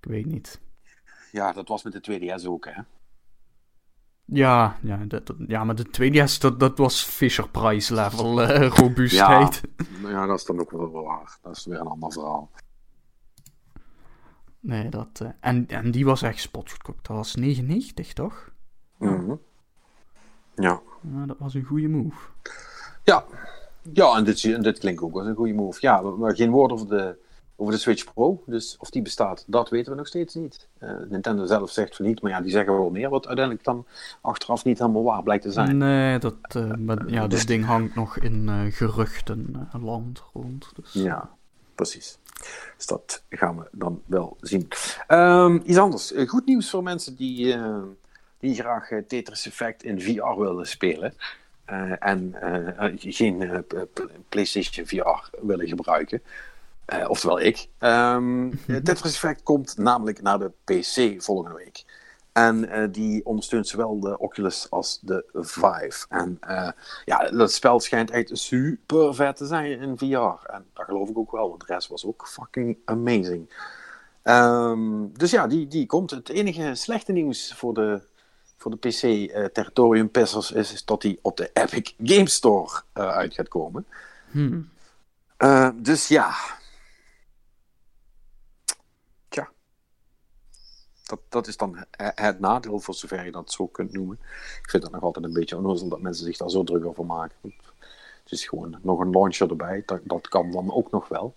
Ik 0.00 0.10
weet 0.10 0.26
niet. 0.26 0.60
ja, 1.32 1.52
dat 1.52 1.68
was 1.68 1.82
met 1.82 2.04
de 2.04 2.20
2DS 2.40 2.46
ook, 2.46 2.64
hè? 2.64 2.82
Ja, 4.24 4.78
ja, 4.82 4.96
dat, 4.96 5.34
ja 5.46 5.64
maar 5.64 5.74
de 5.74 5.86
2DS, 5.86 6.38
dat, 6.40 6.60
dat 6.60 6.78
was 6.78 7.02
Fisher-Price 7.04 7.94
level 7.94 8.42
eh, 8.42 8.68
robuustheid. 8.68 9.60
Ja, 10.02 10.26
dat 10.26 10.38
is 10.38 10.44
dan 10.44 10.60
ook 10.60 10.70
wel 10.70 10.90
waar. 10.90 11.38
Dat 11.42 11.56
is 11.56 11.64
weer 11.64 11.80
een 11.80 11.86
ander 11.86 12.12
verhaal. 12.12 12.50
Nee, 14.60 14.88
dat... 14.88 15.20
eh, 15.20 15.28
en, 15.40 15.66
en 15.68 15.90
die 15.90 16.04
was 16.04 16.22
echt 16.22 16.40
spotgoedkoop. 16.40 16.98
Dat 17.06 17.16
was 17.16 17.34
99, 17.34 18.12
toch? 18.12 18.50
Mhm. 18.98 19.34
Ja. 20.54 20.80
Ja, 21.12 21.26
dat 21.26 21.36
was 21.38 21.54
een 21.54 21.64
goede 21.64 21.88
move. 21.88 22.16
Ja, 23.04 23.24
ja 23.92 24.16
en, 24.16 24.24
dit, 24.24 24.44
en 24.44 24.62
dit 24.62 24.78
klinkt 24.78 25.02
ook 25.02 25.14
als 25.16 25.26
een 25.26 25.34
goede 25.34 25.52
move. 25.52 25.78
Ja, 25.80 26.00
maar- 26.00 26.34
geen 26.36 26.50
woord 26.50 26.72
over 26.72 26.88
de, 26.88 27.16
over 27.56 27.72
de 27.72 27.78
Switch 27.78 28.12
Pro. 28.14 28.42
Dus 28.46 28.76
of 28.78 28.90
die 28.90 29.02
bestaat, 29.02 29.44
dat 29.46 29.68
weten 29.70 29.92
we 29.92 29.98
nog 29.98 30.06
steeds 30.06 30.34
niet. 30.34 30.68
Eh, 30.78 30.90
Nintendo 31.08 31.44
zelf 31.46 31.70
zegt 31.70 31.96
van 31.96 32.06
niet, 32.06 32.22
maar 32.22 32.30
ja, 32.30 32.40
die 32.40 32.50
zeggen 32.50 32.72
wel 32.72 32.90
meer. 32.90 33.08
Wat 33.10 33.26
uiteindelijk 33.26 33.64
dan 33.64 33.86
achteraf 34.20 34.64
niet 34.64 34.78
helemaal 34.78 35.02
waar 35.02 35.22
blijkt 35.22 35.42
te 35.42 35.52
zijn. 35.52 35.76
Nee, 35.76 36.18
dat, 36.18 36.34
eh, 36.48 36.74
maar, 36.74 37.08
ja, 37.08 37.26
Dus- 37.26 37.38
dat 37.38 37.48
ding 37.48 37.64
hangt 37.64 37.94
nog 37.94 38.18
in 38.18 38.48
eh 38.48 38.60
geruchtenland 38.72 40.22
rond. 40.32 40.70
Dus. 40.76 40.92
Ja, 40.92 41.30
precies. 41.74 42.18
Dus 42.76 42.86
dat 42.86 43.22
gaan 43.30 43.58
we 43.58 43.68
dan 43.72 44.02
wel 44.06 44.36
zien. 44.40 44.68
Ehm, 45.06 45.58
iets 45.64 45.78
anders. 45.78 46.12
Goed 46.26 46.46
nieuws 46.46 46.70
voor 46.70 46.82
mensen 46.82 47.16
die, 47.16 47.56
die 48.44 48.54
graag 48.54 48.90
eh, 48.90 48.98
Tetris 48.98 49.46
Effect 49.46 49.82
in 49.82 50.00
VR 50.00 50.40
willen 50.40 50.66
spelen. 50.66 51.14
eh, 51.64 51.92
en 51.98 52.34
eh, 52.40 52.92
geen 52.96 53.64
PlayStation 54.28 54.86
VR 54.86 55.28
willen 55.46 55.68
gebruiken. 55.68 56.22
Oftewel 57.08 57.40
ik. 57.40 57.68
Eh, 57.78 58.18
Tetris 58.66 59.14
Effect 59.14 59.42
komt 59.42 59.78
namelijk 59.78 60.22
naar 60.22 60.38
de 60.38 60.52
PC 60.64 61.22
volgende 61.22 61.56
week. 61.56 61.84
En 62.32 62.88
die 62.92 63.26
ondersteunt 63.26 63.68
zowel 63.68 64.00
de 64.00 64.18
Oculus 64.18 64.70
als 64.70 64.98
de 65.02 65.24
Vive. 65.32 66.06
En 66.08 66.38
ja, 67.04 67.30
dat 67.30 67.52
spel 67.52 67.80
schijnt 67.80 68.10
echt 68.10 68.30
super 68.38 69.14
vet 69.14 69.36
te 69.36 69.46
zijn 69.46 69.80
in 69.80 69.98
VR. 69.98 70.46
En 70.52 70.66
dat 70.72 70.84
geloof 70.84 71.08
ik 71.08 71.18
ook 71.18 71.30
wel, 71.30 71.48
want 71.48 71.66
de 71.66 71.72
rest 71.74 71.88
was 71.88 72.06
ook 72.06 72.28
fucking 72.28 72.76
amazing. 72.84 73.48
Ehm, 74.22 75.06
dus 75.12 75.30
ja, 75.30 75.46
die, 75.46 75.66
die 75.66 75.86
komt. 75.86 76.10
Het 76.10 76.28
enige 76.28 76.74
slechte 76.74 77.12
nieuws 77.12 77.54
voor 77.54 77.74
de, 77.74 78.00
voor 78.56 78.70
de 78.70 78.88
PC-territorium 78.88 80.10
Pissers 80.10 80.52
is, 80.52 80.72
is 80.72 80.84
dat 80.84 81.00
die 81.00 81.18
op 81.22 81.36
de 81.36 81.50
Epic 81.52 81.94
Game 82.02 82.28
Store 82.28 82.82
eh, 82.92 83.08
uit 83.08 83.34
gaat 83.34 83.48
komen. 83.48 83.86
Hm. 84.30 84.60
Eh, 85.36 85.68
dus 85.74 86.08
ja. 86.08 86.34
Tja. 89.28 89.48
Dat, 91.04 91.20
dat 91.28 91.46
is 91.46 91.56
dan 91.56 91.76
he- 91.90 92.10
het 92.14 92.40
nadeel, 92.40 92.80
voor 92.80 92.94
zover 92.94 93.24
je 93.24 93.30
dat 93.32 93.52
zo 93.52 93.66
kunt 93.66 93.92
noemen. 93.92 94.18
Ik 94.62 94.70
vind 94.70 94.82
dat 94.82 94.92
nog 94.92 95.02
altijd 95.02 95.24
een 95.24 95.32
beetje 95.32 95.56
onnozel 95.56 95.88
dat 95.88 96.00
mensen 96.00 96.24
zich 96.24 96.36
daar 96.36 96.50
zo 96.50 96.64
druk 96.64 96.84
over 96.84 97.06
maken. 97.06 97.36
Het 98.22 98.32
is 98.32 98.46
gewoon 98.48 98.78
nog 98.82 99.00
een 99.00 99.10
launcher 99.10 99.50
erbij. 99.50 99.82
Dat, 99.86 100.00
dat 100.04 100.28
kan 100.28 100.50
dan 100.50 100.72
ook 100.72 100.90
nog 100.90 101.08
wel. 101.08 101.34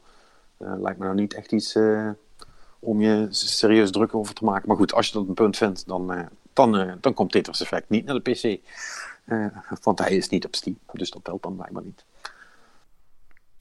Eh, 0.58 0.74
lijkt 0.78 1.00
me 1.00 1.06
nou 1.06 1.18
niet 1.18 1.34
echt 1.34 1.52
iets 1.52 1.76
eh, 1.76 2.10
om 2.80 3.02
je 3.02 3.28
serieus 3.30 3.92
druk 3.92 4.16
over 4.16 4.34
te 4.34 4.44
maken. 4.44 4.68
Maar 4.68 4.78
goed, 4.78 4.94
als 4.94 5.08
je 5.08 5.14
dat 5.14 5.28
een 5.28 5.34
punt 5.34 5.58
vindt, 5.58 5.88
dan, 5.88 6.14
eh, 6.14 6.26
dan, 6.58 6.78
eh, 6.78 6.94
dan 7.02 7.14
komt 7.14 7.32
Tetris 7.32 7.62
Effect 7.62 7.90
niet 7.90 8.06
naar 8.06 8.20
de 8.22 8.32
PC. 8.32 8.62
Eh, 9.26 9.46
want 9.82 10.00
hij 10.00 10.12
is 10.16 10.30
niet 10.30 10.46
op 10.46 10.56
Steam. 10.56 10.80
Dus 10.92 11.10
dat 11.12 11.24
telt 11.24 11.44
dan 11.44 11.56
blijkbaar 11.56 11.84
niet. 11.84 12.06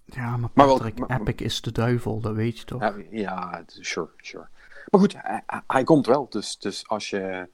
Ja, 0.05 0.36
maar 0.36 0.51
Maar 0.55 0.66
wel- 0.66 0.84
Epic 1.09 1.34
is 1.44 1.61
de 1.61 1.72
duivel, 1.72 2.20
dat 2.20 2.34
weet 2.34 2.59
je 2.59 2.64
toch? 2.64 2.80
Ja, 2.80 2.94
ja, 3.11 3.51
het- 3.57 3.78
sure, 3.80 4.09
sure. 4.16 4.47
Maar 4.90 5.01
goed, 5.01 5.14
hij, 5.66 5.84
komt 5.84 6.07
wel. 6.07 6.26
Dus, 6.30 6.59
dus 6.59 6.88
als, 6.88 7.11
je, 7.11 7.49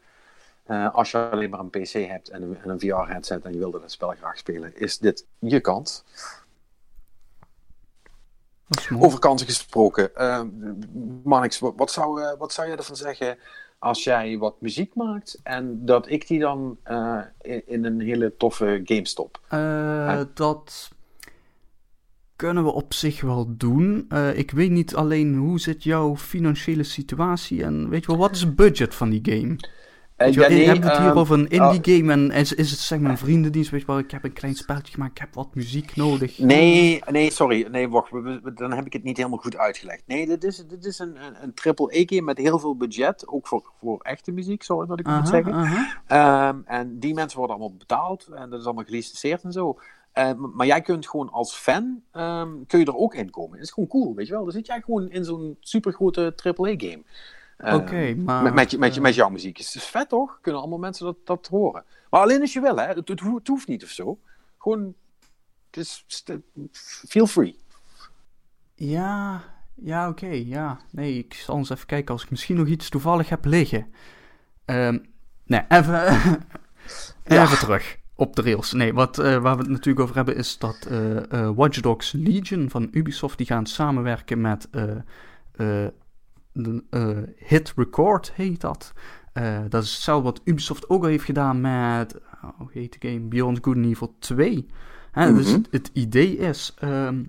eh, 0.64 0.95
als 0.95 1.11
je 1.11 1.30
alleen 1.30 1.51
maar 1.51 1.61
een 1.61 1.70
PC 1.70 1.93
hebt 1.93 2.28
en 2.28 2.43
een, 2.43 2.59
en 2.62 2.68
een 2.70 2.80
VR-headset 2.80 3.45
en 3.45 3.53
je 3.53 3.59
wilde 3.59 3.80
dat 3.80 3.90
spel 3.93 4.11
graag 4.18 4.38
spelen, 4.38 4.76
is 4.76 4.99
dit 4.99 5.26
je 5.38 5.61
kans. 5.61 6.05
Over 8.99 9.18
kansen 9.18 9.47
gesproken, 9.47 10.14
eh 10.16 10.43
Manix, 11.24 11.59
wat, 11.59 11.72
wat, 11.76 11.90
zou, 11.90 12.36
wat 12.38 12.53
zou 12.53 12.68
jij 12.68 12.76
ervan 12.76 12.97
zeggen 12.97 13.38
als 13.83 14.05
jij 14.05 14.39
wat 14.39 14.61
muziek 14.61 14.95
maakt 14.95 15.41
en 15.43 15.85
dat 15.87 16.11
ik 16.11 16.26
die 16.26 16.39
dan 16.39 16.76
eh, 16.83 17.18
in, 17.41 17.62
in 17.66 17.85
een 17.85 18.01
hele 18.01 18.37
toffe 18.37 18.80
game 18.85 19.07
stop? 19.07 19.41
Eh, 19.49 20.20
dat 20.35 20.91
kunnen 22.37 22.64
we 22.64 22.70
op 22.70 22.95
zich 22.95 23.20
wel 23.20 23.57
doen. 23.57 24.07
Eh, 24.09 24.39
ik 24.39 24.51
weet 24.51 24.70
niet 24.70 24.95
alleen 24.95 25.35
hoe 25.35 25.61
zit 25.61 25.83
jouw 25.83 26.16
financiële 26.16 26.83
situatie 26.83 27.64
en 27.64 27.89
weet 27.89 28.01
je 28.01 28.07
wel, 28.07 28.16
wat 28.16 28.30
is 28.30 28.41
het 28.41 28.57
budget 28.57 28.95
van 28.95 29.11
die 29.11 29.20
game? 29.22 29.57
Weet 30.25 30.35
je 30.35 30.41
wel, 30.41 30.51
hebben 30.51 30.81
we 30.81 30.89
het 30.89 30.99
hier 30.99 31.09
ehm, 31.09 31.18
over 31.18 31.39
een 31.39 31.49
indie 31.49 31.61
oh. 31.99 32.07
game 32.09 32.12
en 32.12 32.31
is, 32.31 32.53
is 32.53 32.70
het 32.70 32.81
zeg 32.81 32.99
maar 33.01 33.11
een 33.11 33.18
vriendendienst? 33.18 33.70
Weet 33.70 33.81
je 33.81 33.87
wel, 33.87 33.99
ik 33.99 34.11
heb 34.11 34.25
een 34.25 34.33
klein 34.33 34.55
spelletje 34.55 34.93
gemaakt, 34.93 35.11
ik 35.11 35.18
heb 35.18 35.35
wat 35.35 35.55
muziek 35.55 35.97
nodig. 35.97 36.39
Nee, 36.39 37.03
nee, 37.11 37.31
sorry. 37.31 37.66
Nee, 37.70 37.89
wacht. 37.89 38.11
we- 38.11 38.41
we- 38.43 38.53
Dan 38.55 38.73
heb 38.73 38.87
ik 38.87 38.93
het 38.93 39.03
niet 39.03 39.16
helemaal 39.16 39.39
goed 39.39 39.57
uitgelegd. 39.57 40.03
Nee, 40.07 40.27
dit 40.27 40.45
is, 40.45 40.64
dit 40.68 40.85
is 40.85 40.99
een, 40.99 41.25
een, 41.25 41.43
een 41.43 41.55
triple-E-game 41.55 42.23
met 42.23 42.39
heel 42.39 42.59
veel 42.59 42.77
budget. 42.77 43.29
Ook 43.29 43.47
voor, 43.47 43.73
voor 43.79 44.01
echte 44.01 44.33
muziek, 44.33 44.62
sorry 44.62 44.87
dat 44.87 44.99
ik 44.99 45.07
moet 45.07 45.29
zeggen. 45.29 45.55
Ehm, 46.07 46.57
en 46.64 46.99
die 46.99 47.14
mensen 47.14 47.39
worden 47.39 47.57
allemaal 47.57 47.77
betaald. 47.79 48.29
En 48.35 48.51
dat 48.51 48.61
is 48.61 48.64
allemaal 48.64 48.85
gelicenseerd 48.85 49.43
en 49.43 49.53
zo. 49.53 49.79
Eh, 50.12 50.31
maar 50.55 50.66
jij 50.66 50.81
kunt 50.81 51.09
gewoon 51.09 51.31
als 51.31 51.55
fan, 51.55 52.03
ehm, 52.11 52.51
kun 52.66 52.79
je 52.79 52.85
er 52.85 52.97
ook 52.97 53.14
in 53.14 53.31
komen. 53.31 53.53
Het 53.59 53.66
is 53.66 53.73
gewoon 53.73 53.89
cool, 53.89 54.14
weet 54.14 54.27
je 54.27 54.33
wel. 54.33 54.43
Dan 54.43 54.53
zit 54.53 54.66
jij 54.66 54.81
gewoon 54.81 55.11
in 55.11 55.25
zo'n 55.25 55.57
supergrote 55.61 56.33
triple-E-game. 56.37 56.91
Ehm, 56.93 57.03
Oké, 57.59 58.15
maar... 58.15 58.43
met, 58.53 58.79
met, 58.79 59.01
met, 59.01 59.15
jouw 59.15 59.29
muziek. 59.29 59.57
Het 59.57 59.75
is 59.75 59.85
vet 59.85 60.09
toch? 60.09 60.39
Kunnen 60.41 60.61
allemaal 60.61 60.79
mensen 60.79 61.05
dat, 61.05 61.17
dat 61.25 61.47
horen. 61.51 61.85
Maar 62.11 62.21
alleen 62.21 62.41
als 62.41 62.53
je 62.53 62.61
wil, 62.61 62.77
hè. 62.77 62.87
Het, 62.87 63.09
het, 63.09 63.21
ho- 63.21 63.35
het 63.35 63.49
hoeft 63.49 63.69
niet 63.69 63.83
of 63.83 63.89
zo. 63.89 64.19
Gewoon, 64.59 64.95
het 65.71 65.77
is, 65.77 66.05
feel 67.09 67.27
free. 67.27 67.59
Ja, 68.75 69.43
ja, 69.75 70.09
oké, 70.09 70.27
ja. 70.27 70.81
Nee, 70.91 71.19
ik 71.19 71.35
zal 71.35 71.57
eens 71.57 71.71
even 71.71 71.87
kijken 71.87 72.13
als 72.15 72.23
ik 72.23 72.31
misschien 72.31 72.57
nog 72.57 72.67
iets 72.67 72.89
toevallig 72.89 73.29
heb 73.29 73.45
liggen. 73.45 73.95
Ehm, 74.65 74.99
nee, 75.45 75.65
even, 75.69 75.95
Ja. 77.25 77.43
even 77.43 77.59
terug 77.59 77.97
op 78.15 78.37
de 78.37 78.43
rails. 78.43 78.73
Nee, 78.73 78.95
wat, 78.95 79.19
eh, 79.19 79.39
waar 79.39 79.57
we 79.57 79.63
het 79.63 79.71
natuurlijk 79.71 80.01
over 80.01 80.17
hebben 80.17 80.37
is 80.37 80.59
dat 80.59 80.87
eh, 80.87 81.51
Watch 81.55 81.81
Dogs 81.81 82.13
Legion 82.13 82.71
van 82.71 82.89
Ubisoft, 82.91 83.39
die 83.39 83.47
gaan 83.47 83.67
samenwerken 83.67 84.41
met 84.41 84.69
eh, 86.53 86.65
eh, 86.91 87.11
eh, 87.11 87.19
Hit 87.37 87.73
Record, 87.77 88.33
heet 88.33 88.61
dat. 88.61 88.93
dat 89.69 89.83
is 89.83 89.93
hetzelfde 89.95 90.25
wat 90.25 90.41
Ubisoft 90.45 90.89
ook 90.89 91.03
al 91.03 91.09
heeft 91.09 91.25
gedaan 91.25 91.61
met, 91.61 92.17
hoe 92.57 92.69
heet 92.73 93.01
de 93.01 93.09
game, 93.09 93.21
Beyond 93.21 93.59
Good 93.63 93.77
and 93.77 93.85
Evil 93.87 94.15
2. 94.19 94.67
Hè, 95.13 95.35
Dus 95.35 95.47
Mhm. 95.47 95.55
het, 95.57 95.69
het 95.71 95.91
idee 95.93 96.37
is 96.37 96.75
ehm, 96.79 97.25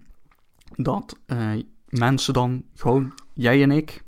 dat 0.75 1.17
eh, 1.25 1.51
mensen 1.89 2.33
dan 2.33 2.63
gewoon, 2.75 3.13
jij 3.33 3.61
en 3.63 3.71
ik, 3.71 4.03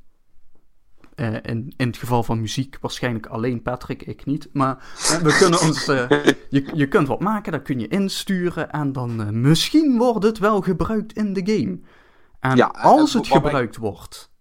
eh, 1.16 1.34
in, 1.34 1.74
in 1.78 1.88
het 1.88 1.98
geval 1.98 2.24
van 2.24 2.40
muziek 2.42 2.78
waarschijnlijk 2.82 3.26
alleen 3.26 3.62
Patrick, 3.62 4.02
ik 4.02 4.26
niet, 4.26 4.50
maar 4.54 4.78
eh, 5.12 5.18
we 5.18 5.38
kunnen 5.40 5.62
ons, 5.62 5.88
eh, 5.88 6.10
je, 6.50 6.70
je 6.74 6.88
kunt 6.88 7.08
wat 7.08 7.20
maken, 7.20 7.52
dat 7.52 7.62
kun 7.62 7.80
je 7.80 7.88
insturen 7.88 8.72
en 8.72 8.92
dan 8.92 9.22
eh, 9.22 9.30
misschien 9.30 9.98
wordt 9.98 10.24
het 10.24 10.38
wel 10.38 10.62
gebruikt 10.62 11.14
in 11.14 11.34
de 11.34 11.42
game. 11.56 11.80
En 12.40 12.56
Ja, 12.58 12.66
als 12.68 13.14
het 13.14 13.28
gebruikt 13.28 13.78
wordt, 13.78 14.32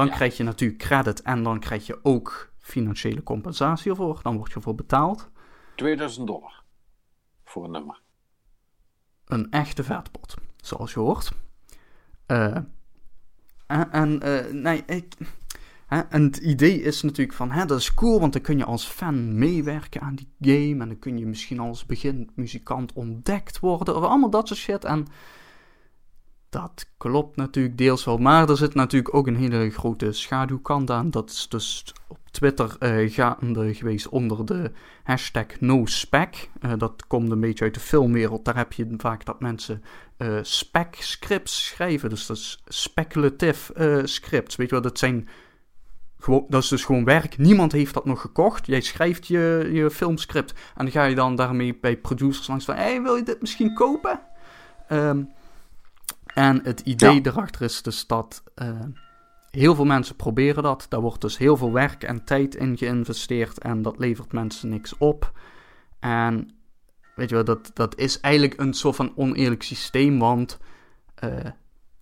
dan 0.00 0.08
Ja. 0.08 0.14
krijg 0.14 0.36
je 0.36 0.42
natuurlijk 0.44 0.80
credit 0.80 1.22
en 1.22 1.42
dan 1.42 1.60
krijg 1.60 1.86
je 1.86 1.98
ook 2.02 2.52
financiële 2.58 3.22
compensatie 3.22 3.90
ervoor, 3.90 4.20
dan 4.22 4.36
word 4.36 4.48
je 4.48 4.54
ervoor 4.54 4.74
betaald. 4.74 5.30
2000 5.76 6.26
dollar 6.26 6.62
voor 7.44 7.64
een 7.64 7.70
nummer. 7.70 8.00
een 9.26 9.50
echte 9.50 9.84
vetpot, 9.84 10.34
zoals 10.56 10.92
je 10.92 11.00
hoort. 11.00 11.32
Eh, 12.26 12.56
en 13.66 13.90
en 13.92 14.20
eh, 14.22 14.52
nee, 14.52 14.82
ik, 14.86 15.14
hè, 15.86 16.00
en 16.00 16.22
het 16.22 16.36
idee 16.36 16.82
is 16.82 17.02
natuurlijk 17.02 17.36
van, 17.36 17.50
hè, 17.50 17.64
dat 17.66 17.78
is 17.78 17.94
cool, 17.94 18.20
want 18.20 18.32
dan 18.32 18.42
kun 18.42 18.58
je 18.58 18.64
als 18.64 18.84
fan 18.86 19.38
meewerken 19.38 20.00
aan 20.00 20.14
die 20.14 20.32
game. 20.40 20.82
En 20.82 20.88
dan 20.88 20.98
kun 20.98 21.18
je 21.18 21.26
misschien 21.26 21.58
als 21.58 21.86
beginmuzikant 21.86 22.92
ontdekt 22.92 23.58
worden, 23.60 23.96
of 23.96 24.02
allemaal 24.02 24.30
dat 24.30 24.48
soort 24.48 24.60
shit. 24.60 24.84
En 24.84 25.06
dat 26.50 26.86
klopt 26.96 27.36
natuurlijk 27.36 27.78
deels 27.78 28.04
wel, 28.04 28.18
maar 28.18 28.48
er 28.48 28.56
zit 28.56 28.74
natuurlijk 28.74 29.14
ook 29.14 29.26
een 29.26 29.36
hele 29.36 29.70
grote 29.70 30.12
schaduwkant 30.12 30.90
aan. 30.90 31.10
Dat 31.10 31.30
is 31.30 31.48
dus 31.48 31.94
op 32.08 32.18
Twitter 32.30 32.76
eh, 32.78 33.12
gaande 33.12 33.74
geweest 33.74 34.08
onder 34.08 34.46
de 34.46 34.70
hashtag 35.02 35.60
NoSpec. 35.60 36.48
Eh, 36.60 36.72
dat 36.78 37.06
komt 37.06 37.30
een 37.30 37.40
beetje 37.40 37.64
uit 37.64 37.74
de 37.74 37.80
filmwereld. 37.80 38.44
Daar 38.44 38.56
heb 38.56 38.72
je 38.72 38.94
vaak 38.96 39.24
dat 39.24 39.40
mensen 39.40 39.82
eh 40.16 40.38
spec 40.42 40.94
scripts 40.94 41.64
schrijven. 41.64 42.10
Dus 42.10 42.26
dat 42.26 42.36
is 42.36 42.62
speculative 42.66 44.02
scripts. 44.04 44.56
Weet 44.56 44.68
je 44.68 44.74
wel, 44.74 44.82
dat 44.82 44.98
zijn... 44.98 45.28
Gewoon, 46.18 46.44
dat 46.48 46.62
is 46.62 46.68
dus 46.68 46.84
gewoon 46.84 47.04
werk. 47.04 47.38
Niemand 47.38 47.72
heeft 47.72 47.94
dat 47.94 48.04
nog 48.04 48.20
gekocht. 48.20 48.66
Jij 48.66 48.80
schrijft 48.80 49.26
je, 49.26 49.70
je 49.72 49.90
filmscript. 49.90 50.52
En 50.52 50.84
dan 50.84 50.90
ga 50.90 51.04
je 51.04 51.14
dan 51.14 51.36
daarmee 51.36 51.78
bij 51.80 51.96
producers 51.96 52.46
langs 52.46 52.64
van... 52.64 52.74
Hé, 52.74 52.82
hey, 52.82 53.02
wil 53.02 53.16
je 53.16 53.22
dit 53.22 53.40
misschien 53.40 53.74
kopen? 53.74 54.20
Ehm, 54.88 55.22
en 56.34 56.60
het 56.62 56.80
idee 56.80 57.14
Ja. 57.14 57.20
erachter 57.22 57.62
is 57.62 57.82
dus 57.82 58.06
dat... 58.06 58.42
eh, 58.54 58.80
heel 59.50 59.74
veel 59.74 59.84
mensen 59.84 60.16
proberen 60.16 60.62
dat. 60.62 60.86
Daar 60.88 61.00
wordt 61.00 61.20
dus 61.20 61.38
heel 61.38 61.56
veel 61.56 61.72
werk 61.72 62.02
en 62.02 62.24
tijd 62.24 62.54
in 62.54 62.78
geïnvesteerd. 62.78 63.58
En 63.58 63.82
dat 63.82 63.98
levert 63.98 64.32
mensen 64.32 64.68
niks 64.68 64.98
op. 64.98 65.32
En 65.98 66.50
weet 67.14 67.28
je 67.28 67.34
wel, 67.34 67.44
dat, 67.44 67.70
dat 67.74 67.98
is 67.98 68.20
eigenlijk 68.20 68.60
een 68.60 68.74
soort 68.74 68.96
van 68.96 69.12
oneerlijk 69.16 69.62
systeem. 69.62 70.18
Want 70.18 70.58
eh, 71.14 71.30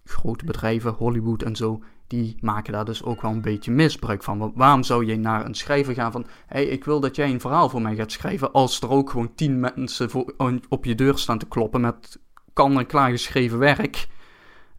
grote 0.04 0.44
bedrijven, 0.44 0.92
Hollywood 0.92 1.42
en 1.42 1.56
zo, 1.56 1.82
die 2.06 2.36
maken 2.40 2.72
daar 2.72 2.84
dus 2.84 3.02
ook 3.02 3.22
wel 3.22 3.30
een 3.30 3.40
beetje 3.40 3.70
misbruik 3.70 4.22
van. 4.22 4.38
Want 4.38 4.52
waarom 4.56 4.82
zou 4.82 5.06
je 5.06 5.16
naar 5.16 5.44
een 5.44 5.54
schrijver 5.54 5.94
gaan 5.94 6.12
van... 6.12 6.22
hé, 6.46 6.62
hey, 6.62 6.64
ik 6.66 6.84
wil 6.84 7.00
dat 7.00 7.16
jij 7.16 7.30
een 7.30 7.40
verhaal 7.40 7.68
voor 7.68 7.82
mij 7.82 7.94
gaat 7.94 8.12
schrijven... 8.12 8.52
als 8.52 8.80
er 8.80 8.90
ook 8.90 9.10
gewoon 9.10 9.34
tien 9.34 9.60
mensen 9.60 10.10
voor, 10.10 10.34
op 10.68 10.84
je 10.84 10.94
deur 10.94 11.18
staan 11.18 11.38
te 11.38 11.48
kloppen 11.48 11.80
met 11.80 12.20
kan 12.52 12.78
en 12.78 12.86
klaar 12.86 13.10
geschreven 13.10 13.58
werk... 13.58 14.08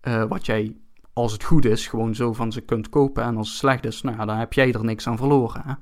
eh, 0.01 0.23
wat 0.23 0.45
jij, 0.45 0.75
als 1.13 1.31
het 1.31 1.43
goed 1.43 1.65
is, 1.65 1.87
gewoon 1.87 2.15
zo 2.15 2.33
van 2.33 2.51
ze 2.51 2.61
kunt 2.61 2.89
kopen... 2.89 3.23
en 3.23 3.37
als 3.37 3.47
het 3.49 3.57
slecht 3.57 3.85
is, 3.85 4.01
nou 4.01 4.17
ja, 4.17 4.25
dan 4.25 4.37
heb 4.37 4.53
jij 4.53 4.73
er 4.73 4.83
niks 4.83 5.07
aan 5.07 5.17
verloren, 5.17 5.61
hè? 5.65 5.73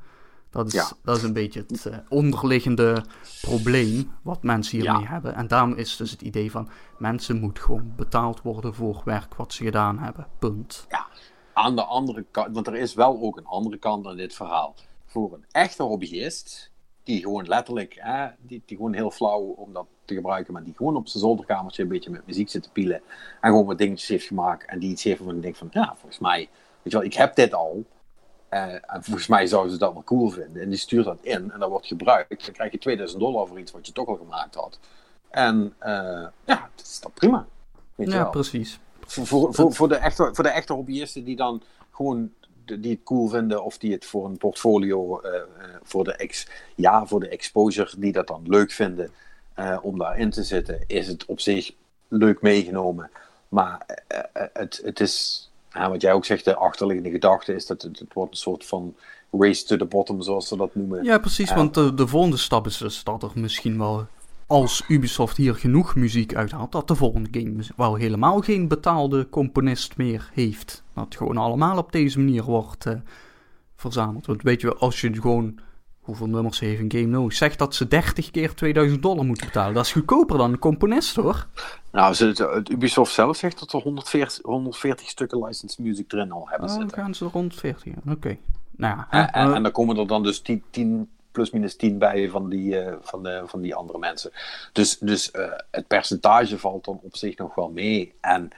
Dat 0.50 0.68
is, 0.68 0.74
Ja. 0.74 0.88
dat 1.04 1.18
is 1.18 1.24
een 1.24 1.34
beetje 1.34 1.66
het 1.68 1.86
eh, 1.86 1.98
onderliggende 2.10 3.04
probleem 3.42 4.12
wat 4.22 4.44
mensen 4.44 4.80
hiermee 4.80 5.02
Ja. 5.02 5.08
hebben. 5.08 5.36
En 5.36 5.48
daarom 5.48 5.74
is 5.74 5.96
dus 5.96 6.12
het 6.12 6.22
idee 6.22 6.52
van... 6.52 6.70
mensen 6.98 7.40
moeten 7.40 7.64
gewoon 7.64 7.94
betaald 7.96 8.42
worden 8.42 8.74
voor 8.74 9.02
werk 9.06 9.36
wat 9.36 9.54
ze 9.54 9.64
gedaan 9.64 10.00
hebben. 10.00 10.28
Punt. 10.40 10.88
Aan 11.54 11.76
de 11.76 11.84
andere 11.84 12.26
kant, 12.32 12.54
want 12.54 12.68
er 12.68 12.76
is 12.76 12.94
wel 12.94 13.22
ook 13.22 13.38
een 13.38 13.46
andere 13.46 13.78
kant 13.78 14.08
aan 14.08 14.16
dit 14.18 14.34
verhaal. 14.36 14.76
Voor 15.06 15.34
een 15.34 15.46
echte 15.52 15.84
hobbyist, 15.84 16.72
die 17.04 17.22
gewoon 17.22 17.48
letterlijk, 17.48 17.96
hè, 18.00 18.28
die, 18.40 18.62
die 18.66 18.78
gewoon 18.78 18.94
heel 18.94 19.12
flauw 19.12 19.42
om 19.42 19.74
dat 19.74 19.86
te 20.08 20.14
gebruiken, 20.14 20.54
maar 20.54 20.64
die 20.64 20.74
gewoon 20.78 20.96
op 20.96 21.08
zijn 21.08 21.24
zolderkamertje 21.24 21.82
een 21.82 21.88
beetje 21.90 22.10
met 22.10 22.28
muziek 22.28 22.50
zit 22.50 22.64
te 22.64 22.70
pielen 22.72 23.02
en 23.42 23.50
gewoon 23.50 23.66
wat 23.66 23.78
dingetjes 23.78 24.10
heeft 24.10 24.26
gemaakt 24.28 24.66
en 24.66 24.80
die 24.80 24.90
iets 24.92 25.04
heeft 25.04 25.18
waarvan 25.18 25.36
ik 25.36 25.42
denk 25.42 25.56
van, 25.56 25.68
ja, 25.72 25.96
volgens 26.00 26.20
mij, 26.20 26.38
weet 26.82 26.92
je 26.94 26.98
wel, 26.98 27.04
ik 27.04 27.14
heb 27.14 27.36
dit 27.36 27.54
al. 27.54 27.84
eh, 28.50 28.74
en 28.74 29.04
volgens 29.04 29.28
mij 29.28 29.48
zouden 29.48 29.72
ze 29.72 29.78
dat 29.78 29.94
wel 29.94 30.04
cool 30.04 30.30
vinden. 30.30 30.62
En 30.62 30.70
die 30.70 30.78
stuurt 30.78 31.06
dat 31.06 31.18
in 31.22 31.52
en 31.52 31.60
dat 31.60 31.70
wordt 31.70 31.88
gebruikt. 31.88 32.46
Dan 32.46 32.54
krijg 32.54 32.72
je 32.72 32.78
2000 32.78 33.20
dollar 33.22 33.48
voor 33.48 33.60
iets 33.60 33.72
wat 33.72 33.88
je 33.88 33.94
toch 33.94 34.08
al 34.08 34.16
gemaakt 34.16 34.56
had. 34.56 34.80
En 35.30 35.74
eh, 35.80 35.92
ja, 36.46 36.70
dat 36.76 36.86
is 36.86 37.00
dan 37.00 37.12
prima. 37.14 37.48
Weet 37.96 38.12
Ja, 38.12 38.22
wel. 38.22 38.30
precies. 38.30 38.80
Voor, 39.06 39.26
voor, 39.28 39.54
voor, 39.54 39.74
voor, 39.74 39.88
de 39.88 39.96
echte, 39.96 40.30
voor 40.34 40.44
de 40.44 40.50
echte 40.50 40.74
hobbyisten 40.74 41.24
die 41.24 41.36
dan 41.36 41.62
gewoon 41.92 42.32
die 42.80 42.92
het 42.92 43.04
cool 43.04 43.28
vinden 43.28 43.64
of 43.64 43.78
die 43.78 43.92
het 43.94 44.06
voor 44.06 44.26
een 44.26 44.38
portfolio, 44.38 45.20
eh, 45.20 45.42
voor, 45.84 46.04
de 46.04 46.14
ex, 46.16 46.48
ja, 46.76 47.06
voor 47.06 47.20
de 47.20 47.28
exposure, 47.30 47.92
die 47.98 48.12
dat 48.12 48.28
dan 48.28 48.44
leuk 48.46 48.72
vinden 48.72 49.12
eh, 49.58 49.78
om 49.82 49.98
daarin 49.98 50.30
te 50.30 50.44
zitten, 50.44 50.84
is 50.88 51.08
het 51.08 51.26
op 51.26 51.40
zich 51.40 51.72
leuk 52.08 52.42
meegenomen. 52.42 53.10
Maar 53.50 53.86
eh, 54.08 54.20
eh, 54.34 54.48
het, 54.54 54.82
het 54.84 55.00
is, 55.00 55.50
ja, 55.72 55.90
wat 55.90 56.02
jij 56.02 56.14
ook 56.14 56.26
zegt, 56.26 56.46
de 56.46 56.56
achterliggende 56.56 57.10
gedachte 57.10 57.54
is 57.54 57.66
dat 57.66 57.82
het, 57.82 58.00
het 58.00 58.14
wordt 58.14 58.32
een 58.32 58.38
soort 58.38 58.66
van 58.66 58.96
race 59.32 59.66
to 59.66 59.78
the 59.78 59.86
bottom, 59.86 60.22
zoals 60.22 60.48
ze 60.48 60.58
dat 60.58 60.76
noemen. 60.76 61.04
Ja, 61.04 61.18
precies, 61.18 61.54
want 61.54 61.74
de, 61.74 61.94
de 61.94 62.08
volgende 62.08 62.38
stap 62.38 62.66
is 62.66 62.78
dus 62.78 63.04
dat 63.04 63.24
er 63.24 63.32
misschien 63.34 63.78
wel, 63.78 64.08
als 64.48 64.84
Ubisoft 64.88 65.38
hier 65.38 65.56
genoeg 65.56 65.96
muziek 65.96 66.36
uithaalt, 66.36 66.72
dat 66.72 66.88
de 66.88 66.96
volgende 66.96 67.40
game 67.40 67.56
dus 67.56 67.72
wel 67.76 67.96
helemaal 67.96 68.42
geen 68.42 68.68
betaalde 68.68 69.30
componist 69.30 69.98
meer 69.98 70.30
heeft. 70.34 70.84
Dat 70.94 71.06
het 71.06 71.16
gewoon 71.16 71.38
allemaal 71.38 71.78
op 71.78 71.92
deze 71.92 72.20
manier 72.20 72.44
wordt 72.44 72.86
verzameld. 73.76 74.26
Want 74.26 74.42
weet 74.42 74.62
je 74.62 74.76
als 74.76 75.02
je 75.02 75.14
gewoon, 75.14 75.60
hoeveel 76.08 76.28
nummers 76.28 76.60
heeft 76.60 76.80
een 76.82 76.92
game 76.92 77.06
nodig? 77.06 77.34
Zeg 77.34 77.56
dat 77.56 77.76
ze 77.76 77.88
30 77.88 78.32
keer 78.32 78.54
2000 78.56 79.02
dollar 79.02 79.26
moeten 79.26 79.46
betalen. 79.46 79.74
Dat 79.74 79.86
is 79.86 79.92
goedkoper 79.92 80.38
dan 80.38 80.52
een 80.52 80.60
componist 80.60 81.16
hoor. 81.16 81.48
Nou, 81.92 82.14
ze, 82.14 82.26
het, 82.54 82.70
Ubisoft 82.70 83.14
zelf 83.14 83.38
zegt 83.38 83.60
dat 83.60 83.74
er 83.74 83.82
140, 83.82 84.40
140 84.46 85.10
stukken 85.10 85.44
licensed 85.46 85.80
music 85.80 86.14
erin 86.14 86.32
al 86.32 86.48
hebben 86.50 86.70
Oh, 86.70 86.76
dan 86.76 86.84
zitten. 86.84 87.04
gaan 87.04 87.16
ze 87.16 87.26
rond 87.26 87.56
40. 87.56 87.84
ja. 87.86 88.12
Oké. 88.12 88.38
Nou 88.72 88.98
ja, 88.98 89.08
En, 89.10 89.32
en, 89.34 89.50
eh, 89.50 89.56
en 89.56 89.64
dan 89.64 89.72
komen 89.72 89.98
er 89.98 90.08
dan 90.08 90.24
dus 90.24 90.40
10, 90.42 90.64
10 90.70 91.10
plus 91.32 91.52
minus 91.52 91.76
10 91.76 91.98
bij 91.98 92.30
van 92.30 92.50
die, 92.50 92.80
eh, 92.80 92.96
van 93.02 93.24
de, 93.24 93.42
van 93.46 93.62
die 93.62 93.76
andere 93.76 94.00
mensen. 94.00 94.32
Dus, 94.74 94.98
dus 94.98 95.32
eh, 95.32 95.52
het 95.72 95.88
percentage 95.88 96.60
valt 96.60 96.86
dan 96.86 97.00
op 97.04 97.16
zich 97.16 97.38
nog 97.38 97.56
wel 97.56 97.70
mee. 97.70 98.14
En 98.22 98.50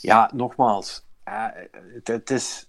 ja, 0.00 0.30
nogmaals, 0.34 1.02
het, 1.24 2.08
het, 2.08 2.30
is, 2.30 2.68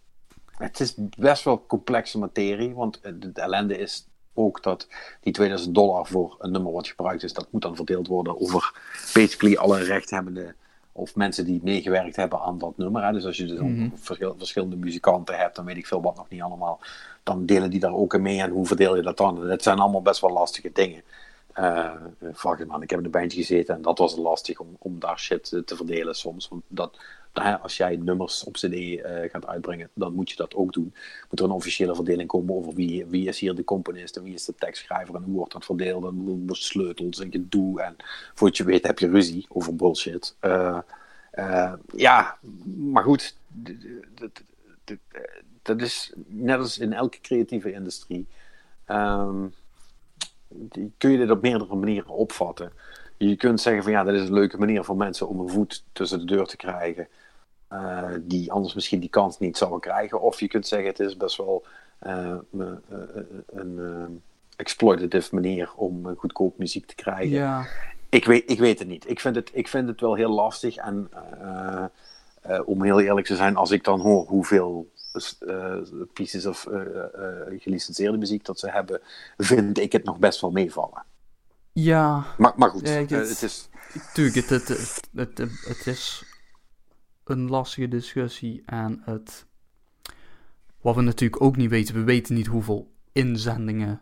het 0.57 0.79
is 0.79 0.93
best 1.17 1.43
wel 1.43 1.65
complexe 1.67 2.17
materie. 2.17 2.73
Want 2.73 2.99
de 3.03 3.31
ellende 3.33 3.77
is 3.77 4.07
ook 4.39 4.63
dat 4.63 4.87
die 5.21 5.33
2000 5.33 5.75
dollar 5.75 6.05
voor 6.05 6.35
een 6.39 6.51
nummer 6.51 6.71
wat 6.71 6.87
gebruikt 6.87 7.23
is, 7.23 7.33
dat 7.33 7.47
moet 7.49 7.61
dan 7.61 7.75
verdeeld 7.75 8.07
worden 8.07 8.41
over 8.41 8.73
basically 9.13 9.55
alle 9.55 9.83
rechthebbenden 9.83 10.55
of 10.91 11.15
mensen 11.15 11.45
die 11.45 11.59
meegewerkt 11.63 12.15
hebben 12.15 12.39
aan 12.41 12.57
dat 12.57 12.77
nummer. 12.77 13.03
Hè. 13.05 13.11
Dus 13.11 13.25
als 13.25 13.37
je 13.37 13.45
dus 13.45 13.59
Mhm. 13.59 13.89
verschil- 13.95 14.35
verschillende 14.37 14.75
muzikanten 14.75 15.37
hebt, 15.37 15.55
dan 15.55 15.65
weet 15.65 15.77
ik 15.77 15.87
veel 15.87 16.01
wat 16.01 16.15
nog 16.15 16.29
niet 16.29 16.41
allemaal, 16.41 16.79
dan 17.23 17.45
delen 17.45 17.69
die 17.69 17.79
daar 17.79 17.93
ook 17.93 18.13
in 18.13 18.21
mee 18.21 18.39
en 18.41 18.49
hoe 18.49 18.65
verdeel 18.65 18.95
je 18.95 19.01
dat 19.01 19.17
dan? 19.17 19.47
Dat 19.47 19.63
zijn 19.63 19.79
allemaal 19.79 20.01
best 20.01 20.21
wel 20.21 20.31
lastige 20.31 20.69
dingen. 20.73 21.01
Eh 21.53 21.91
fuck 22.33 22.59
it, 22.59 22.67
man, 22.67 22.81
ik 22.81 22.89
heb 22.89 22.99
in 22.99 23.05
een 23.05 23.11
bandje 23.11 23.37
gezeten 23.37 23.75
en 23.75 23.81
dat 23.81 23.97
was 23.97 24.15
lastig 24.15 24.59
om, 24.59 24.75
om 24.79 24.99
daar 24.99 25.19
shit 25.19 25.51
eh, 25.53 25.59
te 25.59 25.75
verdelen 25.75 26.15
soms. 26.15 26.47
Want 26.47 26.61
dat, 26.67 26.97
nou 27.33 27.61
als 27.61 27.77
jij 27.77 27.95
nummers 27.95 28.43
op 28.43 28.53
CD 28.53 28.73
eh, 28.73 29.29
gaat 29.29 29.47
uitbrengen, 29.47 29.89
dan 29.93 30.13
moet 30.13 30.29
je 30.29 30.35
dat 30.35 30.55
ook 30.55 30.73
doen. 30.73 30.93
Moet 31.29 31.39
er 31.39 31.45
een 31.45 31.51
officiële 31.51 31.95
verdeling 31.95 32.27
komen 32.27 32.55
over 32.55 32.73
wie, 32.73 33.05
wie 33.05 33.27
is 33.27 33.39
hier 33.39 33.55
de 33.55 33.63
componist 33.63 34.17
en 34.17 34.23
wie 34.23 34.33
is 34.33 34.45
de 34.45 34.55
tekstschrijver 34.55 35.15
en 35.15 35.23
hoe 35.23 35.35
wordt 35.35 35.53
dat 35.53 35.65
verdeeld 35.65 36.05
en 36.05 36.45
sleutels 36.47 37.19
en 37.19 37.31
gedoe. 37.31 37.81
En 37.81 37.95
voordat 38.33 38.57
je 38.57 38.63
weet 38.63 38.87
heb 38.87 38.99
je 38.99 39.09
ruzie 39.09 39.45
over 39.49 39.75
bullshit. 39.75 40.35
Eh, 40.39 40.79
eh, 41.31 41.73
ja, 41.95 42.37
maar 42.77 43.03
goed, 43.03 43.35
dat 45.61 45.81
is 45.81 46.13
net 46.27 46.59
als 46.59 46.77
in 46.77 46.93
elke 46.93 47.19
creatieve 47.21 47.71
industrie. 47.71 48.27
ehm, 48.85 49.47
kun 50.97 51.11
je 51.11 51.17
dit 51.17 51.31
op 51.31 51.41
meerdere 51.41 51.75
manieren 51.75 52.09
opvatten. 52.09 52.71
Je 53.17 53.35
kunt 53.35 53.61
zeggen 53.61 53.83
van 53.83 53.91
ja, 53.91 54.03
dat 54.03 54.13
is 54.13 54.21
een 54.21 54.33
leuke 54.33 54.57
manier 54.57 54.83
voor 54.83 54.97
mensen 54.97 55.27
om 55.27 55.39
een 55.39 55.49
voet 55.49 55.83
tussen 55.91 56.19
de 56.19 56.25
deur 56.25 56.45
te 56.45 56.57
krijgen. 56.57 57.07
Eh, 57.69 58.09
die 58.21 58.51
anders 58.51 58.73
misschien 58.73 58.99
die 58.99 59.09
kans 59.09 59.39
niet 59.39 59.57
zouden 59.57 59.79
krijgen. 59.79 60.21
Of 60.21 60.39
je 60.39 60.47
kunt 60.47 60.67
zeggen 60.67 60.87
het 60.89 60.99
is 60.99 61.17
best 61.17 61.37
wel 61.37 61.65
eh, 61.99 62.31
eh, 62.31 62.67
een 63.45 64.21
exploitative 64.55 65.35
manier 65.35 65.71
om 65.75 66.15
goedkoop 66.17 66.57
muziek 66.57 66.85
te 66.85 66.95
krijgen. 66.95 67.29
ja. 67.29 67.67
Ik 68.11 68.25
weet, 68.25 68.49
ik 68.49 68.59
weet 68.59 68.79
het 68.79 68.87
niet. 68.87 69.09
Ik 69.09 69.19
vind 69.19 69.35
het, 69.35 69.49
ik 69.53 69.67
vind 69.67 69.87
het 69.87 70.01
wel 70.01 70.15
heel 70.15 70.29
lastig. 70.29 70.75
En 70.75 71.09
om 72.65 72.83
heel 72.83 72.99
eerlijk 72.99 73.27
te 73.27 73.35
zijn, 73.35 73.55
als 73.55 73.71
ik 73.71 73.83
dan 73.83 73.99
hoor 73.99 74.25
hoeveel 74.25 74.89
pieces 76.13 76.45
of 76.45 76.67
gelicenseerde 77.57 78.17
muziek 78.17 78.45
dat 78.45 78.59
ze 78.59 78.69
hebben, 78.69 79.01
vind 79.37 79.77
ik 79.77 79.91
het 79.91 80.03
nog 80.03 80.19
best 80.19 80.41
wel 80.41 80.51
meevallen. 80.51 81.03
Ja. 81.73 82.25
Maar, 82.37 82.53
maar 82.55 82.69
goed, 82.69 82.89
het, 82.89 83.09
het 83.09 83.43
is... 83.43 83.69
Tuurlijk, 84.13 84.35
het, 84.35 84.49
het, 84.49 85.07
het, 85.13 85.37
het, 85.67 85.87
is 85.87 86.23
een 87.29 87.49
lastige 87.49 87.87
discussie 87.87 88.61
en 88.65 89.01
het... 89.03 89.47
Wat 90.81 90.95
we 90.95 91.01
natuurlijk 91.01 91.41
ook 91.41 91.55
niet 91.55 91.69
weten, 91.69 91.95
we 91.95 92.03
weten 92.03 92.35
niet 92.35 92.47
hoeveel 92.47 92.91
inzendingen 93.11 94.01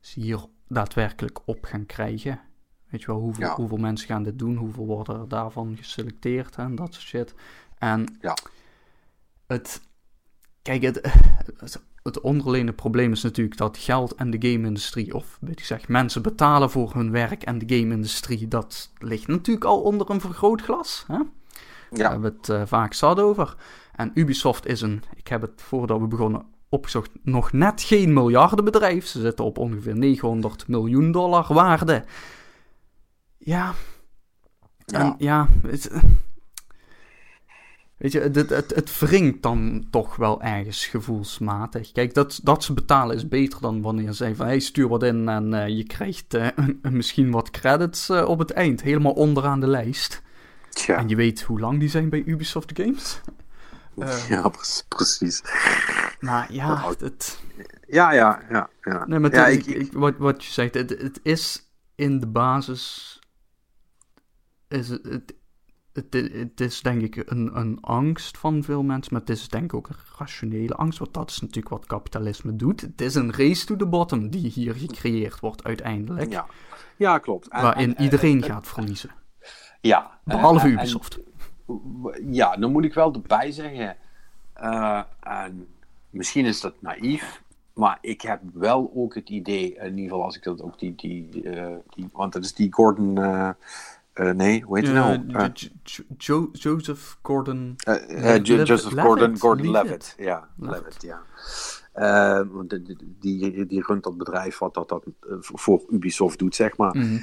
ze 0.00 0.20
hier 0.20 0.46
daadwerkelijk 0.68 1.40
op 1.44 1.64
gaan 1.64 1.86
krijgen. 1.86 2.40
Weet 2.88 3.00
je 3.00 3.06
wel, 3.06 3.20
hoeveel, 3.20 3.48
hoeveel 3.48 3.76
mensen 3.76 4.06
gaan 4.06 4.22
dit 4.22 4.38
doen, 4.38 4.56
hoeveel 4.56 4.86
worden 4.86 5.20
er 5.20 5.28
daarvan 5.28 5.76
geselecteerd 5.76 6.56
en 6.56 6.74
dat 6.74 6.94
soort 6.94 7.06
shit. 7.06 7.34
En 7.78 8.16
ja. 8.20 8.36
het, 9.46 9.80
kijk, 10.62 10.82
het, 10.82 11.00
het, 11.56 11.82
het 12.02 12.20
onderliggende 12.20 12.72
probleem 12.72 13.12
is 13.12 13.22
natuurlijk 13.22 13.56
dat 13.56 13.78
geld 13.78 14.14
en 14.14 14.30
de 14.30 14.50
game-industrie, 14.50 15.14
of 15.14 15.38
weet 15.40 15.58
ik 15.58 15.64
zeg, 15.64 15.88
mensen 15.88 16.22
betalen 16.22 16.70
voor 16.70 16.94
hun 16.94 17.10
werk 17.10 17.42
en 17.42 17.58
de 17.58 17.76
game-industrie, 17.76 18.48
dat 18.48 18.92
ligt 18.98 19.26
natuurlijk 19.26 19.66
al 19.66 19.80
onder 19.80 20.10
een 20.10 20.20
vergrootglas. 20.20 21.04
Hè? 21.06 21.18
Daar 21.90 22.10
hebben 22.10 22.30
we 22.30 22.36
het 22.36 22.48
uh, 22.48 22.62
vaak 22.66 22.92
zat 22.92 23.20
over. 23.20 23.54
En 23.94 24.10
Ubisoft 24.14 24.66
is 24.66 24.80
een, 24.80 25.02
ik 25.14 25.28
heb 25.28 25.40
het 25.40 25.62
voordat 25.62 26.00
we 26.00 26.06
begonnen 26.06 26.46
opgezocht, 26.68 27.10
nog 27.22 27.52
net 27.52 27.82
geen 27.82 28.12
miljardenbedrijf. 28.12 29.06
Ze 29.06 29.20
zitten 29.20 29.44
op 29.44 29.58
ongeveer 29.58 29.96
900 29.96 30.68
miljoen 30.68 31.12
dollar 31.12 31.54
waarde. 31.54 32.04
Ja. 33.38 33.74
En 34.86 35.04
ja, 35.04 35.14
ja 35.18 35.48
het, 35.66 35.90
Weet 37.98 38.12
je, 38.12 38.20
het, 38.20 38.36
het, 38.50 38.74
het 38.74 38.98
wringt 38.98 39.42
dan 39.42 39.86
toch 39.90 40.16
wel 40.16 40.42
ergens 40.42 40.86
gevoelsmatig. 40.86 41.92
Kijk, 41.92 42.14
dat, 42.14 42.40
dat 42.42 42.64
ze 42.64 42.72
betalen 42.72 43.16
is 43.16 43.28
beter 43.28 43.60
dan 43.60 43.82
wanneer 43.82 44.12
zij 44.12 44.34
van... 44.34 44.46
Hey, 44.46 44.58
stuur 44.58 44.88
wat 44.88 45.02
in 45.02 45.28
en 45.28 45.52
uh, 45.52 45.68
je 45.68 45.84
krijgt 45.84 46.34
uh, 46.34 46.46
misschien 46.82 47.30
wat 47.30 47.50
credits 47.50 48.10
uh, 48.10 48.28
op 48.28 48.38
het 48.38 48.50
eind. 48.50 48.82
Helemaal 48.82 49.12
onderaan 49.12 49.60
de 49.60 49.66
lijst. 49.66 50.22
Tja. 50.78 50.96
En 50.96 51.08
je 51.08 51.16
weet 51.16 51.42
hoe 51.42 51.60
lang 51.60 51.78
die 51.78 51.88
zijn 51.88 52.08
bij 52.08 52.22
Ubisoft 52.26 52.70
Games. 52.74 53.20
ja, 54.28 54.50
precies. 54.88 55.42
Maar 56.20 56.52
ja, 56.52 56.94
het... 56.98 57.40
Ja, 57.86 58.12
ja, 58.12 58.42
ja. 58.50 58.68
ja. 58.82 59.06
Nee, 59.06 59.18
maar 59.18 59.32
ja, 59.32 59.46
ik, 59.46 59.66
ik, 59.66 59.92
wat, 59.92 60.16
wat 60.16 60.44
je 60.44 60.52
zegt, 60.52 60.74
het, 60.74 60.90
het 60.90 61.20
is 61.22 61.70
in 61.94 62.20
de 62.20 62.26
basis... 62.26 63.12
Is 64.68 64.88
het, 64.88 65.04
het, 65.04 65.34
het, 65.92 66.32
het, 66.32 66.60
is 66.60 66.80
denk 66.80 67.02
ik 67.02 67.30
een, 67.30 67.56
een 67.56 67.80
angst 67.80 68.38
van 68.38 68.62
veel 68.62 68.82
mensen, 68.82 69.12
maar 69.12 69.20
het 69.20 69.30
is 69.30 69.48
denk 69.48 69.64
ik 69.64 69.74
ook 69.74 69.88
een 69.88 69.96
rationele 70.18 70.74
angst, 70.74 70.98
want 70.98 71.14
dat 71.14 71.30
is 71.30 71.40
natuurlijk 71.40 71.68
wat 71.68 71.86
kapitalisme 71.86 72.56
doet. 72.56 72.80
Het 72.80 73.00
is 73.00 73.14
een 73.14 73.32
race 73.32 73.66
to 73.66 73.76
the 73.76 73.86
bottom 73.86 74.30
die 74.30 74.50
hier 74.50 74.74
gecreëerd 74.74 75.40
wordt 75.40 75.64
uiteindelijk. 75.64 76.32
Ja, 76.32 76.46
ja 76.96 77.18
klopt. 77.18 77.48
En, 77.48 77.62
waarin 77.62 77.96
en, 77.96 78.02
iedereen 78.02 78.42
gaat 78.42 78.66
verliezen. 78.66 79.10
Ja. 79.80 80.18
Behalve 80.24 80.68
Ubisoft. 80.68 81.18
ja, 82.30 82.56
dan 82.56 82.72
moet 82.72 82.84
ik 82.84 82.94
wel 82.94 83.14
erbij 83.14 83.50
zeggen, 83.52 83.96
uh, 84.62 85.02
en 85.20 85.66
misschien 86.10 86.44
is 86.44 86.60
dat 86.60 86.74
naïef, 86.82 87.42
maar 87.72 87.98
ik 88.00 88.20
heb 88.20 88.40
wel 88.52 88.92
ook 88.94 89.14
het 89.14 89.28
idee, 89.28 89.74
in 89.74 89.84
ieder 89.84 90.02
geval 90.02 90.24
als 90.24 90.36
ik 90.36 90.42
dat 90.42 90.62
ook 90.62 90.78
die, 90.78 90.94
die, 90.94 91.42
uh, 91.42 91.76
die 91.94 92.08
want 92.12 92.32
dat 92.32 92.44
is 92.44 92.54
die 92.54 92.72
Gordon... 92.72 93.18
Uh, 93.18 93.50
uh, 94.14 94.30
nee, 94.30 94.62
hoe 94.62 94.78
heet 94.78 94.86
hij 94.86 94.94
nou? 94.94 95.52
Jo 96.18 96.48
Joseph 96.52 97.18
Gordon. 97.22 97.76
Joseph 98.42 98.92
Gordon, 99.00 99.38
Gordon 99.38 99.70
Levitt. 99.70 100.14
Ja, 100.18 100.48
Levitt, 100.56 101.02
ja. 101.02 101.22
die, 102.66 102.96
die, 103.20 103.66
die 103.66 103.82
runt 103.86 104.02
dat 104.02 104.16
bedrijf 104.16 104.58
wat 104.58 104.74
dat, 104.74 104.88
dat 104.88 105.04
voor 105.40 105.84
Ubisoft 105.90 106.38
doet, 106.38 106.54
zeg 106.54 106.76
maar. 106.76 106.96
Mm 106.96 107.02
-hmm. 107.02 107.22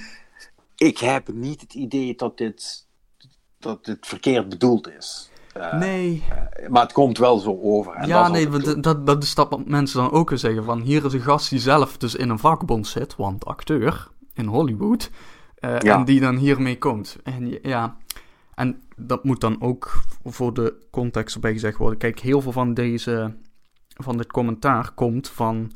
Ik 0.76 0.98
heb 0.98 1.28
niet 1.28 1.62
het 1.62 1.74
idee 1.74 2.16
dat 2.16 2.38
dit, 2.38 2.88
dat 3.60 3.86
dit 3.86 4.08
verkeerd 4.08 4.50
bedoeld 4.50 4.90
is. 4.90 5.30
nee. 5.72 6.24
maar 6.70 6.84
het 6.84 6.94
komt 6.94 7.18
wel 7.18 7.38
zo 7.38 7.60
over. 7.62 7.94
En 7.94 8.08
ja, 8.08 8.24
dat 8.24 8.32
nee, 8.32 8.50
dat, 8.50 8.84
dat, 8.84 9.06
dat 9.06 9.24
is 9.24 9.36
dat 9.36 9.50
wat 9.50 9.66
mensen 9.66 10.02
dan 10.02 10.12
ook 10.12 10.32
zeggen. 10.34 10.64
Van 10.64 10.82
hier 10.82 11.06
is 11.06 11.14
een 11.14 11.22
gast 11.22 11.50
die 11.50 11.60
zelf 11.60 11.98
dus 11.98 12.16
in 12.16 12.30
een 12.30 12.40
vakbond 12.40 12.88
zit, 12.88 13.16
want 13.16 13.46
acteur 13.46 14.08
in 14.34 14.46
Hollywood. 14.46 15.10
Uh, 15.60 15.80
ja. 15.80 15.96
En 15.96 16.06
die 16.06 16.20
dan 16.20 16.36
hiermee 16.36 16.78
komt. 16.78 17.18
En 17.24 17.60
ja, 17.62 17.98
en 18.56 18.82
dat 18.96 19.24
moet 19.24 19.42
dan 19.42 19.62
ook 19.62 20.04
voor 20.24 20.54
de 20.54 20.88
context 20.92 21.36
erbij 21.36 21.54
gezegd 21.54 21.78
worden. 21.78 21.98
Kijk, 21.98 22.20
heel 22.20 22.42
veel 22.42 22.52
van 22.52 22.74
deze, 22.74 23.36
van 23.88 24.18
dit 24.18 24.32
commentaar 24.32 24.92
komt 24.92 25.30
van 25.30 25.72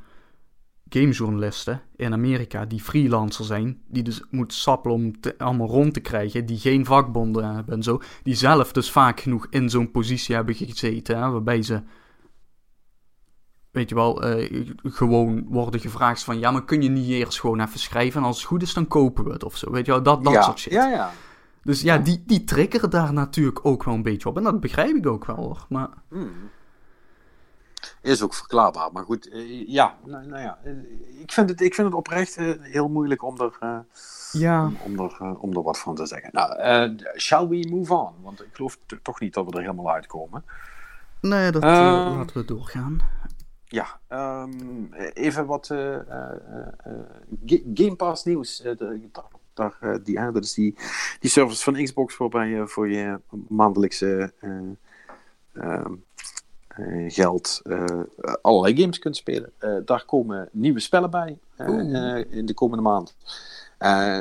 gamejournalisten 0.89 1.81
in 1.95 2.13
Amerika 2.13 2.65
die 2.65 2.81
freelancer 2.81 3.45
zijn, 3.45 3.81
die 3.87 4.03
dus 4.03 4.23
moeten 4.29 4.57
sappelen 4.57 4.97
om 4.97 5.19
te, 5.19 5.37
allemaal 5.37 5.67
rond 5.67 5.93
te 5.93 5.99
krijgen, 5.99 6.45
die 6.45 6.57
geen 6.57 6.85
vakbonden 6.85 7.55
hebben 7.55 7.75
en 7.75 7.83
zo, 7.83 8.01
die 8.23 8.35
zelf 8.35 8.71
dus 8.71 8.91
vaak 8.91 9.19
genoeg 9.19 9.47
in 9.49 9.69
zo'n 9.69 9.91
positie 9.91 10.35
hebben 10.35 10.55
gezeten, 10.55 11.17
hè, 11.17 11.29
waarbij 11.29 11.61
ze 11.61 11.81
weet 13.71 13.89
je 13.89 13.95
wel, 13.95 14.39
uh, 14.39 14.69
gewoon 14.83 15.45
worden 15.47 15.79
gevraagd 15.79 16.23
van... 16.23 16.39
ja, 16.39 16.51
maar 16.51 16.65
kun 16.65 16.81
je 16.81 16.89
niet 16.89 17.09
eerst 17.09 17.39
gewoon 17.39 17.59
even 17.59 17.79
schrijven... 17.79 18.21
en 18.21 18.27
als 18.27 18.37
het 18.37 18.45
goed 18.45 18.61
is, 18.61 18.73
dan 18.73 18.87
kopen 18.87 19.23
we 19.23 19.31
het 19.31 19.43
of 19.43 19.57
zo. 19.57 19.71
Weet 19.71 19.85
je 19.85 19.91
wel, 19.91 20.03
dat, 20.03 20.23
dat 20.23 20.33
ja, 20.33 20.41
soort 20.41 20.59
shit. 20.59 20.73
Ja, 20.73 20.87
ja. 20.87 21.11
Dus 21.63 21.81
ja, 21.81 21.97
die, 21.97 22.23
die 22.25 22.43
triggeren 22.43 22.89
daar 22.89 23.13
natuurlijk 23.13 23.65
ook 23.65 23.83
wel 23.83 23.93
een 23.93 24.03
beetje 24.03 24.29
op. 24.29 24.37
En 24.37 24.43
dat 24.43 24.59
begrijp 24.59 24.95
ik 24.95 25.07
ook 25.07 25.25
wel, 25.25 25.35
hoor. 25.35 25.65
Maar... 25.69 25.89
Hmm. 26.09 26.31
Is 28.01 28.23
ook 28.23 28.33
verklaarbaar. 28.33 28.91
Maar 28.91 29.03
goed, 29.03 29.27
uh, 29.27 29.67
ja, 29.67 29.97
nou, 30.05 30.25
nou 30.25 30.41
ja. 30.41 30.57
Uh, 30.65 31.21
ik, 31.21 31.31
vind 31.31 31.49
het, 31.49 31.61
ik 31.61 31.75
vind 31.75 31.87
het 31.87 31.95
oprecht 31.97 32.35
heel 32.61 32.89
moeilijk 32.89 33.23
om 33.23 33.39
er, 33.39 33.83
ja. 34.31 34.65
om, 34.65 34.77
om, 34.83 34.99
er, 34.99 35.39
om 35.39 35.53
er 35.53 35.63
wat 35.63 35.79
van 35.79 35.95
te 35.95 36.05
zeggen. 36.05 36.29
Nou, 36.31 36.95
shall 37.15 37.47
we 37.47 37.67
move 37.69 37.93
on? 37.93 38.13
Want 38.21 38.41
ik 38.41 38.49
geloof 38.51 38.77
toch 39.01 39.19
niet 39.19 39.33
dat 39.33 39.45
we 39.45 39.51
er 39.51 39.61
helemaal 39.61 39.91
uitkomen. 39.91 40.43
Nee, 41.21 41.51
dat 41.51 41.63
laten 41.63 42.37
we 42.37 42.45
doorgaan. 42.45 43.01
Ja, 43.65 43.99
um, 44.09 44.93
even 45.13 45.45
wat 45.45 45.69
uh, 45.71 45.79
uh, 45.79 46.31
uh, 46.87 47.59
Game 47.73 47.95
Pass 47.95 48.23
nieuws. 48.23 48.63
daar, 49.53 49.99
die, 50.03 50.31
dat 50.31 50.43
is 50.43 50.53
die, 50.53 50.75
die 51.19 51.29
service 51.29 51.63
van 51.63 51.83
Xbox 51.83 52.17
waarbij 52.17 52.47
je 52.47 52.67
voor 52.67 52.89
je 52.89 53.19
maandelijkse 53.47 54.33
ehm, 55.53 55.93
geld 57.07 57.61
allerlei 58.41 58.77
games 58.81 58.99
kunt 58.99 59.15
spelen. 59.15 59.51
daar 59.85 60.05
komen 60.05 60.49
nieuwe 60.51 60.79
spellen 60.79 61.09
bij 61.09 61.37
in 62.29 62.45
de 62.45 62.53
komende 62.53 62.83
maand. 62.83 63.15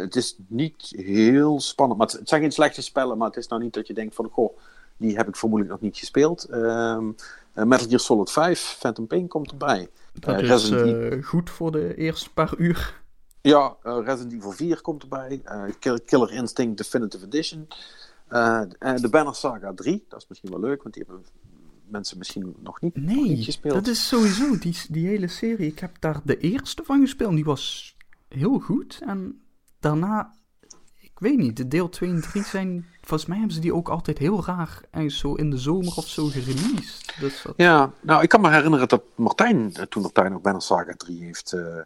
het 0.03 0.17
is 0.17 0.37
niet 0.47 0.93
heel 0.97 1.61
spannend, 1.61 1.99
maar 1.99 2.09
het, 2.09 2.29
zijn 2.29 2.41
geen 2.41 2.53
slechte 2.53 2.83
spellen, 2.83 3.19
maar 3.19 3.29
het 3.29 3.37
is 3.37 3.49
nou 3.49 3.63
niet 3.63 3.75
dat 3.75 3.87
je 3.87 3.95
denkt 3.95 4.15
van, 4.15 4.29
goh, 4.29 4.59
die 4.97 5.17
heb 5.17 5.29
ik 5.29 5.37
vermoedelijk 5.37 5.75
nog 5.75 5.91
niet 5.91 5.99
gespeeld. 5.99 6.49
Um, 6.51 7.17
uh, 7.55 7.65
Metal 7.65 7.87
Gear 7.87 8.01
Solid 8.01 8.31
5, 8.31 8.61
Phantom 8.61 9.07
Pain 9.07 9.29
komt 9.29 9.51
erbij. 9.51 9.89
Dat 10.13 10.43
uh, 10.43 10.51
is 10.51 10.71
uh, 10.71 11.25
goed 11.25 11.51
voor 11.51 11.73
de 11.73 11.95
eerste 11.95 12.33
paar 12.33 12.55
uur. 12.57 13.01
Ja, 13.41 13.77
Resident 13.83 14.33
Evil 14.33 14.51
4 14.51 14.81
komt 14.81 15.03
erbij. 15.03 15.43
Killer 16.05 16.33
Instinct 16.33 16.77
Definitive 16.77 17.25
Edition. 17.25 17.69
en 18.79 18.97
de 18.97 19.09
Banner 19.11 19.35
Saga 19.35 19.73
3, 19.75 20.05
dat 20.09 20.21
is 20.21 20.29
misschien 20.29 20.51
wel 20.51 20.61
leuk, 20.61 20.83
want 20.83 20.95
die 20.95 21.05
hebben 21.07 21.25
mensen 21.91 22.19
misschien 22.19 22.55
nog 22.63 22.81
niet, 22.81 22.97
nee, 22.97 23.17
nog 23.17 23.25
niet 23.25 23.45
gespeeld. 23.45 23.75
dat 23.75 23.87
is 23.87 24.09
sowieso, 24.09 24.59
die, 24.59 24.77
die 24.89 25.07
hele 25.07 25.29
serie. 25.29 25.67
Ik 25.67 25.79
heb 25.79 25.97
daar 26.01 26.21
de 26.25 26.39
eerste 26.39 26.83
van 26.85 27.01
gespeeld 27.01 27.31
en 27.31 27.37
die 27.37 27.45
was 27.45 27.97
heel 28.29 28.59
goed. 28.59 29.01
En 29.07 29.41
daarna 29.81 30.33
ik 31.21 31.25
weet 31.25 31.39
niet, 31.39 31.57
de 31.57 31.69
deel 31.69 31.89
2 31.89 32.11
en 32.11 32.21
3 32.21 32.43
zijn... 32.43 32.87
Volgens 33.01 33.29
mij 33.29 33.39
hebben 33.39 33.55
ze 33.55 33.61
die 33.61 33.75
ook 33.75 33.89
altijd 33.89 34.19
heel 34.19 34.45
raar 34.45 34.81
ergens 34.91 35.19
zo 35.19 35.35
in 35.35 35.51
de 35.51 35.59
zomer 35.59 35.93
of 35.97 36.07
zo 36.07 36.27
gereleased. 36.27 37.15
Dus 37.21 37.43
dat... 37.43 37.55
Ja, 37.57 37.93
nou, 38.01 38.23
ik 38.23 38.29
kan 38.29 38.41
me 38.41 38.51
herinneren 38.51 38.89
dat 38.89 39.03
Martijn 39.15 39.73
toen 39.89 40.05
op 40.05 40.13
tijd 40.13 40.31
nog 40.31 40.41
Banner 40.41 40.63
Saga 40.63 40.95
3 40.97 41.25
heeft 41.25 41.53
uh, 41.53 41.77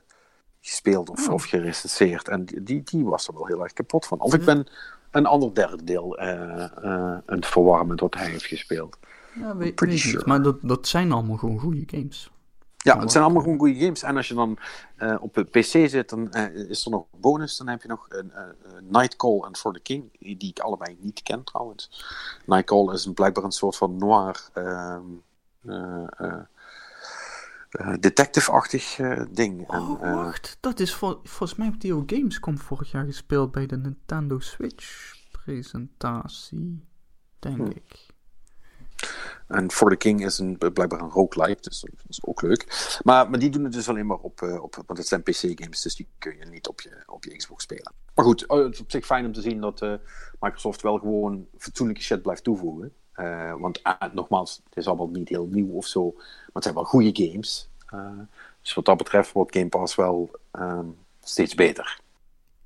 gespeeld 0.61 1.11
of, 1.11 1.29
oh. 1.29 1.35
of 1.35 1.45
gerecenseerd. 1.45 2.29
En 2.29 2.45
die, 2.45 2.83
die, 2.83 3.05
was 3.05 3.29
er 3.29 3.35
wel 3.35 3.47
heel 3.47 3.63
erg 3.63 3.73
kapot 3.73 4.07
van. 4.07 4.21
Of 4.21 4.35
ik 4.35 4.45
ben 4.45 4.67
een 5.11 5.27
ander 5.27 5.55
derde 5.55 5.85
deel 5.85 6.21
uh, 6.23 6.67
uh, 6.85 7.17
het 7.27 7.47
verwarren 7.47 7.87
met 7.87 8.01
wat 8.01 8.15
hij 8.15 8.31
heeft 8.31 8.47
gespeeld. 8.47 8.99
Ja, 9.35 9.57
weet, 9.57 9.81
weet 9.81 9.99
sure. 9.99 10.17
niet. 10.17 10.27
Maar 10.27 10.43
dat, 10.43 10.59
dat 10.63 10.89
zijn 10.89 11.13
allemaal 11.13 11.37
gewoon 11.37 11.59
goede 11.59 11.83
games. 11.87 12.31
Ja, 12.83 12.99
het 12.99 13.13
zijn 13.13 13.25
allemaal 13.25 13.43
gewoon 13.43 13.59
goede 13.59 13.79
games. 13.79 14.03
En 14.03 14.17
als 14.17 14.29
je 14.29 14.35
dan 14.35 14.59
uh, 14.99 15.17
op 15.21 15.35
de 15.35 15.45
PC 15.45 15.89
zit, 15.89 16.09
dan 16.09 16.29
uh, 16.31 16.71
is 16.71 16.85
er 16.85 16.91
nog 16.91 17.05
bonus. 17.21 17.57
Dan 17.57 17.69
heb 17.69 17.83
je 17.83 17.89
nog 17.89 18.07
een 18.09 18.33
uh, 18.35 18.43
Nightcall 18.91 19.41
en 19.41 19.57
For 19.57 19.73
the 19.73 19.81
King, 19.81 20.11
die 20.19 20.51
ik 20.51 20.59
allebei 20.59 20.97
niet 21.01 21.23
ken 21.23 21.45
trouwens. 21.45 22.05
Nightcall 22.47 22.93
is 22.93 23.05
een, 23.05 23.15
blijkbaar 23.15 23.45
een 23.45 23.53
soort 23.53 23.77
van 23.77 23.97
noir 23.97 24.51
detective-achtig 28.01 29.01
ding. 29.31 29.69
Oh, 29.69 30.03
en, 30.03 30.15
wacht. 30.15 30.57
Dat 30.61 30.81
is 30.81 30.95
vol 30.95 31.21
volgens 31.23 31.59
mij 31.59 31.69
op 31.69 31.81
die 31.81 31.95
ook 31.95 32.11
Gamescom 32.11 32.59
vorig 32.59 32.91
jaar 32.91 33.05
gespeeld 33.05 33.53
bij 33.53 33.67
de 33.67 33.77
Nintendo 33.77 34.39
Switch 34.39 35.15
presentatie, 35.31 36.85
denk 37.39 37.57
hmm. 37.57 37.67
ik. 37.67 38.12
En 39.47 39.71
For 39.71 39.91
the 39.91 39.97
King 39.97 40.25
is 40.25 40.39
een, 40.39 40.59
blijkbaar 40.59 41.01
een 41.01 41.11
roguelike, 41.11 41.63
dus 41.63 41.81
dat 41.81 41.91
is 42.09 42.25
ook 42.25 42.43
leuk. 42.43 42.99
Maar, 43.05 43.31
maar 43.31 43.39
die 43.39 43.51
doen 43.51 43.65
het 43.65 43.73
dus 43.73 43.89
alleen 43.89 44.07
maar 44.07 44.17
op, 44.17 44.41
uh, 44.41 44.63
op 44.63 44.75
want 44.87 44.99
het 44.99 45.07
zijn 45.07 45.23
PC-games, 45.23 45.83
dus 45.83 45.95
die 45.95 46.09
kun 46.19 46.37
je 46.37 46.45
niet 46.45 46.69
op 46.69 46.81
je, 46.81 47.03
op 47.07 47.25
je 47.25 47.37
Xbox 47.37 47.63
spelen. 47.63 47.93
Maar 48.15 48.25
goed, 48.25 48.47
oh, 48.47 48.65
het 48.65 48.75
is 48.75 48.81
op 48.81 48.91
zich 48.91 49.07
fijn 49.07 49.27
om 49.27 49.33
te 49.33 49.41
zien 49.41 49.61
dat 49.61 49.83
uh, 49.83 49.95
Microsoft 50.41 50.83
wel 50.83 50.99
gewoon 50.99 51.47
fatsoenlijke 51.59 52.03
shit 52.03 52.23
blijft 52.23 52.45
toevoegen. 52.45 52.93
Uh, 53.17 53.55
want 53.59 53.83
nogmaals, 54.13 54.61
het 54.65 54.77
is 54.77 54.87
allemaal 54.87 55.09
niet 55.09 55.29
heel 55.29 55.47
nieuw 55.47 55.73
of 55.73 55.87
zo, 55.87 56.13
maar 56.15 56.51
het 56.53 56.63
zijn 56.63 56.75
wel 56.75 56.85
goede 56.85 57.11
games. 57.13 57.69
dus 58.61 58.75
wat 58.75 58.85
dat 58.85 58.97
betreft 58.97 59.33
wordt 59.33 59.57
Game 59.57 59.69
Pass 59.69 59.95
wel 59.95 60.31
um, 60.53 60.97
steeds 61.23 61.55
beter. 61.55 62.01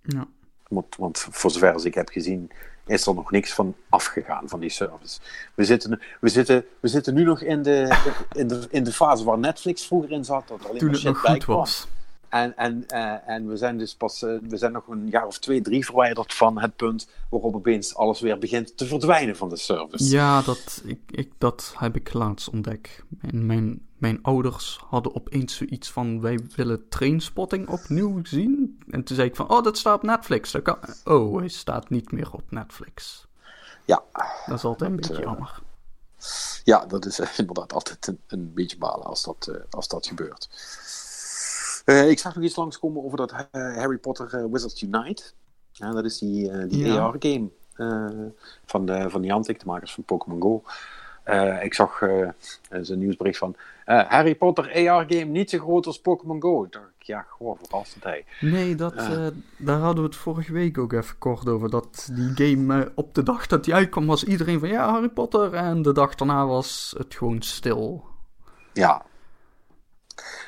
Ja. 0.02 0.26
Want, 0.68 0.96
want 0.96 1.18
voor 1.18 1.50
zover 1.50 1.72
als 1.72 1.84
ik 1.84 1.94
heb 1.94 2.08
gezien, 2.08 2.50
is 2.86 3.06
er 3.06 3.14
nog 3.14 3.30
niks 3.30 3.52
van 3.52 3.74
afgegaan 3.88 4.48
van 4.48 4.60
die 4.60 4.70
service. 4.70 5.18
We 5.54 5.64
zitten, 5.64 6.00
we 6.20 6.28
zitten, 6.28 6.64
we 6.80 6.88
zitten 6.88 7.14
nu 7.14 7.24
nog 7.24 7.40
in 7.40 7.62
de, 7.62 7.98
in, 8.32 8.48
de, 8.48 8.66
in 8.70 8.84
de 8.84 8.92
fase 8.92 9.24
waar 9.24 9.38
Netflix 9.38 9.86
vroeger 9.86 10.10
in 10.10 10.24
zat. 10.24 10.48
Dat 10.48 10.68
alleen 10.68 10.78
Toen 10.78 10.92
het 10.92 11.02
nog 11.02 11.20
goed 11.20 11.44
was. 11.44 11.86
En, 12.28 12.56
en, 12.56 12.84
uh, 12.88 13.28
en 13.28 13.48
we 13.48 13.56
zijn 13.56 13.78
dus 13.78 13.94
pas, 13.94 14.22
uh, 14.22 14.38
we 14.42 14.56
zijn 14.56 14.72
nog 14.72 14.88
een 14.88 15.08
jaar 15.08 15.26
of 15.26 15.38
twee, 15.38 15.60
drie 15.60 15.84
verwijderd 15.84 16.34
van 16.34 16.60
het 16.60 16.76
punt 16.76 17.08
waarop 17.30 17.54
opeens 17.54 17.94
alles 17.94 18.20
weer 18.20 18.38
begint 18.38 18.76
te 18.76 18.86
verdwijnen 18.86 19.36
van 19.36 19.48
de 19.48 19.56
service. 19.56 20.10
Ja, 20.10 20.42
dat, 20.42 20.82
ik, 20.84 21.00
ik, 21.06 21.32
dat 21.38 21.74
heb 21.78 21.96
ik 21.96 22.12
laatst 22.12 22.48
ontdekt. 22.48 23.02
En 23.20 23.46
mijn, 23.46 23.86
mijn 23.98 24.18
ouders 24.22 24.80
hadden 24.88 25.14
opeens 25.14 25.56
zoiets 25.56 25.90
van, 25.90 26.20
wij 26.20 26.40
willen 26.56 26.88
Trainspotting 26.88 27.68
opnieuw 27.68 28.24
zien. 28.24 28.78
En 28.90 29.04
toen 29.04 29.16
zei 29.16 29.28
ik 29.28 29.36
van, 29.36 29.50
oh, 29.50 29.62
dat 29.62 29.78
staat 29.78 29.96
op 29.96 30.02
Netflix. 30.02 30.50
Dat 30.50 30.62
kan... 30.62 30.78
Oh, 31.04 31.38
hij 31.38 31.48
staat 31.48 31.90
niet 31.90 32.12
meer 32.12 32.32
op 32.32 32.50
Netflix. 32.50 33.26
Ja. 33.84 34.02
Dat 34.46 34.56
is 34.56 34.64
altijd 34.64 34.90
een 34.90 34.96
beetje 34.96 35.20
jammer. 35.20 35.62
Ja, 36.64 36.86
dat 36.86 37.06
is 37.06 37.20
inderdaad 37.38 37.72
altijd 37.72 38.06
een, 38.06 38.20
een 38.26 38.54
beetje 38.54 38.78
balen 38.78 39.06
als 39.06 39.24
dat, 39.24 39.50
als 39.70 39.88
dat 39.88 40.06
gebeurt. 40.06 40.48
Uh, 41.86 42.10
ik 42.10 42.18
zag 42.18 42.34
nog 42.34 42.44
iets 42.44 42.56
langskomen 42.56 43.04
over 43.04 43.16
dat 43.16 43.32
uh, 43.32 43.76
Harry 43.76 43.96
Potter 43.96 44.34
uh, 44.34 44.52
Wizards 44.52 44.82
Unite. 44.82 45.22
Ja, 45.72 45.92
dat 45.92 46.04
is 46.04 46.18
die, 46.18 46.66
die 46.66 46.86
ja. 46.86 46.98
AR-game 46.98 47.50
van, 48.64 48.86
de, 48.86 49.10
van 49.10 49.22
de 49.22 49.56
makers 49.64 49.94
van 49.94 50.04
Pokémon 50.04 50.42
Go. 50.42 50.62
ik 51.62 51.74
zag 51.74 52.00
een 52.68 52.98
nieuwsbericht 52.98 53.38
van 53.38 53.56
Harry 53.84 54.34
Potter 54.34 54.88
AR-game 54.88 55.24
niet 55.24 55.50
zo 55.50 55.58
groot 55.58 55.86
als 55.86 56.00
Pokémon 56.00 56.42
Go. 56.42 56.64
Ik 56.64 56.72
dacht, 56.72 56.86
ja, 56.98 57.26
gewoon 57.28 57.56
verrassend 57.62 58.04
hij. 58.04 58.24
Nee, 58.40 58.74
dat, 58.74 58.94
daar 59.56 59.78
hadden 59.78 60.02
we 60.02 60.08
het 60.08 60.18
vorige 60.18 60.52
week 60.52 60.78
ook 60.78 60.92
even 60.92 61.18
kort 61.18 61.48
over. 61.48 61.70
Dat 61.70 62.10
die 62.12 62.30
game 62.34 62.92
op 62.94 63.14
de 63.14 63.22
dag 63.22 63.46
dat 63.46 63.64
die 63.64 63.74
uitkwam 63.74 64.06
was 64.06 64.24
iedereen 64.24 64.58
van 64.58 64.68
ja, 64.68 64.90
Harry 64.90 65.08
Potter. 65.08 65.54
En 65.54 65.82
de 65.82 65.92
dag 65.92 66.14
daarna 66.14 66.46
was 66.46 66.94
het 66.98 67.14
gewoon 67.14 67.42
stil. 67.42 68.04
Ja, 68.72 69.04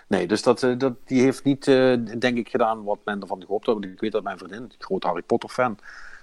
Nee, 0.08 0.26
dus 0.26 0.42
dat, 0.42 0.62
eh, 0.62 0.78
dat, 0.78 0.94
die 1.04 1.22
heeft 1.22 1.44
niet, 1.44 1.66
uh, 1.66 1.96
denk 2.18 2.36
ik, 2.36 2.48
gedaan 2.48 2.84
wat 2.84 2.98
men 3.04 3.20
ervan 3.20 3.40
gehoopt 3.40 3.66
had. 3.66 3.84
Ik 3.84 4.00
weet 4.00 4.12
dat 4.12 4.22
mijn 4.22 4.38
vriendin, 4.38 4.62
een 4.62 4.72
groot 4.78 5.02
Harry 5.02 5.22
Potter 5.22 5.48
fan, 5.48 5.78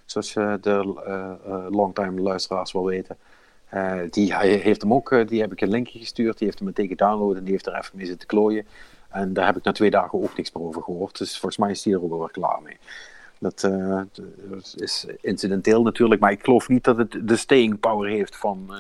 zoals 0.06 0.36
uh, 0.36 0.54
de 0.62 1.68
longtime 1.70 2.22
luisteraars 2.22 2.72
wel 2.72 2.86
weten, 2.86 3.18
die 4.10 4.36
heeft 4.36 4.82
hem 4.82 4.94
ook, 4.94 5.28
die 5.28 5.42
heb 5.42 5.52
ik 5.52 5.62
een 5.62 5.70
linkje 5.70 6.00
gestuurd, 6.00 6.38
die 6.38 6.48
heeft 6.48 6.60
hem 6.60 6.68
meteen 6.68 6.88
gedownload 6.88 7.36
en 7.36 7.44
die 7.44 7.52
heeft 7.52 7.66
er 7.66 7.76
even 7.76 7.98
mee 7.98 8.06
zitten 8.06 8.28
klooien. 8.28 8.66
En 9.10 9.34
daar 9.34 9.46
heb 9.46 9.58
ik 9.58 9.64
na 9.64 9.72
twee 9.72 9.90
dagen 9.90 10.22
ook 10.22 10.38
niks 10.38 10.52
meer 10.52 10.64
over 10.64 10.82
gehoord. 10.84 11.18
Dus 11.18 11.32
volgens 11.32 11.58
mij 11.58 11.72
is 11.72 11.82
die 11.82 11.94
er 11.94 12.04
ook 12.04 12.12
alweer 12.12 12.32
klaar 12.32 12.62
mee. 12.62 12.78
Dat 13.40 13.72
is 14.76 15.08
incidenteel 15.22 15.84
natuurlijk, 15.84 16.22
maar 16.22 16.32
ik 16.32 16.44
geloof 16.44 16.68
niet 16.68 16.84
dat 16.84 16.98
het 16.98 17.18
de 17.24 17.36
staying 17.36 17.80
power 17.80 18.10
heeft 18.10 18.36
van 18.36 18.74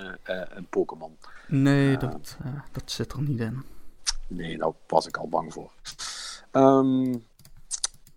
een 0.56 0.68
Pokémon. 0.69 1.18
Nee, 1.48 1.98
dat, 1.98 2.38
dat 2.72 2.91
zit 2.91 3.11
er 3.11 3.22
niet 3.22 3.40
in. 3.40 3.74
Nee, 4.27 4.57
daar 4.57 4.72
was 4.88 5.07
ik 5.07 5.18
al 5.18 5.30
bang 5.30 5.53
voor. 5.53 5.72
Um, 6.52 7.26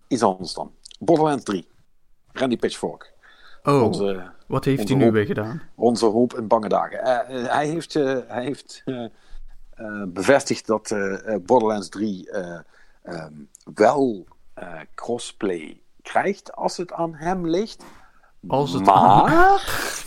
iets 0.08 0.22
anders 0.22 0.54
dan. 0.54 0.72
Borderlands 0.98 1.44
3. 1.44 1.68
Randy 2.32 2.56
Pitchfork. 2.56 3.12
Oh, 3.62 3.82
onze, 3.82 4.30
wat 4.46 4.64
heeft 4.64 4.88
hij 4.88 4.96
nu 4.96 5.10
weer 5.10 5.26
gedaan? 5.26 5.62
Onze 5.74 6.06
hoop 6.06 6.34
in 6.34 6.46
bange 6.46 6.68
dagen. 6.68 7.00
Uh, 7.00 7.50
hij 7.50 7.66
heeft, 7.66 7.94
uh, 7.94 8.18
hij 8.26 8.44
heeft 8.44 8.84
bevestigd 10.08 10.66
dat 10.66 10.94
Borderlands 11.42 11.88
3 11.88 12.36
um, 13.04 13.48
wel 13.74 14.26
crossplay 14.94 15.80
krijgt 16.02 16.52
als 16.52 16.76
het 16.76 16.92
aan 16.92 17.14
hem 17.14 17.46
ligt. 17.46 17.84
Als 18.46 18.72
het 18.72 18.84
maar 18.84 20.04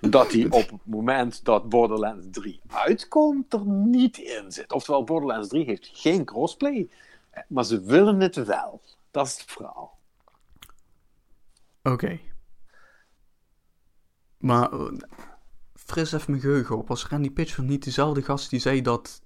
dat 0.00 0.32
hij 0.32 0.44
op 0.44 0.70
het 0.70 0.86
moment 0.86 1.44
dat 1.44 1.68
Borderlands 1.68 2.26
3 2.30 2.60
uitkomt 2.66 3.52
er 3.52 3.66
niet 3.66 4.18
in 4.18 4.52
zit. 4.52 4.72
Oftewel, 4.72 5.04
Borderlands 5.04 5.48
3 5.48 5.64
heeft 5.64 5.90
geen 5.92 6.24
crossplay, 6.24 6.90
maar 7.48 7.64
ze 7.64 7.80
willen 7.80 8.20
het 8.20 8.34
wel. 8.34 8.80
Dat 9.10 9.26
is 9.26 9.38
het 9.38 9.50
verhaal. 9.50 9.98
Oké. 11.82 12.20
Maar 14.38 14.72
uh, 14.72 14.92
fris 15.74 16.12
even 16.12 16.30
mijn 16.30 16.42
geheugen 16.42 16.78
op. 16.78 16.88
Was 16.88 17.06
Randy 17.06 17.30
Pitchford 17.30 17.66
niet 17.66 17.84
dezelfde 17.84 18.22
gast 18.22 18.50
die 18.50 18.60
zei 18.60 18.82
dat... 18.82 19.22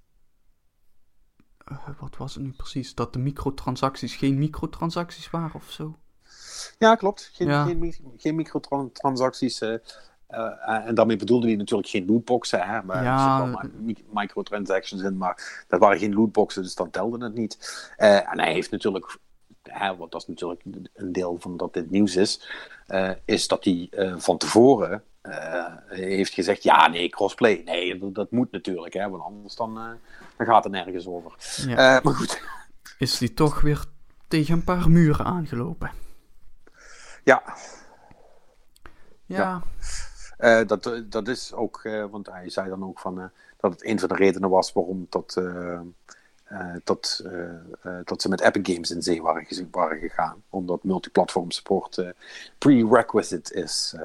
Uh, 1.73 1.89
wat 1.99 2.17
was 2.17 2.35
het 2.35 2.43
nu 2.43 2.53
precies? 2.53 2.95
Dat 2.95 3.13
de 3.13 3.19
microtransacties 3.19 4.17
geen 4.17 4.39
microtransacties 4.39 5.31
waren 5.31 5.55
of 5.55 5.71
zo? 5.71 5.99
Ja, 6.79 6.95
klopt. 6.95 7.31
Geen, 7.33 7.49
ja. 7.49 7.65
geen, 7.65 7.95
geen 8.17 8.35
microtransacties. 8.35 9.63
Uh, 9.63 9.75
uh, 10.31 10.87
en 10.87 10.95
daarmee 10.95 11.17
bedoelde 11.17 11.47
hij 11.47 11.57
natuurlijk 11.57 11.89
geen 11.89 12.07
lootboxen. 12.07 12.61
Hè, 12.61 12.83
maar 12.83 13.03
ja. 13.03 13.41
er 13.41 13.49
zitten 13.49 13.73
wel 13.83 14.23
microtransactions 14.23 15.03
in, 15.03 15.17
maar 15.17 15.65
dat 15.69 15.81
waren 15.81 15.99
geen 15.99 16.15
lootboxen, 16.15 16.63
dus 16.63 16.75
dan 16.75 16.91
telde 16.91 17.25
het 17.25 17.35
niet. 17.35 17.85
Uh, 17.99 18.33
en 18.33 18.41
hij 18.41 18.53
heeft 18.53 18.71
natuurlijk, 18.71 19.19
hè, 19.63 19.97
wat 19.97 20.13
dat 20.13 20.21
is 20.21 20.27
natuurlijk 20.27 20.63
een 20.95 21.13
deel 21.13 21.37
van 21.41 21.57
dat 21.57 21.75
dit 21.75 21.91
nieuws 21.91 22.17
is, 22.17 22.49
is 23.25 23.49
dat 23.49 23.65
hij 23.65 23.89
van 24.19 24.39
tevoren 24.39 25.03
heeft 25.89 26.33
gezegd: 26.33 26.63
ja, 26.63 26.89
nee, 26.89 27.09
crossplay. 27.09 27.63
Nee, 27.65 27.99
dat, 27.99 28.15
dat 28.15 28.31
moet 28.31 28.51
natuurlijk, 28.51 28.95
hè, 28.95 29.11
want 29.11 29.23
anders 29.23 29.55
dan, 29.55 29.75
dan 30.37 30.47
gaat 30.47 30.65
het 30.65 30.73
nergens 30.73 31.07
over. 31.07 31.33
Ja. 31.67 32.01
maar 32.03 32.15
goed. 32.15 32.43
Is 32.99 33.19
hij 33.19 33.29
toch 33.29 33.61
weer 33.61 33.85
tegen 34.29 34.55
een 34.55 34.65
paar 34.65 34.91
muren 34.91 35.25
aangelopen? 35.25 35.91
Ja. 37.23 37.43
Ja. 39.27 39.37
ja. 39.39 39.63
Uh, 40.43 40.67
dat, 40.67 41.03
dat 41.05 41.29
is 41.29 41.53
ook, 41.53 41.81
uh, 41.85 42.05
want 42.11 42.27
hij 42.27 42.51
zei 42.51 42.69
dan 42.69 42.85
ook 42.85 42.99
van, 42.99 43.19
uh, 43.19 43.25
dat 43.57 43.73
het 43.73 43.85
een 43.85 43.99
van 43.99 44.09
de 44.09 44.15
redenen 44.15 44.51
was 44.51 44.73
waarom 44.73 45.07
dat, 45.09 45.41
dat, 46.85 47.25
dat 48.05 48.23
ze 48.23 48.29
met 48.29 48.41
Epic 48.41 48.73
Games 48.73 48.91
in 48.91 49.03
zee 49.03 49.23
waren, 49.23 49.69
waren 49.71 49.99
gegaan. 49.99 50.43
Omdat 50.51 50.85
multiplatform 50.85 51.51
support 51.51 52.13
prerequisite 52.59 53.55
is. 53.55 53.97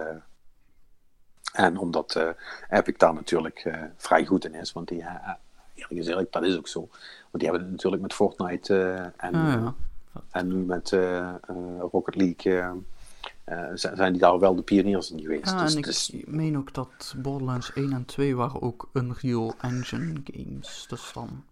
en 1.53 1.77
omdat 1.77 2.35
Epic 2.69 2.97
daar 2.97 3.13
natuurlijk 3.13 3.69
vrij 3.97 4.25
goed 4.25 4.45
in 4.45 4.53
is. 4.53 4.73
Want 4.73 4.87
die, 4.87 5.05
eerlijk 5.73 6.05
gezegd, 6.05 6.31
dat 6.31 6.43
is 6.43 6.57
ook 6.57 6.67
zo. 6.67 6.79
Want 6.79 7.31
die 7.31 7.43
hebben 7.43 7.61
het 7.61 7.71
natuurlijk 7.71 8.01
met 8.01 8.13
Fortnite 8.13 9.11
en, 9.17 9.33
ah, 9.35 9.53
ja. 9.53 9.73
en 10.31 10.47
nu 10.47 10.55
met 10.55 10.89
Rocket 11.91 12.15
League 12.15 12.83
zijn 13.73 14.11
die 14.11 14.21
daar 14.21 14.39
wel 14.39 14.55
de 14.55 14.61
pioniers 14.61 15.11
in 15.11 15.21
geweest. 15.21 15.49
Ja, 15.49 15.61
dus, 15.61 15.71
en 15.71 15.77
ik 15.77 15.85
dus... 15.85 16.11
meen 16.25 16.57
ook 16.57 16.73
dat 16.73 17.15
Borderlands 17.17 17.73
1 17.73 17.93
en 17.93 18.05
2 18.05 18.35
waren 18.35 18.61
ook 18.61 18.89
Unreal 18.93 19.53
Engine 19.61 20.21
games. 20.23 20.85
Dus 20.87 21.11
dan, 21.13 21.43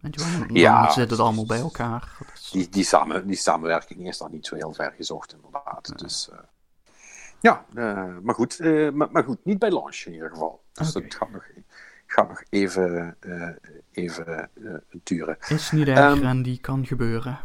dan 0.00 0.48
ja, 0.52 0.90
zit 0.90 1.10
het 1.10 1.18
allemaal 1.18 1.46
bij 1.46 1.58
elkaar. 1.58 2.16
Is... 2.34 2.50
Die, 2.50 2.68
die, 2.68 2.84
samen, 2.84 3.26
die 3.26 3.36
samenwerking 3.36 4.08
is 4.08 4.18
dan 4.18 4.30
niet 4.30 4.46
zo 4.46 4.54
heel 4.54 4.72
ver 4.72 4.92
gezocht, 4.96 5.32
inderdaad. 5.32 5.88
Ja. 5.88 5.94
Dus, 5.94 6.28
uh, 6.32 6.38
ja, 7.40 7.64
uh, 7.74 8.16
maar, 8.22 8.34
goed, 8.34 8.58
maar, 8.92 9.10
maar, 9.10 9.24
goed, 9.24 9.44
niet 9.44 9.58
bij 9.58 9.70
launch 9.70 10.02
in 10.06 10.12
ieder 10.12 10.30
geval. 10.30 10.62
Dus 10.72 10.96
okay. 10.96 11.08
dat 11.08 11.14
gaat 11.14 11.30
nog, 11.30 11.44
gaat 12.06 12.28
nog 12.28 12.42
even, 12.48 13.16
even 13.92 14.50
duren. 15.02 15.36
Is 15.48 15.70
niet 15.70 15.88
erg 15.88 16.16
um, 16.16 16.26
en 16.26 16.42
die 16.42 16.60
kan 16.60 16.86
gebeuren. 16.86 17.38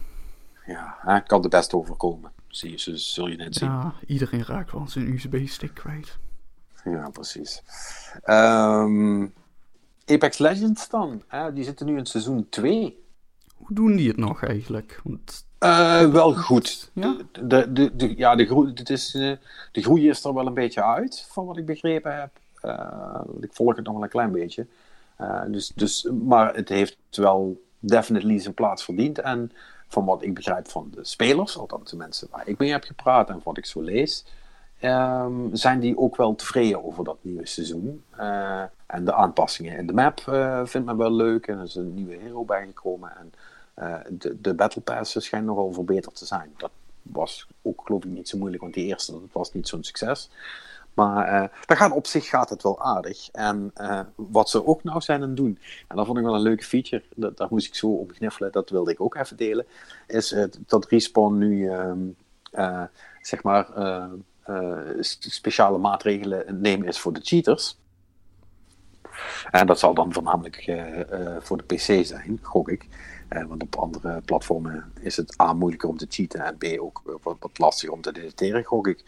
Ja, 0.65 1.19
kan 1.27 1.41
de 1.41 1.47
best 1.47 1.73
overkomen 1.73 2.35
zie 2.57 2.71
je, 2.71 2.77
ze, 2.77 2.97
zul 2.97 3.27
je 3.27 3.35
net 3.35 3.55
zien. 3.55 3.69
Ja, 3.69 3.93
iedereen 4.05 4.45
raakt 4.45 4.71
wel 4.71 4.87
zijn 4.87 5.13
USB-stick 5.13 5.73
kwijt. 5.73 6.17
Ja, 6.83 7.09
precies. 7.09 7.63
Um, 8.25 9.33
Apex 10.05 10.37
Legends 10.37 10.89
dan, 10.89 11.23
hè? 11.27 11.53
die 11.53 11.63
zitten 11.63 11.85
nu 11.85 11.97
in 11.97 12.05
seizoen 12.05 12.47
2. 12.49 13.03
Hoe 13.55 13.75
doen 13.75 13.95
die 13.95 14.07
het 14.07 14.17
nog 14.17 14.43
eigenlijk? 14.43 15.01
Want... 15.03 15.45
Uh, 15.59 16.11
wel 16.11 16.33
goed. 16.33 16.91
Ja, 16.93 17.17
de, 17.31 17.73
de, 17.73 17.95
de, 17.95 18.17
ja 18.17 18.35
de, 18.35 18.45
groei, 18.45 18.71
het 18.73 18.89
is, 18.89 19.15
uh, 19.15 19.35
de 19.71 19.81
groei 19.81 20.09
is 20.09 20.23
er 20.23 20.33
wel 20.33 20.47
een 20.47 20.53
beetje 20.53 20.83
uit, 20.83 21.27
van 21.29 21.45
wat 21.45 21.57
ik 21.57 21.65
begrepen 21.65 22.19
heb. 22.19 22.29
Uh, 22.63 23.21
ik 23.41 23.53
volg 23.53 23.75
het 23.75 23.85
nog 23.85 23.93
wel 23.93 24.03
een 24.03 24.09
klein 24.09 24.31
beetje. 24.31 24.67
dus, 25.47 25.71
dus, 25.75 26.09
maar 26.23 26.55
het 26.55 26.69
heeft 26.69 26.97
wel 27.11 27.61
definitely 27.79 28.39
zijn 28.39 28.53
plaats 28.53 28.83
verdiend. 28.83 29.19
En 29.19 29.51
van 29.87 30.05
wat 30.05 30.21
ik 30.23 30.33
begrijp 30.33 30.69
van 30.69 30.89
de 30.93 31.03
spelers, 31.03 31.57
althans 31.57 31.89
de 31.89 31.97
mensen 31.97 32.27
waar 32.31 32.47
ik 32.47 32.57
mee 32.57 32.71
heb 32.71 32.83
gepraat 32.83 33.29
en 33.29 33.41
wat 33.43 33.57
ik 33.57 33.65
zo 33.65 33.81
lees, 33.81 34.25
ehm, 34.79 35.55
zijn 35.55 35.79
die 35.79 35.97
ook 35.97 36.15
wel 36.15 36.35
tevreden 36.35 36.85
over 36.85 37.03
dat 37.03 37.17
nieuwe 37.21 37.47
seizoen. 37.47 38.03
Eh, 38.17 38.63
en 38.85 39.05
de 39.05 39.13
aanpassingen 39.13 39.77
in 39.77 39.87
de 39.87 39.93
map 39.93 40.25
uh, 40.29 40.61
vindt 40.63 40.87
men 40.87 40.97
wel 40.97 41.11
leuk. 41.11 41.47
En 41.47 41.57
er 41.57 41.63
is 41.63 41.75
een 41.75 41.93
nieuwe 41.93 42.15
hero 42.15 42.43
bijgekomen. 42.43 43.11
En 43.17 43.33
de, 44.09 44.41
de 44.41 44.53
Battle 44.53 44.81
Pass 44.81 45.23
schijnt 45.23 45.45
nogal 45.45 45.71
verbeterd 45.71 46.15
te 46.15 46.25
zijn. 46.25 46.53
Dat 46.57 46.71
was 47.01 47.47
ook 47.61 47.81
geloof 47.85 48.03
ik 48.03 48.09
niet 48.09 48.29
zo 48.29 48.37
moeilijk, 48.37 48.61
want 48.61 48.73
die 48.73 48.85
eerste 48.85 49.19
was 49.31 49.53
niet 49.53 49.67
zo'n 49.67 49.83
succes. 49.83 50.29
Maar 50.97 51.41
uh, 51.41 51.47
dat 51.65 51.77
gaat, 51.77 51.91
op 51.91 52.07
zich 52.07 52.27
gaat 52.27 52.49
het 52.49 52.63
wel 52.63 52.81
aardig. 52.81 53.29
En 53.31 53.71
uh, 53.81 53.99
wat 54.15 54.49
ze 54.49 54.65
ook 54.65 54.83
nou 54.83 55.01
zijn 55.01 55.21
aan 55.21 55.27
het 55.27 55.37
doen, 55.37 55.59
en 55.87 55.95
dat 55.95 56.05
vond 56.05 56.17
ik 56.17 56.23
wel 56.23 56.35
een 56.35 56.41
leuke 56.41 56.63
feature, 56.63 57.03
dat, 57.15 57.37
daar 57.37 57.47
moest 57.49 57.67
ik 57.67 57.75
zo 57.75 57.87
op 57.87 58.11
gniffelen, 58.11 58.51
dat 58.51 58.69
wilde 58.69 58.91
ik 58.91 59.01
ook 59.01 59.15
even 59.15 59.37
delen, 59.37 59.65
is 60.07 60.31
uh, 60.31 60.43
dat 60.65 60.87
Respawn 60.87 61.37
nu, 61.37 61.69
ehm, 61.69 62.85
zeg 63.21 63.43
maar, 63.43 63.67
speciale 65.09 65.77
maatregelen 65.77 66.61
nemen 66.61 66.87
is 66.87 66.99
voor 66.99 67.13
de 67.13 67.21
cheaters. 67.23 67.77
En 69.51 69.67
dat 69.67 69.79
zal 69.79 69.93
dan 69.93 70.13
voornamelijk 70.13 70.81
voor 71.39 71.57
de 71.57 71.75
PC 71.75 72.05
zijn, 72.05 72.39
gok 72.41 72.69
ik. 72.69 72.87
Uh, 73.29 73.43
want 73.45 73.63
op 73.63 73.75
andere 73.75 74.21
platformen 74.21 74.91
is 74.99 75.17
het 75.17 75.41
A 75.41 75.53
moeilijker 75.53 75.89
om 75.89 75.97
te 75.97 76.05
cheaten 76.09 76.45
en 76.45 76.57
B 76.57 76.65
ook 76.79 77.19
wat, 77.23 77.35
wat 77.39 77.57
lastiger 77.57 77.93
om 77.93 78.01
te 78.01 78.11
detecteren, 78.11 78.63
gok 78.63 78.87
ik. 78.87 79.03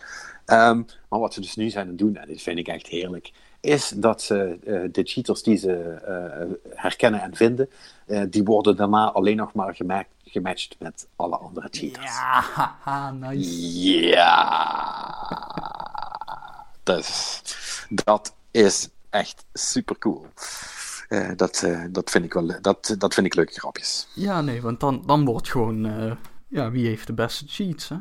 Um, 0.46 0.86
maar 1.10 1.20
wat 1.20 1.34
ze 1.34 1.42
dus 1.42 1.56
nu 1.56 1.70
zijn 1.70 1.84
aan 1.84 1.90
het 1.90 2.00
doen, 2.00 2.16
en 2.16 2.28
dit 2.28 2.42
vind 2.42 2.58
ik 2.58 2.68
echt 2.68 2.88
heerlijk, 2.88 3.32
is 3.60 3.90
dat 3.90 4.22
ze 4.22 4.60
uh, 4.64 4.90
de 4.92 5.04
cheaters 5.04 5.44
die 5.44 5.58
ze 5.58 6.02
uh, 6.08 6.76
herkennen 6.76 7.22
en 7.22 7.36
vinden, 7.36 7.70
die 8.30 8.44
worden 8.44 8.76
daarna 8.76 9.12
alleen 9.12 9.38
nog 9.38 9.54
maar 9.54 9.76
gematcht, 9.76 10.10
gematcht 10.24 10.76
met 10.80 11.08
alle 11.16 11.38
andere 11.38 11.68
cheaters. 11.72 12.06
Ja, 12.06 13.12
nice. 13.12 14.08
Ja. 14.08 14.38
Dus, 16.84 17.42
dat 17.90 18.34
is 18.52 18.90
echt 19.10 19.46
super 19.54 19.98
cool. 19.98 20.26
Uh, 21.10 21.30
dat, 21.36 21.62
uh, 21.66 21.84
dat, 21.92 22.10
vind 22.10 22.26
ik 22.26 22.34
wel, 22.34 22.62
dat, 22.62 22.96
dat 22.98 23.14
vind 23.14 23.26
ik 23.26 23.36
leuke 23.36 23.54
grapjes. 23.54 24.08
Ja, 24.14 24.42
nee, 24.42 24.62
want 24.62 24.80
dan, 24.80 25.04
dan 25.06 25.26
wordt 25.26 25.50
gewoon, 25.50 25.86
uh, 25.86 26.16
ja, 26.48 26.72
wie 26.72 26.88
heeft 26.88 27.08
de 27.08 27.14
beste 27.14 27.46
cheats, 27.48 27.90
hè? 27.90 27.96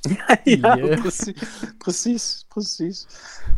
ja, 0.44 0.74
yeah. 0.74 1.00
precies, 1.00 1.32
precies, 1.78 2.44
precies. 2.48 3.06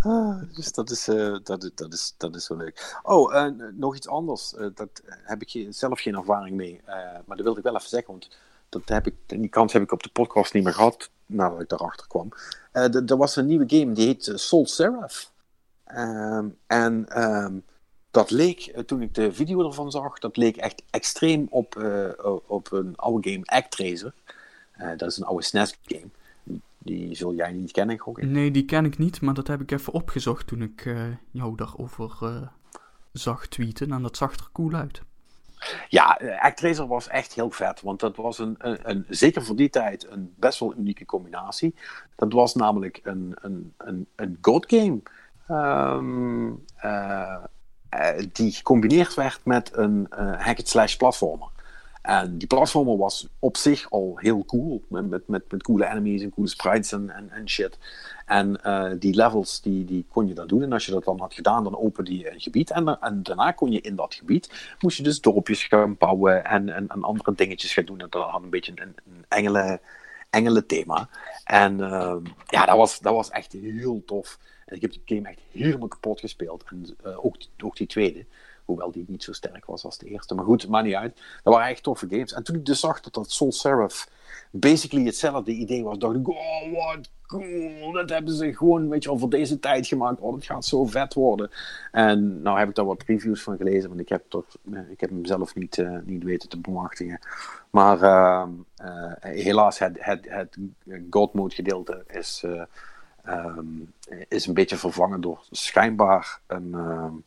Ah, 0.01 0.43
dus 0.55 0.73
dat 0.73 0.91
is, 0.91 1.05
dat, 1.43 1.71
dat, 1.75 1.93
is, 1.93 2.15
dat 2.17 2.35
is 2.35 2.49
wel 2.49 2.59
leuk. 2.59 2.99
Oh, 3.03 3.49
nog 3.73 3.97
iets 3.97 4.09
anders. 4.09 4.55
dat 4.75 5.03
heb 5.05 5.43
ik 5.43 5.67
zelf 5.71 6.01
geen 6.01 6.17
ervaring 6.17 6.57
mee. 6.57 6.81
maar 7.27 7.37
dat 7.37 7.41
wilde 7.41 7.59
ik 7.59 7.65
wel 7.65 7.77
even 7.77 7.89
zeggen, 7.89 8.11
want 8.11 8.31
dat 8.69 8.89
heb 8.89 9.07
ik, 9.07 9.15
die 9.27 9.49
kans 9.49 9.73
heb 9.73 9.83
ik 9.83 9.93
op 9.93 10.03
de 10.03 10.11
podcast 10.13 10.55
niet 10.55 10.65
meer 10.65 10.75
gehad 10.75 11.11
nadat 11.27 11.61
ik 11.61 11.69
daarachter 11.69 12.07
kwam. 12.07 12.33
er 12.73 13.17
was 13.17 13.37
een 13.37 13.47
nieuwe 13.47 13.65
game 13.67 13.93
die 13.93 14.07
heet 14.07 14.33
Soul 14.35 14.67
Seraph. 14.67 15.31
Um, 15.97 16.57
en 16.67 17.25
um, 17.27 17.65
dat 18.11 18.31
leek, 18.31 18.61
eh, 18.61 18.83
toen 18.83 19.03
ik 19.03 19.15
de 19.15 19.33
video 19.33 19.67
ervan 19.67 19.91
zag, 19.91 20.19
dat 20.19 20.37
leek 20.37 20.57
echt 20.57 20.83
extreem 20.91 21.47
op, 21.51 21.75
uh, 21.79 22.09
op 22.47 22.73
een 22.73 22.97
oude 22.97 23.31
game, 23.31 23.45
Actraiser. 23.45 24.15
Uh, 24.79 24.89
dat 24.97 25.11
is 25.11 25.17
een 25.17 25.25
oude 25.25 25.45
SNES-game. 25.45 26.09
Die 26.79 27.15
zul 27.15 27.35
jij 27.35 27.53
niet 27.53 27.73
kennen, 27.73 27.99
gok 27.99 28.19
ik. 28.19 28.25
Nee, 28.25 28.51
die 28.51 28.65
ken 28.65 28.85
ik 28.85 28.99
niet, 28.99 29.21
maar 29.21 29.35
dat 29.35 29.47
heb 29.47 29.61
ik 29.61 29.71
even 29.71 29.93
opgezocht 29.93 30.47
toen 30.47 30.63
ik 30.63 30.85
uh, 30.85 31.03
jou 31.31 31.57
daarover 31.57 32.11
zag 33.13 33.47
tweeten. 33.47 33.93
En 33.93 34.03
dat 34.03 34.17
zag 34.17 34.35
er 34.35 34.49
cool 34.53 34.75
uit. 34.75 35.03
Ja, 35.89 36.21
Actraiser 36.41 36.87
was 36.87 37.09
echt 37.09 37.33
heel 37.33 37.51
vet, 37.51 37.81
want 37.81 38.01
dat 38.01 38.17
was 38.17 38.39
een, 38.39 38.55
een, 38.59 38.79
een, 38.83 39.07
zeker 39.09 39.45
voor 39.45 39.57
die 39.57 39.71
tijd 39.71 40.11
een 40.11 40.35
best 40.37 40.59
wel 40.59 40.75
unieke 40.77 41.05
combinatie. 41.05 41.75
Dat 42.17 42.33
was 42.33 42.55
namelijk 42.55 43.01
een, 43.03 43.37
een, 43.41 43.73
een, 43.77 44.07
een 44.17 44.39
goat 44.41 44.65
game. 44.69 45.01
Um, 45.51 46.65
uh, 46.85 47.45
die 48.33 48.53
gecombineerd 48.53 49.15
werd 49.15 49.41
met 49.45 49.71
een 49.73 50.07
uh, 50.19 50.41
hack-slash 50.41 50.95
platformer. 50.95 51.49
En 52.09 52.39
die 52.39 52.47
platformer 52.47 52.97
was 52.97 53.29
op 53.39 53.57
zich 53.57 53.91
al 53.91 54.13
heel 54.17 54.45
cool, 54.45 54.85
met, 54.89 55.29
met, 55.29 55.51
met, 55.51 55.63
coole 55.63 55.87
enemies 55.87 56.23
en 56.23 56.31
coole 56.31 56.49
sprites 56.49 56.93
en, 56.93 57.31
en, 57.31 57.49
shit. 57.49 57.79
En 58.27 58.61
uh, 58.67 58.91
die 58.99 59.15
levels, 59.15 59.61
die, 59.61 59.85
die 59.85 60.07
kon 60.11 60.29
je 60.29 60.35
dan 60.35 60.47
doen. 60.47 60.63
En 60.63 60.73
als 60.73 60.87
je 60.87 60.93
dat 60.93 61.05
dan 61.05 61.21
had 61.21 61.35
gedaan, 61.35 61.65
dan 61.65 61.79
opende 61.79 62.19
je 62.19 62.33
een 62.33 62.41
gebied. 62.41 62.71
En, 62.71 63.01
en 63.01 63.23
daarna 63.23 63.53
kon 63.53 63.73
je 63.73 63.81
in 63.81 63.97
dat 63.97 64.15
gebied, 64.15 64.75
moest 64.81 64.97
je 64.97 65.03
dus 65.03 65.21
dorpjes 65.21 65.65
gaan 65.65 65.97
bouwen 65.99 66.45
en, 66.45 66.69
en, 66.69 66.89
en 66.89 67.03
andere 67.03 67.35
dingetjes 67.35 67.73
gaan 67.73 67.85
doen. 67.85 68.01
En 68.01 68.07
dat 68.11 68.31
had 68.31 68.43
een 68.43 68.51
beetje 68.51 68.73
een, 68.75 68.95
een 69.07 69.25
engelen, 69.29 69.81
engelen 70.31 70.67
thema. 70.67 71.09
En 71.45 71.81
ehm, 71.81 72.25
ja, 72.47 72.65
dat 72.65 72.77
was, 72.77 72.99
dat 72.99 73.15
was 73.15 73.31
echt 73.31 73.53
heel 73.53 74.03
tof. 74.07 74.39
Ik 74.71 74.81
heb 74.81 74.93
die 74.93 75.03
game 75.05 75.29
echt 75.29 75.41
helemaal 75.51 75.89
kapot 75.89 76.21
gespeeld. 76.21 76.65
En 76.71 76.97
uh, 77.07 77.25
ook, 77.25 77.37
ook 77.63 77.77
die 77.77 77.87
tweede. 77.87 78.27
Hoewel 78.65 78.91
die 78.91 79.05
niet 79.09 79.23
zo 79.23 79.33
sterk 79.33 79.65
was 79.65 79.85
als 79.85 79.99
de 79.99 80.07
eerste. 80.07 80.35
Maar 80.35 80.45
goed, 80.45 80.69
maakt 80.69 80.87
niet 80.87 80.95
uit. 80.95 81.17
Dat 81.43 81.55
waren 81.55 81.69
echt 81.69 81.83
toffe 81.83 82.07
games. 82.09 82.33
En 82.33 82.43
toen 82.43 82.57
ik 82.57 82.67
dus 82.67 82.81
zag 82.81 83.01
dat 83.01 83.15
dat 83.15 83.31
Soul 83.31 83.53
Seraph 83.53 84.07
basically 84.51 85.05
hetzelfde 85.05 85.53
idee 85.53 85.85
was, 85.85 85.99
dacht 85.99 86.17
ik, 86.17 86.29
oh, 86.29 86.73
wat 86.73 87.11
cool. 87.27 87.93
Dat 87.93 88.11
hebben 88.11 88.35
ze 88.35 88.55
gewoon, 88.55 88.89
weet 88.89 89.03
je 89.03 89.09
wel, 89.09 89.19
voor 89.19 89.31
deze 89.31 89.59
tijd 89.59 89.87
gemaakt. 89.87 90.21
Oh, 90.21 90.33
dat 90.33 90.45
gaat 90.45 90.65
zo 90.65 90.85
vet 90.85 91.15
worden. 91.15 91.51
En 91.93 92.43
nou 92.43 92.59
heb 92.59 92.69
ik 92.69 92.75
daar 92.75 92.85
wat 92.85 93.03
reviews 93.07 93.43
van 93.43 93.57
gelezen, 93.57 93.89
want 93.89 94.01
ik 94.01 94.09
heb, 94.09 94.25
toch, 94.29 94.45
eh, 94.73 94.91
ik 94.91 95.01
heb 95.01 95.11
hem 95.11 95.25
zelf 95.25 95.55
niet, 95.55 95.77
uh, 95.77 95.99
niet 96.05 96.23
weten 96.23 96.49
te 96.49 96.61
bemachtigen. 96.61 97.19
Maar 97.71 98.03
uh, 98.03 98.47
helaas, 99.19 99.79
het, 99.79 99.97
het, 99.99 100.27
het 100.29 100.57
God 101.11 101.33
Mode 101.33 101.55
gedeelte 101.55 102.05
is 102.07 102.45
um, 103.29 103.93
is 104.29 104.47
een 104.47 104.55
beetje 104.55 104.77
vervangen 104.77 105.21
door 105.21 105.45
schijnbaar 105.51 106.41
een. 106.47 106.75
Um, 106.75 107.25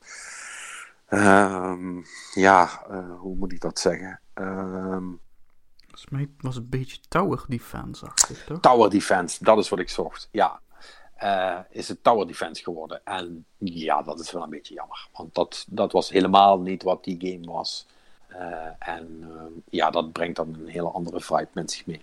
um, 1.09 2.05
ja, 2.33 2.83
uh, 2.91 3.19
hoe 3.19 3.35
moet 3.35 3.51
ik 3.51 3.61
dat 3.61 3.79
zeggen? 3.79 4.19
Volgens 5.79 6.09
mij 6.09 6.29
was 6.39 6.55
het 6.55 6.63
een 6.63 6.69
beetje 6.69 6.97
Tower 7.07 7.43
Defense, 7.47 8.05
ik 8.05 8.37
toch? 8.45 8.59
Tower 8.59 8.89
Defense, 8.89 9.43
dat 9.43 9.57
is 9.57 9.69
wat 9.69 9.79
ik 9.79 9.89
zocht. 9.89 10.29
Ja, 10.31 10.59
uh, 11.23 11.59
is 11.69 11.87
het 11.87 12.03
Tower 12.03 12.27
Defense 12.27 12.63
geworden. 12.63 13.01
En 13.05 13.45
ja, 13.57 14.01
dat 14.01 14.19
is 14.19 14.31
wel 14.31 14.43
een 14.43 14.49
beetje 14.49 14.73
jammer. 14.73 15.07
Want 15.13 15.35
dat, 15.35 15.65
dat 15.69 15.91
was 15.91 16.09
helemaal 16.09 16.59
niet 16.59 16.83
wat 16.83 17.03
die 17.03 17.17
game 17.19 17.53
was. 17.53 17.87
Uh, 18.29 18.67
en 18.79 19.25
ja, 19.69 19.89
dat 19.89 20.11
brengt 20.11 20.35
dan 20.35 20.53
een 20.53 20.67
hele 20.67 20.89
andere 20.89 21.21
vibe 21.21 21.49
met 21.53 21.71
zich 21.71 21.85
mee. 21.85 22.01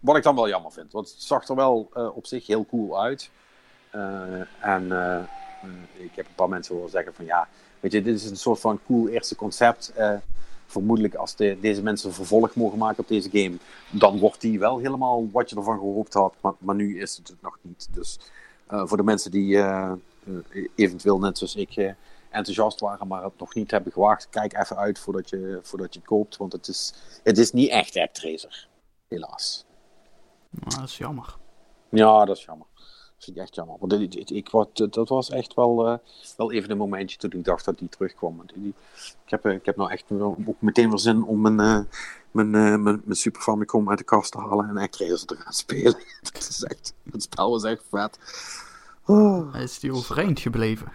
Wat 0.00 0.16
ik 0.16 0.22
dan 0.22 0.34
wel 0.34 0.48
jammer 0.48 0.72
vind, 0.72 0.92
want 0.92 1.10
het 1.10 1.22
zag 1.22 1.48
er 1.48 1.54
wel 1.54 1.90
uh, 1.96 2.16
op 2.16 2.26
zich 2.26 2.46
heel 2.46 2.66
cool 2.66 3.00
uit. 3.00 3.30
Uh, 3.94 4.40
en 4.60 4.84
uh, 4.84 5.22
ik 5.92 6.10
heb 6.14 6.26
een 6.26 6.34
paar 6.34 6.48
mensen 6.48 6.74
horen 6.74 6.90
zeggen 6.90 7.14
van 7.14 7.24
ja, 7.24 7.48
weet 7.80 7.92
je, 7.92 8.02
dit 8.02 8.14
is 8.14 8.30
een 8.30 8.36
soort 8.36 8.60
van 8.60 8.80
cool 8.86 9.08
eerste 9.08 9.36
concept. 9.36 9.92
vermoedelijk 10.66 11.14
als 11.14 11.36
de, 11.36 11.58
deze 11.60 11.82
mensen 11.82 12.12
vervolg 12.12 12.54
mogen 12.54 12.78
maken 12.78 12.98
op 12.98 13.08
deze 13.08 13.30
game, 13.30 13.56
dan 13.90 14.18
wordt 14.18 14.40
die 14.40 14.58
wel 14.58 14.78
helemaal 14.78 15.28
wat 15.32 15.50
je 15.50 15.56
ervan 15.56 15.78
gehoopt 15.78 16.14
had. 16.14 16.34
Maar, 16.40 16.52
maar 16.58 16.74
nu 16.74 17.00
is 17.00 17.16
het 17.16 17.28
het 17.28 17.42
nog 17.42 17.58
niet. 17.62 17.88
Dus 17.92 18.18
voor 18.68 18.96
de 18.96 19.02
mensen 19.02 19.30
die 19.30 19.64
eventueel 20.74 21.18
net 21.18 21.38
zoals 21.38 21.56
ik 21.56 21.94
enthousiast 22.30 22.80
waren, 22.80 23.06
maar 23.06 23.24
het 23.24 23.38
nog 23.38 23.54
niet 23.54 23.70
hebben 23.70 23.92
gewaagd, 23.92 24.28
kijk 24.30 24.58
even 24.58 24.76
uit 24.76 24.98
voordat 24.98 25.30
je, 25.30 25.58
voordat 25.62 25.94
je 25.94 25.98
het 25.98 26.08
koopt. 26.08 26.36
Want 26.36 26.52
het 26.52 26.68
is, 26.68 26.92
het 27.22 27.38
is 27.38 27.52
niet 27.52 27.70
echt 27.70 27.96
Actracer, 27.96 28.68
helaas. 29.08 29.64
Nou, 30.50 30.80
dat 30.80 30.88
is 30.88 30.98
jammer. 30.98 31.36
Ja, 31.88 32.24
dat 32.24 32.36
is 32.36 32.44
jammer. 32.44 32.66
Dat 32.74 33.24
vind 33.24 33.36
ik 33.36 33.42
echt 33.42 33.54
jammer. 33.54 33.76
Want 33.80 33.92
ik, 33.92 34.14
ik, 34.14 34.30
ik, 34.30 34.50
dat 34.92 35.08
was 35.08 35.30
echt 35.30 35.54
wel, 35.54 35.92
uh, 35.92 35.98
wel 36.36 36.52
even 36.52 36.70
een 36.70 36.76
momentje 36.76 37.18
toen 37.18 37.30
ik 37.30 37.44
dacht 37.44 37.64
dat 37.64 37.78
die 37.78 37.88
terugkwam. 37.88 38.42
Die, 38.54 38.74
ik, 39.24 39.30
heb, 39.30 39.46
ik 39.46 39.66
heb 39.66 39.76
nou 39.76 39.90
echt 39.90 40.12
ook 40.12 40.60
meteen 40.60 40.88
weer 40.88 40.98
zin 40.98 41.24
om 41.24 41.40
mijn, 41.40 41.60
uh, 41.60 41.80
mijn, 42.30 42.46
uh, 42.46 42.76
mijn, 42.76 42.82
mijn 42.82 43.16
Super 43.16 43.40
Famicom 43.40 43.88
uit 43.88 43.98
de 43.98 44.04
kast 44.04 44.32
te 44.32 44.38
halen 44.38 44.68
en 44.68 44.76
Actraiser 44.76 45.26
te 45.26 45.36
gaan 45.36 45.52
spelen. 45.64 45.98
dat 46.22 46.48
is 46.48 46.64
echt, 46.64 46.94
het 47.10 47.22
spel 47.22 47.50
was 47.50 47.64
echt 47.64 47.84
vet. 47.90 48.18
Oh. 49.06 49.54
Is 49.54 49.78
die 49.78 49.92
overeind 49.92 50.40
gebleven? 50.40 50.92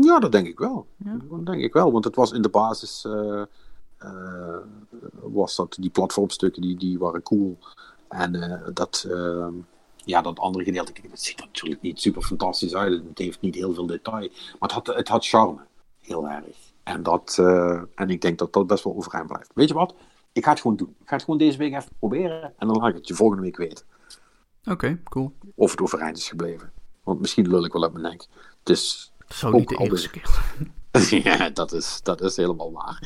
ja, 0.00 0.18
dat 0.18 0.32
denk 0.32 0.46
ik 0.46 0.58
wel. 0.58 0.86
Ja? 0.96 1.16
Dat 1.30 1.46
denk 1.46 1.62
ik 1.62 1.72
wel, 1.72 1.92
want 1.92 2.04
het 2.04 2.16
was 2.16 2.32
in 2.32 2.42
de 2.42 2.48
basis 2.48 3.06
was 5.22 5.56
dat 5.56 5.76
die 5.80 5.90
platformstukken 5.90 6.62
die, 6.62 6.76
die 6.76 6.98
waren 6.98 7.22
cool. 7.22 7.58
En 8.08 8.34
uh, 8.34 8.54
dat, 8.72 9.06
uh, 9.08 9.46
ja, 9.96 10.22
dat 10.22 10.38
andere 10.38 10.64
gedeelte, 10.64 10.92
het 11.10 11.22
ziet 11.22 11.40
er 11.40 11.46
natuurlijk 11.46 11.82
niet 11.82 12.00
super 12.00 12.22
fantastisch 12.22 12.74
uit. 12.74 13.02
Het 13.08 13.18
heeft 13.18 13.40
niet 13.40 13.54
heel 13.54 13.74
veel 13.74 13.86
detail. 13.86 14.28
Maar 14.28 14.68
het 14.68 14.72
had, 14.72 14.86
het 14.86 15.08
had 15.08 15.26
charme. 15.26 15.60
Heel 16.00 16.28
erg. 16.28 16.44
En, 16.82 17.02
dat, 17.02 17.38
en 17.94 18.08
ik 18.10 18.20
denk 18.20 18.38
dat 18.38 18.52
dat 18.52 18.66
best 18.66 18.84
wel 18.84 18.96
overeind 18.96 19.26
blijft. 19.26 19.50
Weet 19.54 19.68
je 19.68 19.74
wat? 19.74 19.94
Ik 20.32 20.44
ga 20.44 20.50
het 20.50 20.60
gewoon 20.60 20.76
doen. 20.76 20.96
Ik 21.00 21.08
ga 21.08 21.14
het 21.14 21.24
gewoon 21.24 21.38
deze 21.38 21.58
week 21.58 21.74
even 21.74 21.90
proberen. 21.98 22.42
En 22.42 22.66
dan 22.66 22.76
laat 22.76 22.88
ik 22.88 22.94
het 22.94 23.08
je 23.08 23.14
volgende 23.14 23.42
week 23.42 23.56
weten. 23.56 23.84
Oké, 24.64 25.00
cool. 25.04 25.32
Of 25.54 25.70
het 25.70 25.80
overeind 25.80 26.16
is 26.16 26.28
gebleven. 26.28 26.72
Want 27.02 27.20
misschien 27.20 27.48
lul 27.48 27.64
ik 27.64 27.72
wel 27.72 27.82
uit 27.82 27.92
mijn 27.92 28.04
nek. 28.04 28.26
Dus 28.62 29.12
Zou 29.28 29.54
niet 29.54 29.68
de 29.68 29.76
eerste 29.76 30.10
keer 30.10 30.42
ja, 31.24 31.50
dat 31.50 31.72
is, 31.72 32.00
dat 32.02 32.20
is 32.20 32.36
helemaal 32.36 32.72
waar. 32.72 32.98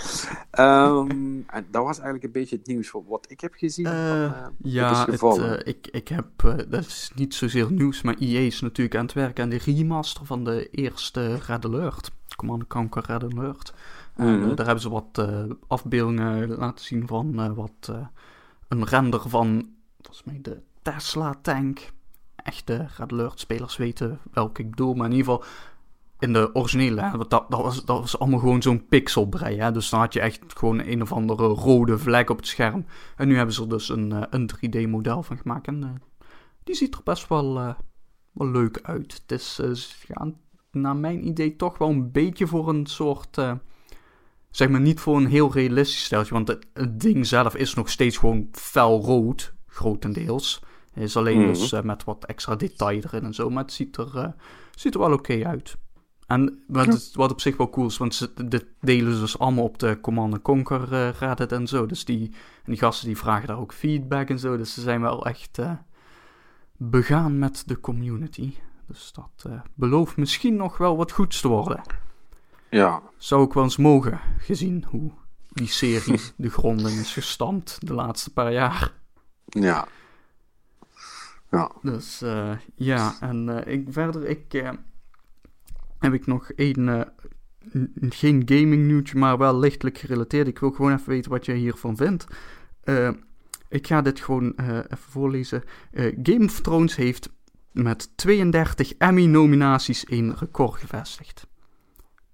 Um, 0.60 1.44
en 1.48 1.66
dat 1.70 1.84
was 1.84 1.96
eigenlijk 1.96 2.24
een 2.24 2.40
beetje 2.40 2.56
het 2.56 2.66
nieuws 2.66 2.88
voor 2.88 3.04
wat 3.08 3.26
ik 3.30 3.40
heb 3.40 3.54
gezien. 3.54 3.86
Uh, 3.86 3.92
van, 3.92 4.50
uh, 4.66 4.72
ja, 4.72 5.06
het, 5.10 5.22
uh, 5.22 5.52
ik, 5.64 5.88
ik 5.90 6.08
heb, 6.08 6.26
dat 6.68 6.86
is 6.86 7.10
niet 7.14 7.34
zozeer 7.34 7.72
nieuws, 7.72 8.02
maar 8.02 8.16
EA 8.18 8.40
is 8.40 8.60
natuurlijk 8.60 8.96
aan 8.96 9.04
het 9.04 9.12
werken 9.12 9.44
aan 9.44 9.50
de 9.50 9.58
remaster 9.64 10.26
van 10.26 10.44
de 10.44 10.70
eerste 10.70 11.38
Red 11.46 11.64
Alert. 11.64 12.10
Command 12.36 12.66
Conquer 12.66 13.04
Red 13.06 13.22
Alert. 13.32 13.72
Mm 14.16 14.26
-hmm. 14.26 14.54
daar 14.54 14.66
hebben 14.66 14.82
ze 14.82 14.90
wat 14.90 15.28
afbeeldingen 15.66 16.48
laten 16.48 16.84
zien 16.84 17.06
van 17.06 17.54
wat 17.54 17.92
een 18.68 18.84
render 18.84 19.28
van, 19.28 19.68
volgens 20.00 20.24
mij, 20.24 20.38
de 20.42 20.60
Tesla-tank. 20.82 21.92
Echte 22.36 22.86
Red 22.96 23.12
Alert-spelers 23.12 23.76
weten 23.76 24.18
welke 24.32 24.62
ik 24.62 24.70
bedoel, 24.70 24.94
maar 24.94 25.10
in 25.10 25.16
ieder 25.16 25.32
geval 25.32 25.44
in 26.18 26.32
de 26.32 26.54
originele, 26.54 27.02
hè, 27.02 27.18
dat, 27.18 27.30
dat, 27.30 27.46
was, 27.48 27.84
dat 27.84 28.00
was 28.00 28.18
allemaal 28.18 28.38
gewoon 28.38 28.62
zo'n 28.62 28.86
pixelbrei. 28.86 29.58
Hè? 29.58 29.72
Dus 29.72 29.90
dan 29.90 30.00
had 30.00 30.12
je 30.12 30.20
echt 30.20 30.40
gewoon 30.48 30.80
een 30.80 31.02
of 31.02 31.12
andere 31.12 31.46
rode 31.46 31.98
vlek 31.98 32.30
op 32.30 32.36
het 32.36 32.46
scherm. 32.46 32.86
En 33.16 33.28
nu 33.28 33.36
hebben 33.36 33.54
ze 33.54 33.62
er 33.62 33.68
dus 33.68 33.88
een, 33.88 34.10
uh, 34.10 34.22
een 34.30 34.50
3D-model 34.56 35.22
van 35.22 35.38
gemaakt. 35.38 35.66
En 35.66 35.82
uh, 35.82 35.88
die 36.64 36.74
ziet 36.74 36.94
er 36.94 37.00
best 37.04 37.28
wel, 37.28 37.56
uh, 37.56 37.74
wel 38.32 38.48
leuk 38.48 38.80
uit. 38.82 39.22
Het 39.26 39.30
is, 39.60 40.04
ja, 40.06 40.32
naar 40.70 40.96
mijn 40.96 41.26
idee, 41.26 41.56
toch 41.56 41.78
wel 41.78 41.88
een 41.88 42.12
beetje 42.12 42.46
voor 42.46 42.68
een 42.68 42.86
soort. 42.86 43.40
zeg 44.50 44.68
maar 44.68 44.80
niet 44.80 45.00
voor 45.00 45.16
een 45.16 45.26
heel 45.26 45.52
realistisch 45.52 46.04
steltje. 46.04 46.34
Want 46.34 46.48
het, 46.48 46.66
het, 46.72 47.00
ding 47.00 47.26
zelf 47.26 47.56
is 47.56 47.74
nog 47.74 47.88
steeds 47.88 48.16
gewoon 48.16 48.48
fel 48.52 49.00
rood, 49.00 49.54
grotendeels. 49.66 50.62
Het 50.92 51.02
is 51.02 51.16
alleen 51.16 51.40
mm. 51.40 51.46
dus 51.46 51.82
met 51.82 52.04
wat 52.04 52.24
extra 52.24 52.56
detail 52.56 53.00
erin 53.02 53.24
en 53.24 53.34
zo. 53.34 53.50
Maar 53.50 53.62
het 53.62 53.72
ziet 53.72 53.96
er, 53.96 54.34
ziet 54.74 54.94
er 54.94 55.00
wel 55.00 55.12
oké 55.12 55.32
okay 55.32 55.44
uit. 55.44 55.76
En 56.28 56.62
wat, 56.66 57.10
wat 57.12 57.30
op 57.30 57.40
zich 57.40 57.56
wel 57.56 57.70
cool 57.70 57.86
is, 57.86 57.96
want 57.96 58.14
ze 58.14 58.32
dit 58.48 58.66
delen 58.80 59.14
ze 59.14 59.20
dus 59.20 59.38
allemaal 59.38 59.64
op 59.64 59.78
de 59.78 60.00
Command 60.00 60.42
Conquer 60.42 60.92
uh, 60.92 61.10
Reddit 61.10 61.52
en 61.52 61.66
zo. 61.66 61.86
Dus 61.86 62.04
die, 62.04 62.24
en 62.64 62.72
die 62.72 62.78
gasten 62.78 63.06
die 63.06 63.16
vragen 63.16 63.46
daar 63.46 63.58
ook 63.58 63.72
feedback 63.72 64.28
en 64.28 64.38
zo. 64.38 64.56
Dus 64.56 64.74
ze 64.74 64.80
zijn 64.80 65.00
wel 65.00 65.26
echt 65.26 65.58
uh, 65.58 65.72
begaan 66.76 67.38
met 67.38 67.62
de 67.66 67.80
community. 67.80 68.54
Dus 68.86 69.12
dat 69.12 69.44
uh, 69.46 69.60
belooft 69.74 70.16
misschien 70.16 70.56
nog 70.56 70.78
wel 70.78 70.96
wat 70.96 71.12
goeds 71.12 71.40
te 71.40 71.48
worden. 71.48 71.82
Ja. 72.70 73.02
Zou 73.16 73.44
ik 73.44 73.52
wel 73.52 73.64
eens 73.64 73.76
mogen, 73.76 74.20
gezien 74.38 74.84
hoe 74.88 75.10
die 75.48 75.68
serie 75.68 76.20
de 76.36 76.50
gronden 76.50 76.92
is 76.92 77.12
gestampt 77.12 77.86
de 77.86 77.94
laatste 77.94 78.32
paar 78.32 78.52
jaar. 78.52 78.92
Ja. 79.44 79.88
Ja. 81.50 81.70
Dus 81.82 82.24
ja, 82.74 83.16
en 83.20 83.66
ik, 83.66 83.86
verder, 83.90 84.24
ik 84.26 84.74
heb 85.98 86.12
ik 86.12 86.26
nog 86.26 86.50
één, 86.50 86.78
uh, 86.78 87.00
geen 88.08 88.42
gaming 88.44 88.86
nieuwtje, 88.86 89.18
maar 89.18 89.38
wel 89.38 89.58
lichtelijk 89.58 89.98
gerelateerd. 89.98 90.48
Ik 90.48 90.58
wil 90.58 90.70
gewoon 90.70 90.92
even 90.92 91.08
weten 91.08 91.30
wat 91.30 91.44
jij 91.44 91.56
hiervan 91.56 91.96
vindt. 91.96 92.26
Uh, 92.84 93.10
ik 93.68 93.86
ga 93.86 94.02
dit 94.02 94.20
gewoon 94.20 94.52
uh, 94.56 94.76
even 94.76 94.98
voorlezen. 94.98 95.62
Game 96.22 96.44
of 96.44 96.60
Thrones 96.60 96.96
heeft 96.96 97.30
met 97.72 98.16
32 98.16 98.94
Emmy-nominaties 98.94 100.10
een 100.10 100.36
record 100.38 100.80
gevestigd. 100.80 101.46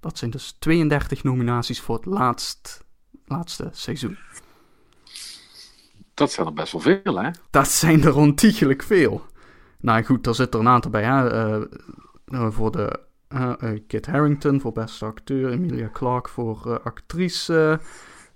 Dat 0.01 0.19
zijn 0.19 0.31
dus 0.31 0.57
32 0.59 1.23
nominaties 1.23 1.81
voor 1.81 1.97
het 1.97 2.05
laatst, 2.05 2.85
laatste 3.25 3.69
seizoen. 3.73 4.19
Dat 6.15 6.33
zijn 6.33 6.47
er 6.47 6.53
best 6.53 6.73
wel 6.73 6.81
veel, 6.81 7.23
hè? 7.23 7.31
Dat 7.51 7.69
zijn 7.69 8.03
er 8.03 8.17
ontiegelijk 8.17 8.83
veel. 8.83 9.27
Nou 9.79 10.05
goed, 10.05 10.25
daar 10.25 10.35
zit 10.35 10.55
er 10.55 10.61
een 10.61 10.69
aantal 10.69 10.91
bij. 10.91 11.05
Hè? 11.05 11.59
Uh, 12.27 12.51
voor 12.51 12.71
de 12.71 13.01
Kit 13.87 14.07
Harrington 14.07 14.61
voor 14.61 14.73
beste 14.73 15.05
acteur, 15.05 15.51
Emilia 15.51 15.89
Clarke 15.93 16.31
voor 16.31 16.63
uh, 16.67 16.75
actrice, 16.85 17.81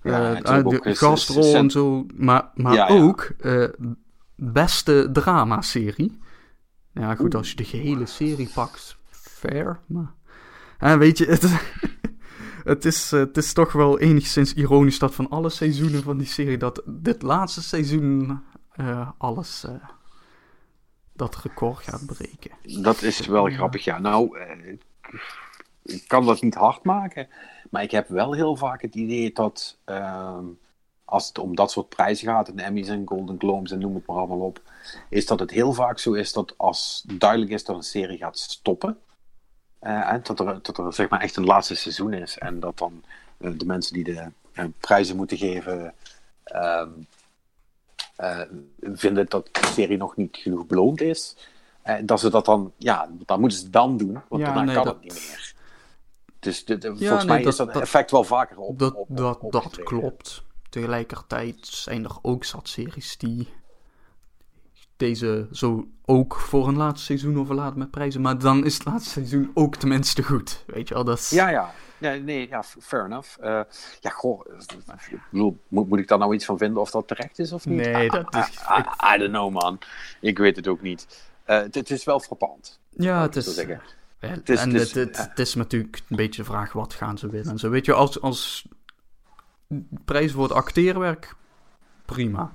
ja, 0.02 0.34
de 0.34 0.80
gastrol 0.82 1.54
en 1.54 1.70
zo. 1.70 2.06
Maar, 2.14 2.50
maar 2.54 2.74
ja, 2.74 2.88
ook 2.88 3.30
beste 4.36 5.08
dramaserie. 5.12 6.18
Ja, 6.92 7.14
goed, 7.14 7.34
als 7.34 7.50
je 7.50 7.56
de 7.56 7.64
gehele 7.64 8.06
serie 8.06 8.50
pakt, 8.54 8.96
fair. 9.10 9.80
Maar 9.86 10.98
weet 10.98 11.18
je, 11.18 11.26
het, 11.26 11.48
het, 12.72 12.84
is, 12.84 13.10
het 13.10 13.36
is 13.36 13.52
toch 13.52 13.72
wel 13.72 13.98
enigszins 13.98 14.54
ironisch 14.54 14.98
dat 14.98 15.14
van 15.14 15.28
alle 15.28 15.50
seizoenen 15.50 16.02
van 16.02 16.18
die 16.18 16.26
serie, 16.26 16.58
dat 16.58 16.82
dit 16.86 17.22
laatste 17.22 17.62
seizoen 17.62 18.40
alles 19.18 19.66
dat 21.18 21.36
record 21.36 21.82
gaat 21.82 22.06
breken. 22.06 22.82
Dat 22.82 23.02
is 23.02 23.26
wel 23.26 23.44
grappig, 23.44 23.84
ja. 23.84 23.98
Nou, 23.98 24.38
ik 25.82 26.05
kan 26.06 26.26
dat 26.26 26.43
niet 26.43 26.55
hard 26.55 26.82
maken. 26.85 27.28
Maar 27.70 27.82
ik 27.82 27.90
heb 27.90 28.09
wel 28.09 28.32
heel 28.32 28.56
vaak 28.56 28.82
het 28.82 28.94
idee 28.94 29.32
dat 29.32 29.76
uh, 29.86 30.39
als 31.05 31.28
het 31.28 31.39
om 31.39 31.55
dat 31.55 31.70
soort 31.70 31.89
prijzen 31.89 32.28
gaat, 32.28 32.48
en 32.48 32.59
Emmys 32.59 32.89
en 32.89 33.06
Golden 33.06 33.39
Globes 33.39 33.70
en 33.70 33.78
noem 33.78 33.94
het 33.94 34.06
maar 34.06 34.16
allemaal 34.16 34.40
op, 34.40 34.62
is 35.09 35.26
dat 35.26 35.40
het 35.40 35.51
heel 35.51 35.72
vaak 35.72 35.98
zo 35.98 36.12
is 36.12 36.32
dat 36.32 36.55
als 36.56 37.05
duidelijk 37.06 37.51
is 37.51 37.64
dat 37.64 37.76
een 37.76 37.82
serie 37.82 38.18
gaat 38.18 38.39
stoppen, 38.39 38.98
en 39.80 40.20
dat 40.22 40.40
er, 40.40 40.59
dat 40.62 40.78
er 40.78 40.93
zeg 40.93 41.09
maar 41.09 41.20
echt 41.20 41.36
een 41.36 41.44
laatste 41.44 41.74
seizoen 41.74 42.12
is 42.12 42.39
en 42.39 42.60
dat 42.60 42.78
dan 42.78 43.02
uh, 43.39 43.51
de 43.59 43.64
mensen 43.64 43.94
die 43.94 44.05
de 44.05 44.26
uh, 44.52 44.64
prijzen 44.78 45.16
moeten 45.16 45.36
geven 45.36 45.94
ehm, 46.44 46.90
vinden 48.80 49.26
dat 49.28 49.48
de 49.52 49.66
serie 49.66 49.97
nog 49.97 50.16
niet 50.16 50.36
genoeg 50.36 50.66
beloond 50.66 51.01
is. 51.01 51.36
Uh, 51.89 51.94
dat 52.02 52.20
ze 52.20 52.31
dat 52.31 52.44
dan, 52.44 52.73
ja, 52.77 53.09
dan 53.27 53.40
moeten 53.40 53.59
ze 53.59 53.70
dan 53.70 53.97
doen, 53.97 54.20
want 54.28 54.44
daarna 54.44 54.74
kan 54.74 54.85
dat... 54.85 54.94
het 54.94 55.02
niet 55.02 55.12
meer. 55.12 55.55
Dus 56.39 56.65
de, 56.65 56.78
volgens 56.81 57.01
nee, 57.01 57.24
mij 57.24 57.43
dat, 57.43 57.52
is 57.52 57.59
dat, 57.59 57.77
effect 57.77 58.10
wel 58.10 58.24
vaker 58.24 58.59
op. 58.59 58.78
Dat, 58.78 58.94
op, 58.94 59.06
dat, 59.10 59.39
dat 59.51 59.82
klopt. 59.82 60.43
Tegelijkertijd 60.69 61.66
zijn 61.66 62.05
er 62.05 62.19
ook 62.23 62.44
zat 62.44 62.69
series 62.69 63.16
die 63.16 63.48
deze 64.97 65.48
zo 65.52 65.89
ook 66.05 66.35
voor 66.35 66.69
een 66.69 66.77
laatste 66.77 67.05
seizoen 67.05 67.39
overlaten 67.39 67.78
met 67.78 67.90
prijzen. 67.90 68.20
Maar 68.20 68.39
dan 68.39 68.65
is 68.65 68.74
het 68.74 68.85
laatste 68.85 69.10
seizoen 69.10 69.51
ook 69.55 69.77
tenminste 69.77 70.23
goed. 70.23 70.65
Weet 70.66 70.89
je 70.89 70.94
wel, 70.94 71.05
dat 71.05 71.19
is... 71.19 71.31
Ja, 71.31 71.48
ja. 71.48 71.70
Ja, 71.98 72.15
nee, 72.15 72.48
ja, 72.48 72.62
fair 72.62 73.05
enough. 73.05 73.39
Uh, 73.40 73.60
ja, 74.01 74.10
goh, 74.10 74.40
ik 75.10 75.20
bedoel, 75.31 75.59
moet, 75.69 75.89
moet 75.89 75.98
ik 75.98 76.09
daar 76.09 76.19
nou 76.19 76.35
iets 76.35 76.44
van 76.44 76.59
vinden 76.59 76.82
of 76.82 76.90
dat 76.90 77.09
terecht 77.09 77.39
is 77.39 77.52
of 77.52 77.66
niet? 77.66 77.78
Nee, 77.78 78.10
dat 78.10 78.35
is... 78.35 78.47
I, 78.47 78.78
I, 78.78 79.15
I 79.15 79.19
don't 79.19 79.31
know, 79.31 79.52
man. 79.52 79.78
Ik 80.20 80.39
weet 80.39 80.56
het 80.56 80.69
ook 80.69 80.82
niet. 80.82 81.27
Uh, 81.48 81.56
het 81.70 81.90
is 81.90 82.04
wel 82.04 82.20
frappant. 82.20 82.80
Ja, 82.90 83.22
het 83.22 83.36
is... 83.36 83.64
Ja, 84.20 84.28
het 84.28 84.48
is, 84.48 84.60
en 84.60 84.74
het, 84.74 84.94
het, 84.94 85.16
het, 85.16 85.38
is 85.38 85.54
natuurlijk 85.54 86.00
een 86.08 86.16
beetje 86.16 86.42
de 86.42 86.48
vraag, 86.48 86.72
wat 86.72 86.94
gaan 86.94 87.18
ze 87.18 87.28
winnen 87.28 87.52
en 87.52 87.58
zo. 87.58 87.70
Weet 87.70 87.84
je, 87.84 87.92
als, 87.92 88.20
als 88.20 88.68
prijs 90.04 90.32
voor 90.32 90.42
het 90.42 90.52
acteerwerk, 90.52 91.34
prima. 92.04 92.52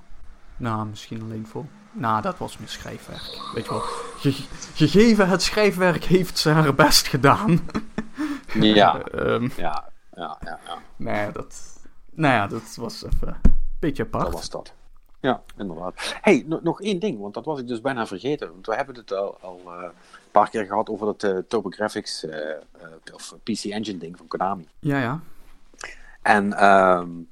Nou, 0.56 0.86
misschien 0.86 1.22
alleen 1.22 1.46
voor... 1.46 1.64
Nou, 1.92 2.22
dat 2.22 2.38
was 2.38 2.58
mijn 2.58 2.70
schrijfwerk. 2.70 3.52
Weet 3.54 3.64
je 3.64 3.70
wel, 3.70 3.82
gegeven 4.74 5.28
het 5.28 5.42
schrijfwerk 5.42 6.04
heeft 6.04 6.38
ze 6.38 6.50
haar 6.50 6.74
best 6.74 7.06
gedaan. 7.06 7.60
ja. 8.60 9.02
um, 9.14 9.52
ja, 9.56 9.90
ja, 10.12 10.38
ja, 10.40 10.58
ja. 10.66 10.78
Nee, 10.96 11.32
dat... 11.32 11.78
Nou 12.10 12.34
ja, 12.34 12.46
dat 12.46 12.74
was 12.76 13.04
even 13.04 13.28
een 13.28 13.54
beetje 13.78 14.02
apart. 14.02 14.24
Dat 14.24 14.32
was 14.32 14.50
dat. 14.50 14.74
Ja, 15.24 15.42
inderdaad. 15.56 15.94
hey, 16.20 16.44
nog 16.62 16.80
één 16.80 16.98
ding, 16.98 17.20
want 17.20 17.34
dat 17.34 17.44
was 17.44 17.60
ik 17.60 17.66
dus 17.66 17.80
bijna 17.80 18.06
vergeten. 18.06 18.48
Want 18.50 18.66
we 18.66 18.74
hebben 18.74 18.94
het 18.94 19.12
al, 19.12 19.38
al 19.40 19.60
uh, 19.66 19.82
een 19.82 20.30
paar 20.30 20.50
keer 20.50 20.64
gehad 20.64 20.88
over 20.88 21.06
dat 21.06 21.22
uh, 21.22 21.38
TurboGrafx 21.48 22.24
uh, 22.24 22.34
of 23.12 23.34
PC 23.42 23.64
Engine 23.64 23.98
ding 23.98 24.16
van 24.16 24.26
Konami. 24.26 24.68
Ja, 24.78 24.98
ja. 25.00 25.20
En 26.22 26.64
um, 26.64 27.28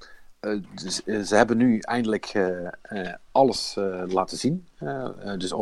dus, 0.82 1.02
ze 1.28 1.34
hebben 1.36 1.56
nu 1.56 1.78
eindelijk 1.78 2.32
alles 3.32 3.74
laten 4.08 4.36
zien. 4.36 4.66
dus 5.38 5.54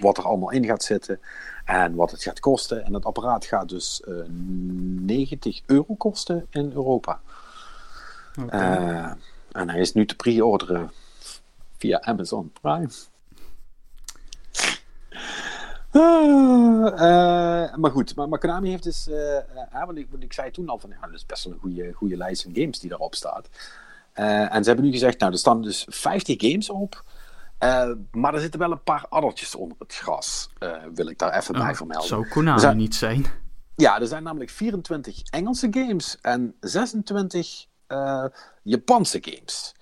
wat 0.00 0.18
er 0.18 0.24
allemaal 0.24 0.50
in 0.50 0.64
gaat 0.64 0.82
zitten 0.82 1.20
en 1.64 1.94
wat 1.94 2.10
het 2.10 2.22
gaat 2.22 2.40
kosten. 2.40 2.84
En 2.84 2.94
het 2.94 3.04
apparaat 3.04 3.44
gaat 3.44 3.68
dus 3.68 4.02
90 4.06 5.60
euro 5.66 5.94
kosten 5.94 6.46
in 6.50 6.72
Europa. 6.74 7.20
Okay. 8.42 9.16
en 9.52 9.68
hij 9.68 9.80
is 9.80 9.92
nu 9.92 10.06
te 10.06 10.16
pre-orderen 10.16 10.90
via 11.84 12.00
Amazon 12.00 12.52
Prime. 12.60 12.88
Uh, 15.92 17.74
maar 17.76 17.90
goed, 17.90 18.16
maar, 18.16 18.28
maar 18.28 18.38
Konami 18.38 18.70
heeft 18.70 18.82
dus, 18.82 19.08
uh, 19.08 19.84
want, 19.86 19.98
ik, 19.98 20.08
ik 20.18 20.32
zei 20.32 20.50
toen 20.50 20.68
al 20.68 20.78
van, 20.78 20.90
ja, 20.90 21.06
dat 21.06 21.14
is 21.14 21.26
best 21.26 21.44
wel 21.44 21.52
een 21.52 21.58
goede, 21.58 21.92
goede 21.92 22.16
lijst 22.16 22.42
van 22.42 22.54
games 22.54 22.80
die 22.80 22.88
daarop 22.88 23.14
staat. 23.14 23.48
en 24.12 24.62
ze 24.62 24.68
hebben 24.68 24.84
nu 24.84 24.90
gezegd, 24.90 25.18
nou, 25.18 25.32
er 25.32 25.38
staan 25.38 25.62
dus 25.62 25.86
50 25.88 26.36
games 26.38 26.70
op, 26.70 27.04
maar 28.10 28.34
er 28.34 28.40
zitten 28.40 28.60
wel 28.60 28.70
een 28.70 28.82
paar 28.82 29.06
addertjes 29.08 29.54
onder 29.54 29.76
het 29.78 29.94
gras, 29.94 30.50
wil 30.94 31.06
ik 31.06 31.18
daar 31.18 31.36
even 31.38 31.54
oh, 31.54 31.60
bij 31.60 31.74
vermelden. 31.74 32.08
Zou 32.08 32.28
Konami 32.28 32.60
zijn, 32.60 32.76
niet 32.76 32.94
zijn? 32.94 33.26
Ja, 33.74 34.00
er 34.00 34.06
zijn 34.06 34.22
namelijk 34.22 34.50
24 34.50 35.22
Engelse 35.22 35.68
games 35.70 36.18
en 36.20 36.54
26 36.60 37.66
Japanse 38.62 39.18
games. 39.20 39.74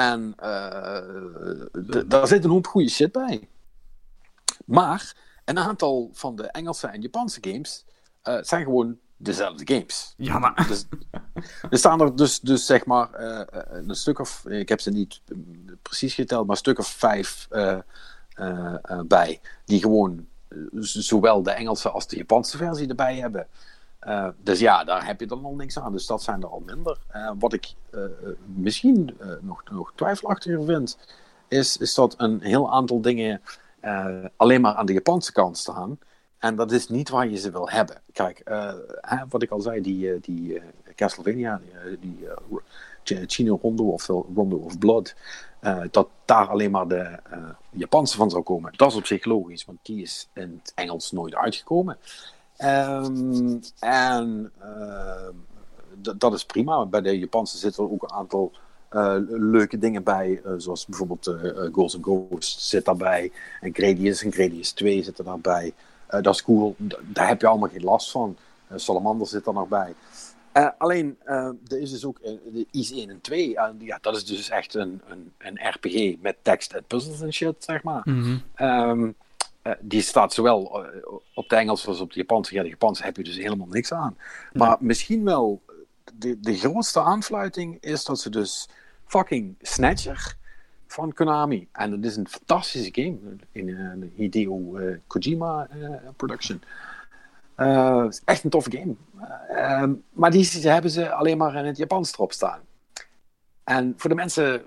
En 0.00 0.34
uh, 0.42 2.02
daar 2.06 2.26
zit 2.26 2.44
een 2.44 2.50
hoop 2.50 2.66
goede 2.66 2.88
shit 2.88 3.12
bij. 3.12 3.48
Maar 4.64 5.14
een 5.44 5.58
aantal 5.58 6.10
van 6.12 6.36
de 6.36 6.46
Engelse 6.46 6.86
en 6.86 7.00
Japanse 7.00 7.38
games 7.40 7.84
uh, 8.24 8.38
zijn 8.40 8.64
gewoon 8.64 8.98
dezelfde 9.16 9.74
games. 9.74 10.14
Ja, 10.16 10.38
maar... 10.38 10.66
Dus, 10.68 10.86
er 11.70 11.78
staan 11.78 12.00
er 12.00 12.16
dus, 12.16 12.40
dus 12.40 12.66
zeg 12.66 12.86
maar 12.86 13.20
uh, 13.20 13.40
een 13.70 13.94
stuk 13.94 14.18
of, 14.18 14.46
ik 14.46 14.68
heb 14.68 14.80
ze 14.80 14.90
niet 14.90 15.20
precies 15.82 16.14
geteld, 16.14 16.46
maar 16.46 16.56
een 16.56 16.62
stuk 16.62 16.78
of 16.78 16.88
vijf 16.88 17.48
bij, 19.06 19.40
die 19.64 19.80
gewoon 19.80 20.26
zowel 20.80 21.42
de 21.42 21.50
Engelse 21.50 21.90
als 21.90 22.06
de 22.06 22.16
Japanse 22.16 22.56
versie 22.56 22.88
erbij 22.88 23.16
hebben. 23.16 23.46
Dus 24.42 24.58
ja, 24.58 24.84
daar 24.84 25.06
heb 25.06 25.20
je 25.20 25.26
dan 25.26 25.40
nog 25.40 25.56
niks 25.56 25.78
aan. 25.78 25.92
Dus 25.92 26.06
dat 26.06 26.22
zijn 26.22 26.42
er 26.42 26.48
al 26.48 26.62
minder. 26.66 26.98
wat 27.38 27.52
ik 27.52 27.74
misschien 28.54 29.16
nog, 29.40 29.62
nog 29.70 29.92
twijfelachtiger 29.94 30.64
vind, 30.64 30.98
is, 31.48 31.76
is 31.76 31.94
dat 31.94 32.14
een 32.16 32.40
heel 32.40 32.72
aantal 32.72 33.00
dingen 33.00 33.40
alleen 34.36 34.60
maar 34.60 34.74
aan 34.74 34.86
de 34.86 34.92
Japanse 34.92 35.32
kant 35.32 35.58
staan. 35.58 35.98
En 36.38 36.56
dat 36.56 36.72
is 36.72 36.88
niet 36.88 37.08
waar 37.08 37.28
je 37.28 37.36
ze 37.36 37.50
wil 37.50 37.68
hebben. 37.68 38.02
Kijk, 38.12 38.42
wat 39.28 39.42
ik 39.42 39.50
al 39.50 39.60
zei, 39.60 39.80
die, 39.80 40.20
die 40.20 40.62
Castlevania, 40.94 41.60
die 42.00 42.28
Chino 43.26 43.58
Rondo 43.62 43.84
of 43.84 44.06
Rondo 44.06 44.56
of 44.56 44.78
Blood, 44.78 45.14
dat 45.90 46.08
daar 46.24 46.48
alleen 46.48 46.70
maar 46.70 46.88
de 46.88 47.18
Japanse 47.70 48.16
van 48.16 48.30
zou 48.30 48.42
komen. 48.42 48.72
Dat 48.76 48.90
is 48.90 48.96
op 48.96 49.06
zich 49.06 49.24
logisch, 49.24 49.64
want 49.64 49.78
die 49.82 50.02
is 50.02 50.28
in 50.34 50.60
het 50.62 50.72
Engels 50.74 51.12
nooit 51.12 51.34
uitgekomen. 51.34 51.98
Um, 52.64 53.60
en 53.78 54.52
dat 56.16 56.32
is 56.34 56.44
prima. 56.44 56.86
Bij 56.86 57.00
de 57.00 57.18
Japanse 57.18 57.58
zitten 57.58 57.84
er 57.84 57.90
ook 57.90 58.02
een 58.02 58.12
aantal 58.12 58.52
leuke 59.28 59.78
dingen 59.78 60.02
bij, 60.02 60.42
zoals 60.56 60.86
bijvoorbeeld 60.86 61.36
Ghosts 61.72 61.94
and 61.94 62.04
Ghosts 62.04 62.68
zit 62.68 62.84
daarbij, 62.84 63.32
en 63.60 63.74
Gradius 63.74 64.24
en 64.24 64.32
Gradius 64.32 64.72
2 64.72 65.02
zitten 65.02 65.24
daarbij. 65.24 65.72
Uh, 66.14 66.22
dat 66.22 66.34
is 66.34 66.42
cool, 66.42 66.74
daar 67.00 67.28
heb 67.28 67.40
je 67.40 67.46
allemaal 67.46 67.68
geen 67.68 67.84
last 67.84 68.10
van. 68.10 68.36
Uh, 68.72 68.78
Salamander 68.78 69.26
zit 69.26 69.46
er 69.46 69.52
nog 69.52 69.68
bij. 69.68 69.94
Uh, 70.56 70.68
alleen, 70.78 71.16
er 71.24 71.80
is 71.80 71.90
dus 71.90 72.04
ook 72.04 72.20
de 72.22 72.66
IS 72.70 72.92
1 72.92 73.10
en 73.10 73.20
2. 73.20 73.50
ja, 73.78 73.98
dat 74.00 74.16
is 74.16 74.24
dus 74.24 74.48
echt 74.48 74.74
een, 74.74 75.00
een, 75.08 75.32
een 75.38 75.58
RPG 75.68 76.20
met 76.20 76.36
tekst 76.42 76.72
en 76.72 76.84
puzzles 76.86 77.20
en 77.20 77.32
shit, 77.32 77.54
zeg 77.58 77.82
maar. 77.82 78.02
Mm 78.04 78.22
-hmm. 78.22 78.68
um, 78.68 79.14
die 79.80 80.00
staat 80.00 80.32
zowel 80.32 80.86
op 81.34 81.48
de 81.48 81.56
Engels 81.56 81.86
als 81.86 82.00
op 82.00 82.12
de 82.12 82.18
Japanse. 82.18 82.54
Ja, 82.54 82.62
de 82.62 82.68
Japanse 82.68 83.02
heb 83.02 83.16
je 83.16 83.24
dus 83.24 83.36
helemaal 83.36 83.66
niks 83.66 83.92
aan. 83.92 84.16
Maar 84.52 84.76
misschien 84.80 85.24
wel, 85.24 85.62
de, 86.14 86.40
de 86.40 86.56
grootste 86.56 87.00
aanfluiting 87.00 87.78
is 87.80 88.04
dat 88.04 88.20
ze 88.20 88.30
dus 88.30 88.68
fucking 89.04 89.54
Snatcher 89.60 90.36
van 90.86 91.12
Konami. 91.12 91.68
En 91.72 91.90
dat 91.90 92.04
is 92.04 92.16
een 92.16 92.28
fantastische 92.28 92.90
game 92.92 93.18
in 93.52 93.68
een 93.68 94.12
Hideo 94.14 94.78
uh, 94.78 94.96
Kojima 95.06 95.68
production. 96.16 96.62
Uh, 97.56 98.04
is 98.08 98.22
echt 98.24 98.44
een 98.44 98.50
toffe 98.50 98.70
game. 98.70 98.94
Uh, 99.50 99.98
maar 100.12 100.30
die 100.30 100.46
hebben 100.68 100.90
ze 100.90 101.12
alleen 101.12 101.38
maar 101.38 101.54
in 101.54 101.64
het 101.64 101.76
Japans 101.76 102.12
erop 102.12 102.32
staan. 102.32 102.60
En 103.64 103.94
voor 103.96 104.10
de 104.10 104.16
mensen 104.16 104.66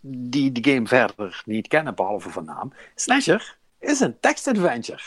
die 0.00 0.52
de 0.52 0.70
game 0.70 0.86
verder 0.86 1.42
niet 1.44 1.68
kennen, 1.68 1.94
behalve 1.94 2.30
van 2.30 2.44
naam, 2.44 2.72
Snatcher 2.94 3.58
is 3.84 4.00
een 4.00 4.20
text-adventure. 4.20 5.02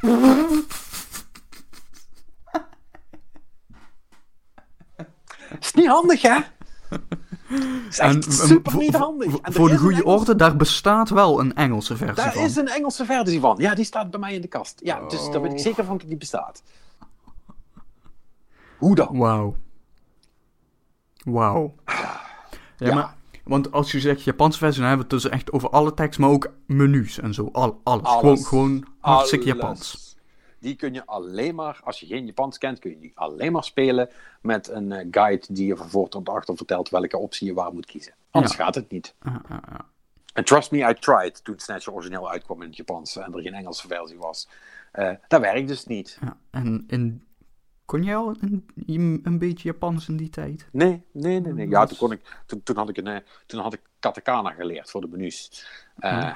is 5.60 5.72
niet 5.72 5.86
handig, 5.86 6.22
hè? 6.22 6.38
is 7.88 7.98
echt 7.98 8.32
super 8.32 8.76
niet 8.76 8.96
handig. 8.96 9.36
En 9.36 9.52
voor 9.52 9.68
de 9.68 9.78
goede 9.78 10.02
Engels... 10.02 10.20
orde, 10.20 10.36
daar 10.36 10.56
bestaat 10.56 11.08
wel 11.08 11.40
een 11.40 11.54
Engelse 11.54 11.96
versie 11.96 12.16
daar 12.16 12.32
van. 12.32 12.34
Daar 12.34 12.50
is 12.50 12.56
een 12.56 12.68
Engelse 12.68 13.04
versie 13.04 13.40
van. 13.40 13.56
Ja, 13.58 13.74
die 13.74 13.84
staat 13.84 14.10
bij 14.10 14.20
mij 14.20 14.34
in 14.34 14.40
de 14.40 14.48
kast. 14.48 14.80
Ja, 14.82 15.00
oh. 15.00 15.08
dus 15.08 15.30
daar 15.30 15.40
ben 15.40 15.50
ik 15.50 15.58
zeker 15.58 15.84
van 15.84 15.98
dat 15.98 16.08
die 16.08 16.16
bestaat. 16.16 16.62
Hoe 18.78 18.94
dan? 18.94 19.18
Wauw. 19.18 19.56
Wauw. 21.24 21.74
Ja, 21.86 22.20
ja, 22.76 22.94
maar... 22.94 23.14
Want 23.44 23.72
als 23.72 23.92
je 23.92 24.00
zegt 24.00 24.22
Japanse 24.22 24.58
versie, 24.58 24.80
dan 24.80 24.88
hebben 24.88 25.08
we 25.08 25.14
het 25.14 25.22
dus 25.22 25.32
echt 25.32 25.52
over 25.52 25.70
alle 25.70 25.94
tekst, 25.94 26.18
maar 26.18 26.30
ook 26.30 26.52
menus 26.66 27.18
en 27.18 27.34
zo. 27.34 27.48
Al, 27.52 27.80
alles. 27.84 28.04
alles. 28.04 28.20
Gewoon, 28.20 28.38
gewoon 28.38 28.86
hartstikke 28.98 29.44
alles. 29.44 29.60
Japans. 29.60 30.16
Die 30.58 30.76
kun 30.76 30.94
je 30.94 31.06
alleen 31.06 31.54
maar, 31.54 31.80
als 31.84 32.00
je 32.00 32.06
geen 32.06 32.26
Japans 32.26 32.58
kent, 32.58 32.78
kun 32.78 32.90
je 32.90 32.98
die 32.98 33.12
alleen 33.14 33.52
maar 33.52 33.64
spelen 33.64 34.08
met 34.42 34.68
een 34.68 34.90
uh, 34.90 35.06
guide 35.10 35.46
die 35.48 35.66
je 35.66 35.76
van 35.76 35.88
voor 35.88 36.08
tot 36.08 36.28
achter 36.28 36.56
vertelt 36.56 36.88
welke 36.88 37.18
optie 37.18 37.46
je 37.46 37.54
waar 37.54 37.72
moet 37.72 37.86
kiezen. 37.86 38.14
Anders 38.30 38.56
ja. 38.56 38.64
gaat 38.64 38.74
het 38.74 38.90
niet. 38.90 39.14
En 40.32 40.44
trust 40.44 40.70
me, 40.70 40.88
I 40.90 40.94
tried 40.94 41.44
toen 41.44 41.58
Snatcher 41.58 41.92
origineel 41.92 42.30
uitkwam 42.30 42.62
in 42.62 42.68
het 42.68 42.76
Japans 42.76 43.16
en 43.16 43.34
er 43.34 43.42
geen 43.42 43.54
Engelse 43.54 43.86
versie 43.86 44.18
was. 44.18 44.48
Uh, 44.94 45.10
dat 45.28 45.40
werkt 45.40 45.68
dus 45.68 45.86
niet. 45.86 46.18
Ja, 46.20 46.36
en 46.50 46.84
in, 46.86 47.22
kon 47.92 48.02
jij 48.02 48.16
al 48.16 48.34
een, 48.40 49.20
een, 49.22 49.38
beetje 49.38 49.68
Japans 49.68 50.08
in 50.08 50.16
die 50.16 50.28
tijd? 50.28 50.68
Nee, 50.70 51.02
nee, 51.10 51.40
nee. 51.40 51.52
nee. 51.52 51.68
Ja, 51.68 51.86
toen, 51.86 51.98
kon 51.98 52.12
ik, 52.12 52.20
toen, 52.46 52.62
toen, 52.62 52.76
had 52.76 52.88
ik 52.88 52.96
een, 52.96 53.22
toen 53.46 53.60
had 53.60 53.72
ik 53.72 53.80
katakana 53.98 54.50
geleerd 54.50 54.90
voor 54.90 55.00
de 55.00 55.08
menus. 55.08 55.66
en, 55.98 56.34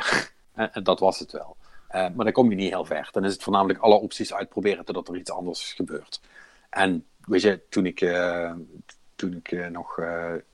en 0.73 0.83
dat 0.83 1.01
was 1.01 1.19
het 1.19 1.33
wel. 1.33 1.57
Uh, 1.91 1.93
maar 1.93 2.25
dan 2.25 2.33
kom 2.33 2.51
je 2.51 2.57
niet 2.57 2.71
heel 2.71 2.85
ver. 2.85 3.09
Dan 3.13 3.25
is 3.25 3.33
het 3.33 3.43
voornamelijk 3.43 3.79
alle 3.79 3.95
opties 3.95 4.35
uitproberen 4.35 4.85
totdat 4.85 5.09
er 5.09 5.17
iets 5.17 5.31
anders 5.31 5.73
gebeurt. 5.73 6.21
En 6.71 7.05
weet 7.21 7.43
je, 7.43 7.61
toen 7.69 7.87
ik, 7.87 8.01
uh, 8.01 8.53
toen 9.15 9.43
ik 9.43 9.71
nog, 9.71 10.01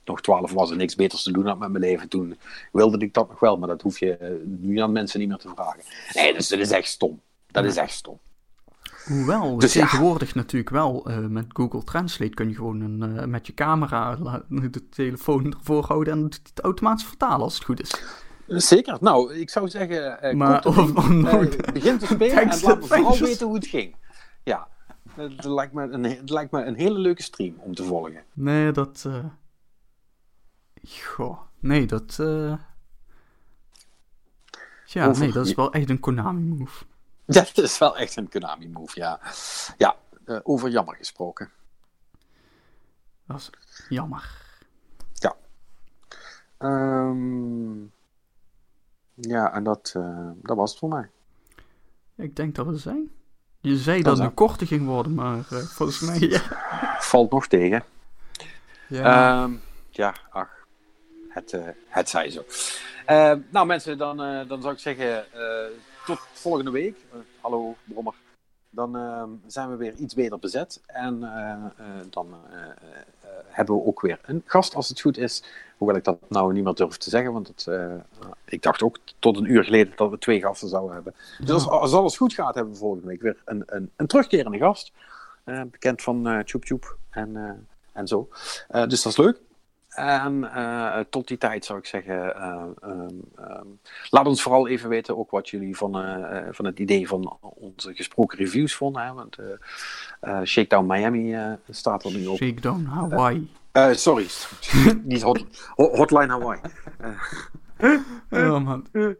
nog 0.05 0.21
12 0.21 0.51
was 0.51 0.71
en 0.71 0.77
niks 0.77 0.95
beters 0.95 1.23
te 1.23 1.31
doen 1.31 1.47
had 1.47 1.59
met 1.59 1.69
mijn 1.69 1.83
leven, 1.83 2.09
toen 2.09 2.37
wilde 2.71 2.97
ik 2.97 3.13
dat 3.13 3.29
nog 3.29 3.39
wel. 3.39 3.57
Maar 3.57 3.67
dat 3.67 3.81
hoef 3.81 3.99
je 3.99 4.41
nu 4.45 4.77
aan 4.79 4.91
mensen 4.91 5.19
niet 5.19 5.29
meer 5.29 5.37
te 5.37 5.51
vragen. 5.55 5.83
Nee, 6.13 6.33
dus 6.33 6.47
dat 6.47 6.59
is 6.59 6.71
echt 6.71 6.87
stom. 6.87 7.21
Dat 7.47 7.65
is 7.65 7.77
echt 7.77 7.93
stom. 7.93 8.19
Hoewel, 9.05 9.57
dus 9.57 9.71
tegenwoordig 9.71 10.27
ja. 10.27 10.33
natuurlijk 10.35 10.69
wel 10.69 11.09
uh, 11.09 11.17
met 11.17 11.45
Google 11.47 11.83
Translate 11.83 12.33
kun 12.33 12.49
je 12.49 12.55
gewoon 12.55 12.81
een, 12.81 13.15
uh, 13.15 13.25
met 13.25 13.47
je 13.47 13.53
camera 13.53 14.15
de 14.49 14.89
telefoon 14.89 15.53
ervoor 15.53 15.85
houden 15.85 16.13
en 16.13 16.23
het 16.23 16.51
automatisch 16.61 17.05
vertalen 17.05 17.41
als 17.41 17.53
het 17.53 17.63
goed 17.63 17.81
is. 17.81 18.03
Zeker. 18.47 18.97
Nou, 19.01 19.33
ik 19.33 19.49
zou 19.49 19.69
zeggen, 19.69 20.19
uh, 20.23 20.33
maar, 20.33 20.65
of, 20.65 20.77
of, 20.77 21.09
uh, 21.09 21.39
begin 21.73 21.97
te 21.97 22.05
spelen 22.13 22.37
en 22.37 22.61
laat 22.61 22.79
me 22.79 22.87
vooral 22.87 23.17
weten 23.17 23.45
hoe 23.45 23.55
het 23.55 23.67
ging. 23.67 23.95
Ja, 24.43 24.67
het 25.15 25.45
lijkt, 25.45 25.73
me 25.73 25.83
een, 25.83 26.03
het 26.03 26.29
lijkt 26.29 26.51
me 26.51 26.63
een 26.63 26.75
hele 26.75 26.99
leuke 26.99 27.23
stream 27.23 27.55
om 27.57 27.75
te 27.75 27.83
volgen. 27.83 28.23
Nee, 28.33 28.71
dat... 28.71 29.09
Goh, 30.83 31.39
nee, 31.59 31.85
dat... 31.85 32.15
Ja, 34.85 35.07
over... 35.07 35.21
nee, 35.21 35.31
dat 35.31 35.45
is 35.45 35.55
wel 35.55 35.73
echt 35.73 35.89
een 35.89 35.99
Konami-move. 35.99 36.85
Ja, 37.25 37.41
dat 37.53 37.57
is 37.57 37.77
wel 37.77 37.97
echt 37.97 38.15
een 38.15 38.29
Konami-move, 38.29 38.99
ja. 38.99 39.19
Ja, 39.77 39.95
over 40.43 40.69
jammer 40.69 40.95
gesproken. 40.95 41.49
Dat 43.27 43.37
is 43.37 43.49
jammer. 43.89 44.41
Ja. 45.13 45.35
Um... 46.59 47.91
Ja, 49.15 49.53
en 49.53 49.63
dat, 49.63 49.93
uh, 49.97 50.29
dat 50.35 50.57
was 50.57 50.69
het 50.69 50.79
voor 50.79 50.89
mij. 50.89 51.09
Ik 52.15 52.35
denk 52.35 52.55
dat 52.55 52.65
we 52.65 52.77
zijn. 52.77 53.11
Je 53.59 53.77
zei 53.77 53.95
dat, 53.95 54.05
dat 54.05 54.17
het 54.17 54.27
een 54.27 54.33
korte 54.33 54.65
ging 54.65 54.85
worden, 54.85 55.13
maar 55.13 55.37
uh, 55.37 55.59
volgens 55.59 55.99
mij... 55.99 56.19
Ja. 56.29 56.41
Valt 56.99 57.31
nog 57.31 57.47
tegen. 57.47 57.83
Ja, 58.87 59.43
um, 59.43 59.61
ja 59.89 60.15
ach. 60.29 60.49
Het, 61.29 61.57
het 61.87 62.09
zij 62.09 62.29
zo. 62.29 62.45
nou 63.49 63.65
mensen, 63.65 63.97
dan, 63.97 64.17
dan 64.47 64.61
zou 64.61 64.73
ik 64.73 64.79
zeggen 64.79 65.25
tot 66.05 66.19
volgende 66.33 66.71
week. 66.71 67.05
hallo 67.41 67.75
Brommer. 67.83 68.13
Dan 68.69 68.97
zijn 69.47 69.69
we 69.69 69.75
weer 69.75 69.93
iets 69.93 70.13
beter 70.13 70.39
bezet. 70.39 70.81
En 70.85 71.19
dan 72.09 72.35
hebben 73.47 73.75
we 73.75 73.85
ook 73.85 74.01
weer 74.01 74.19
een 74.21 74.43
gast 74.45 74.75
als 74.75 74.89
het 74.89 75.01
goed 75.01 75.17
is. 75.17 75.43
Hoewel 75.77 75.95
ik 75.97 76.03
dat 76.03 76.17
nou 76.29 76.53
niet 76.53 76.63
meer 76.63 76.73
durf 76.73 76.97
te 76.97 77.09
zeggen, 77.09 77.33
want 77.33 77.47
het, 77.47 77.67
ik 78.45 78.61
dacht 78.61 78.81
ook 78.81 78.97
tot 79.19 79.37
een 79.37 79.51
uur 79.51 79.63
geleden 79.63 79.93
dat 79.95 80.09
we 80.09 80.17
twee 80.17 80.41
gasten 80.41 80.69
zouden 80.69 80.93
hebben. 80.93 81.15
Dus 81.43 81.67
als, 81.67 81.93
alles 81.93 82.17
goed 82.17 82.33
gaat, 82.33 82.55
hebben 82.55 82.73
we 82.73 82.79
volgende 82.79 83.07
week 83.07 83.21
weer 83.21 83.37
een, 83.45 83.63
een, 83.65 83.91
een 83.95 84.07
terugkerende 84.07 84.57
gast. 84.57 84.91
Bekend 85.43 86.01
van 86.01 86.27
uh, 86.27 86.39
Tjoep 86.39 86.97
en, 87.09 87.67
en 87.91 88.07
zo. 88.07 88.29
dus 88.67 89.01
dat 89.01 89.11
is 89.11 89.17
leuk. 89.17 89.39
En 89.95 90.49
tot 91.09 91.27
die 91.27 91.37
tijd 91.37 91.65
zou 91.65 91.79
ik 91.79 91.85
zeggen, 91.85 92.43
um, 92.47 92.73
um, 93.37 93.79
laat 94.09 94.27
ons 94.27 94.41
vooral 94.41 94.67
even 94.67 94.89
weten 94.89 95.17
ook 95.17 95.31
wat 95.31 95.49
jullie 95.49 95.77
van, 95.77 95.91
van 96.51 96.65
het 96.65 96.79
idee 96.79 97.07
van 97.07 97.37
onze 97.41 97.93
gesproken 97.93 98.37
reviews 98.37 98.75
vonden. 98.75 99.03
Hè? 99.05 99.13
Want 99.13 99.37
Shakedown 100.47 100.85
Miami 100.85 101.35
staat 101.69 102.03
er 102.03 102.11
nu 102.11 102.25
op. 102.27 102.37
Shakedown 102.37 102.83
Hawaii. 102.85 103.51
Sorry, 103.91 104.27
niet 105.03 105.21
hot, 105.21 105.45
Hotline 105.75 106.27
Hawaii. 106.27 106.59
Oh 108.29 108.63
man. 108.63 108.85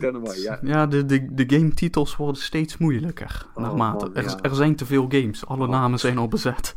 Hawaii, 0.00 0.42
ja, 0.42 0.58
ja 0.62 0.86
de, 0.86 1.06
de, 1.06 1.34
de 1.34 1.44
game-titels 1.56 2.16
worden 2.16 2.42
steeds 2.42 2.76
moeilijker. 2.78 3.46
Oh, 3.54 3.62
naarmate. 3.62 4.04
man, 4.04 4.16
er, 4.16 4.38
er, 4.42 4.54
zijn 4.54 4.76
te 4.76 4.86
veel 4.86 5.06
games. 5.08 5.46
Alle 5.46 5.64
Oh. 5.64 5.70
namen 5.70 5.98
zijn 5.98 6.18
al 6.18 6.28
bezet. 6.28 6.74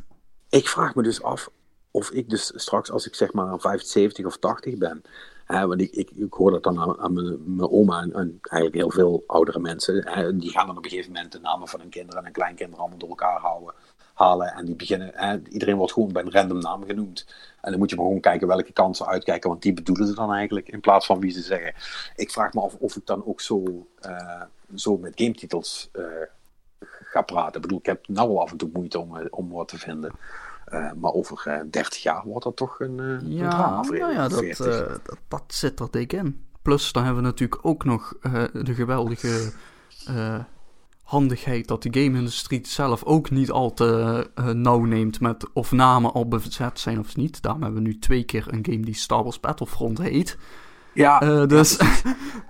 Ik 0.49 0.67
vraag 0.67 0.95
me 0.95 1.03
dus 1.03 1.23
af 1.23 1.49
of 1.95 2.11
ik 2.11 2.29
dus 2.29 2.51
straks, 2.55 2.91
als 2.91 3.07
ik 3.07 3.15
zeg 3.15 3.33
maar 3.33 3.59
75 3.59 4.25
of 4.25 4.37
80 4.37 4.77
ben, 4.77 5.01
hè, 5.45 5.67
want 5.67 5.81
ik, 5.81 5.91
ik, 5.91 6.11
ik 6.11 6.33
hoor 6.33 6.51
dat 6.51 6.63
dan 6.63 6.99
aan, 6.99 7.13
mijn, 7.13 7.55
mijn 7.55 7.69
oma 7.69 8.01
en, 8.01 8.13
en 8.13 8.39
eigenlijk 8.41 8.75
heel 8.75 8.91
veel 8.91 9.23
oudere 9.27 9.59
mensen, 9.59 10.07
hè, 10.07 10.37
die 10.37 10.49
gaan 10.49 10.67
dan 10.67 10.77
op 10.77 10.83
een 10.83 10.89
gegeven 10.89 11.11
moment 11.11 11.31
de 11.31 11.39
namen 11.39 11.67
van 11.67 11.79
hun 11.79 11.89
kinderen 11.89 12.17
en 12.17 12.23
hun 12.23 12.33
kleinkinderen 12.33 12.79
allemaal 12.79 12.97
door 12.99 13.09
elkaar 13.09 13.39
houden. 13.39 13.73
halen 14.13 14.53
en 14.53 14.65
die 14.65 14.75
beginnen. 14.75 15.11
Hè, 15.13 15.39
iedereen 15.49 15.75
wordt 15.75 15.93
gewoon 15.93 16.11
bij 16.11 16.23
een 16.23 16.31
random 16.31 16.59
naam 16.59 16.85
genoemd. 16.85 17.25
En 17.61 17.71
dan 17.71 17.79
moet 17.79 17.89
je 17.89 17.95
maar 17.95 18.05
gewoon 18.05 18.21
kijken 18.21 18.47
welke 18.47 18.71
kansen 18.71 19.05
uitkijken, 19.05 19.49
want 19.49 19.61
die 19.61 19.73
bedoelen 19.73 20.07
ze 20.07 20.15
dan 20.15 20.33
eigenlijk. 20.33 20.69
In 20.69 20.79
plaats 20.79 21.05
van 21.05 21.19
wie 21.19 21.31
ze 21.31 21.41
zeggen. 21.41 21.73
Ik 22.15 22.31
vraag 22.31 22.53
me 22.53 22.61
af 22.61 22.75
of 22.75 22.95
ik 22.95 23.05
dan 23.05 23.25
ook 23.25 23.41
zo, 23.41 23.85
uh, 24.05 24.41
zo 24.75 24.97
met 24.97 25.13
gametitels 25.15 25.89
uh, 25.93 26.05
ga 26.79 27.21
praten. 27.21 27.55
Ik 27.55 27.61
bedoel, 27.61 27.79
ik 27.79 27.85
heb 27.85 28.07
nou 28.07 28.37
af 28.37 28.51
en 28.51 28.57
toe 28.57 28.69
moeite 28.73 28.99
om, 28.99 29.27
om 29.29 29.51
wat 29.51 29.67
te 29.67 29.77
vinden. 29.77 30.11
Uh, 30.73 30.91
maar 30.95 31.11
over 31.11 31.43
uh, 31.47 31.71
30 31.71 32.03
jaar 32.03 32.23
wordt 32.25 32.43
dat 32.43 32.55
toch 32.55 32.79
een, 32.79 32.97
uh, 32.97 33.37
ja, 33.37 33.43
een 33.43 33.49
drama. 33.49 33.81
Nou 33.81 34.13
ja, 34.13 34.27
dat, 34.27 34.57
dat, 34.57 35.19
dat, 35.27 35.43
zit 35.47 35.79
er 35.79 35.87
dik 35.91 36.13
in. 36.13 36.45
Plus, 36.61 36.91
dan 36.91 37.03
hebben 37.03 37.21
we 37.21 37.29
natuurlijk 37.29 37.65
ook 37.65 37.83
nog 37.83 38.13
de 38.53 38.73
geweldige 38.73 39.51
handigheid 41.03 41.67
dat 41.67 41.83
de 41.83 42.01
game-industrie 42.01 42.67
zelf 42.67 43.03
ook 43.03 43.29
niet 43.29 43.51
al 43.51 43.73
te 43.73 44.29
nauw 44.53 44.83
neemt 44.83 45.19
met 45.19 45.53
of 45.53 45.71
namen 45.71 46.13
al 46.13 46.27
bezet 46.27 46.79
zijn 46.79 46.99
of 46.99 47.15
niet. 47.15 47.41
Daarom 47.41 47.61
hebben 47.61 47.83
we 47.83 47.87
nu 47.87 47.99
twee 47.99 48.23
keer 48.23 48.45
een 48.47 48.65
game 48.65 48.85
die 48.85 48.95
Star 48.95 49.23
Wars 49.23 49.39
Battlefront 49.39 49.97
heet. 49.97 50.37
Ja, 50.93 51.45
dus... 51.45 51.77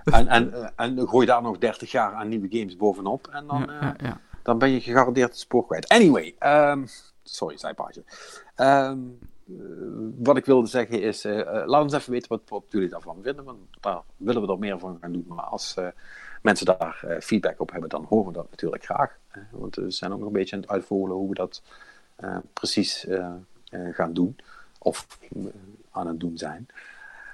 En, 0.04 0.28
en, 0.28 0.72
en 0.76 1.08
gooi 1.08 1.26
daar 1.26 1.42
nog 1.42 1.58
30 1.58 1.90
jaar 1.90 2.12
aan 2.12 2.28
nieuwe 2.28 2.48
games 2.50 2.76
bovenop 2.76 3.26
en 3.26 3.46
dan, 3.46 3.70
ja, 3.80 3.94
ja, 3.96 4.20
dan 4.42 4.58
ben 4.58 4.70
je 4.70 4.80
gegarandeerd 4.80 5.30
het 5.30 5.38
spoor 5.38 5.66
kwijt. 5.66 5.88
Anyway, 5.88 6.34
um, 6.40 6.86
sorry, 7.24 7.56
zijpaadje. 7.56 8.04
Um, 8.56 9.18
wat 10.18 10.36
ik 10.36 10.44
wilde 10.44 10.66
zeggen 10.66 11.02
is, 11.02 11.24
uh, 11.24 11.62
laat 11.66 11.82
ons 11.82 11.92
even 11.92 12.12
weten 12.12 12.40
wat, 12.48 12.64
jullie 12.68 12.88
daarvan 12.88 13.22
vinden. 13.22 13.44
Want 13.44 13.58
daar 13.80 14.02
willen 14.16 14.42
we 14.42 14.52
er 14.52 14.58
meer 14.58 14.78
van 14.78 14.98
gaan 15.00 15.12
doen. 15.12 15.24
Maar 15.28 15.44
als 15.44 15.74
mensen 16.42 16.66
daar 16.66 17.16
feedback 17.20 17.60
op 17.60 17.70
hebben, 17.70 17.88
dan 17.88 18.04
horen 18.08 18.26
we 18.26 18.32
dat 18.32 18.50
natuurlijk 18.50 18.84
graag. 18.84 19.18
want 19.50 19.74
we 19.74 19.90
zijn 19.90 20.12
ook 20.12 20.18
nog 20.18 20.26
een 20.26 20.32
beetje 20.32 20.56
aan 20.56 20.62
het 20.62 20.70
uitvoeren 20.70 21.16
hoe 21.16 21.28
we 21.28 21.34
dat 21.34 21.62
precies 22.52 23.06
gaan 23.70 24.12
doen. 24.12 24.36
Of 24.78 25.18
aan 25.90 26.06
het 26.06 26.20
doen 26.20 26.38
zijn. 26.38 26.66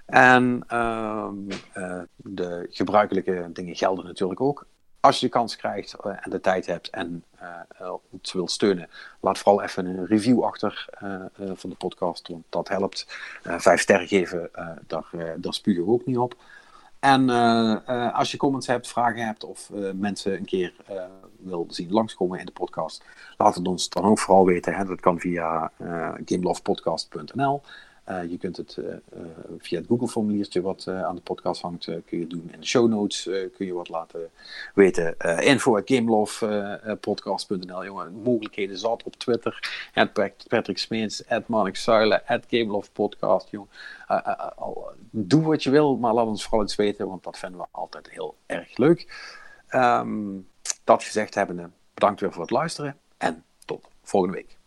En 0.07 0.65
ehm, 0.67 1.35
de 2.17 2.67
gebruikelijke 2.71 3.51
dingen 3.53 3.77
gelden 3.77 4.05
natuurlijk 4.05 4.41
ook 4.41 4.67
als 5.01 5.21
je 5.21 5.27
de 5.27 5.33
kans 5.33 5.57
krijgt 5.57 5.97
uh, 6.07 6.13
en 6.21 6.31
de 6.31 6.41
tijd 6.41 6.67
hebt 6.67 6.91
en 6.91 7.25
uh, 7.81 7.93
ons 8.11 8.33
wilt 8.33 8.51
steunen, 8.51 8.89
laat 9.21 9.39
vooral 9.39 9.63
even 9.63 9.87
een 9.87 10.07
review 10.07 10.43
achter 10.43 10.89
van 11.55 11.71
de 11.71 11.77
podcast, 11.77 12.29
want 12.29 12.45
dat 12.49 12.69
helpt. 12.69 13.07
vijf 13.43 13.81
sterren 13.81 14.09
geven, 14.09 14.51
daar, 14.87 15.05
daar 15.37 15.55
spugen 15.55 15.85
we 15.85 15.91
ook 15.91 16.07
niet 16.07 16.19
op. 16.19 16.35
En 16.99 17.31
als 18.13 18.31
je 18.31 18.37
comments 18.37 18.67
hebt, 18.67 18.89
vragen 18.89 19.27
hebt 19.27 19.45
of 19.45 19.71
mensen 19.95 20.37
een 20.37 20.45
keer 20.45 20.75
wil 21.39 21.67
zien 21.69 21.93
langskomen 21.93 22.39
in 22.39 22.47
de 22.47 22.53
podcast, 22.53 23.05
laat 23.37 23.55
het 23.55 23.69
ons 23.69 23.89
dan 23.89 24.05
ook 24.05 24.19
vooral 24.19 24.47
weten. 24.47 24.75
Hè. 24.75 24.85
Dat 24.85 25.01
kan 25.01 25.19
via 25.19 25.73
gamelovepodcast.nl. 26.25 27.63
Uh, 28.09 28.31
je 28.31 28.39
kunt 28.39 28.57
het 28.57 28.77
uh, 28.79 28.87
uh, 28.87 28.93
via 29.59 29.79
het 29.79 29.89
Google-formuliertje 29.89 30.61
wat 30.61 30.89
aan 30.89 31.15
de 31.15 31.21
podcast 31.21 31.63
hangt, 31.63 31.85
kun 31.85 32.19
je 32.19 32.27
doen. 32.27 32.49
In 32.53 32.61
de 32.61 32.67
show 32.67 32.89
notes 32.89 33.23
kun 33.57 33.67
je 33.67 33.73
wat 33.73 33.89
laten 33.89 34.31
weten. 34.75 35.17
info 35.39 35.77
at 35.77 35.83
gamelovepodcast.nl. 35.85 37.85
Jongen, 37.85 38.13
mogelijkheden 38.13 38.79
zat 38.79 39.03
op 39.03 39.17
Twitter. 39.17 39.81
At 39.95 40.13
Patrick 40.49 40.79
Smeens, 40.79 41.29
at 41.29 41.49
doe 45.11 45.43
wat 45.43 45.63
je 45.63 45.71
wil, 45.71 45.97
maar 45.97 46.15
laat 46.15 46.27
ons 46.27 46.43
vooral 46.43 46.61
eens 46.61 46.77
weten, 46.77 47.09
want 47.09 47.23
dat 47.23 47.39
vinden 47.39 47.61
we 47.61 47.67
altijd 47.71 48.11
heel 48.11 48.35
erg 48.47 48.77
leuk. 48.77 49.07
Um, 49.75 50.49
dat 50.85 51.05
gezegd 51.05 51.35
hebbende, 51.35 51.71
bedankt 51.95 52.21
weer 52.21 52.33
voor 52.33 52.43
het 52.43 52.51
luisteren 52.51 52.97
en 53.19 53.45
tot 53.65 53.89
volgende 54.03 54.37
week. 54.37 54.59